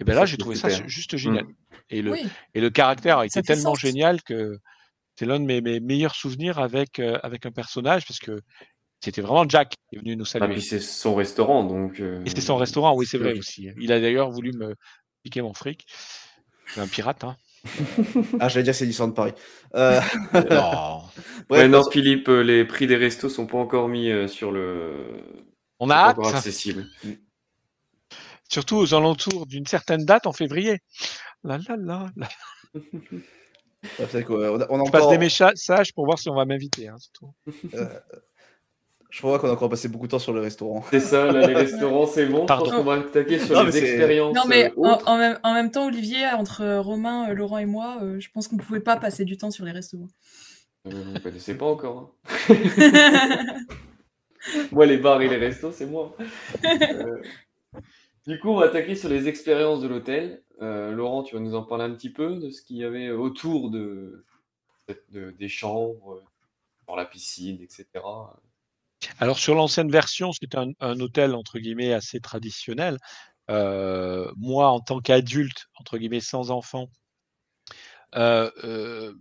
Et 0.00 0.04
bien 0.04 0.14
là, 0.14 0.24
j'ai 0.24 0.38
trouvé 0.38 0.56
ça 0.56 0.68
juste 0.86 1.16
génial. 1.16 1.44
Mmh. 1.44 1.54
Et 1.90 2.02
le, 2.02 2.14
et 2.54 2.60
le 2.60 2.70
caractère 2.70 3.18
a 3.18 3.26
été 3.26 3.42
tellement 3.42 3.74
génial 3.74 4.22
que 4.22 4.58
c'est 5.16 5.26
l'un 5.26 5.40
de 5.40 5.44
mes, 5.44 5.80
meilleurs 5.80 6.14
souvenirs 6.14 6.58
avec, 6.58 6.98
avec 6.98 7.46
un 7.46 7.50
personnage 7.50 8.06
parce 8.06 8.20
que 8.20 8.40
c'était 9.00 9.22
vraiment 9.22 9.48
Jack 9.48 9.74
qui 9.88 9.96
est 9.96 9.98
venu 9.98 10.16
nous 10.16 10.24
ah, 10.24 10.30
saluer. 10.30 10.46
Et 10.46 10.52
puis 10.54 10.62
c'est 10.62 10.80
son 10.80 11.14
restaurant, 11.14 11.64
donc. 11.64 12.00
Et 12.00 12.30
c'est 12.30 12.40
son 12.40 12.56
restaurant, 12.56 12.94
oui, 12.94 13.06
c'est 13.06 13.18
vrai 13.18 13.36
aussi. 13.38 13.68
Il 13.80 13.92
a 13.92 14.00
d'ailleurs 14.00 14.30
voulu 14.30 14.52
me 14.52 14.74
piquer 15.22 15.42
mon 15.42 15.52
fric. 15.52 15.86
C'est 16.66 16.80
un 16.80 16.86
pirate, 16.86 17.24
hein 17.24 17.36
ah, 18.40 18.48
j'allais 18.48 18.64
dire 18.64 18.74
c'est 18.74 18.86
Disneyland 18.86 19.12
Paris. 19.12 19.32
Euh... 19.74 20.00
non. 20.50 21.02
non, 21.68 21.90
Philippe, 21.90 22.28
euh, 22.28 22.42
les 22.42 22.64
prix 22.64 22.86
des 22.86 22.96
restos 22.96 23.28
sont 23.28 23.46
pas 23.46 23.58
encore 23.58 23.88
mis 23.88 24.10
euh, 24.10 24.28
sur 24.28 24.50
le. 24.52 25.22
On 25.78 25.90
a 25.90 25.94
hâte. 25.94 26.18
accessible. 26.18 26.86
Surtout 28.50 28.76
aux 28.76 28.94
alentours 28.94 29.46
d'une 29.46 29.66
certaine 29.66 30.04
date 30.04 30.26
en 30.26 30.32
février. 30.32 30.80
La 31.44 31.58
la. 31.58 32.10
la. 32.16 32.28
on, 32.74 32.80
on 34.68 34.84
Je 34.84 34.90
passe 34.90 35.08
des 35.08 35.18
messages 35.18 35.94
pour 35.94 36.04
voir 36.04 36.18
si 36.18 36.28
on 36.28 36.34
va 36.34 36.44
m'inviter. 36.44 36.88
Hein, 36.88 36.96
euh, 37.74 37.86
je 39.10 39.18
crois 39.18 39.38
qu'on 39.40 39.48
a 39.48 39.52
encore 39.52 39.68
passé 39.68 39.88
beaucoup 39.88 40.06
de 40.06 40.12
temps 40.12 40.20
sur 40.20 40.32
le 40.32 40.40
restaurant. 40.40 40.84
C'est 40.90 41.00
ça, 41.00 41.26
là, 41.26 41.46
les 41.46 41.54
restaurants, 41.54 42.06
c'est 42.06 42.26
bon. 42.26 42.42
Je 42.42 42.46
pense 42.46 42.70
qu'on 42.70 42.84
va 42.84 42.94
attaquer 42.94 43.40
sur 43.40 43.62
les 43.64 43.76
expériences. 43.76 44.34
Non, 44.34 44.44
mais 44.46 44.72
euh, 44.78 44.96
en, 45.06 45.18
même, 45.18 45.38
en, 45.42 45.52
même, 45.52 45.70
temps, 45.72 45.86
Olivier, 45.86 46.26
entre 46.28 46.76
Romain, 46.76 47.28
euh, 47.28 47.34
Laurent 47.34 47.58
et 47.58 47.66
moi, 47.66 47.98
euh, 48.02 48.20
je 48.20 48.28
pense 48.32 48.46
qu'on 48.46 48.56
ne 48.56 48.62
pouvait 48.62 48.80
pas 48.80 48.96
passer 48.96 49.24
du 49.24 49.36
temps 49.36 49.50
sur 49.50 49.64
les 49.64 49.72
restaurants. 49.72 50.08
vous 50.84 50.92
ne 50.92 51.18
connaissez 51.18 51.56
pas 51.56 51.66
encore. 51.66 52.14
Hein. 52.28 52.54
moi, 54.72 54.86
les 54.86 54.98
bars 54.98 55.20
et 55.22 55.28
les 55.28 55.36
restos, 55.36 55.72
c'est 55.72 55.86
moi. 55.86 56.16
du 58.26 58.38
coup, 58.38 58.50
on 58.50 58.56
va 58.56 58.66
attaquer 58.66 58.94
sur 58.94 59.08
les 59.08 59.28
expériences 59.28 59.80
de 59.80 59.88
l'hôtel. 59.88 60.42
Laurent, 60.60 61.22
tu 61.22 61.34
vas 61.34 61.40
nous 61.40 61.54
en 61.54 61.62
parler 61.62 61.84
un 61.84 61.94
petit 61.94 62.10
peu 62.10 62.36
de 62.36 62.50
ce 62.50 62.60
qu'il 62.62 62.76
y 62.76 62.84
avait 62.84 63.10
autour 63.10 63.70
de, 63.70 64.26
de 65.08 65.30
des 65.30 65.48
chambres, 65.48 66.22
dans 66.86 66.96
la 66.96 67.06
piscine, 67.06 67.60
etc. 67.62 67.86
Alors 69.18 69.38
sur 69.38 69.54
l'ancienne 69.54 69.90
version, 69.90 70.32
c'était 70.32 70.58
un, 70.58 70.72
un, 70.80 71.00
hôtel 71.00 71.34
entre 71.34 71.58
guillemets 71.58 71.94
assez 71.94 72.20
traditionnel. 72.20 72.98
Euh, 73.50 74.30
moi, 74.36 74.68
en 74.68 74.80
tant 74.80 75.00
qu'adulte, 75.00 75.66
entre 75.74 75.98
guillemets 75.98 76.20
sans 76.20 76.50
enfant, 76.50 76.88
euh, 78.16 78.50
euh, 78.64 79.14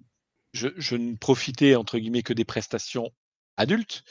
je, 0.54 0.96
ne 0.96 1.16
profitais 1.16 1.76
entre 1.76 2.00
guillemets 2.00 2.24
que 2.24 2.34
des 2.34 2.46
prestations 2.46 3.10
adultes. 3.60 4.04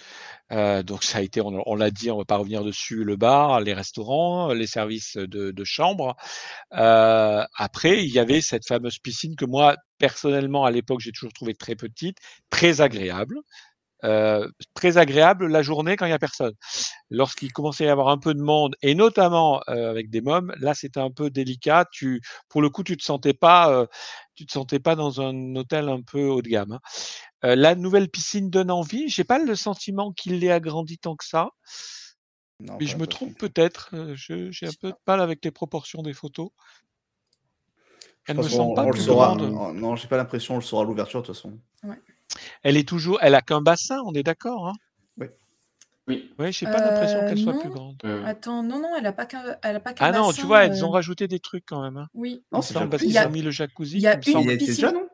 donc 0.51 1.05
ça 1.05 1.19
a 1.19 1.21
été, 1.23 1.41
on, 1.41 1.75
l'a 1.75 1.91
dit, 1.91 2.11
on 2.11 2.19
va 2.19 2.25
pas 2.25 2.37
revenir 2.37 2.65
dessus, 2.65 3.05
le 3.05 3.17
bar, 3.17 3.61
les 3.61 3.75
restaurants, 3.75 4.53
les 4.53 4.67
services 4.67 5.17
de, 5.17 5.51
de 5.51 5.65
chambre. 5.65 6.17
après, 6.71 8.05
il 8.05 8.13
y 8.13 8.19
avait 8.19 8.41
cette 8.41 8.67
fameuse 8.67 8.99
piscine 8.99 9.37
que 9.37 9.45
moi, 9.45 9.77
personnellement, 9.99 10.65
à 10.65 10.71
l'époque, 10.71 11.01
j'ai 11.01 11.13
toujours 11.13 11.33
trouvé 11.33 11.55
très 11.55 11.75
petite, 11.75 12.19
très 12.51 12.81
agréable. 12.81 13.37
Euh, 14.05 14.49
très 14.75 14.97
agréable 14.97 15.49
la 15.49 15.63
journée 15.63 15.97
quand 15.97 16.07
il 16.07 16.11
n'y 16.11 16.15
a 16.15 16.19
personne. 16.19 16.55
Lorsqu'il 17.11 17.53
commençait 17.53 17.85
à 17.85 17.89
y 17.89 17.91
avoir 17.91 18.09
un 18.09 18.19
peu 18.19 18.33
de 18.33 18.41
monde, 18.41 18.77
et 18.81 18.95
notamment 18.95 19.61
euh, 19.69 19.91
avec 19.91 20.09
des 20.11 20.21
mômes, 20.21 20.53
là 20.61 20.75
c'était 20.75 21.01
un 21.01 21.11
peu 21.11 21.31
délicat. 21.31 21.87
Tu, 21.91 22.21
pour 22.49 22.63
le 22.63 22.71
coup, 22.71 22.85
tu 22.85 22.97
te 22.97 23.03
sentais 23.03 23.35
pas, 23.35 23.71
euh, 23.73 23.87
tu 24.35 24.47
te 24.47 24.53
sentais 24.53 24.79
pas 24.79 24.95
dans 24.95 25.21
un 25.21 25.57
hôtel 25.57 25.89
un 25.89 26.03
peu 26.03 26.27
haut 26.29 26.43
de 26.43 26.49
gamme. 26.49 26.79
Hein. 27.43 27.57
la 27.57 27.75
nouvelle 27.75 28.09
piscine 28.09 28.51
donne 28.51 28.71
envie. 28.71 29.09
J'ai 29.09 29.25
pas 29.25 29.39
le 29.39 29.57
sentiment 29.57 30.13
qu'il 30.13 30.39
l'ait 30.39 30.53
agrandi 30.53 30.99
tant 30.99 31.17
que 31.17 31.25
ça. 31.25 31.51
mais 32.61 32.87
je 32.87 32.97
me 32.97 33.07
trompe 33.07 33.37
peut-être. 33.37 33.91
J'ai 34.15 34.67
un 34.67 34.73
peu 34.81 34.91
de 34.91 34.97
mal 35.07 35.21
avec 35.21 35.45
les 35.45 35.51
proportions 35.51 36.03
des 36.03 36.15
photos. 36.15 36.51
Elle 38.29 38.37
me 38.37 38.43
semble 38.43 38.75
pas 38.75 38.87
plus 38.87 39.07
grande. 39.07 39.43
Non, 39.75 39.97
j'ai 39.97 40.07
pas 40.07 40.19
l'impression. 40.19 40.55
On 40.55 40.59
le 40.59 40.63
saura 40.63 40.85
à 40.85 40.87
l'ouverture 40.87 41.23
de 41.23 41.27
toute 41.27 41.35
façon. 41.35 41.59
Elle 42.63 42.77
est 42.77 42.89
toujours, 42.89 43.19
elle 43.23 43.35
a 43.35 43.43
qu'un 43.43 43.61
bassin, 43.61 44.01
on 44.05 44.13
est 44.15 44.23
d'accord. 44.23 44.69
Hein? 44.69 44.75
Oui. 45.17 45.27
Oui, 46.07 46.31
oui 46.39 46.53
j'ai 46.53 46.67
pas 46.67 46.81
l'impression 46.81 47.21
qu'elle 47.27 47.39
soit 47.39 47.59
plus 47.59 47.69
non. 47.69 47.75
grande. 47.75 47.97
Attends, 48.25 48.63
non, 48.63 48.79
non, 48.79 48.91
elle 48.99 49.07
a 49.07 49.13
pas 49.13 49.27
qu'un, 49.27 49.43
elle 49.63 49.77
a 49.77 49.81
pas 49.81 49.93
qu'un 49.93 50.07
Ah 50.07 50.13
non, 50.13 50.29
bassin, 50.29 50.41
tu 50.41 50.47
vois, 50.47 50.65
elles 50.65 50.83
euh, 50.83 50.87
ont 50.87 50.91
rajouté 50.91 51.29
des 51.29 51.39
trucs 51.39 51.65
quand 51.67 51.83
même. 51.83 51.97
hein. 51.99 52.09
Oui. 52.15 52.43
Non, 52.53 52.63
c'est 52.63 52.75
parce 52.75 52.89
plus. 52.89 52.99
Qu'ils 53.07 53.19
a, 53.19 53.29
ont 53.29 53.31
mis 53.31 53.43
le 53.43 53.51
jacuzzi, 53.51 53.97
il 53.97 54.03
y 54.03 54.07
a 54.07 54.17
une 54.17 54.23
semble. 54.23 54.45
Il 54.45 54.47
y 54.47 54.51
a 54.51 54.55
été 54.55 54.65
piscine, 54.67 54.87
déjà, 54.87 54.93
non? 54.93 55.07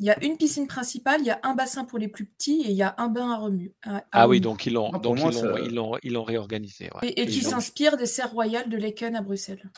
il 0.00 0.06
y 0.06 0.10
a 0.10 0.24
une 0.24 0.36
piscine 0.36 0.66
principale, 0.66 1.20
il 1.20 1.26
y 1.26 1.30
a 1.30 1.38
un 1.44 1.54
bassin 1.54 1.84
pour 1.84 1.98
les 2.00 2.08
plus 2.08 2.26
petits 2.26 2.62
et 2.62 2.70
il 2.70 2.76
y 2.76 2.82
a 2.82 2.94
un 2.98 3.08
bain 3.08 3.30
à 3.30 3.36
remue. 3.36 3.72
à- 3.82 3.98
à 3.98 4.04
Ah 4.10 4.28
oui, 4.28 4.40
donc 4.40 4.66
ils 4.66 4.72
l'ont, 4.72 4.90
donc 4.90 5.18
moi, 5.18 5.30
ils 5.32 5.40
l'ont, 5.40 5.56
ils 5.58 5.74
l'ont, 5.74 5.98
ils 6.02 6.12
l'ont 6.12 6.24
réorganisé. 6.24 6.90
Ouais. 7.00 7.08
Et, 7.08 7.22
et 7.22 7.26
qui 7.26 7.42
s'inspire 7.42 7.96
des 7.96 8.06
serres 8.06 8.32
royales 8.32 8.68
de 8.68 8.76
Laeken 8.76 9.14
à 9.14 9.20
Bruxelles. 9.22 9.70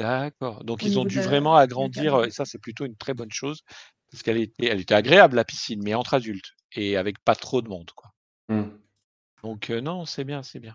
D'accord. 0.00 0.64
Donc 0.64 0.82
Au 0.82 0.86
ils 0.86 0.98
ont 0.98 1.04
dû 1.04 1.20
vraiment 1.20 1.56
agrandir, 1.56 2.24
et 2.24 2.30
ça 2.30 2.44
c'est 2.46 2.58
plutôt 2.58 2.86
une 2.86 2.96
très 2.96 3.12
bonne 3.14 3.30
chose, 3.30 3.62
parce 4.10 4.22
qu'elle 4.22 4.38
était, 4.38 4.66
elle 4.66 4.80
était 4.80 4.94
agréable 4.94 5.36
la 5.36 5.44
piscine, 5.44 5.80
mais 5.84 5.94
entre 5.94 6.14
adultes 6.14 6.52
et 6.72 6.96
avec 6.96 7.18
pas 7.22 7.34
trop 7.34 7.60
de 7.60 7.68
monde, 7.68 7.90
quoi. 7.94 8.10
Hmm. 8.48 8.70
Donc 9.42 9.68
euh, 9.70 9.80
non, 9.80 10.06
c'est 10.06 10.24
bien, 10.24 10.42
c'est 10.42 10.58
bien. 10.60 10.74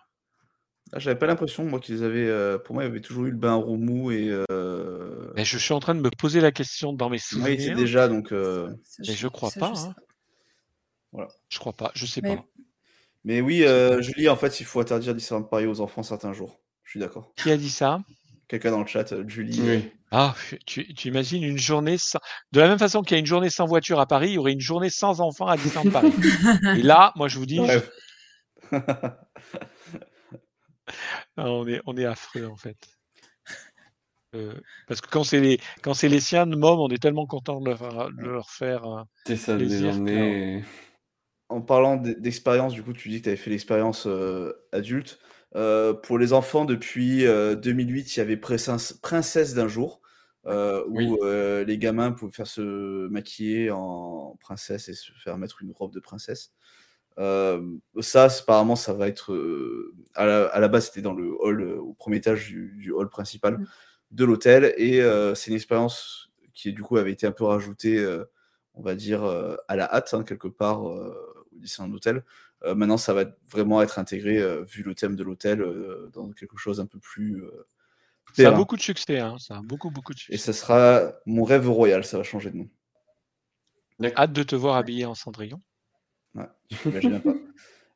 Ah, 0.91 0.99
J'avais 0.99 1.17
pas 1.17 1.25
l'impression, 1.25 1.65
moi, 1.65 1.79
qu'ils 1.79 2.03
avaient. 2.03 2.27
euh, 2.27 2.59
pour 2.59 2.75
moi, 2.75 2.83
il 2.83 2.87
y 2.87 2.89
avait 2.89 3.01
toujours 3.01 3.25
eu 3.25 3.31
le 3.31 3.37
bain 3.37 3.55
à 3.55 4.13
et. 4.13 4.29
euh, 4.51 5.31
Mais 5.35 5.43
je 5.43 5.57
suis 5.57 5.73
en 5.73 5.79
train 5.79 5.95
de 5.95 6.01
me 6.01 6.11
poser 6.11 6.39
la 6.39 6.51
question 6.51 6.93
dans 6.93 7.09
mes 7.09 7.17
souvenirs, 7.17 7.75
déjà, 7.75 8.07
donc. 8.07 8.31
mais 8.31 8.67
je 8.99 9.27
crois 9.27 9.49
pas. 9.49 9.71
je 9.73 9.79
sais 9.79 9.87
hein. 9.87 9.93
pas. 9.95 10.01
Voilà. 11.11 11.29
Je 11.49 11.57
crois 11.59 11.73
pas. 11.73 11.91
Je 11.95 12.05
sais 12.05 12.21
Mais- 12.21 12.35
pas. 12.37 12.45
Mais 13.23 13.41
oui, 13.41 13.65
Julie, 14.01 14.29
en 14.29 14.35
fait, 14.35 14.59
il 14.59 14.65
faut 14.65 14.79
interdire 14.79 15.15
Disneyland 15.15 15.45
Paris 15.45 15.65
aux 15.65 15.81
enfants 15.81 16.03
certains 16.03 16.33
jours. 16.33 16.59
Je 16.83 16.91
suis 16.91 16.99
d'accord. 16.99 17.33
Qui 17.35 17.49
a 17.49 17.57
dit 17.57 17.71
ça? 17.71 17.99
Quelqu'un 18.47 18.71
dans 18.71 18.81
le 18.81 18.87
chat, 18.87 19.11
euh, 19.11 19.27
Julie. 19.27 19.59
euh, 19.61 19.77
Oui. 19.77 19.91
Ah, 20.11 20.35
tu, 20.65 20.93
tu 20.93 21.07
imagines 21.07 21.43
une 21.43 21.57
journée 21.57 21.97
sans... 21.97 22.19
De 22.51 22.59
la 22.59 22.67
même 22.67 22.77
façon 22.79 23.01
qu'il 23.01 23.15
y 23.15 23.17
a 23.17 23.19
une 23.19 23.25
journée 23.25 23.49
sans 23.49 23.65
voiture 23.65 23.99
à 23.99 24.05
Paris, 24.05 24.29
il 24.29 24.33
y 24.33 24.37
aurait 24.37 24.53
une 24.53 24.61
journée 24.61 24.89
sans 24.89 25.19
enfants 25.19 25.47
à 25.47 25.57
Disneyland 25.57 25.91
Paris. 25.91 26.13
Et 26.77 26.83
là, 26.83 27.11
moi 27.15 27.27
je 27.27 27.39
vous 27.39 27.45
dis, 27.45 27.57
Bref. 27.59 27.89
Ah, 31.37 31.49
on 31.49 31.67
est, 31.67 31.81
on 31.85 31.97
est 31.97 32.05
affreux 32.05 32.45
en 32.45 32.55
fait. 32.55 32.77
Euh, 34.35 34.53
parce 34.87 35.01
que 35.01 35.09
quand 35.09 35.23
c'est 35.23 35.39
les, 35.39 35.59
quand 35.81 35.93
c'est 35.93 36.09
les 36.09 36.19
siens 36.19 36.45
de 36.45 36.55
mômes, 36.55 36.79
on 36.79 36.89
est 36.89 37.01
tellement 37.01 37.25
content 37.25 37.59
de 37.59 37.69
leur, 37.69 38.11
de 38.11 38.21
leur 38.25 38.49
faire 38.51 39.05
C'est 39.25 39.35
ça, 39.35 39.55
de 39.55 39.63
les 39.63 39.85
emmener. 39.85 40.63
En 41.49 41.61
parlant 41.61 41.95
d'expérience, 41.97 42.73
du 42.73 42.83
coup, 42.83 42.93
tu 42.93 43.09
dis 43.09 43.19
que 43.19 43.23
tu 43.23 43.29
avais 43.29 43.37
fait 43.37 43.49
l'expérience 43.49 44.07
euh, 44.07 44.53
adulte. 44.71 45.19
Euh, 45.55 45.93
pour 45.93 46.19
les 46.19 46.33
enfants, 46.33 46.65
depuis 46.65 47.25
euh, 47.25 47.55
2008, 47.55 48.15
il 48.15 48.19
y 48.19 48.21
avait 48.21 48.37
Princesse, 48.37 49.53
d'un 49.53 49.67
jour, 49.67 50.01
euh, 50.45 50.83
où 50.89 50.95
Oui. 50.97 51.17
euh, 51.23 51.63
les 51.63 51.77
gamins 51.77 52.11
pouvaient 52.11 52.31
faire 52.33 52.47
se 52.47 53.07
maquiller 53.07 53.71
en 53.71 54.37
princesse 54.41 54.89
et 54.89 54.93
se 54.93 55.11
faire 55.13 55.37
mettre 55.37 55.61
une 55.61 55.71
robe 55.71 55.93
de 55.93 55.99
princesse. 56.01 56.51
Euh, 57.17 57.61
ça, 58.01 58.25
apparemment, 58.25 58.75
ça 58.75 58.93
va 58.93 59.07
être. 59.07 59.33
euh, 59.33 59.93
à, 60.15 60.25
la, 60.25 60.45
à 60.47 60.59
la 60.59 60.67
base, 60.67 60.87
c'était 60.87 61.01
dans 61.01 61.13
le 61.13 61.31
hall, 61.39 61.61
euh, 61.61 61.77
au 61.79 61.93
premier 61.93 62.17
étage 62.17 62.47
du, 62.47 62.75
du 62.77 62.91
hall 62.91 63.09
principal 63.09 63.59
Mm. 63.59 63.65
de 64.11 64.25
l'hôtel. 64.25 64.73
Et 64.77 65.01
euh, 65.01 65.33
c'est 65.35 65.51
une 65.51 65.55
expérience 65.57 66.29
qui, 66.53 66.73
du 66.73 66.81
coup, 66.83 66.97
avait 66.97 67.11
été 67.13 67.25
un 67.27 67.31
peu 67.31 67.45
rajoutée, 67.45 67.97
euh, 67.99 68.25
on 68.73 68.81
va 68.81 68.95
dire, 68.95 69.23
euh, 69.23 69.55
à 69.69 69.75
la 69.77 69.91
hâte, 69.93 70.13
hein, 70.13 70.23
quelque 70.23 70.47
part, 70.49 70.87
euh, 70.89 71.45
au 71.53 71.59
Disneyland 71.59 71.93
Hotel. 71.95 72.17
Euh, 72.17 72.21
maintenant, 72.73 72.97
ça 72.97 73.13
va 73.13 73.25
vraiment 73.49 73.81
être 73.81 73.99
intégré, 73.99 74.39
euh, 74.39 74.63
vu 74.63 74.81
le 74.81 74.95
thème 74.95 75.15
de 75.15 75.23
l'hôtel, 75.23 75.61
euh, 75.61 76.09
dans 76.13 76.31
quelque 76.31 76.57
chose 76.57 76.79
un 76.79 76.87
peu 76.87 76.97
plus. 76.99 77.43
euh, 77.43 77.67
Ça 78.33 78.49
a 78.49 78.51
beaucoup 78.53 78.75
de 78.77 78.81
succès, 78.81 79.19
hein, 79.19 79.35
ça 79.37 79.57
a 79.57 79.61
beaucoup, 79.61 79.91
beaucoup 79.91 80.13
de 80.13 80.19
Et 80.29 80.37
succès. 80.37 80.37
ça 80.37 80.53
sera 80.53 81.13
mon 81.25 81.43
rêve 81.43 81.69
royal, 81.69 82.03
ça 82.05 82.17
va 82.17 82.23
changer 82.23 82.49
de 82.51 82.57
nom. 82.57 82.69
Hâte 84.17 84.33
de 84.33 84.43
te 84.43 84.55
voir 84.55 84.75
habillé 84.77 85.05
en 85.05 85.13
Cendrillon. 85.15 85.61
Ouais, 86.33 86.47
j'imagine 86.69 87.21
pas. 87.21 87.33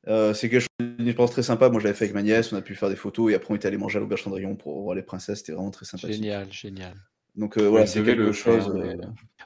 Euh, 0.07 0.33
c'est 0.33 0.49
quelque 0.49 0.61
chose 0.61 0.69
une 0.97 1.07
expérience 1.07 1.31
très 1.31 1.43
sympa. 1.43 1.69
Moi, 1.69 1.81
je 1.81 1.83
l'avais 1.85 1.95
fait 1.95 2.05
avec 2.05 2.15
ma 2.15 2.23
nièce, 2.23 2.53
on 2.53 2.55
a 2.55 2.61
pu 2.61 2.73
faire 2.73 2.87
des 2.89 2.95
photos 2.95 3.31
et 3.31 3.35
après, 3.35 3.51
on 3.53 3.57
était 3.57 3.67
allé 3.67 3.75
manger 3.77 3.97
à 3.97 3.99
l'auberge 3.99 4.23
Cendrillon 4.23 4.55
pour 4.55 4.81
voir 4.81 4.95
les 4.95 5.03
princesses. 5.03 5.39
C'était 5.39 5.51
vraiment 5.51 5.71
très 5.71 5.85
sympathique. 5.85 6.15
Génial, 6.15 6.51
génial. 6.51 6.95
Donc, 7.35 7.57
euh, 7.57 7.67
voilà, 7.69 7.85
Vous 7.85 7.91
c'est 7.91 8.03
quelque 8.03 8.31
chose. 8.31 8.65
faire, 8.65 8.75
euh, 8.75 8.95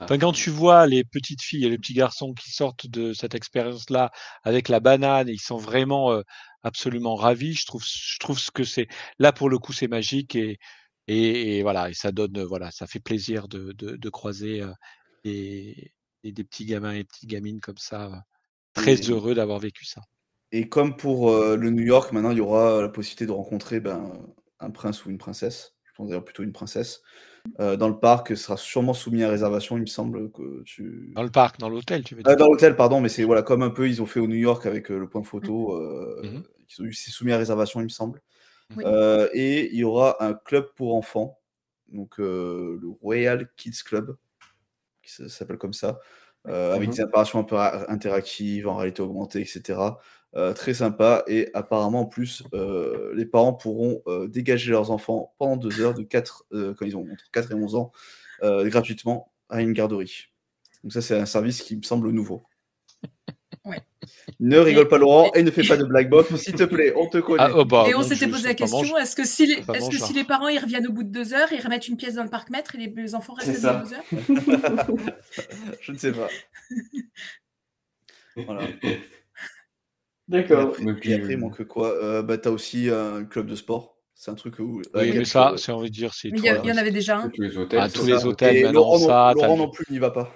Enfin, 0.06 0.18
quand 0.18 0.32
tu 0.34 0.50
vois 0.50 0.88
les 0.88 1.04
petites 1.04 1.42
filles 1.42 1.66
et 1.66 1.70
les 1.70 1.78
petits 1.78 1.94
garçons 1.94 2.34
qui 2.34 2.52
sortent 2.52 2.88
de 2.88 3.14
cette 3.14 3.36
expérience-là 3.36 4.12
avec 4.44 4.70
la 4.70 4.80
banane, 4.80 5.30
et 5.30 5.34
ils 5.34 5.40
sont 5.42 5.58
vraiment 5.58 6.12
euh, 6.12 6.22
absolument 6.64 7.16
ravis. 7.16 7.54
Je 7.54 7.66
trouve, 7.66 7.84
je 7.86 8.18
trouve 8.20 8.40
ce 8.40 8.52
que 8.52 8.64
c'est. 8.64 8.88
Là, 9.20 9.32
pour 9.32 9.50
le 9.50 9.60
coup, 9.60 9.74
c'est 9.74 9.88
magique 9.88 10.36
et, 10.36 10.58
et, 11.08 11.58
et 11.60 11.62
voilà, 11.64 11.90
et 11.90 11.94
ça 11.94 12.12
donne, 12.12 12.38
euh, 12.38 12.46
voilà, 12.46 12.72
ça 12.72 12.88
fait 12.88 13.00
plaisir 13.00 13.48
de, 13.48 13.72
de, 13.74 13.96
de 13.96 14.10
croiser 14.10 14.62
euh, 14.62 14.72
des, 15.24 15.94
des, 16.24 16.32
des 16.32 16.44
petits 16.44 16.66
gamins 16.66 16.94
et 16.94 17.04
petites 17.04 17.30
gamines 17.30 17.62
comme 17.62 17.78
ça, 17.78 18.06
euh, 18.08 18.16
très 18.74 18.96
Et- 19.00 19.10
heureux 19.12 19.36
d'avoir 19.36 19.60
vécu 19.60 19.86
ça. 19.86 20.02
Et 20.52 20.70
comme 20.70 20.96
pour 20.98 21.32
euh, 21.32 21.58
le 21.58 21.70
New 21.72 21.84
York, 21.84 22.12
maintenant, 22.12 22.32
il 22.32 22.38
y 22.38 22.42
aura 22.42 22.82
la 22.82 22.90
possibilité 22.90 23.26
de 23.26 23.32
rencontrer 23.32 23.80
ben, 23.80 24.14
un 24.60 24.70
prince 24.72 25.04
ou 25.06 25.10
une 25.10 25.18
princesse. 25.18 25.76
Je 25.84 25.92
pense 25.96 26.08
d'ailleurs 26.10 26.24
plutôt 26.26 26.44
une 26.44 26.54
princesse. 26.54 27.02
Euh, 27.60 27.76
dans 27.76 27.89
le 27.89 28.00
parc, 28.00 28.30
ce 28.30 28.36
sera 28.36 28.58
sûrement 28.58 28.94
soumis 28.94 29.24
à 29.24 29.30
réservation, 29.30 29.78
il 29.78 29.82
me 29.82 29.86
semble 29.86 30.32
que 30.32 30.64
tu. 30.64 31.12
Dans 31.14 31.24
le 31.24 31.30
parc, 31.30 31.60
dans 31.60 31.70
l'hôtel, 31.70 32.04
tu 32.04 32.16
veux 32.16 32.22
Euh, 32.22 32.30
dire 32.30 32.38
dans 32.38 32.48
l'hôtel, 32.48 32.76
pardon, 32.76 33.00
mais 33.02 33.10
c'est 33.10 33.24
voilà, 33.26 33.44
comme 33.44 33.62
un 33.64 33.70
peu 33.70 33.88
ils 33.88 34.02
ont 34.02 34.06
fait 34.06 34.20
au 34.20 34.28
New 34.28 34.36
York 34.36 34.66
avec 34.66 34.89
euh, 34.91 34.98
le 34.98 35.08
point 35.08 35.24
photo, 35.24 35.76
euh, 35.76 36.22
Mhm. 36.24 36.44
ils 36.70 36.82
ont 36.82 36.86
eu- 36.86 36.94
c'est 36.94 37.12
soumis 37.12 37.32
à 37.34 37.38
réservation, 37.38 37.80
il 37.82 37.84
me 37.86 37.89
semble. 37.89 38.22
Oui. 38.76 38.84
Euh, 38.88 39.30
et 39.34 39.70
il 39.72 39.78
y 39.80 39.84
aura 39.84 40.24
un 40.24 40.34
club 40.34 40.68
pour 40.76 40.96
enfants, 40.96 41.39
donc 41.89 42.20
euh, 42.20 42.80
le 42.82 42.89
Royal 42.89 43.50
Kids 43.58 43.84
Club, 43.86 44.16
qui 45.04 45.12
s'appelle 45.30 45.58
comme 45.58 45.74
ça, 45.74 46.00
euh, 46.48 46.74
avec 46.76 46.89
Mhm. 46.89 46.96
des 46.96 47.02
apparitions 47.02 47.39
un 47.39 47.44
peu 47.44 47.56
ra- 47.56 47.91
interactives, 47.91 48.68
en 48.68 48.78
réalité 48.78 49.02
augmentée, 49.04 49.41
etc. 49.41 50.00
Euh, 50.36 50.54
très 50.54 50.74
sympa. 50.74 51.24
Et 51.28 51.50
apparemment, 51.54 52.02
en 52.02 52.06
plus, 52.06 52.44
euh, 52.54 53.14
les 53.16 53.26
parents 53.26 53.54
pourront 53.54 54.02
euh, 54.08 54.28
dégager 54.28 54.72
leurs 54.72 54.90
enfants 54.90 55.34
pendant 55.38 55.58
deux 55.58 55.80
heures 55.82 55.94
de 55.94 56.04
4, 56.04 56.46
quand 56.52 56.86
ils 56.86 56.98
ont 56.98 57.08
entre 57.12 57.30
4 57.32 57.52
et 57.52 57.56
11 57.56 57.76
ans, 57.76 57.92
euh, 58.44 58.68
gratuitement 58.68 59.32
à 59.50 59.62
une 59.62 59.74
garderie. 59.74 60.30
Donc 60.84 60.92
ça, 60.92 61.02
c'est 61.02 61.18
un 61.18 61.26
service 61.26 61.62
qui 61.62 61.78
me 61.78 61.84
semble 61.84 62.10
nouveau. 62.12 62.44
Ouais. 63.66 63.80
Ne 64.42 64.58
rigole 64.58 64.90
pas 64.90 64.98
Laurent 64.98 65.32
et 65.36 65.42
ne 65.42 65.50
fais 65.50 65.64
pas 65.64 65.78
de 65.78 65.86
black 65.86 66.10
box, 66.10 66.36
s'il 66.36 66.54
te 66.54 66.64
plaît, 66.64 66.92
on 66.98 67.08
te 67.08 67.20
connaît. 67.20 67.44
Ah, 67.44 67.52
oh, 67.56 67.64
bah, 67.64 67.86
Et 67.88 67.96
on 67.96 68.04
s'était 68.04 68.28
posé 68.28 68.50
la 68.50 68.56
question 68.56 68.98
est-ce 68.98 69.16
que, 69.16 69.26
si 69.26 69.46
les, 69.46 69.62
que 69.62 69.74
genre. 69.80 70.12
les 70.14 70.26
parents 70.26 70.50
ils 70.50 70.60
reviennent 70.60 70.88
au 70.88 70.92
bout 70.92 71.04
de 71.04 71.12
deux 71.12 71.34
heures, 71.34 71.48
ils 71.54 71.62
remettent 71.62 71.88
une 71.88 71.96
pièce 71.96 72.16
dans 72.16 72.24
le 72.24 72.30
parc-mètre 72.30 72.76
et 72.76 72.80
les, 72.80 72.88
les 72.94 73.16
enfants 73.16 73.36
restent 73.36 73.62
ça. 73.62 73.86
deux 73.86 73.94
heures 73.94 74.04
Je 75.80 75.92
ne 75.94 75.98
sais 75.98 76.12
pas. 76.12 76.28
Voilà. 78.36 78.68
D'accord. 80.28 80.74
Et 80.80 80.84
Mais 80.84 80.92
après, 80.92 81.02
puis, 81.02 81.12
et 81.12 81.16
après, 81.16 81.34
il 81.34 81.40
manque 81.40 81.64
quoi? 81.66 81.90
Euh, 81.90 82.22
bah, 82.22 82.38
Tu 82.38 82.48
as 82.48 82.52
aussi 82.52 82.90
un 82.90 83.26
club 83.26 83.48
de 83.48 83.56
sport. 83.56 83.98
C'est 84.16 84.32
un 84.32 84.36
truc 84.36 84.60
où. 84.60 84.78
Oui, 84.78 84.84
il 84.96 85.08
y 85.08 85.12
a 85.12 85.20
mais 85.20 85.26
ça, 85.26 85.54
c'est 85.58 85.72
envie 85.72 85.90
de 85.90 85.96
dire, 85.96 86.14
c'est 86.14 86.32
Mais 86.32 86.40
il 86.40 86.46
y, 86.46 86.72
en 86.72 86.78
avait 86.78 86.92
déjà 86.92 87.18
un. 87.18 87.30
tous 87.30 87.42
les 87.42 87.58
hôtels. 87.58 87.80
Ah, 87.82 87.90
tous 87.90 88.06
ça. 88.06 88.14
les 88.16 88.26
hôtels, 88.26 88.58
Et 88.58 88.62
Laurent, 88.72 89.00
non- 89.00 89.08
ça, 89.08 89.34
t'as 89.38 89.48
Laurent 89.48 89.58
non 89.58 89.70
plus 89.70 89.86
n'y 89.90 90.00
va 90.00 90.12
pas. 90.12 90.32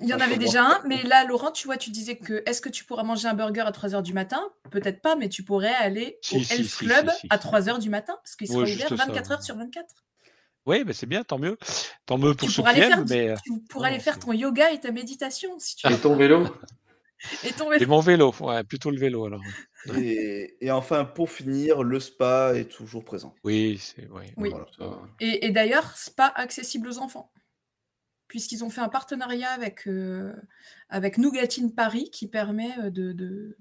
Il 0.00 0.06
y 0.08 0.14
en 0.14 0.20
avait 0.20 0.38
déjà 0.38 0.64
un, 0.64 0.80
mais 0.86 1.02
là, 1.02 1.24
Laurent, 1.24 1.50
tu 1.50 1.66
vois, 1.66 1.76
tu 1.76 1.90
disais 1.90 2.16
que 2.16 2.42
est-ce 2.46 2.60
que 2.60 2.68
tu 2.68 2.84
pourras 2.84 3.02
manger 3.02 3.26
un 3.26 3.34
burger 3.34 3.62
à 3.62 3.72
3h 3.72 4.02
du 4.02 4.12
matin? 4.12 4.40
Peut-être 4.70 5.02
pas, 5.02 5.16
mais 5.16 5.28
tu 5.28 5.42
pourrais 5.42 5.74
aller 5.74 6.18
Si, 6.22 6.36
au 6.36 6.38
si, 6.40 6.54
Elf 6.54 6.68
si, 6.68 6.84
Club 6.84 7.10
si, 7.10 7.20
si. 7.20 7.26
à 7.30 7.38
3h 7.38 7.78
du 7.80 7.90
matin, 7.90 8.14
parce 8.22 8.36
qu'il 8.36 8.46
sera 8.46 8.60
Ouais, 8.60 8.64
ouvert 8.64 8.76
juste 8.76 8.88
ça, 8.88 8.94
24 9.06 9.30
ouais. 9.30 9.32
heures 9.34 9.42
sur 9.42 9.56
24. 9.56 10.04
Oui, 10.66 10.84
mais 10.86 10.92
c'est 10.92 11.06
bien, 11.06 11.24
tant 11.24 11.38
mieux. 11.38 11.56
Tant 12.06 12.18
mieux 12.18 12.34
pour 12.34 12.48
Tu 12.48 12.54
ceux 12.54 12.62
pourras, 12.62 12.72
qui 12.74 12.80
aller 12.80 12.88
faire, 12.88 13.04
mais... 13.08 13.30
euh, 13.30 13.34
tu 13.44 13.52
pourras 13.68 13.88
non, 13.88 13.94
aller 13.94 14.02
faire 14.02 14.18
ton 14.18 14.32
yoga 14.32 14.70
et 14.70 14.78
ta 14.80 14.92
méditation, 14.92 15.58
si 15.58 15.76
tu 15.76 15.86
Et 15.88 15.90
veux. 15.90 16.00
ton 16.00 16.14
vélo? 16.14 16.44
Et 17.44 17.52
ton 17.52 17.72
Et 17.72 17.84
mon 17.86 18.00
vélo, 18.00 18.32
ouais, 18.40 18.62
plutôt 18.64 18.90
le 18.90 18.98
vélo 18.98 19.24
alors. 19.26 19.42
Et, 19.96 20.56
et 20.64 20.70
enfin, 20.70 21.04
pour 21.04 21.30
finir, 21.30 21.82
le 21.82 21.98
spa 22.00 22.52
est 22.54 22.70
toujours 22.70 23.04
présent. 23.04 23.34
Oui, 23.44 23.78
c'est 23.80 24.08
oui. 24.10 24.24
Oui. 24.36 24.50
Voilà. 24.50 24.66
Ça, 24.76 25.00
Et, 25.20 25.46
et 25.46 25.50
d'ailleurs, 25.50 25.96
spa 25.96 26.32
accessible 26.34 26.88
aux 26.88 26.98
enfants. 26.98 27.32
Puisqu'ils 28.28 28.62
ont 28.62 28.70
fait 28.70 28.82
un 28.82 28.88
partenariat 28.90 29.50
avec, 29.50 29.86
euh, 29.88 30.34
avec 30.90 31.16
Nougatine 31.18 31.74
Paris 31.74 32.10
qui 32.10 32.28
permet 32.28 32.70
euh, 32.78 32.90
de, 32.90 33.12
de- 33.12 33.56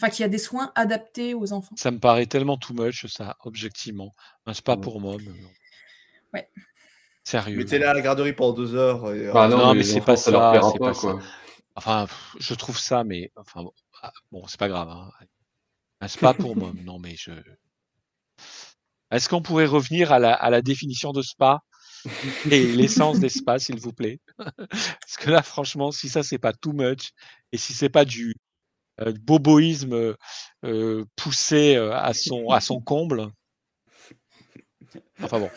Enfin, 0.00 0.10
qui 0.10 0.22
a 0.22 0.28
des 0.28 0.38
soins 0.38 0.72
adaptés 0.74 1.32
aux 1.32 1.52
enfants. 1.54 1.74
Ça 1.76 1.90
me 1.90 1.98
paraît 1.98 2.26
tellement 2.26 2.58
too 2.58 2.74
much, 2.74 3.06
ça, 3.06 3.36
objectivement. 3.44 4.14
Un 4.46 4.52
spa 4.52 4.74
Ouais. 4.74 4.80
pour 4.82 5.00
mômes. 5.00 5.22
non. 5.22 5.48
Ouais. 6.34 6.50
Sérieux. 7.24 7.56
Mettez-les 7.56 7.84
non. 7.84 7.90
à 7.90 7.94
la 7.94 8.00
garderie 8.02 8.32
pendant 8.34 8.52
deux 8.52 8.74
heures. 8.74 9.12
Et, 9.14 9.30
Bah 9.32 9.48
non, 9.48 9.56
Non, 9.58 9.74
mais 9.74 9.82
c'est 9.82 10.00
pas 10.02 10.16
ça 10.16 10.30
leur 10.30 10.40
ça, 10.42 10.50
plaira 10.52 10.70
c'est 10.72 10.78
pas, 10.78 10.86
pas 10.88 10.94
ça. 10.94 11.18
Enfin, 11.76 12.06
je 12.40 12.54
trouve 12.54 12.78
ça, 12.78 13.04
mais 13.04 13.30
enfin 13.36 13.62
bon, 13.62 13.72
ah, 14.02 14.12
c'est 14.48 14.58
pas 14.58 14.68
grave. 14.68 14.88
hein. 14.88 15.10
Un 16.00 16.08
spa 16.08 16.34
pour 16.34 16.56
mômes, 16.56 16.80
non 16.84 16.98
mais 16.98 17.14
je. 17.16 17.32
Est-ce 19.10 19.28
qu'on 19.28 19.42
pourrait 19.42 19.66
revenir 19.66 20.12
à 20.12 20.18
la, 20.18 20.34
à 20.34 20.50
la 20.50 20.62
définition 20.62 21.12
de 21.12 21.22
spa 21.22 21.60
et 22.50 22.66
l'essence 22.66 23.20
des 23.20 23.28
spas, 23.28 23.58
s'il 23.58 23.78
vous 23.78 23.92
plaît? 23.92 24.18
Parce 24.70 25.16
que 25.18 25.30
là, 25.30 25.42
franchement, 25.42 25.92
si 25.92 26.08
ça 26.08 26.22
c'est 26.22 26.38
pas 26.38 26.52
too 26.52 26.72
much 26.72 27.10
et 27.52 27.58
si 27.58 27.72
c'est 27.72 27.88
pas 27.88 28.04
du 28.04 28.34
euh, 29.00 29.12
boboïsme 29.22 30.16
euh, 30.64 31.04
poussé 31.14 31.76
euh, 31.76 31.94
à 31.94 32.14
son 32.14 32.48
à 32.50 32.60
son 32.60 32.80
comble, 32.80 33.30
enfin 35.22 35.38
bon. 35.38 35.50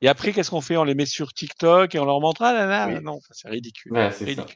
Et 0.00 0.08
après, 0.08 0.32
qu'est-ce 0.32 0.50
qu'on 0.50 0.60
fait? 0.60 0.76
On 0.76 0.84
les 0.84 0.94
met 0.94 1.06
sur 1.06 1.32
TikTok 1.32 1.94
et 1.94 1.98
on 1.98 2.04
leur 2.04 2.20
montre 2.20 2.42
ah 2.42 2.52
là 2.52 2.66
là, 2.66 2.88
Oui. 2.88 3.00
non, 3.02 3.18
c'est 3.30 3.48
ridicule, 3.48 3.92
Ouais, 3.92 4.10
c'est 4.12 4.34
ça. 4.34 4.46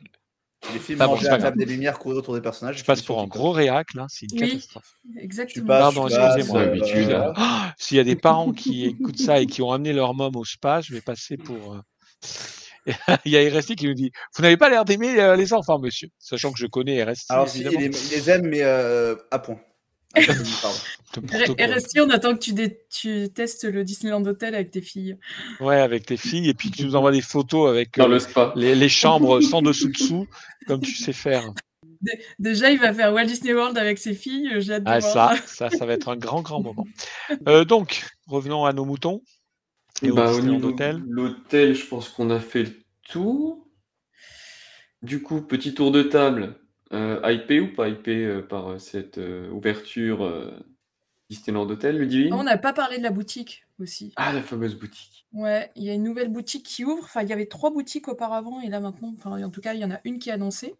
Les 0.72 0.78
films 0.78 0.98
manger 0.98 1.28
à 1.28 1.38
table 1.38 1.58
des 1.58 1.64
lumières, 1.64 1.98
courir 1.98 2.18
autour 2.18 2.34
des 2.34 2.40
personnages. 2.40 2.78
Je 2.78 2.84
passe 2.84 3.02
pour 3.02 3.20
un 3.20 3.26
gros 3.26 3.52
réac, 3.52 3.94
là, 3.94 4.06
c'est 4.08 4.26
une 4.30 4.40
oui, 4.40 4.48
catastrophe. 4.50 4.98
Exactement. 5.18 5.66
Pardon, 5.66 6.08
excusez-moi. 6.08 6.60
Euh, 6.60 7.32
oh, 7.36 7.42
S'il 7.78 7.96
y 7.96 8.00
a 8.00 8.04
des 8.04 8.16
parents 8.16 8.52
qui 8.52 8.86
écoutent 8.86 9.18
ça 9.18 9.40
et 9.40 9.46
qui 9.46 9.62
ont 9.62 9.72
amené 9.72 9.92
leur 9.92 10.14
mom 10.14 10.34
au 10.36 10.44
spa, 10.44 10.80
je 10.80 10.92
vais 10.92 11.00
passer 11.00 11.36
pour. 11.36 11.74
Euh, 11.74 11.80
il 13.24 13.32
y 13.32 13.36
a 13.36 13.58
RST 13.58 13.74
qui 13.74 13.86
nous 13.86 13.94
dit 13.94 14.10
Vous 14.36 14.42
n'avez 14.42 14.56
pas 14.56 14.68
l'air 14.68 14.84
d'aimer 14.84 15.20
euh, 15.20 15.36
les 15.36 15.52
enfants, 15.52 15.78
monsieur. 15.78 16.08
Sachant 16.18 16.52
que 16.52 16.58
je 16.58 16.66
connais 16.66 17.02
RST. 17.02 17.30
Alors, 17.30 17.48
si, 17.48 17.60
il, 17.60 17.68
les, 17.68 18.30
aime, 18.30 18.46
mais 18.46 18.62
à 18.62 19.38
point. 19.38 19.58
RST, 21.16 22.00
on 22.00 22.10
attend 22.10 22.34
que 22.34 22.40
tu, 22.40 22.54
tu, 22.90 23.28
testes 23.32 23.64
le 23.64 23.84
Disneyland 23.84 24.24
Hotel 24.26 24.54
avec 24.54 24.70
tes 24.70 24.80
filles. 24.80 25.16
Ouais, 25.60 25.80
avec 25.80 26.06
tes 26.06 26.16
filles, 26.16 26.48
et 26.48 26.54
puis 26.54 26.70
que 26.70 26.76
tu 26.76 26.84
nous 26.84 26.96
envoies 26.96 27.12
des 27.12 27.22
photos 27.22 27.70
avec 27.70 27.96
le 27.96 28.18
spa. 28.18 28.52
Les, 28.56 28.74
les, 28.74 28.88
chambres 28.88 29.40
sans 29.40 29.62
dessous-dessous, 29.62 30.26
comme 30.66 30.80
tu 30.80 30.94
sais 30.94 31.12
faire. 31.12 31.52
Déjà, 32.38 32.70
il 32.70 32.78
va 32.78 32.92
faire 32.92 33.12
Walt 33.12 33.24
Disney 33.24 33.54
World 33.54 33.78
avec 33.78 33.98
ses 33.98 34.14
filles. 34.14 34.50
J'ai 34.58 34.78
ah, 34.84 35.00
ça, 35.00 35.34
ça, 35.46 35.70
ça 35.70 35.86
va 35.86 35.94
être 35.94 36.08
un 36.08 36.16
grand, 36.16 36.42
grand 36.42 36.62
moment. 36.62 36.86
Euh, 37.48 37.64
donc, 37.64 38.04
revenons 38.26 38.64
à 38.64 38.72
nos 38.72 38.84
moutons. 38.84 39.22
Et 40.02 40.10
bah, 40.10 40.32
au 40.32 40.40
d'hôtel. 40.40 41.02
L'hôtel, 41.08 41.74
je 41.74 41.84
pense 41.86 42.08
qu'on 42.08 42.30
a 42.30 42.38
fait 42.38 42.64
le 42.64 42.72
tour. 43.08 43.66
Du 45.02 45.22
coup, 45.22 45.40
petit 45.40 45.74
tour 45.74 45.90
de 45.90 46.02
table. 46.02 46.56
Euh, 46.92 47.20
IP 47.24 47.62
ou 47.62 47.74
pas 47.74 47.88
IP 47.88 48.08
euh, 48.08 48.42
par 48.42 48.68
euh, 48.68 48.78
cette 48.78 49.18
ouverture 49.50 50.52
Disneyland 51.28 51.68
Hotel, 51.68 51.98
Ludivine 51.98 52.32
On 52.32 52.44
n'a 52.44 52.58
pas 52.58 52.72
parlé 52.72 52.98
de 52.98 53.02
la 53.02 53.10
boutique 53.10 53.66
aussi. 53.80 54.12
Ah, 54.16 54.32
la 54.32 54.42
fameuse 54.42 54.78
boutique. 54.78 55.26
Ouais, 55.32 55.70
il 55.74 55.82
y 55.82 55.90
a 55.90 55.94
une 55.94 56.04
nouvelle 56.04 56.30
boutique 56.30 56.64
qui 56.64 56.84
ouvre. 56.84 57.02
Enfin, 57.02 57.22
il 57.22 57.28
y 57.28 57.32
avait 57.32 57.46
trois 57.46 57.70
boutiques 57.70 58.06
auparavant 58.08 58.60
et 58.60 58.68
là 58.68 58.80
maintenant, 58.80 59.12
enfin, 59.16 59.42
en 59.42 59.50
tout 59.50 59.60
cas, 59.60 59.74
il 59.74 59.80
y 59.80 59.84
en 59.84 59.90
a 59.90 60.00
une 60.04 60.18
qui 60.18 60.28
est 60.30 60.32
annoncée. 60.32 60.76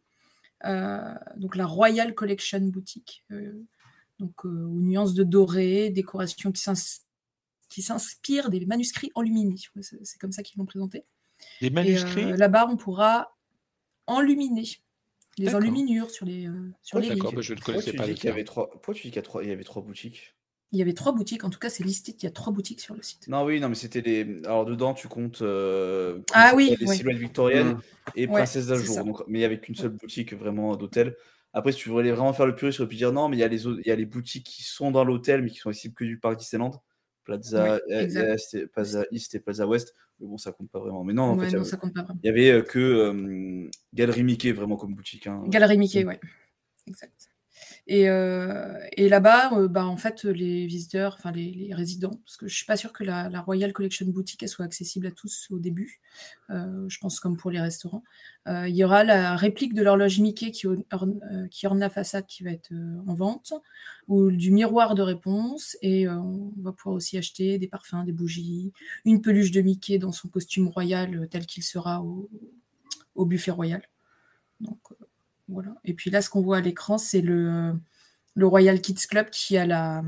donc 0.65 1.57
la 1.57 1.67
Royal 1.67 2.15
Collection 2.15 2.61
boutique. 2.61 3.25
donc 4.21 4.45
aux 4.45 4.49
nuances 4.49 5.15
de 5.15 5.25
doré, 5.25 5.91
décoration 5.91 6.53
qui 6.53 7.83
s'inspire 7.83 8.51
des 8.51 8.65
manuscrits 8.65 9.11
enluminés. 9.17 9.57
C'est 9.81 10.19
comme 10.21 10.33
ça 10.33 10.45
qu'ils 10.45 10.59
l'ont 10.59 10.67
présenté. 10.67 11.03
Des 11.61 11.71
manuscrits? 11.71 12.37
Là-bas, 12.37 12.69
on 12.71 12.77
pourra 12.77 13.37
enluminer 14.07 14.65
les 15.39 15.55
enluminures 15.55 16.11
sur 16.11 16.27
les, 16.27 16.47
euh, 16.47 16.73
sur 16.83 16.99
les 16.99 17.11
D'accord, 17.11 17.33
bah, 17.33 17.41
je 17.41 17.55
ne 17.55 17.61
connaissais 17.61 17.93
pas. 17.93 18.07
Il 18.07 18.25
y 18.25 18.29
avait 18.29 18.45
trois... 18.45 18.71
Pourquoi 18.71 18.95
tu 18.95 19.03
dis 19.03 19.11
qu'il 19.11 19.23
y, 19.45 19.51
avait 19.51 19.65
trois 19.65 19.83
boutiques? 19.83 20.35
Il 20.73 20.79
y 20.79 20.83
avait 20.83 20.95
trois 20.95 21.13
boutiques, 21.13 21.45
en 21.45 21.51
tout 21.51 21.59
cas, 21.59 21.71
c'est 21.71 21.85
listé 21.85 22.13
qu'il 22.13 22.25
y 22.25 22.27
a 22.27 22.33
trois 22.33 22.53
boutiques 22.53 22.81
sur 22.81 22.95
le 22.95 23.03
site. 23.03 23.29
Non, 23.29 23.45
oui, 23.45 23.61
non, 23.61 23.69
mais 23.69 23.75
c'était 23.75 24.01
les. 24.01 24.45
Alors, 24.45 24.65
dedans, 24.65 24.95
tu 24.95 25.07
comptes. 25.07 25.43
Euh, 25.43 26.21
ah 26.33 26.53
oui, 26.57 26.77
les 26.81 26.87
silhouettes 26.87 27.19
victoriennes 27.19 27.75
mmh. 27.75 27.81
et 28.17 28.27
Princesse 28.27 28.67
d'Ajour. 28.67 29.25
Mais 29.29 29.39
il 29.39 29.41
n'y 29.41 29.45
avait 29.45 29.61
qu'une 29.61 29.77
seule 29.77 29.91
boutique 29.91 30.33
vraiment 30.35 30.77
d'hôtel. 30.77 31.15
Après, 31.53 31.73
si 31.73 31.79
tu 31.79 31.89
voulais 31.89 32.11
vraiment 32.11 32.33
faire 32.33 32.47
le 32.47 32.55
puriste, 32.55 32.77
tu 32.77 32.83
aurais 32.83 32.89
pu 32.89 32.97
dire 32.97 33.13
non, 33.13 33.29
mais 33.29 33.37
il 33.37 33.41
y, 33.41 33.45
a 33.45 33.49
les, 33.49 33.65
il 33.65 33.87
y 33.87 33.91
a 33.91 33.97
les 33.97 34.05
boutiques 34.05 34.45
qui 34.45 34.65
sont 34.65 34.91
dans 34.91 35.05
l'hôtel, 35.05 35.43
mais 35.43 35.51
qui 35.51 35.59
sont 35.59 35.71
ici 35.71 35.95
que 35.95 36.05
du 36.05 36.19
parc 36.19 36.39
Disneyland. 36.39 36.83
Plaza, 37.25 37.81
Est, 37.89 38.67
Plaza 38.67 39.05
East 39.11 39.35
et 39.35 39.41
Plaza 39.41 39.67
West. 39.67 39.95
Mais 40.21 40.27
bon, 40.27 40.39
ça 40.39 40.53
compte 40.53 40.71
pas 40.71 40.79
vraiment. 40.79 41.05
Mais 41.05 41.13
non, 41.13 41.25
en 41.25 41.39
fait, 41.39 41.49
il 41.49 42.27
y 42.27 42.29
avait, 42.29 42.65
que 42.65 42.79
euh, 42.79 43.71
Galerie 43.93 44.25
Mickey 44.25 44.53
vraiment 44.53 44.77
comme 44.77 44.95
boutique. 44.95 45.27
Hein. 45.27 45.43
Galerie 45.49 45.79
Mickey, 45.79 46.05
ouais. 46.05 46.21
Exact. 46.87 47.13
Et, 47.89 48.09
euh, 48.09 48.81
et 48.97 49.09
là-bas, 49.09 49.53
euh, 49.53 49.69
bah, 49.69 49.87
en 49.87 49.97
fait, 49.97 50.25
les 50.25 50.67
visiteurs, 50.67 51.15
enfin 51.17 51.31
les, 51.31 51.73
résidents, 51.73 52.19
parce 52.25 52.37
que 52.37 52.49
je 52.49 52.55
suis 52.55 52.67
pas 52.67 52.77
sûre 52.77 52.93
que 52.93 53.05
la, 53.05 53.29
Royal 53.41 53.73
Collection 53.73 54.07
Boutique 54.07 54.49
soit 54.49 54.65
accessible 54.65 55.07
à 55.07 55.13
tous 55.13 55.47
au 55.53 55.61
début, 55.61 56.01
euh, 56.51 56.89
je 56.89 56.99
pense 56.99 57.21
comme 57.21 57.37
pour 57.37 57.53
les 57.53 57.61
restaurants. 57.61 58.03
il 58.47 58.75
y 58.75 58.83
aura 58.85 59.05
la 59.05 59.37
réplique 59.37 59.75
de 59.75 59.83
l'horloge 59.83 60.19
Mickey 60.19 60.51
qui 60.51 60.67
orne, 60.67 61.79
la 61.79 61.91
façade 61.91 62.27
qui 62.27 62.43
va 62.43 62.51
être 62.51 62.73
en 63.07 63.15
vente, 63.15 63.53
ou 64.09 64.33
du 64.33 64.51
miroir 64.51 64.95
de 64.97 65.03
réponse, 65.03 65.77
et 65.81 66.09
on 66.09 66.53
va 66.59 66.73
pouvoir 66.73 66.97
aussi 66.97 67.19
acheter 67.19 67.59
des 67.59 67.69
parfums, 67.69 68.05
des 68.05 68.13
bougies, 68.13 68.73
une 69.05 69.23
peluche 69.23 69.53
de 69.53 69.61
Mickey 69.61 69.99
dans 69.99 70.13
son 70.13 70.29
costume 70.29 70.69
royal 70.69 71.29
tel 71.31 71.47
qu'il 71.47 71.63
sera 71.63 72.03
au, 72.03 72.29
au 73.15 73.27
buffet 73.27 73.53
royal. 73.53 73.83
Donc 74.61 74.79
voilà. 75.49 75.75
Et 75.85 75.95
puis 75.95 76.11
là, 76.11 76.23
ce 76.23 76.31
qu'on 76.31 76.43
voit 76.43 76.59
à 76.59 76.61
l'écran, 76.61 76.99
c'est 76.99 77.21
le, 77.21 77.75
le, 78.35 78.47
Royal 78.47 78.81
Kids 78.81 79.07
Club 79.09 79.31
qui, 79.31 79.57
a 79.57 79.65
la, 79.65 80.03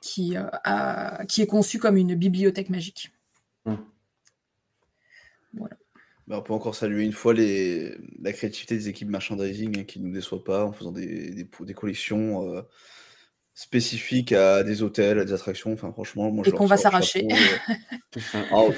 qui, 0.00 0.36
euh, 0.36 0.46
a, 0.64 1.24
qui 1.26 1.42
est 1.42 1.46
conçu 1.46 1.78
comme 1.78 1.96
une 1.96 2.14
bibliothèque 2.14 2.70
magique. 2.70 3.12
Mmh. 3.66 3.74
Voilà. 5.54 5.76
Bah, 6.26 6.38
on 6.38 6.42
peut 6.42 6.54
encore 6.54 6.74
saluer 6.74 7.04
une 7.04 7.12
fois 7.12 7.34
les, 7.34 7.94
la 8.22 8.32
créativité 8.32 8.76
des 8.76 8.88
équipes 8.88 9.08
merchandising 9.08 9.80
hein, 9.80 9.84
qui 9.84 10.00
ne 10.00 10.06
nous 10.06 10.14
déçoivent 10.14 10.44
pas 10.44 10.64
en 10.64 10.72
faisant 10.72 10.92
des, 10.92 11.30
des, 11.30 11.48
des 11.60 11.74
collections 11.74 12.48
euh, 12.48 12.62
spécifiques 13.52 14.32
à 14.32 14.62
des 14.62 14.82
hôtels, 14.82 15.18
à 15.18 15.24
des 15.26 15.34
attractions. 15.34 15.72
Enfin, 15.72 15.92
franchement, 15.92 16.30
moi, 16.30 16.44
je 16.44 16.50
Et 16.50 16.52
qu'on 16.52 16.66
va 16.66 16.78
s'arracher. 16.78 17.28
Euh. 17.30 18.16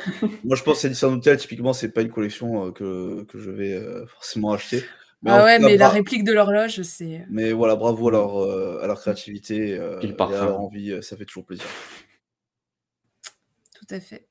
moi, 0.45 0.57
je 0.57 0.63
pense 0.65 0.83
que 0.83 0.93
c'est 0.93 1.07
un 1.07 1.13
hôtel, 1.13 1.37
typiquement, 1.37 1.73
c'est 1.73 1.91
pas 1.91 2.03
une 2.03 2.11
collection 2.11 2.73
que, 2.73 3.23
que, 3.25 3.39
je 3.39 3.51
vais 3.51 3.81
forcément 4.09 4.53
acheter 4.53 4.83
ah 5.27 5.45
ouais, 5.45 5.59
mais 5.61 5.77
la 5.77 5.89
réplique 5.89 6.25
de 6.25 6.33
l'horloge, 6.33 6.83
c'est. 6.83 7.21
Euh, 7.21 7.25
mais 7.31 7.53
voilà, 7.53 7.77
bravo 7.77 8.09
à 8.09 8.11
leur, 8.11 8.39
euh, 8.39 8.81
à 8.83 8.87
leur 8.87 9.01
créativité 9.01 9.79
euh, 9.79 10.01
et 10.01 10.15
à 10.21 10.45
leur 10.45 10.61
envie, 10.61 11.01
ça 11.03 11.17
fait 11.17 11.25
toujours 11.25 11.45
plaisir. 11.45 11.67
Tout 13.75 13.87
à 13.95 14.01
fait. 14.01 14.29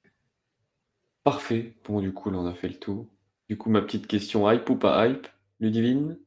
Parfait. 1.24 1.76
Bon, 1.86 2.02
du 2.02 2.14
coup, 2.14 2.30
là, 2.30 2.39
on 2.39 2.48
a 2.48 2.54
fait 2.54 2.68
le 2.68 2.76
tour. 2.76 3.08
Du 3.48 3.58
coup, 3.58 3.70
ma 3.70 3.82
petite 3.82 4.08
question, 4.08 4.50
hype 4.50 4.70
ou 4.70 4.76
pas 4.76 5.08
hype, 5.08 5.28
Ludivine? 5.60 6.18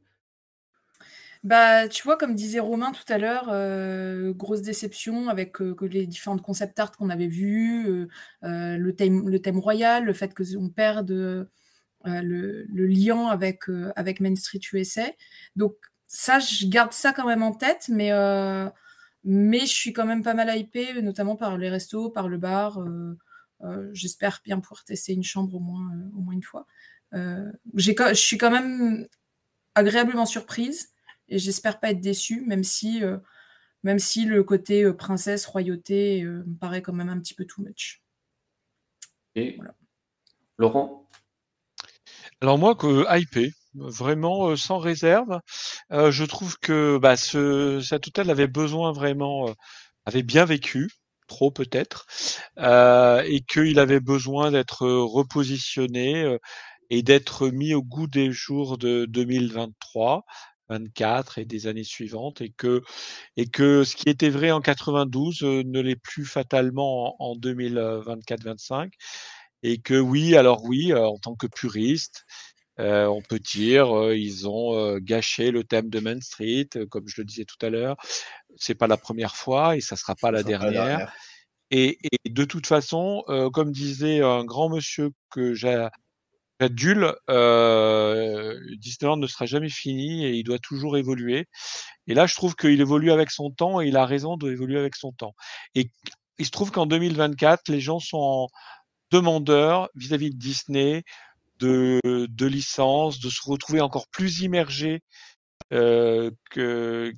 Bah, 1.42 1.88
tu 1.88 2.02
vois, 2.04 2.16
comme 2.16 2.34
disait 2.34 2.60
Romain 2.60 2.92
tout 2.92 3.12
à 3.12 3.18
l'heure, 3.18 3.46
grosse 4.34 4.62
déception 4.62 5.28
avec 5.28 5.58
les 5.60 6.06
différentes 6.06 6.40
concept 6.40 6.78
art 6.78 6.92
qu'on 6.92 7.10
avait 7.10 7.26
vus, 7.26 8.08
le, 8.40 8.90
thème, 8.92 9.28
le 9.28 9.38
thème 9.40 9.58
royal, 9.58 10.04
le 10.04 10.12
fait 10.14 10.34
qu'on 10.34 10.70
perde 10.70 11.48
euh, 12.06 12.20
le, 12.22 12.86
lien 12.86 13.28
avec, 13.28 13.68
euh, 13.70 13.90
avec 13.96 14.20
Main 14.20 14.36
Street 14.36 14.60
USA. 14.72 15.06
Donc 15.56 15.74
ça, 16.06 16.38
je 16.38 16.66
garde 16.66 16.92
ça 16.92 17.14
quand 17.14 17.26
même 17.26 17.42
en 17.42 17.52
tête, 17.52 17.86
mais, 17.88 18.12
euh, 18.12 18.68
mais 19.24 19.60
je 19.60 19.72
suis 19.72 19.94
quand 19.94 20.04
même 20.04 20.22
pas 20.22 20.34
mal 20.34 20.54
hypée, 20.56 21.00
notamment 21.00 21.34
par 21.34 21.56
les 21.56 21.70
restos, 21.70 22.10
par 22.10 22.28
le 22.28 22.36
bar. 22.38 22.84
J'espère 23.92 24.40
bien 24.44 24.60
pouvoir 24.60 24.84
tester 24.84 25.14
une 25.14 25.22
chambre 25.22 25.54
au 25.54 25.60
moins, 25.60 25.90
au 26.14 26.20
moins 26.20 26.34
une 26.34 26.42
fois. 26.42 26.66
je 27.12 28.12
suis 28.14 28.36
quand 28.36 28.50
même 28.50 29.08
agréablement 29.74 30.26
surprise 30.26 30.90
et 31.28 31.38
j'espère 31.38 31.80
pas 31.80 31.90
être 31.90 32.00
déçue, 32.00 32.42
même 32.42 32.64
si, 32.64 33.02
même 33.82 33.98
si 33.98 34.26
le 34.26 34.44
côté 34.44 34.92
princesse, 34.92 35.46
royauté 35.46 36.22
me 36.24 36.56
paraît 36.56 36.82
quand 36.82 36.92
même 36.92 37.08
un 37.08 37.18
petit 37.18 37.32
peu 37.32 37.46
too 37.46 37.62
much. 37.62 38.02
Et 39.34 39.58
Laurent? 40.58 41.04
Alors 42.44 42.58
moi, 42.58 42.74
que 42.74 43.06
hypé, 43.18 43.52
vraiment 43.74 44.50
euh, 44.50 44.56
sans 44.56 44.78
réserve. 44.78 45.40
Euh, 45.92 46.10
je 46.10 46.24
trouve 46.24 46.58
que 46.58 46.98
bah, 46.98 47.16
ce, 47.16 47.80
cet 47.80 48.06
hôtel 48.06 48.28
avait 48.28 48.48
besoin 48.48 48.92
vraiment, 48.92 49.48
euh, 49.48 49.52
avait 50.04 50.22
bien 50.22 50.44
vécu, 50.44 50.90
trop 51.26 51.50
peut-être, 51.50 52.06
et 52.58 53.40
qu'il 53.48 53.78
avait 53.78 54.00
besoin 54.00 54.50
d'être 54.50 54.86
repositionné 54.86 56.36
et 56.90 57.02
d'être 57.02 57.48
mis 57.48 57.72
au 57.72 57.82
goût 57.82 58.08
des 58.08 58.30
jours 58.30 58.76
de 58.76 59.06
2023. 59.06 60.26
24 60.70 61.38
et 61.38 61.44
des 61.44 61.66
années 61.66 61.84
suivantes 61.84 62.40
et 62.40 62.48
que 62.50 62.82
et 63.36 63.46
que 63.46 63.84
ce 63.84 63.96
qui 63.96 64.08
était 64.08 64.30
vrai 64.30 64.50
en 64.50 64.62
92 64.62 65.42
ne 65.42 65.80
l'est 65.80 65.94
plus 65.94 66.24
fatalement 66.24 67.20
en, 67.20 67.32
en 67.32 67.36
2024-25 67.36 68.90
et 69.64 69.78
que 69.78 69.98
oui, 69.98 70.36
alors 70.36 70.62
oui, 70.64 70.92
euh, 70.92 71.04
en 71.06 71.18
tant 71.18 71.34
que 71.34 71.46
puriste, 71.46 72.26
euh, 72.78 73.06
on 73.06 73.22
peut 73.22 73.38
dire 73.38 73.96
euh, 73.96 74.16
ils 74.16 74.46
ont 74.46 74.98
gâché 74.98 75.50
le 75.50 75.64
thème 75.64 75.88
de 75.88 76.00
Main 76.00 76.20
Street, 76.20 76.68
comme 76.90 77.08
je 77.08 77.20
le 77.20 77.24
disais 77.24 77.46
tout 77.46 77.64
à 77.64 77.70
l'heure. 77.70 77.96
C'est 78.56 78.74
pas 78.74 78.86
la 78.86 78.98
première 78.98 79.34
fois 79.34 79.76
et 79.76 79.80
ça 79.80 79.96
sera 79.96 80.14
pas 80.14 80.30
la 80.30 80.42
dernière. 80.42 81.12
Et, 81.70 81.98
et, 82.04 82.30
de 82.30 82.44
toute 82.44 82.66
façon, 82.66 83.24
comme 83.52 83.72
disait 83.72 84.20
un 84.20 84.44
grand 84.44 84.68
monsieur 84.68 85.10
que 85.30 85.54
j'adule, 85.54 87.16
euh, 87.30 88.60
Disneyland 88.78 89.16
ne 89.16 89.26
sera 89.26 89.46
jamais 89.46 89.70
fini 89.70 90.26
et 90.26 90.32
il 90.34 90.44
doit 90.44 90.58
toujours 90.58 90.98
évoluer. 90.98 91.46
Et 92.06 92.14
là, 92.14 92.26
je 92.26 92.34
trouve 92.34 92.54
qu'il 92.54 92.80
évolue 92.80 93.10
avec 93.10 93.30
son 93.30 93.50
temps 93.50 93.80
et 93.80 93.88
il 93.88 93.96
a 93.96 94.04
raison 94.04 94.36
d'évoluer 94.36 94.78
avec 94.78 94.94
son 94.94 95.12
temps. 95.12 95.34
Et 95.74 95.90
il 96.38 96.46
se 96.46 96.50
trouve 96.50 96.70
qu'en 96.70 96.86
2024, 96.86 97.68
les 97.68 97.80
gens 97.80 97.98
sont 97.98 98.18
en, 98.18 98.48
demandeur 99.14 99.88
vis-à-vis 99.94 100.30
de 100.30 100.36
Disney 100.36 101.04
de, 101.60 102.00
de 102.02 102.46
licences, 102.46 103.20
de 103.20 103.30
se 103.30 103.40
retrouver 103.44 103.80
encore 103.80 104.08
plus 104.08 104.40
immergé 104.40 105.02
euh, 105.72 106.30
que, 106.50 107.12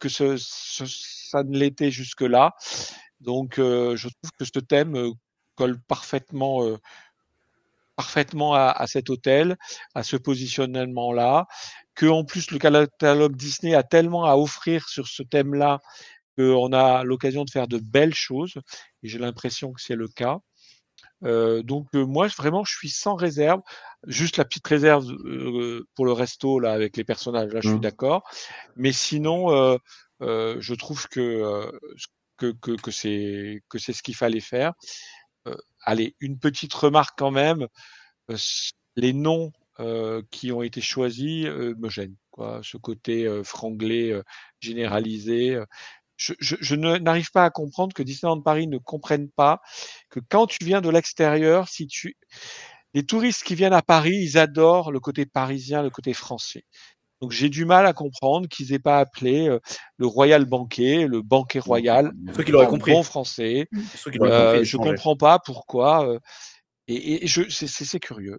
que 0.00 0.08
ça 0.08 1.42
ne 1.44 1.58
l'était 1.58 1.90
jusque-là. 1.90 2.54
Donc, 3.20 3.58
euh, 3.58 3.94
je 3.96 4.08
trouve 4.08 4.30
que 4.38 4.44
ce 4.44 4.58
thème 4.58 4.96
euh, 4.96 5.10
colle 5.54 5.78
parfaitement 5.86 6.64
parfaitement 7.96 8.54
à, 8.54 8.86
cet 8.86 9.10
hôtel, 9.10 9.56
à 9.92 10.04
ce 10.04 10.16
positionnement-là, 10.16 11.48
que 11.96 12.06
en 12.06 12.24
plus 12.24 12.52
le 12.52 12.58
catalogue 12.60 13.34
Disney 13.34 13.74
a 13.74 13.82
tellement 13.82 14.24
à 14.24 14.36
offrir 14.36 14.88
sur 14.88 15.08
ce 15.08 15.24
thème-là 15.24 15.80
qu'on 16.36 16.72
a 16.72 17.02
l'occasion 17.02 17.44
de 17.44 17.50
faire 17.50 17.66
de 17.66 17.78
belles 17.78 18.14
choses, 18.14 18.54
et 19.02 19.08
j'ai 19.08 19.18
l'impression 19.18 19.72
que 19.72 19.82
c'est 19.82 19.96
le 19.96 20.06
cas. 20.06 20.38
Euh, 21.24 21.62
donc 21.62 21.88
euh, 21.94 22.04
moi 22.04 22.28
vraiment 22.28 22.64
je 22.64 22.76
suis 22.76 22.90
sans 22.90 23.16
réserve, 23.16 23.60
juste 24.06 24.36
la 24.36 24.44
petite 24.44 24.66
réserve 24.66 25.10
euh, 25.10 25.86
pour 25.94 26.06
le 26.06 26.12
resto 26.12 26.60
là 26.60 26.72
avec 26.72 26.96
les 26.96 27.04
personnages 27.04 27.52
là 27.52 27.60
je 27.60 27.68
suis 27.68 27.78
mmh. 27.78 27.80
d'accord, 27.80 28.22
mais 28.76 28.92
sinon 28.92 29.78
je 30.20 30.74
trouve 30.74 31.08
que 31.08 31.70
que, 32.36 32.52
que, 32.60 32.72
que 32.80 32.90
c'est 32.92 33.62
que 33.68 33.78
c'est 33.78 33.92
ce 33.92 34.02
qu'il 34.02 34.14
fallait 34.14 34.40
faire. 34.40 34.74
allez 35.84 36.14
une 36.20 36.38
petite 36.38 36.74
remarque 36.74 37.18
quand 37.18 37.32
même, 37.32 37.66
les 38.96 39.12
noms 39.12 39.52
qui 40.30 40.52
ont 40.52 40.62
été 40.62 40.80
choisis 40.80 41.46
me 41.46 41.88
gênent 41.88 42.16
quoi, 42.30 42.60
ce 42.62 42.76
côté 42.76 43.42
franglais 43.42 44.12
généralisé 44.60 45.60
je, 46.18 46.74
n'arrive 46.74 47.30
pas 47.30 47.44
à 47.44 47.50
comprendre 47.50 47.94
que 47.94 48.02
Disneyland 48.02 48.40
Paris 48.40 48.66
ne 48.66 48.78
comprenne 48.78 49.30
pas 49.30 49.60
que 50.10 50.20
quand 50.20 50.46
tu 50.46 50.58
viens 50.62 50.80
de 50.80 50.90
l'extérieur, 50.90 51.68
si 51.68 51.86
tu 51.86 52.16
les 52.94 53.04
touristes 53.04 53.44
qui 53.44 53.54
viennent 53.54 53.74
à 53.74 53.82
Paris, 53.82 54.16
ils 54.16 54.38
adorent 54.38 54.90
le 54.90 55.00
côté 55.00 55.26
parisien, 55.26 55.82
le 55.82 55.90
côté 55.90 56.14
français. 56.14 56.64
Donc 57.20 57.32
j'ai 57.32 57.48
du 57.48 57.64
mal 57.64 57.86
à 57.86 57.92
comprendre 57.92 58.48
qu'ils 58.48 58.72
aient 58.72 58.78
pas 58.78 58.98
appelé 58.98 59.48
euh, 59.48 59.58
le 59.96 60.06
Royal 60.06 60.44
Banquet, 60.44 61.06
le 61.06 61.20
banquet 61.20 61.58
royal, 61.58 62.12
ceux 62.34 62.44
qui 62.44 62.52
l'auraient 62.52 62.68
compris, 62.68 62.92
bon 62.92 63.02
français. 63.02 63.66
Ceux 63.96 64.10
qui 64.10 64.18
euh, 64.20 64.62
je 64.62 64.76
comprends 64.76 65.16
pas 65.16 65.38
pourquoi. 65.38 66.08
Euh, 66.08 66.18
et, 66.86 67.24
et 67.24 67.26
je, 67.26 67.42
c'est 67.48 68.00
curieux. 68.00 68.38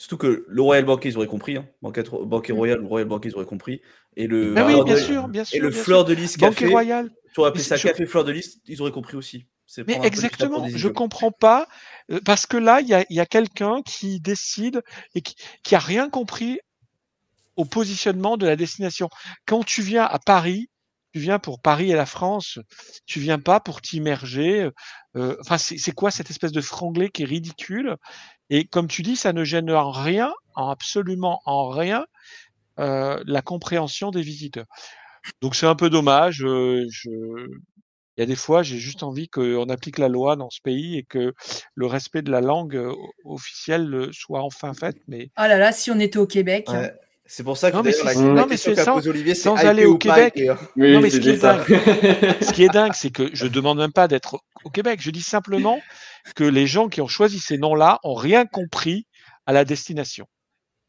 Surtout 0.00 0.16
que 0.16 0.46
le 0.48 0.62
Royal 0.62 0.86
Banquet, 0.86 1.10
ils 1.10 1.16
auraient 1.18 1.26
compris. 1.26 1.58
Hein. 1.58 1.68
Banquet, 1.82 2.04
banquet, 2.24 2.54
Royal, 2.54 2.78
le 2.78 2.86
Royal 2.86 3.06
Banquet, 3.06 3.28
ils 3.28 3.34
auraient 3.34 3.44
compris. 3.44 3.82
Et 4.16 4.26
le, 4.26 4.54
bah 4.54 4.64
oui, 4.66 4.82
bien 4.82 4.96
sûr, 4.96 5.28
bien 5.28 5.44
sûr, 5.44 5.58
et 5.58 5.60
le 5.60 5.70
Fleur 5.70 6.06
de 6.06 6.14
Lys 6.14 6.38
Café. 6.38 6.68
Royal. 6.68 7.10
Tu 7.34 7.40
aurais 7.40 7.50
appelé 7.50 7.62
ça 7.62 7.78
Café 7.78 8.06
Fleur 8.06 8.24
de 8.24 8.32
Lys, 8.32 8.60
ils 8.66 8.80
auraient 8.80 8.92
compris 8.92 9.18
aussi. 9.18 9.44
Mais 9.86 10.00
exactement, 10.02 10.66
je 10.74 10.88
comprends 10.88 11.32
pas. 11.32 11.68
Euh, 12.10 12.18
parce 12.24 12.46
que 12.46 12.56
là, 12.56 12.80
il 12.80 12.88
y 12.88 12.94
a, 12.94 13.04
y 13.10 13.20
a 13.20 13.26
quelqu'un 13.26 13.82
qui 13.82 14.20
décide 14.20 14.80
et 15.14 15.20
qui, 15.20 15.34
qui 15.62 15.74
a 15.74 15.78
rien 15.78 16.08
compris 16.08 16.60
au 17.56 17.66
positionnement 17.66 18.38
de 18.38 18.46
la 18.46 18.56
destination. 18.56 19.10
Quand 19.44 19.62
tu 19.64 19.82
viens 19.82 20.04
à 20.04 20.18
Paris, 20.18 20.70
tu 21.12 21.20
viens 21.20 21.38
pour 21.38 21.60
Paris 21.60 21.90
et 21.90 21.94
la 21.94 22.06
France, 22.06 22.58
tu 23.04 23.20
viens 23.20 23.38
pas 23.38 23.60
pour 23.60 23.82
t'immerger. 23.82 24.70
Euh, 25.14 25.36
enfin, 25.40 25.58
c'est 25.58 25.92
quoi 25.92 26.10
cette 26.10 26.30
espèce 26.30 26.52
de 26.52 26.62
franglais 26.62 27.10
qui 27.10 27.24
est 27.24 27.26
ridicule? 27.26 27.96
Et 28.50 28.64
comme 28.64 28.88
tu 28.88 29.02
dis, 29.02 29.16
ça 29.16 29.32
ne 29.32 29.44
gêne 29.44 29.70
en 29.70 29.90
rien, 29.90 30.32
en 30.54 30.68
absolument 30.68 31.40
en 31.46 31.68
rien, 31.68 32.04
euh, 32.78 33.22
la 33.26 33.42
compréhension 33.42 34.10
des 34.10 34.22
visiteurs. 34.22 34.66
Donc 35.40 35.54
c'est 35.54 35.66
un 35.66 35.76
peu 35.76 35.88
dommage. 35.88 36.44
Euh, 36.44 36.84
je... 36.90 37.10
Il 38.16 38.20
y 38.20 38.22
a 38.24 38.26
des 38.26 38.36
fois, 38.36 38.62
j'ai 38.62 38.76
juste 38.76 39.02
envie 39.02 39.28
qu'on 39.28 39.68
applique 39.70 39.98
la 39.98 40.08
loi 40.08 40.36
dans 40.36 40.50
ce 40.50 40.60
pays 40.60 40.98
et 40.98 41.04
que 41.04 41.32
le 41.74 41.86
respect 41.86 42.22
de 42.22 42.30
la 42.30 42.40
langue 42.42 42.76
euh, 42.76 42.92
officielle 43.24 44.08
soit 44.12 44.42
enfin 44.42 44.74
fait. 44.74 44.96
Mais 45.08 45.30
oh 45.38 45.42
là 45.42 45.56
là, 45.56 45.72
si 45.72 45.90
on 45.90 45.98
était 45.98 46.18
au 46.18 46.26
Québec. 46.26 46.66
Hein. 46.68 46.90
C'est 47.32 47.44
pour 47.44 47.56
ça 47.56 47.70
que 47.70 47.76
non, 47.76 47.84
mais, 47.84 47.92
la, 48.04 48.14
non, 48.14 48.46
mais 48.48 48.56
sans, 48.56 49.06
Olivier, 49.06 49.36
sans 49.36 49.54
aller 49.54 49.86
au 49.86 49.96
Québec. 49.96 50.34
non, 50.74 51.00
mais 51.00 51.10
ce 51.10 51.18
qui, 51.18 51.28
est 51.28 51.36
dingue, 51.36 51.64
ce 52.42 52.52
qui 52.52 52.64
est 52.64 52.68
dingue, 52.68 52.92
c'est 52.92 53.10
que 53.10 53.30
je 53.32 53.46
demande 53.46 53.78
même 53.78 53.92
pas 53.92 54.08
d'être 54.08 54.40
au 54.64 54.70
Québec. 54.70 54.98
Je 55.00 55.12
dis 55.12 55.22
simplement 55.22 55.80
que 56.34 56.42
les 56.42 56.66
gens 56.66 56.88
qui 56.88 57.00
ont 57.00 57.06
choisi 57.06 57.38
ces 57.38 57.56
noms-là 57.56 58.00
ont 58.02 58.14
rien 58.14 58.46
compris 58.46 59.06
à 59.46 59.52
la 59.52 59.64
destination, 59.64 60.26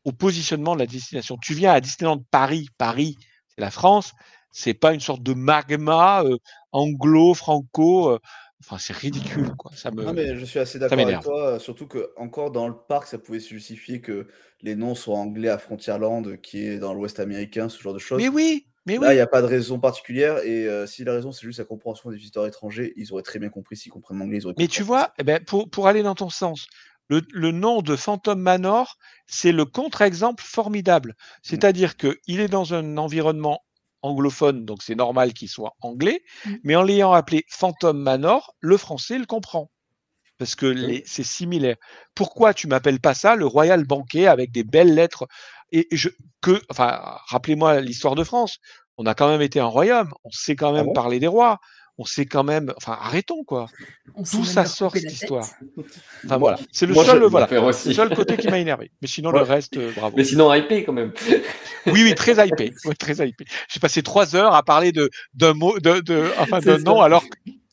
au 0.03 0.13
positionnement 0.13 0.73
de 0.73 0.79
la 0.79 0.87
destination. 0.87 1.37
Tu 1.39 1.53
viens 1.53 1.73
à 1.73 1.79
Disneyland 1.79 2.23
Paris, 2.31 2.69
Paris, 2.79 3.17
c'est 3.49 3.61
la 3.61 3.69
France. 3.69 4.13
C'est 4.51 4.73
pas 4.73 4.95
une 4.95 4.99
sorte 4.99 5.21
de 5.21 5.35
magma 5.35 6.23
euh, 6.23 6.37
anglo-franco. 6.71 8.09
Euh, 8.09 8.19
Enfin, 8.63 8.77
c'est 8.77 8.95
ridicule, 8.95 9.51
quoi. 9.57 9.71
Ça 9.75 9.89
me... 9.89 10.03
Non, 10.03 10.13
mais 10.13 10.37
je 10.37 10.45
suis 10.45 10.59
assez 10.59 10.77
d'accord 10.77 10.99
avec 10.99 11.19
toi, 11.21 11.59
surtout 11.59 11.87
que 11.87 12.11
encore 12.15 12.51
dans 12.51 12.67
le 12.67 12.75
parc, 12.75 13.07
ça 13.07 13.17
pouvait 13.17 13.39
se 13.39 13.49
justifier 13.49 14.01
que 14.01 14.27
les 14.61 14.75
noms 14.75 14.93
soient 14.93 15.17
anglais 15.17 15.49
à 15.49 15.57
Frontierland, 15.57 16.39
qui 16.41 16.65
est 16.65 16.77
dans 16.77 16.93
l'Ouest 16.93 17.19
américain, 17.19 17.69
ce 17.69 17.81
genre 17.81 17.93
de 17.93 17.99
choses. 17.99 18.21
Mais 18.21 18.29
oui, 18.29 18.67
mais 18.85 18.97
Là, 18.97 19.13
il 19.13 19.15
n'y 19.15 19.21
a 19.21 19.27
pas 19.27 19.41
de 19.41 19.47
raison 19.47 19.79
particulière, 19.79 20.39
et 20.39 20.67
euh, 20.67 20.85
si 20.85 21.03
la 21.03 21.13
raison 21.13 21.31
c'est 21.31 21.45
juste 21.45 21.59
la 21.59 21.65
compréhension 21.65 22.09
des 22.09 22.17
visiteurs 22.17 22.45
étrangers, 22.45 22.93
ils 22.97 23.11
auraient 23.13 23.23
très 23.23 23.39
bien 23.39 23.49
compris 23.49 23.77
s'ils 23.77 23.91
comprennent 23.91 24.19
l'anglais. 24.19 24.39
Mais 24.57 24.67
tu 24.67 24.83
vois, 24.83 25.13
eh 25.17 25.23
ben, 25.23 25.43
pour, 25.43 25.69
pour 25.69 25.87
aller 25.87 26.03
dans 26.03 26.15
ton 26.15 26.29
sens, 26.29 26.67
le, 27.07 27.21
le 27.31 27.51
nom 27.51 27.81
de 27.81 27.95
Phantom 27.95 28.39
Manor, 28.39 28.97
c'est 29.27 29.51
le 29.51 29.65
contre-exemple 29.65 30.43
formidable. 30.43 31.09
Mmh. 31.09 31.37
C'est-à-dire 31.43 31.97
qu'il 31.97 32.39
est 32.39 32.47
dans 32.47 32.73
un 32.73 32.97
environnement 32.97 33.61
anglophone, 34.01 34.65
donc 34.65 34.83
c'est 34.83 34.95
normal 34.95 35.33
qu'il 35.33 35.49
soit 35.49 35.75
anglais, 35.81 36.23
mmh. 36.45 36.55
mais 36.63 36.75
en 36.75 36.83
l'ayant 36.83 37.13
appelé 37.13 37.45
Phantom 37.49 37.97
Manor, 37.97 38.55
le 38.59 38.77
français 38.77 39.17
le 39.17 39.25
comprend. 39.25 39.71
Parce 40.37 40.55
que 40.55 41.03
c'est 41.05 41.23
similaire. 41.23 41.75
Pourquoi 42.15 42.55
tu 42.55 42.67
m'appelles 42.67 42.99
pas 42.99 43.13
ça 43.13 43.35
le 43.35 43.45
Royal 43.45 43.85
Banquet 43.85 44.25
avec 44.25 44.51
des 44.51 44.63
belles 44.63 44.95
lettres? 44.95 45.27
Et 45.71 45.87
je 45.91 46.09
que 46.41 46.59
enfin 46.71 46.99
rappelez-moi 47.27 47.79
l'histoire 47.79 48.15
de 48.15 48.23
France. 48.23 48.57
On 48.97 49.05
a 49.05 49.13
quand 49.13 49.27
même 49.27 49.43
été 49.43 49.59
un 49.59 49.67
royaume, 49.67 50.11
on 50.23 50.31
sait 50.31 50.55
quand 50.55 50.73
ah 50.73 50.83
même 50.83 50.93
parler 50.93 51.19
des 51.19 51.27
rois 51.27 51.59
on 52.01 52.05
sait 52.05 52.25
quand 52.25 52.43
même, 52.43 52.73
enfin 52.77 52.97
arrêtons 52.99 53.43
quoi. 53.43 53.67
Tout 54.15 54.43
ça 54.43 54.65
sort 54.65 54.93
cette 54.93 55.11
histoire? 55.11 55.47
Enfin 56.25 56.37
voilà, 56.37 56.57
c'est 56.71 56.87
le 56.87 56.95
seul, 56.95 57.23
voilà, 57.25 57.47
le 57.51 57.71
seul 57.71 58.15
côté 58.15 58.37
qui 58.37 58.47
m'a 58.47 58.57
énervé. 58.57 58.91
Mais 59.01 59.07
sinon 59.07 59.31
le 59.31 59.41
reste, 59.41 59.77
euh, 59.77 59.91
bravo. 59.95 60.17
Mais 60.17 60.23
sinon 60.23 60.51
hypé 60.53 60.83
quand 60.83 60.93
même. 60.93 61.13
oui 61.85 62.03
oui, 62.03 62.15
très 62.15 62.33
hypé, 62.47 62.73
très 62.97 63.27
hypé. 63.27 63.45
J'ai 63.71 63.79
passé 63.79 64.01
trois 64.01 64.35
heures 64.35 64.55
à 64.55 64.63
parler 64.63 64.91
de 64.91 65.09
d'un 65.35 65.53
mot, 65.53 65.77
de, 65.79 65.99
de 65.99 66.25
enfin 66.39 66.59
d'un 66.59 66.79
nom, 66.79 67.01
alors 67.01 67.23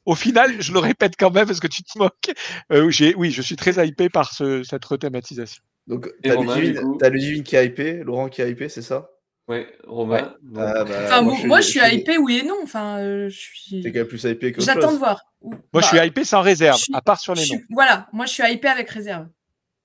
au 0.04 0.14
final, 0.14 0.60
je 0.60 0.72
le 0.72 0.78
répète 0.78 1.14
quand 1.18 1.30
même 1.30 1.46
parce 1.46 1.60
que 1.60 1.66
tu 1.66 1.82
te 1.82 1.98
moques. 1.98 2.32
Euh, 2.72 2.90
oui, 3.16 3.30
je 3.30 3.42
suis 3.42 3.56
très 3.56 3.86
hypé 3.86 4.08
par 4.08 4.32
ce, 4.32 4.62
cette 4.62 4.84
rethématisation. 4.84 5.62
Donc, 5.86 6.10
t'as 6.22 6.34
le, 6.36 7.08
Ludivine 7.10 7.42
qui 7.42 7.56
a 7.56 7.64
hypé, 7.64 8.02
Laurent 8.04 8.28
qui 8.28 8.42
a 8.42 8.48
hypé, 8.48 8.68
c'est 8.68 8.82
ça? 8.82 9.10
Ouais, 9.48 9.66
Romain. 9.84 10.34
Ah, 10.56 10.84
bah, 10.84 11.04
enfin, 11.04 11.22
moi, 11.22 11.62
je 11.62 11.68
suis, 11.68 11.80
hypé, 11.80 12.18
oui 12.18 12.40
et 12.42 12.46
non. 12.46 12.58
Enfin, 12.62 12.98
euh, 12.98 13.30
je 13.30 13.38
suis. 13.38 13.80
T'es 13.80 13.90
quand 13.92 14.00
même 14.00 14.08
plus 14.08 14.22
hypé 14.24 14.52
que. 14.52 14.60
J'attends 14.60 14.92
de 14.92 14.98
voir. 14.98 15.22
Moi, 15.40 15.80
je 15.80 15.86
suis 15.86 15.96
bah, 15.96 16.04
hypé 16.04 16.24
sans 16.24 16.42
réserve, 16.42 16.78
à 16.92 17.00
part 17.00 17.18
sur 17.18 17.34
les 17.34 17.46
noms. 17.48 17.60
Voilà, 17.70 18.08
moi, 18.12 18.26
je 18.26 18.32
suis 18.32 18.42
hypé 18.42 18.68
avec 18.68 18.90
réserve. 18.90 19.26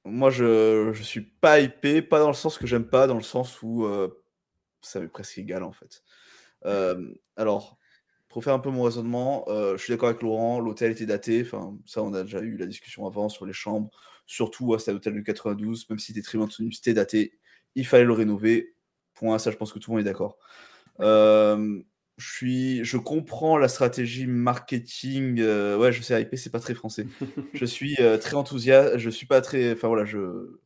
Moi, 0.04 0.32
je, 0.32 0.92
je 0.92 1.02
suis 1.02 1.22
pas 1.22 1.62
hypé, 1.62 2.02
pas 2.02 2.20
dans 2.20 2.28
le 2.28 2.34
sens 2.34 2.58
que 2.58 2.68
j'aime 2.68 2.84
pas, 2.84 3.08
dans 3.08 3.16
le 3.16 3.24
sens 3.24 3.62
où 3.62 3.86
euh, 3.86 4.10
ça 4.82 5.00
m'est 5.00 5.08
presque 5.08 5.38
égal 5.38 5.64
en 5.64 5.72
fait. 5.72 6.04
Euh, 6.66 7.14
alors, 7.38 7.78
pour 8.28 8.44
faire 8.44 8.54
un 8.54 8.60
peu 8.60 8.70
mon 8.70 8.84
raisonnement, 8.84 9.46
je 9.48 9.78
suis 9.78 9.94
d'accord 9.94 10.10
avec 10.10 10.22
Laurent, 10.22 10.60
l'hôtel 10.60 10.92
était 10.92 11.06
daté. 11.06 11.42
Enfin, 11.46 11.78
ça, 11.86 12.04
on 12.04 12.14
a 12.14 12.24
déjà 12.24 12.42
eu 12.42 12.58
la 12.58 12.66
discussion 12.66 13.08
avant 13.08 13.30
sur 13.30 13.46
les 13.46 13.54
chambres. 13.54 13.92
Surtout, 14.26 14.76
c'était 14.78 14.92
l'hôtel 14.92 15.14
du 15.14 15.24
92, 15.24 15.90
même 15.90 16.00
si 16.00 16.08
c'était 16.08 16.22
très 16.22 16.38
bien 16.38 16.48
tenu, 16.48 16.74
c'était 16.74 16.94
daté. 16.94 17.40
Il 17.76 17.88
fallait 17.88 18.04
le 18.04 18.14
rénover 18.14 18.74
Point, 19.14 19.38
ça, 19.40 19.52
je 19.52 19.58
pense 19.58 19.72
que 19.72 19.80
tout 19.80 19.92
le 19.92 19.98
monde 19.98 20.06
est 20.06 20.10
d'accord. 20.10 20.38
Euh, 21.00 21.82
je 22.18 22.32
suis, 22.32 22.86
je 22.86 22.98
comprends 22.98 23.58
la 23.58 23.68
stratégie 23.68 24.28
marketing. 24.28 25.40
Euh, 25.40 25.78
ouais, 25.78 25.92
je 25.92 26.02
sais, 26.02 26.22
IP, 26.22 26.36
c'est 26.36 26.52
pas 26.52 26.60
très 26.60 26.74
français. 26.74 27.08
je 27.54 27.66
suis 27.66 27.96
euh, 28.00 28.18
très 28.18 28.36
enthousiaste. 28.36 28.98
Je 28.98 29.10
suis 29.10 29.26
pas 29.26 29.42
très, 29.42 29.74
enfin 29.74 29.88
voilà, 29.88 30.06
je, 30.06 30.60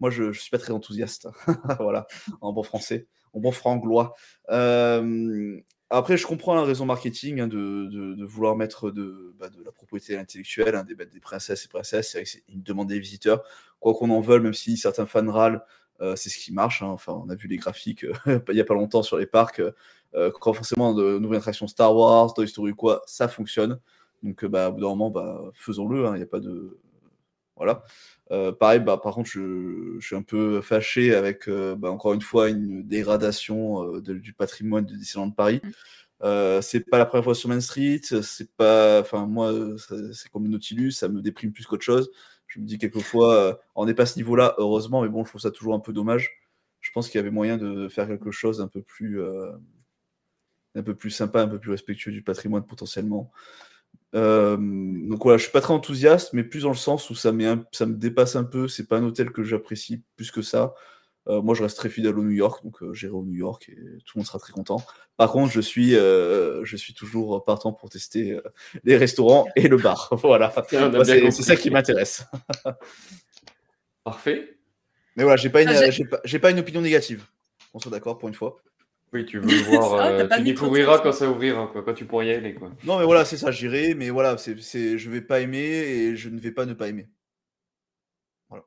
moi, 0.00 0.10
je, 0.10 0.32
je 0.32 0.40
suis 0.40 0.50
pas 0.50 0.58
très 0.58 0.72
enthousiaste. 0.72 1.28
voilà, 1.80 2.06
en 2.40 2.52
bon 2.52 2.62
français, 2.62 3.06
en 3.32 3.40
bon 3.40 3.52
franglois. 3.52 4.14
après, 4.48 6.16
je 6.16 6.26
comprends 6.26 6.54
la 6.54 6.64
raison 6.64 6.84
marketing 6.84 7.40
hein, 7.40 7.48
de, 7.48 7.86
de, 7.86 8.24
vouloir 8.24 8.56
mettre 8.56 8.90
de, 8.90 9.34
bah, 9.38 9.48
de 9.48 9.62
la 9.64 9.72
propriété 9.72 10.16
intellectuelle, 10.18 10.74
hein, 10.74 10.84
des, 10.84 10.94
des 10.94 11.20
princesses 11.20 11.64
et 11.64 11.68
princesses. 11.68 12.16
C'est 12.24 12.44
une 12.48 12.62
demande 12.62 12.88
des 12.88 13.00
visiteurs, 13.00 13.42
quoi 13.80 13.94
qu'on 13.94 14.10
en 14.10 14.20
veuille, 14.20 14.40
même 14.40 14.54
si 14.54 14.76
certains 14.76 15.06
fans 15.06 15.30
râlent. 15.30 15.62
Euh, 16.00 16.16
c'est 16.16 16.30
ce 16.30 16.38
qui 16.38 16.52
marche. 16.52 16.82
Hein. 16.82 16.88
Enfin, 16.88 17.12
on 17.24 17.28
a 17.28 17.34
vu 17.34 17.48
les 17.48 17.56
graphiques 17.56 18.04
euh, 18.04 18.40
il 18.48 18.54
n'y 18.54 18.60
a 18.60 18.64
pas 18.64 18.74
longtemps 18.74 19.02
sur 19.02 19.18
les 19.18 19.26
parcs. 19.26 19.62
Euh, 20.14 20.30
quand 20.40 20.52
forcément 20.52 20.92
de 20.94 21.18
nouvelles 21.18 21.38
attractions 21.38 21.68
Star 21.68 21.94
Wars, 21.94 22.34
Toy 22.34 22.48
Story 22.48 22.74
quoi, 22.74 23.02
ça 23.06 23.28
fonctionne. 23.28 23.78
Donc, 24.22 24.44
bah, 24.44 24.68
au 24.68 24.72
bout 24.72 24.80
d'un 24.80 24.88
moment, 24.88 25.10
bah, 25.10 25.50
faisons-le. 25.54 26.06
Hein. 26.06 26.12
Il 26.14 26.18
n'y 26.18 26.24
a 26.24 26.26
pas 26.26 26.40
de. 26.40 26.78
Voilà. 27.56 27.84
pareil, 28.58 28.80
bah, 28.80 28.96
par 28.96 29.14
contre, 29.14 29.28
je, 29.28 29.98
suis 30.00 30.16
un 30.16 30.22
peu 30.22 30.62
fâché 30.62 31.14
avec, 31.14 31.48
bah, 31.48 31.90
encore 31.90 32.14
une 32.14 32.22
fois, 32.22 32.48
une 32.48 32.82
dégradation 32.86 33.98
du 33.98 34.32
patrimoine 34.32 34.86
de 34.86 34.94
Disneyland 34.94 35.28
de 35.28 35.34
Paris. 35.34 35.60
Mmh. 35.62 36.60
c'est 36.62 36.88
pas 36.88 36.96
la 36.96 37.04
première 37.04 37.24
fois 37.24 37.34
sur 37.34 37.50
Main 37.50 37.60
Street, 37.60 38.00
c'est 38.02 38.50
pas, 38.56 39.00
enfin 39.00 39.26
moi, 39.26 39.52
c'est 40.12 40.30
comme 40.30 40.48
Nautilus, 40.48 40.92
ça 40.92 41.08
me 41.08 41.20
déprime 41.20 41.52
plus 41.52 41.66
qu'autre 41.66 41.84
chose 41.84 42.10
je 42.50 42.58
me 42.60 42.66
dis 42.66 42.78
quelquefois, 42.78 43.34
euh, 43.34 43.54
on 43.76 43.86
n'est 43.86 43.94
pas 43.94 44.02
à 44.02 44.06
ce 44.06 44.16
niveau-là, 44.16 44.54
heureusement, 44.58 45.02
mais 45.02 45.08
bon, 45.08 45.24
je 45.24 45.30
trouve 45.30 45.40
ça 45.40 45.52
toujours 45.52 45.74
un 45.74 45.80
peu 45.80 45.92
dommage. 45.92 46.40
Je 46.80 46.90
pense 46.92 47.08
qu'il 47.08 47.18
y 47.18 47.20
avait 47.20 47.30
moyen 47.30 47.56
de 47.56 47.88
faire 47.88 48.08
quelque 48.08 48.32
chose 48.32 48.60
un 48.60 48.66
peu 48.66 48.82
plus, 48.82 49.20
euh, 49.20 49.52
un 50.74 50.82
peu 50.82 50.94
plus 50.94 51.10
sympa, 51.10 51.42
un 51.42 51.48
peu 51.48 51.60
plus 51.60 51.70
respectueux 51.70 52.10
du 52.10 52.22
patrimoine 52.22 52.66
potentiellement. 52.66 53.30
donc 54.12 55.22
voilà, 55.22 55.38
je 55.38 55.44
suis 55.44 55.52
pas 55.52 55.60
très 55.60 55.74
enthousiaste, 55.74 56.32
mais 56.32 56.42
plus 56.42 56.62
dans 56.62 56.70
le 56.70 56.74
sens 56.74 57.08
où 57.10 57.14
ça, 57.14 57.32
ça 57.72 57.86
me 57.86 57.94
dépasse 57.94 58.34
un 58.34 58.44
peu. 58.44 58.66
C'est 58.66 58.88
pas 58.88 58.98
un 58.98 59.04
hôtel 59.04 59.30
que 59.30 59.44
j'apprécie 59.44 60.02
plus 60.16 60.32
que 60.32 60.42
ça. 60.42 60.74
Moi, 61.42 61.54
je 61.54 61.62
reste 61.62 61.76
très 61.76 61.88
fidèle 61.88 62.18
au 62.18 62.22
New 62.22 62.30
York, 62.30 62.64
donc 62.64 62.78
j'irai 62.92 63.12
au 63.12 63.24
New 63.24 63.34
York 63.34 63.68
et 63.68 63.74
tout 63.74 64.16
le 64.16 64.20
monde 64.20 64.26
sera 64.26 64.38
très 64.38 64.52
content. 64.52 64.82
Par 65.16 65.30
contre, 65.30 65.52
je 65.52 65.60
suis, 65.60 65.90
je 65.92 66.76
suis 66.76 66.94
toujours 66.94 67.44
partant 67.44 67.72
pour 67.72 67.90
tester 67.90 68.38
les 68.84 68.96
restaurants 68.96 69.46
et 69.56 69.68
le 69.68 69.76
bar. 69.76 70.08
voilà, 70.22 70.52
c'est 70.68 71.42
ça 71.42 71.56
qui 71.56 71.70
m'intéresse. 71.70 72.24
Parfait. 74.04 74.56
Mais 75.16 75.24
voilà, 75.24 75.36
j'ai 75.36 75.50
pas, 75.50 75.60
ah, 75.66 76.38
pas, 76.40 76.50
une 76.50 76.58
opinion 76.58 76.80
négative. 76.80 77.26
On 77.74 77.78
soit 77.78 77.90
d'accord 77.90 78.18
pour 78.18 78.28
une 78.28 78.34
fois. 78.34 78.62
Oui, 79.12 79.26
tu 79.26 79.40
veux 79.40 79.62
voir, 79.64 79.94
euh, 80.00 80.28
tu 80.36 80.42
découvriras 80.42 81.00
quand 81.00 81.12
ça 81.12 81.28
ouvrira, 81.28 81.66
quoi, 81.66 81.82
quand 81.82 81.94
tu 81.94 82.04
pourras 82.04 82.24
y 82.24 82.30
aller. 82.30 82.54
Quoi. 82.54 82.70
Non, 82.84 82.98
mais 82.98 83.04
voilà, 83.04 83.24
c'est 83.24 83.36
ça, 83.36 83.50
j'irai, 83.50 83.94
mais 83.94 84.10
voilà, 84.10 84.38
c'est, 84.38 84.60
c'est, 84.60 84.98
je 84.98 85.10
vais 85.10 85.20
pas 85.20 85.40
aimer 85.40 85.58
et 85.58 86.16
je 86.16 86.28
ne 86.28 86.38
vais 86.38 86.52
pas 86.52 86.64
ne 86.64 86.74
pas 86.74 86.88
aimer. 86.88 87.08
Voilà. 88.48 88.64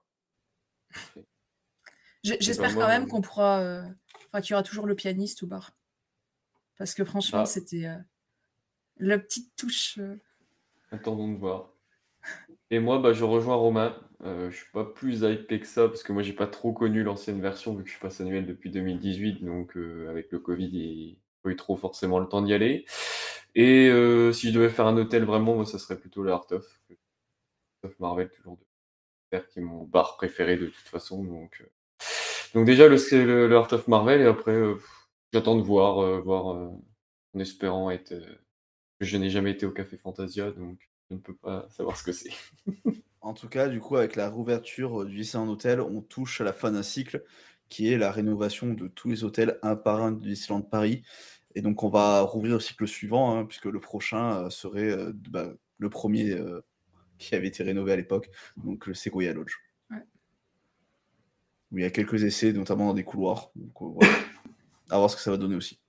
J'espère 2.24 2.74
quand 2.76 2.88
même 2.88 3.08
qu'on 3.08 3.22
pourra. 3.22 3.60
Euh, 3.60 3.84
enfin, 4.28 4.42
qu'il 4.42 4.52
y 4.52 4.54
aura 4.54 4.64
toujours 4.64 4.86
le 4.86 4.96
pianiste 4.96 5.44
au 5.44 5.48
bar. 5.48 5.72
Parce 6.78 6.94
que 6.94 7.04
franchement, 7.04 7.42
ah. 7.42 7.46
c'était 7.46 7.86
euh, 7.86 7.98
la 8.98 9.20
petite 9.20 9.56
touche. 9.56 10.00
Attendons 10.92 11.32
de 11.32 11.38
voir. 11.38 11.70
Et 12.72 12.80
moi, 12.80 13.00
bah, 13.00 13.14
je 13.14 13.24
rejoins 13.24 13.56
Romain. 13.56 13.96
Euh, 14.26 14.50
je 14.52 14.56
suis 14.56 14.72
pas 14.72 14.86
plus 14.86 15.24
hypé 15.24 15.60
que 15.60 15.68
ça 15.68 15.90
parce 15.90 16.02
que 16.02 16.14
moi 16.14 16.24
j'ai 16.24 16.32
pas 16.32 16.48
trop 16.48 16.72
connu 16.72 17.04
l'ancienne 17.04 17.42
version 17.42 17.76
vu 17.76 17.84
que 17.84 17.90
je 17.90 18.00
passe 18.00 18.22
annuel 18.22 18.46
depuis 18.46 18.70
2018 18.70 19.44
donc 19.44 19.76
euh, 19.76 20.10
avec 20.10 20.32
le 20.32 20.40
Covid 20.40 20.70
il 20.72 21.18
pas 21.42 21.50
eu 21.50 21.58
trop 21.58 21.76
forcément 21.76 22.20
le 22.20 22.28
temps 22.28 22.42
d'y 22.42 22.54
aller 22.54 22.86
et 23.54 23.90
euh, 23.90 24.32
si 24.32 24.48
je 24.48 24.54
devais 24.54 24.70
faire 24.70 24.88
un 24.88 24.96
hôtel 24.96 25.26
vraiment 25.26 25.56
moi 25.56 25.66
ça 25.66 25.78
serait 25.78 26.00
plutôt 26.00 26.24
le 26.24 26.32
Art 26.32 26.48
of, 26.52 26.82
of 27.84 28.00
Marvel 28.00 28.30
toujours 28.30 28.58
de 28.58 29.40
qui 29.52 29.60
est 29.60 29.64
mon 29.64 29.84
bar 29.84 30.16
préféré 30.16 30.56
de 30.56 30.68
toute 30.68 30.88
façon 30.88 31.22
donc 31.22 31.60
euh, 31.60 31.70
donc 32.54 32.66
déjà 32.66 32.88
le, 32.88 32.98
le, 33.12 33.48
le 33.48 33.56
Art 33.56 33.72
of 33.74 33.88
Marvel 33.88 34.22
et 34.22 34.26
après 34.26 34.62
j'attends 35.32 35.56
de 35.56 35.62
voir 35.62 36.22
voir 36.22 36.46
en 36.48 37.40
espérant 37.40 37.90
être 37.92 38.14
je 39.00 39.18
n'ai 39.18 39.30
jamais 39.30 39.52
été 39.52 39.66
au 39.66 39.72
Café 39.72 39.98
Fantasia 39.98 40.52
donc 40.52 40.80
je 41.10 41.16
ne 41.16 41.20
peux 41.20 41.36
pas 41.36 41.68
savoir 41.70 41.98
ce 41.98 42.04
que 42.04 42.12
c'est 42.12 42.32
En 43.24 43.34
tout 43.34 43.48
cas, 43.48 43.70
du 43.70 43.80
coup, 43.80 43.96
avec 43.96 44.18
la 44.18 44.30
rouverture 44.30 45.06
du 45.06 45.16
Disneyland 45.16 45.50
Hôtel, 45.50 45.80
on 45.80 46.02
touche 46.02 46.42
à 46.42 46.44
la 46.44 46.52
fin 46.52 46.72
d'un 46.72 46.84
cycle 46.84 47.24
qui 47.70 47.92
est 47.92 47.98
la 47.98 48.12
rénovation 48.12 48.74
de 48.74 48.88
tous 48.90 49.10
les 49.10 49.24
hôtels 49.24 49.60
un 49.64 49.78
par 49.78 50.02
un 50.02 50.12
du 50.12 50.28
Disneyland 50.28 50.62
Paris. 50.62 51.04
Et 51.56 51.62
donc, 51.62 51.84
on 51.84 51.90
va 51.90 52.20
rouvrir 52.22 52.56
le 52.56 52.60
cycle 52.60 52.86
suivant, 52.86 53.38
hein, 53.38 53.46
puisque 53.46 53.66
le 53.66 53.80
prochain 53.80 54.46
euh, 54.46 54.50
serait 54.50 54.92
euh, 54.92 55.14
bah, 55.30 55.54
le 55.78 55.90
premier 55.90 56.32
euh, 56.32 56.66
qui 57.18 57.34
avait 57.34 57.48
été 57.48 57.64
rénové 57.64 57.94
à 57.94 57.96
l'époque, 57.96 58.30
donc 58.58 58.88
le 58.88 58.94
Sequoia 58.94 59.32
Lodge. 59.32 59.54
Où 61.74 61.80
il 61.80 61.82
y 61.82 61.86
a 61.86 61.90
quelques 61.90 62.24
essais, 62.24 62.54
notamment 62.54 62.88
dans 62.88 62.94
des 62.94 63.04
couloirs. 63.04 63.50
Donc, 63.56 63.96
voilà. 63.96 64.14
à 64.90 64.98
voir 64.98 65.10
ce 65.10 65.16
que 65.16 65.22
ça 65.22 65.32
va 65.32 65.38
donner 65.38 65.56
aussi. 65.56 65.80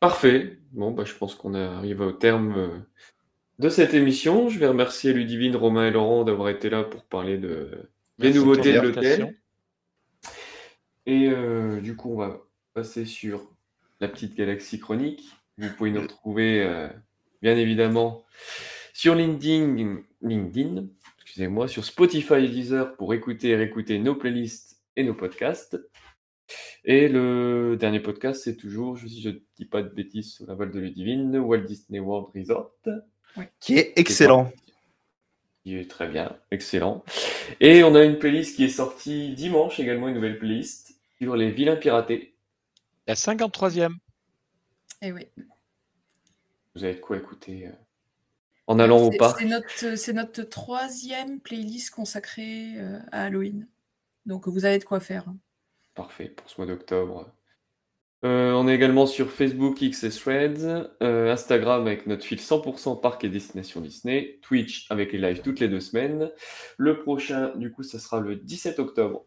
Parfait. 0.00 0.58
Bon, 0.72 0.92
bah, 0.92 1.04
je 1.04 1.12
pense 1.14 1.34
qu'on 1.34 1.54
arrive 1.54 2.00
au 2.00 2.12
terme 2.12 2.84
de 3.58 3.68
cette 3.68 3.94
émission. 3.94 4.48
Je 4.48 4.58
vais 4.58 4.66
remercier 4.66 5.12
Ludivine, 5.12 5.56
Romain 5.56 5.86
et 5.86 5.90
Laurent 5.90 6.24
d'avoir 6.24 6.48
été 6.48 6.70
là 6.70 6.84
pour 6.84 7.04
parler 7.04 7.36
de... 7.38 7.90
des 8.18 8.32
nouveautés 8.32 8.72
de 8.72 8.80
l'hôtel. 8.80 9.36
Et 11.06 11.28
euh, 11.28 11.80
du 11.80 11.96
coup, 11.96 12.12
on 12.12 12.16
va 12.16 12.40
passer 12.72 13.04
sur 13.04 13.52
la 14.00 14.08
petite 14.08 14.34
galaxie 14.34 14.80
chronique. 14.80 15.22
Vous 15.58 15.68
pouvez 15.76 15.90
nous 15.90 16.00
retrouver, 16.00 16.62
euh, 16.62 16.88
bien 17.42 17.56
évidemment, 17.56 18.24
sur 18.92 19.14
LinkedIn, 19.14 19.98
LinkedIn 20.22 20.86
excusez-moi, 21.34 21.66
sur 21.66 21.84
Spotify 21.84 22.34
et 22.34 22.48
Deezer 22.48 22.94
pour 22.94 23.12
écouter 23.12 23.48
et 23.48 23.56
réécouter 23.56 23.98
nos 23.98 24.14
playlists 24.14 24.80
et 24.94 25.02
nos 25.02 25.14
podcasts. 25.14 25.76
Et 26.84 27.08
le 27.08 27.76
dernier 27.76 27.98
podcast, 27.98 28.44
c'est 28.44 28.54
toujours, 28.54 28.96
si 29.00 29.20
je 29.20 29.30
ne 29.30 29.40
dis 29.56 29.64
pas 29.64 29.82
de 29.82 29.88
bêtises 29.88 30.32
sur 30.32 30.46
la 30.46 30.54
val 30.54 30.70
de 30.70 30.78
Ludivine, 30.78 31.36
Walt 31.38 31.62
Disney 31.62 31.98
World 31.98 32.28
Resort 32.36 32.70
qui 33.58 33.78
est 33.78 33.98
excellent. 33.98 34.52
Qui 35.64 35.76
est 35.76 35.90
très 35.90 36.06
bien, 36.06 36.38
excellent. 36.52 37.02
Et 37.58 37.82
on 37.82 37.96
a 37.96 38.04
une 38.04 38.20
playlist 38.20 38.54
qui 38.54 38.66
est 38.66 38.68
sortie 38.68 39.34
dimanche 39.34 39.80
également, 39.80 40.06
une 40.06 40.14
nouvelle 40.14 40.38
playlist 40.38 40.94
sur 41.18 41.34
les 41.34 41.50
vilains 41.50 41.74
piratés. 41.74 42.36
La 43.08 43.14
53e. 43.14 43.96
Eh 45.02 45.10
oui. 45.10 45.26
Vous 46.76 46.84
avez 46.84 46.94
de 46.94 47.00
quoi 47.00 47.16
écouter 47.16 47.66
euh, 47.66 47.72
en 48.66 48.78
allant 48.78 49.02
au 49.02 49.10
parc. 49.10 49.44
C'est 49.96 50.12
notre, 50.12 50.42
troisième 50.42 51.40
playlist 51.40 51.90
consacrée 51.90 52.74
euh, 52.76 52.98
à 53.12 53.24
Halloween. 53.24 53.68
Donc 54.26 54.48
vous 54.48 54.64
avez 54.64 54.78
de 54.78 54.84
quoi 54.84 55.00
faire. 55.00 55.26
Parfait, 55.94 56.28
pour 56.28 56.48
ce 56.50 56.60
mois 56.60 56.66
d'octobre. 56.66 57.30
Euh, 58.24 58.52
on 58.52 58.66
est 58.68 58.74
également 58.74 59.04
sur 59.04 59.30
Facebook, 59.30 59.82
X 59.82 60.04
et 60.04 60.10
Threads, 60.10 60.88
euh, 61.02 61.30
Instagram 61.30 61.86
avec 61.86 62.06
notre 62.06 62.24
fil 62.24 62.38
100% 62.38 62.98
parc 63.00 63.22
et 63.22 63.28
destination 63.28 63.82
Disney, 63.82 64.38
Twitch 64.40 64.86
avec 64.90 65.12
les 65.12 65.18
lives 65.18 65.42
toutes 65.42 65.60
les 65.60 65.68
deux 65.68 65.80
semaines. 65.80 66.30
Le 66.78 67.00
prochain, 67.00 67.54
du 67.56 67.70
coup, 67.70 67.82
ça 67.82 67.98
sera 67.98 68.20
le 68.20 68.36
17 68.36 68.78
octobre. 68.78 69.26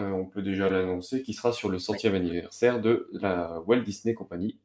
Euh, 0.00 0.10
on 0.12 0.24
peut 0.24 0.40
déjà 0.40 0.70
l'annoncer, 0.70 1.22
qui 1.22 1.34
sera 1.34 1.52
sur 1.52 1.68
le 1.68 1.78
centième 1.78 2.14
anniversaire 2.14 2.80
de 2.80 3.10
la 3.12 3.60
Walt 3.66 3.80
Disney 3.80 4.14
Company. 4.14 4.58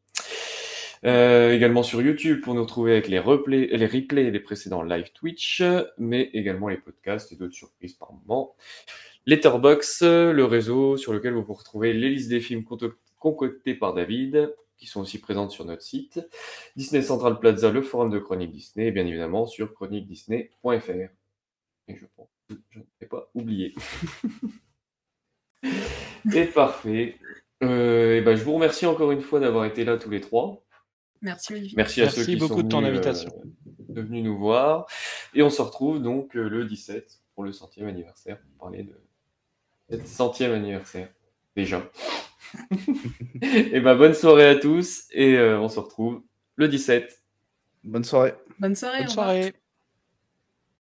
Également 1.03 1.83
sur 1.83 2.01
YouTube 2.01 2.41
pour 2.41 2.53
nous 2.53 2.61
retrouver 2.61 2.93
avec 2.93 3.07
les, 3.07 3.19
replays, 3.19 3.67
les 3.71 3.85
replays 3.85 4.31
des 4.31 4.39
précédents 4.39 4.83
live 4.83 5.11
Twitch, 5.13 5.61
mais 5.97 6.29
également 6.33 6.69
les 6.69 6.77
podcasts 6.77 7.31
et 7.31 7.35
d'autres 7.35 7.55
surprises 7.55 7.93
par 7.93 8.13
moment. 8.13 8.55
Letterbox, 9.25 10.03
le 10.03 10.45
réseau 10.45 10.97
sur 10.97 11.13
lequel 11.13 11.33
vous 11.33 11.43
pouvez 11.43 11.59
retrouver 11.59 11.93
les 11.93 12.09
listes 12.09 12.29
des 12.29 12.41
films 12.41 12.63
concoctées 13.19 13.75
par 13.75 13.93
David, 13.93 14.53
qui 14.77 14.89
sont 14.89 15.01
aussi 15.01 15.19
présentes 15.19 15.51
sur 15.51 15.63
notre 15.63 15.81
site, 15.81 16.19
Disney 16.75 17.01
Central 17.01 17.39
Plaza, 17.39 17.71
le 17.71 17.81
forum 17.81 18.09
de 18.09 18.19
Chronique 18.19 18.51
Disney, 18.51 18.87
et 18.87 18.91
bien 18.91 19.05
évidemment 19.05 19.45
sur 19.45 19.73
chroniquedisney.fr. 19.73 21.09
Et 21.87 21.95
je 21.95 22.05
pense 22.17 22.27
que 22.49 22.55
je 22.69 22.79
ne 22.79 22.83
vais 22.99 23.07
pas 23.07 23.29
oublier. 23.33 23.73
et 26.33 26.45
parfait. 26.45 27.17
Euh, 27.63 28.17
et 28.17 28.21
ben, 28.21 28.35
je 28.35 28.43
vous 28.43 28.55
remercie 28.55 28.85
encore 28.85 29.11
une 29.11 29.21
fois 29.21 29.39
d'avoir 29.39 29.63
été 29.63 29.85
là 29.85 29.97
tous 29.97 30.09
les 30.09 30.19
trois. 30.19 30.61
Merci 31.23 31.53
Olivier. 31.53 31.73
Merci 31.77 32.01
à 32.01 32.09
ceux 32.09 32.25
qui 32.25 32.35
beaucoup 32.35 32.59
sont 32.59 32.63
de 32.63 32.69
ton 32.69 32.83
invitation. 32.83 33.31
Euh, 33.97 34.01
venus 34.01 34.23
nous 34.23 34.37
voir. 34.37 34.85
Et 35.33 35.41
on 35.41 35.49
se 35.49 35.61
retrouve 35.61 36.01
donc 36.01 36.35
euh, 36.35 36.47
le 36.47 36.65
17 36.65 37.21
pour 37.33 37.43
le 37.43 37.51
centième 37.51 37.87
anniversaire, 37.87 38.39
pour 38.39 38.67
parler 38.67 38.83
de 38.83 38.93
cette 39.89 40.07
centième 40.07 40.51
anniversaire 40.51 41.09
déjà. 41.55 41.89
et 43.41 43.79
ben 43.79 43.95
bonne 43.95 44.13
soirée 44.13 44.47
à 44.47 44.55
tous 44.55 45.05
et 45.11 45.37
euh, 45.37 45.59
on 45.59 45.69
se 45.69 45.79
retrouve 45.79 46.21
le 46.55 46.67
17. 46.67 47.23
Bonne 47.85 48.03
soirée. 48.03 48.35
Bonne 48.59 48.75
soirée. 48.75 48.99
Bonne 48.99 49.09
soirée. 49.09 49.53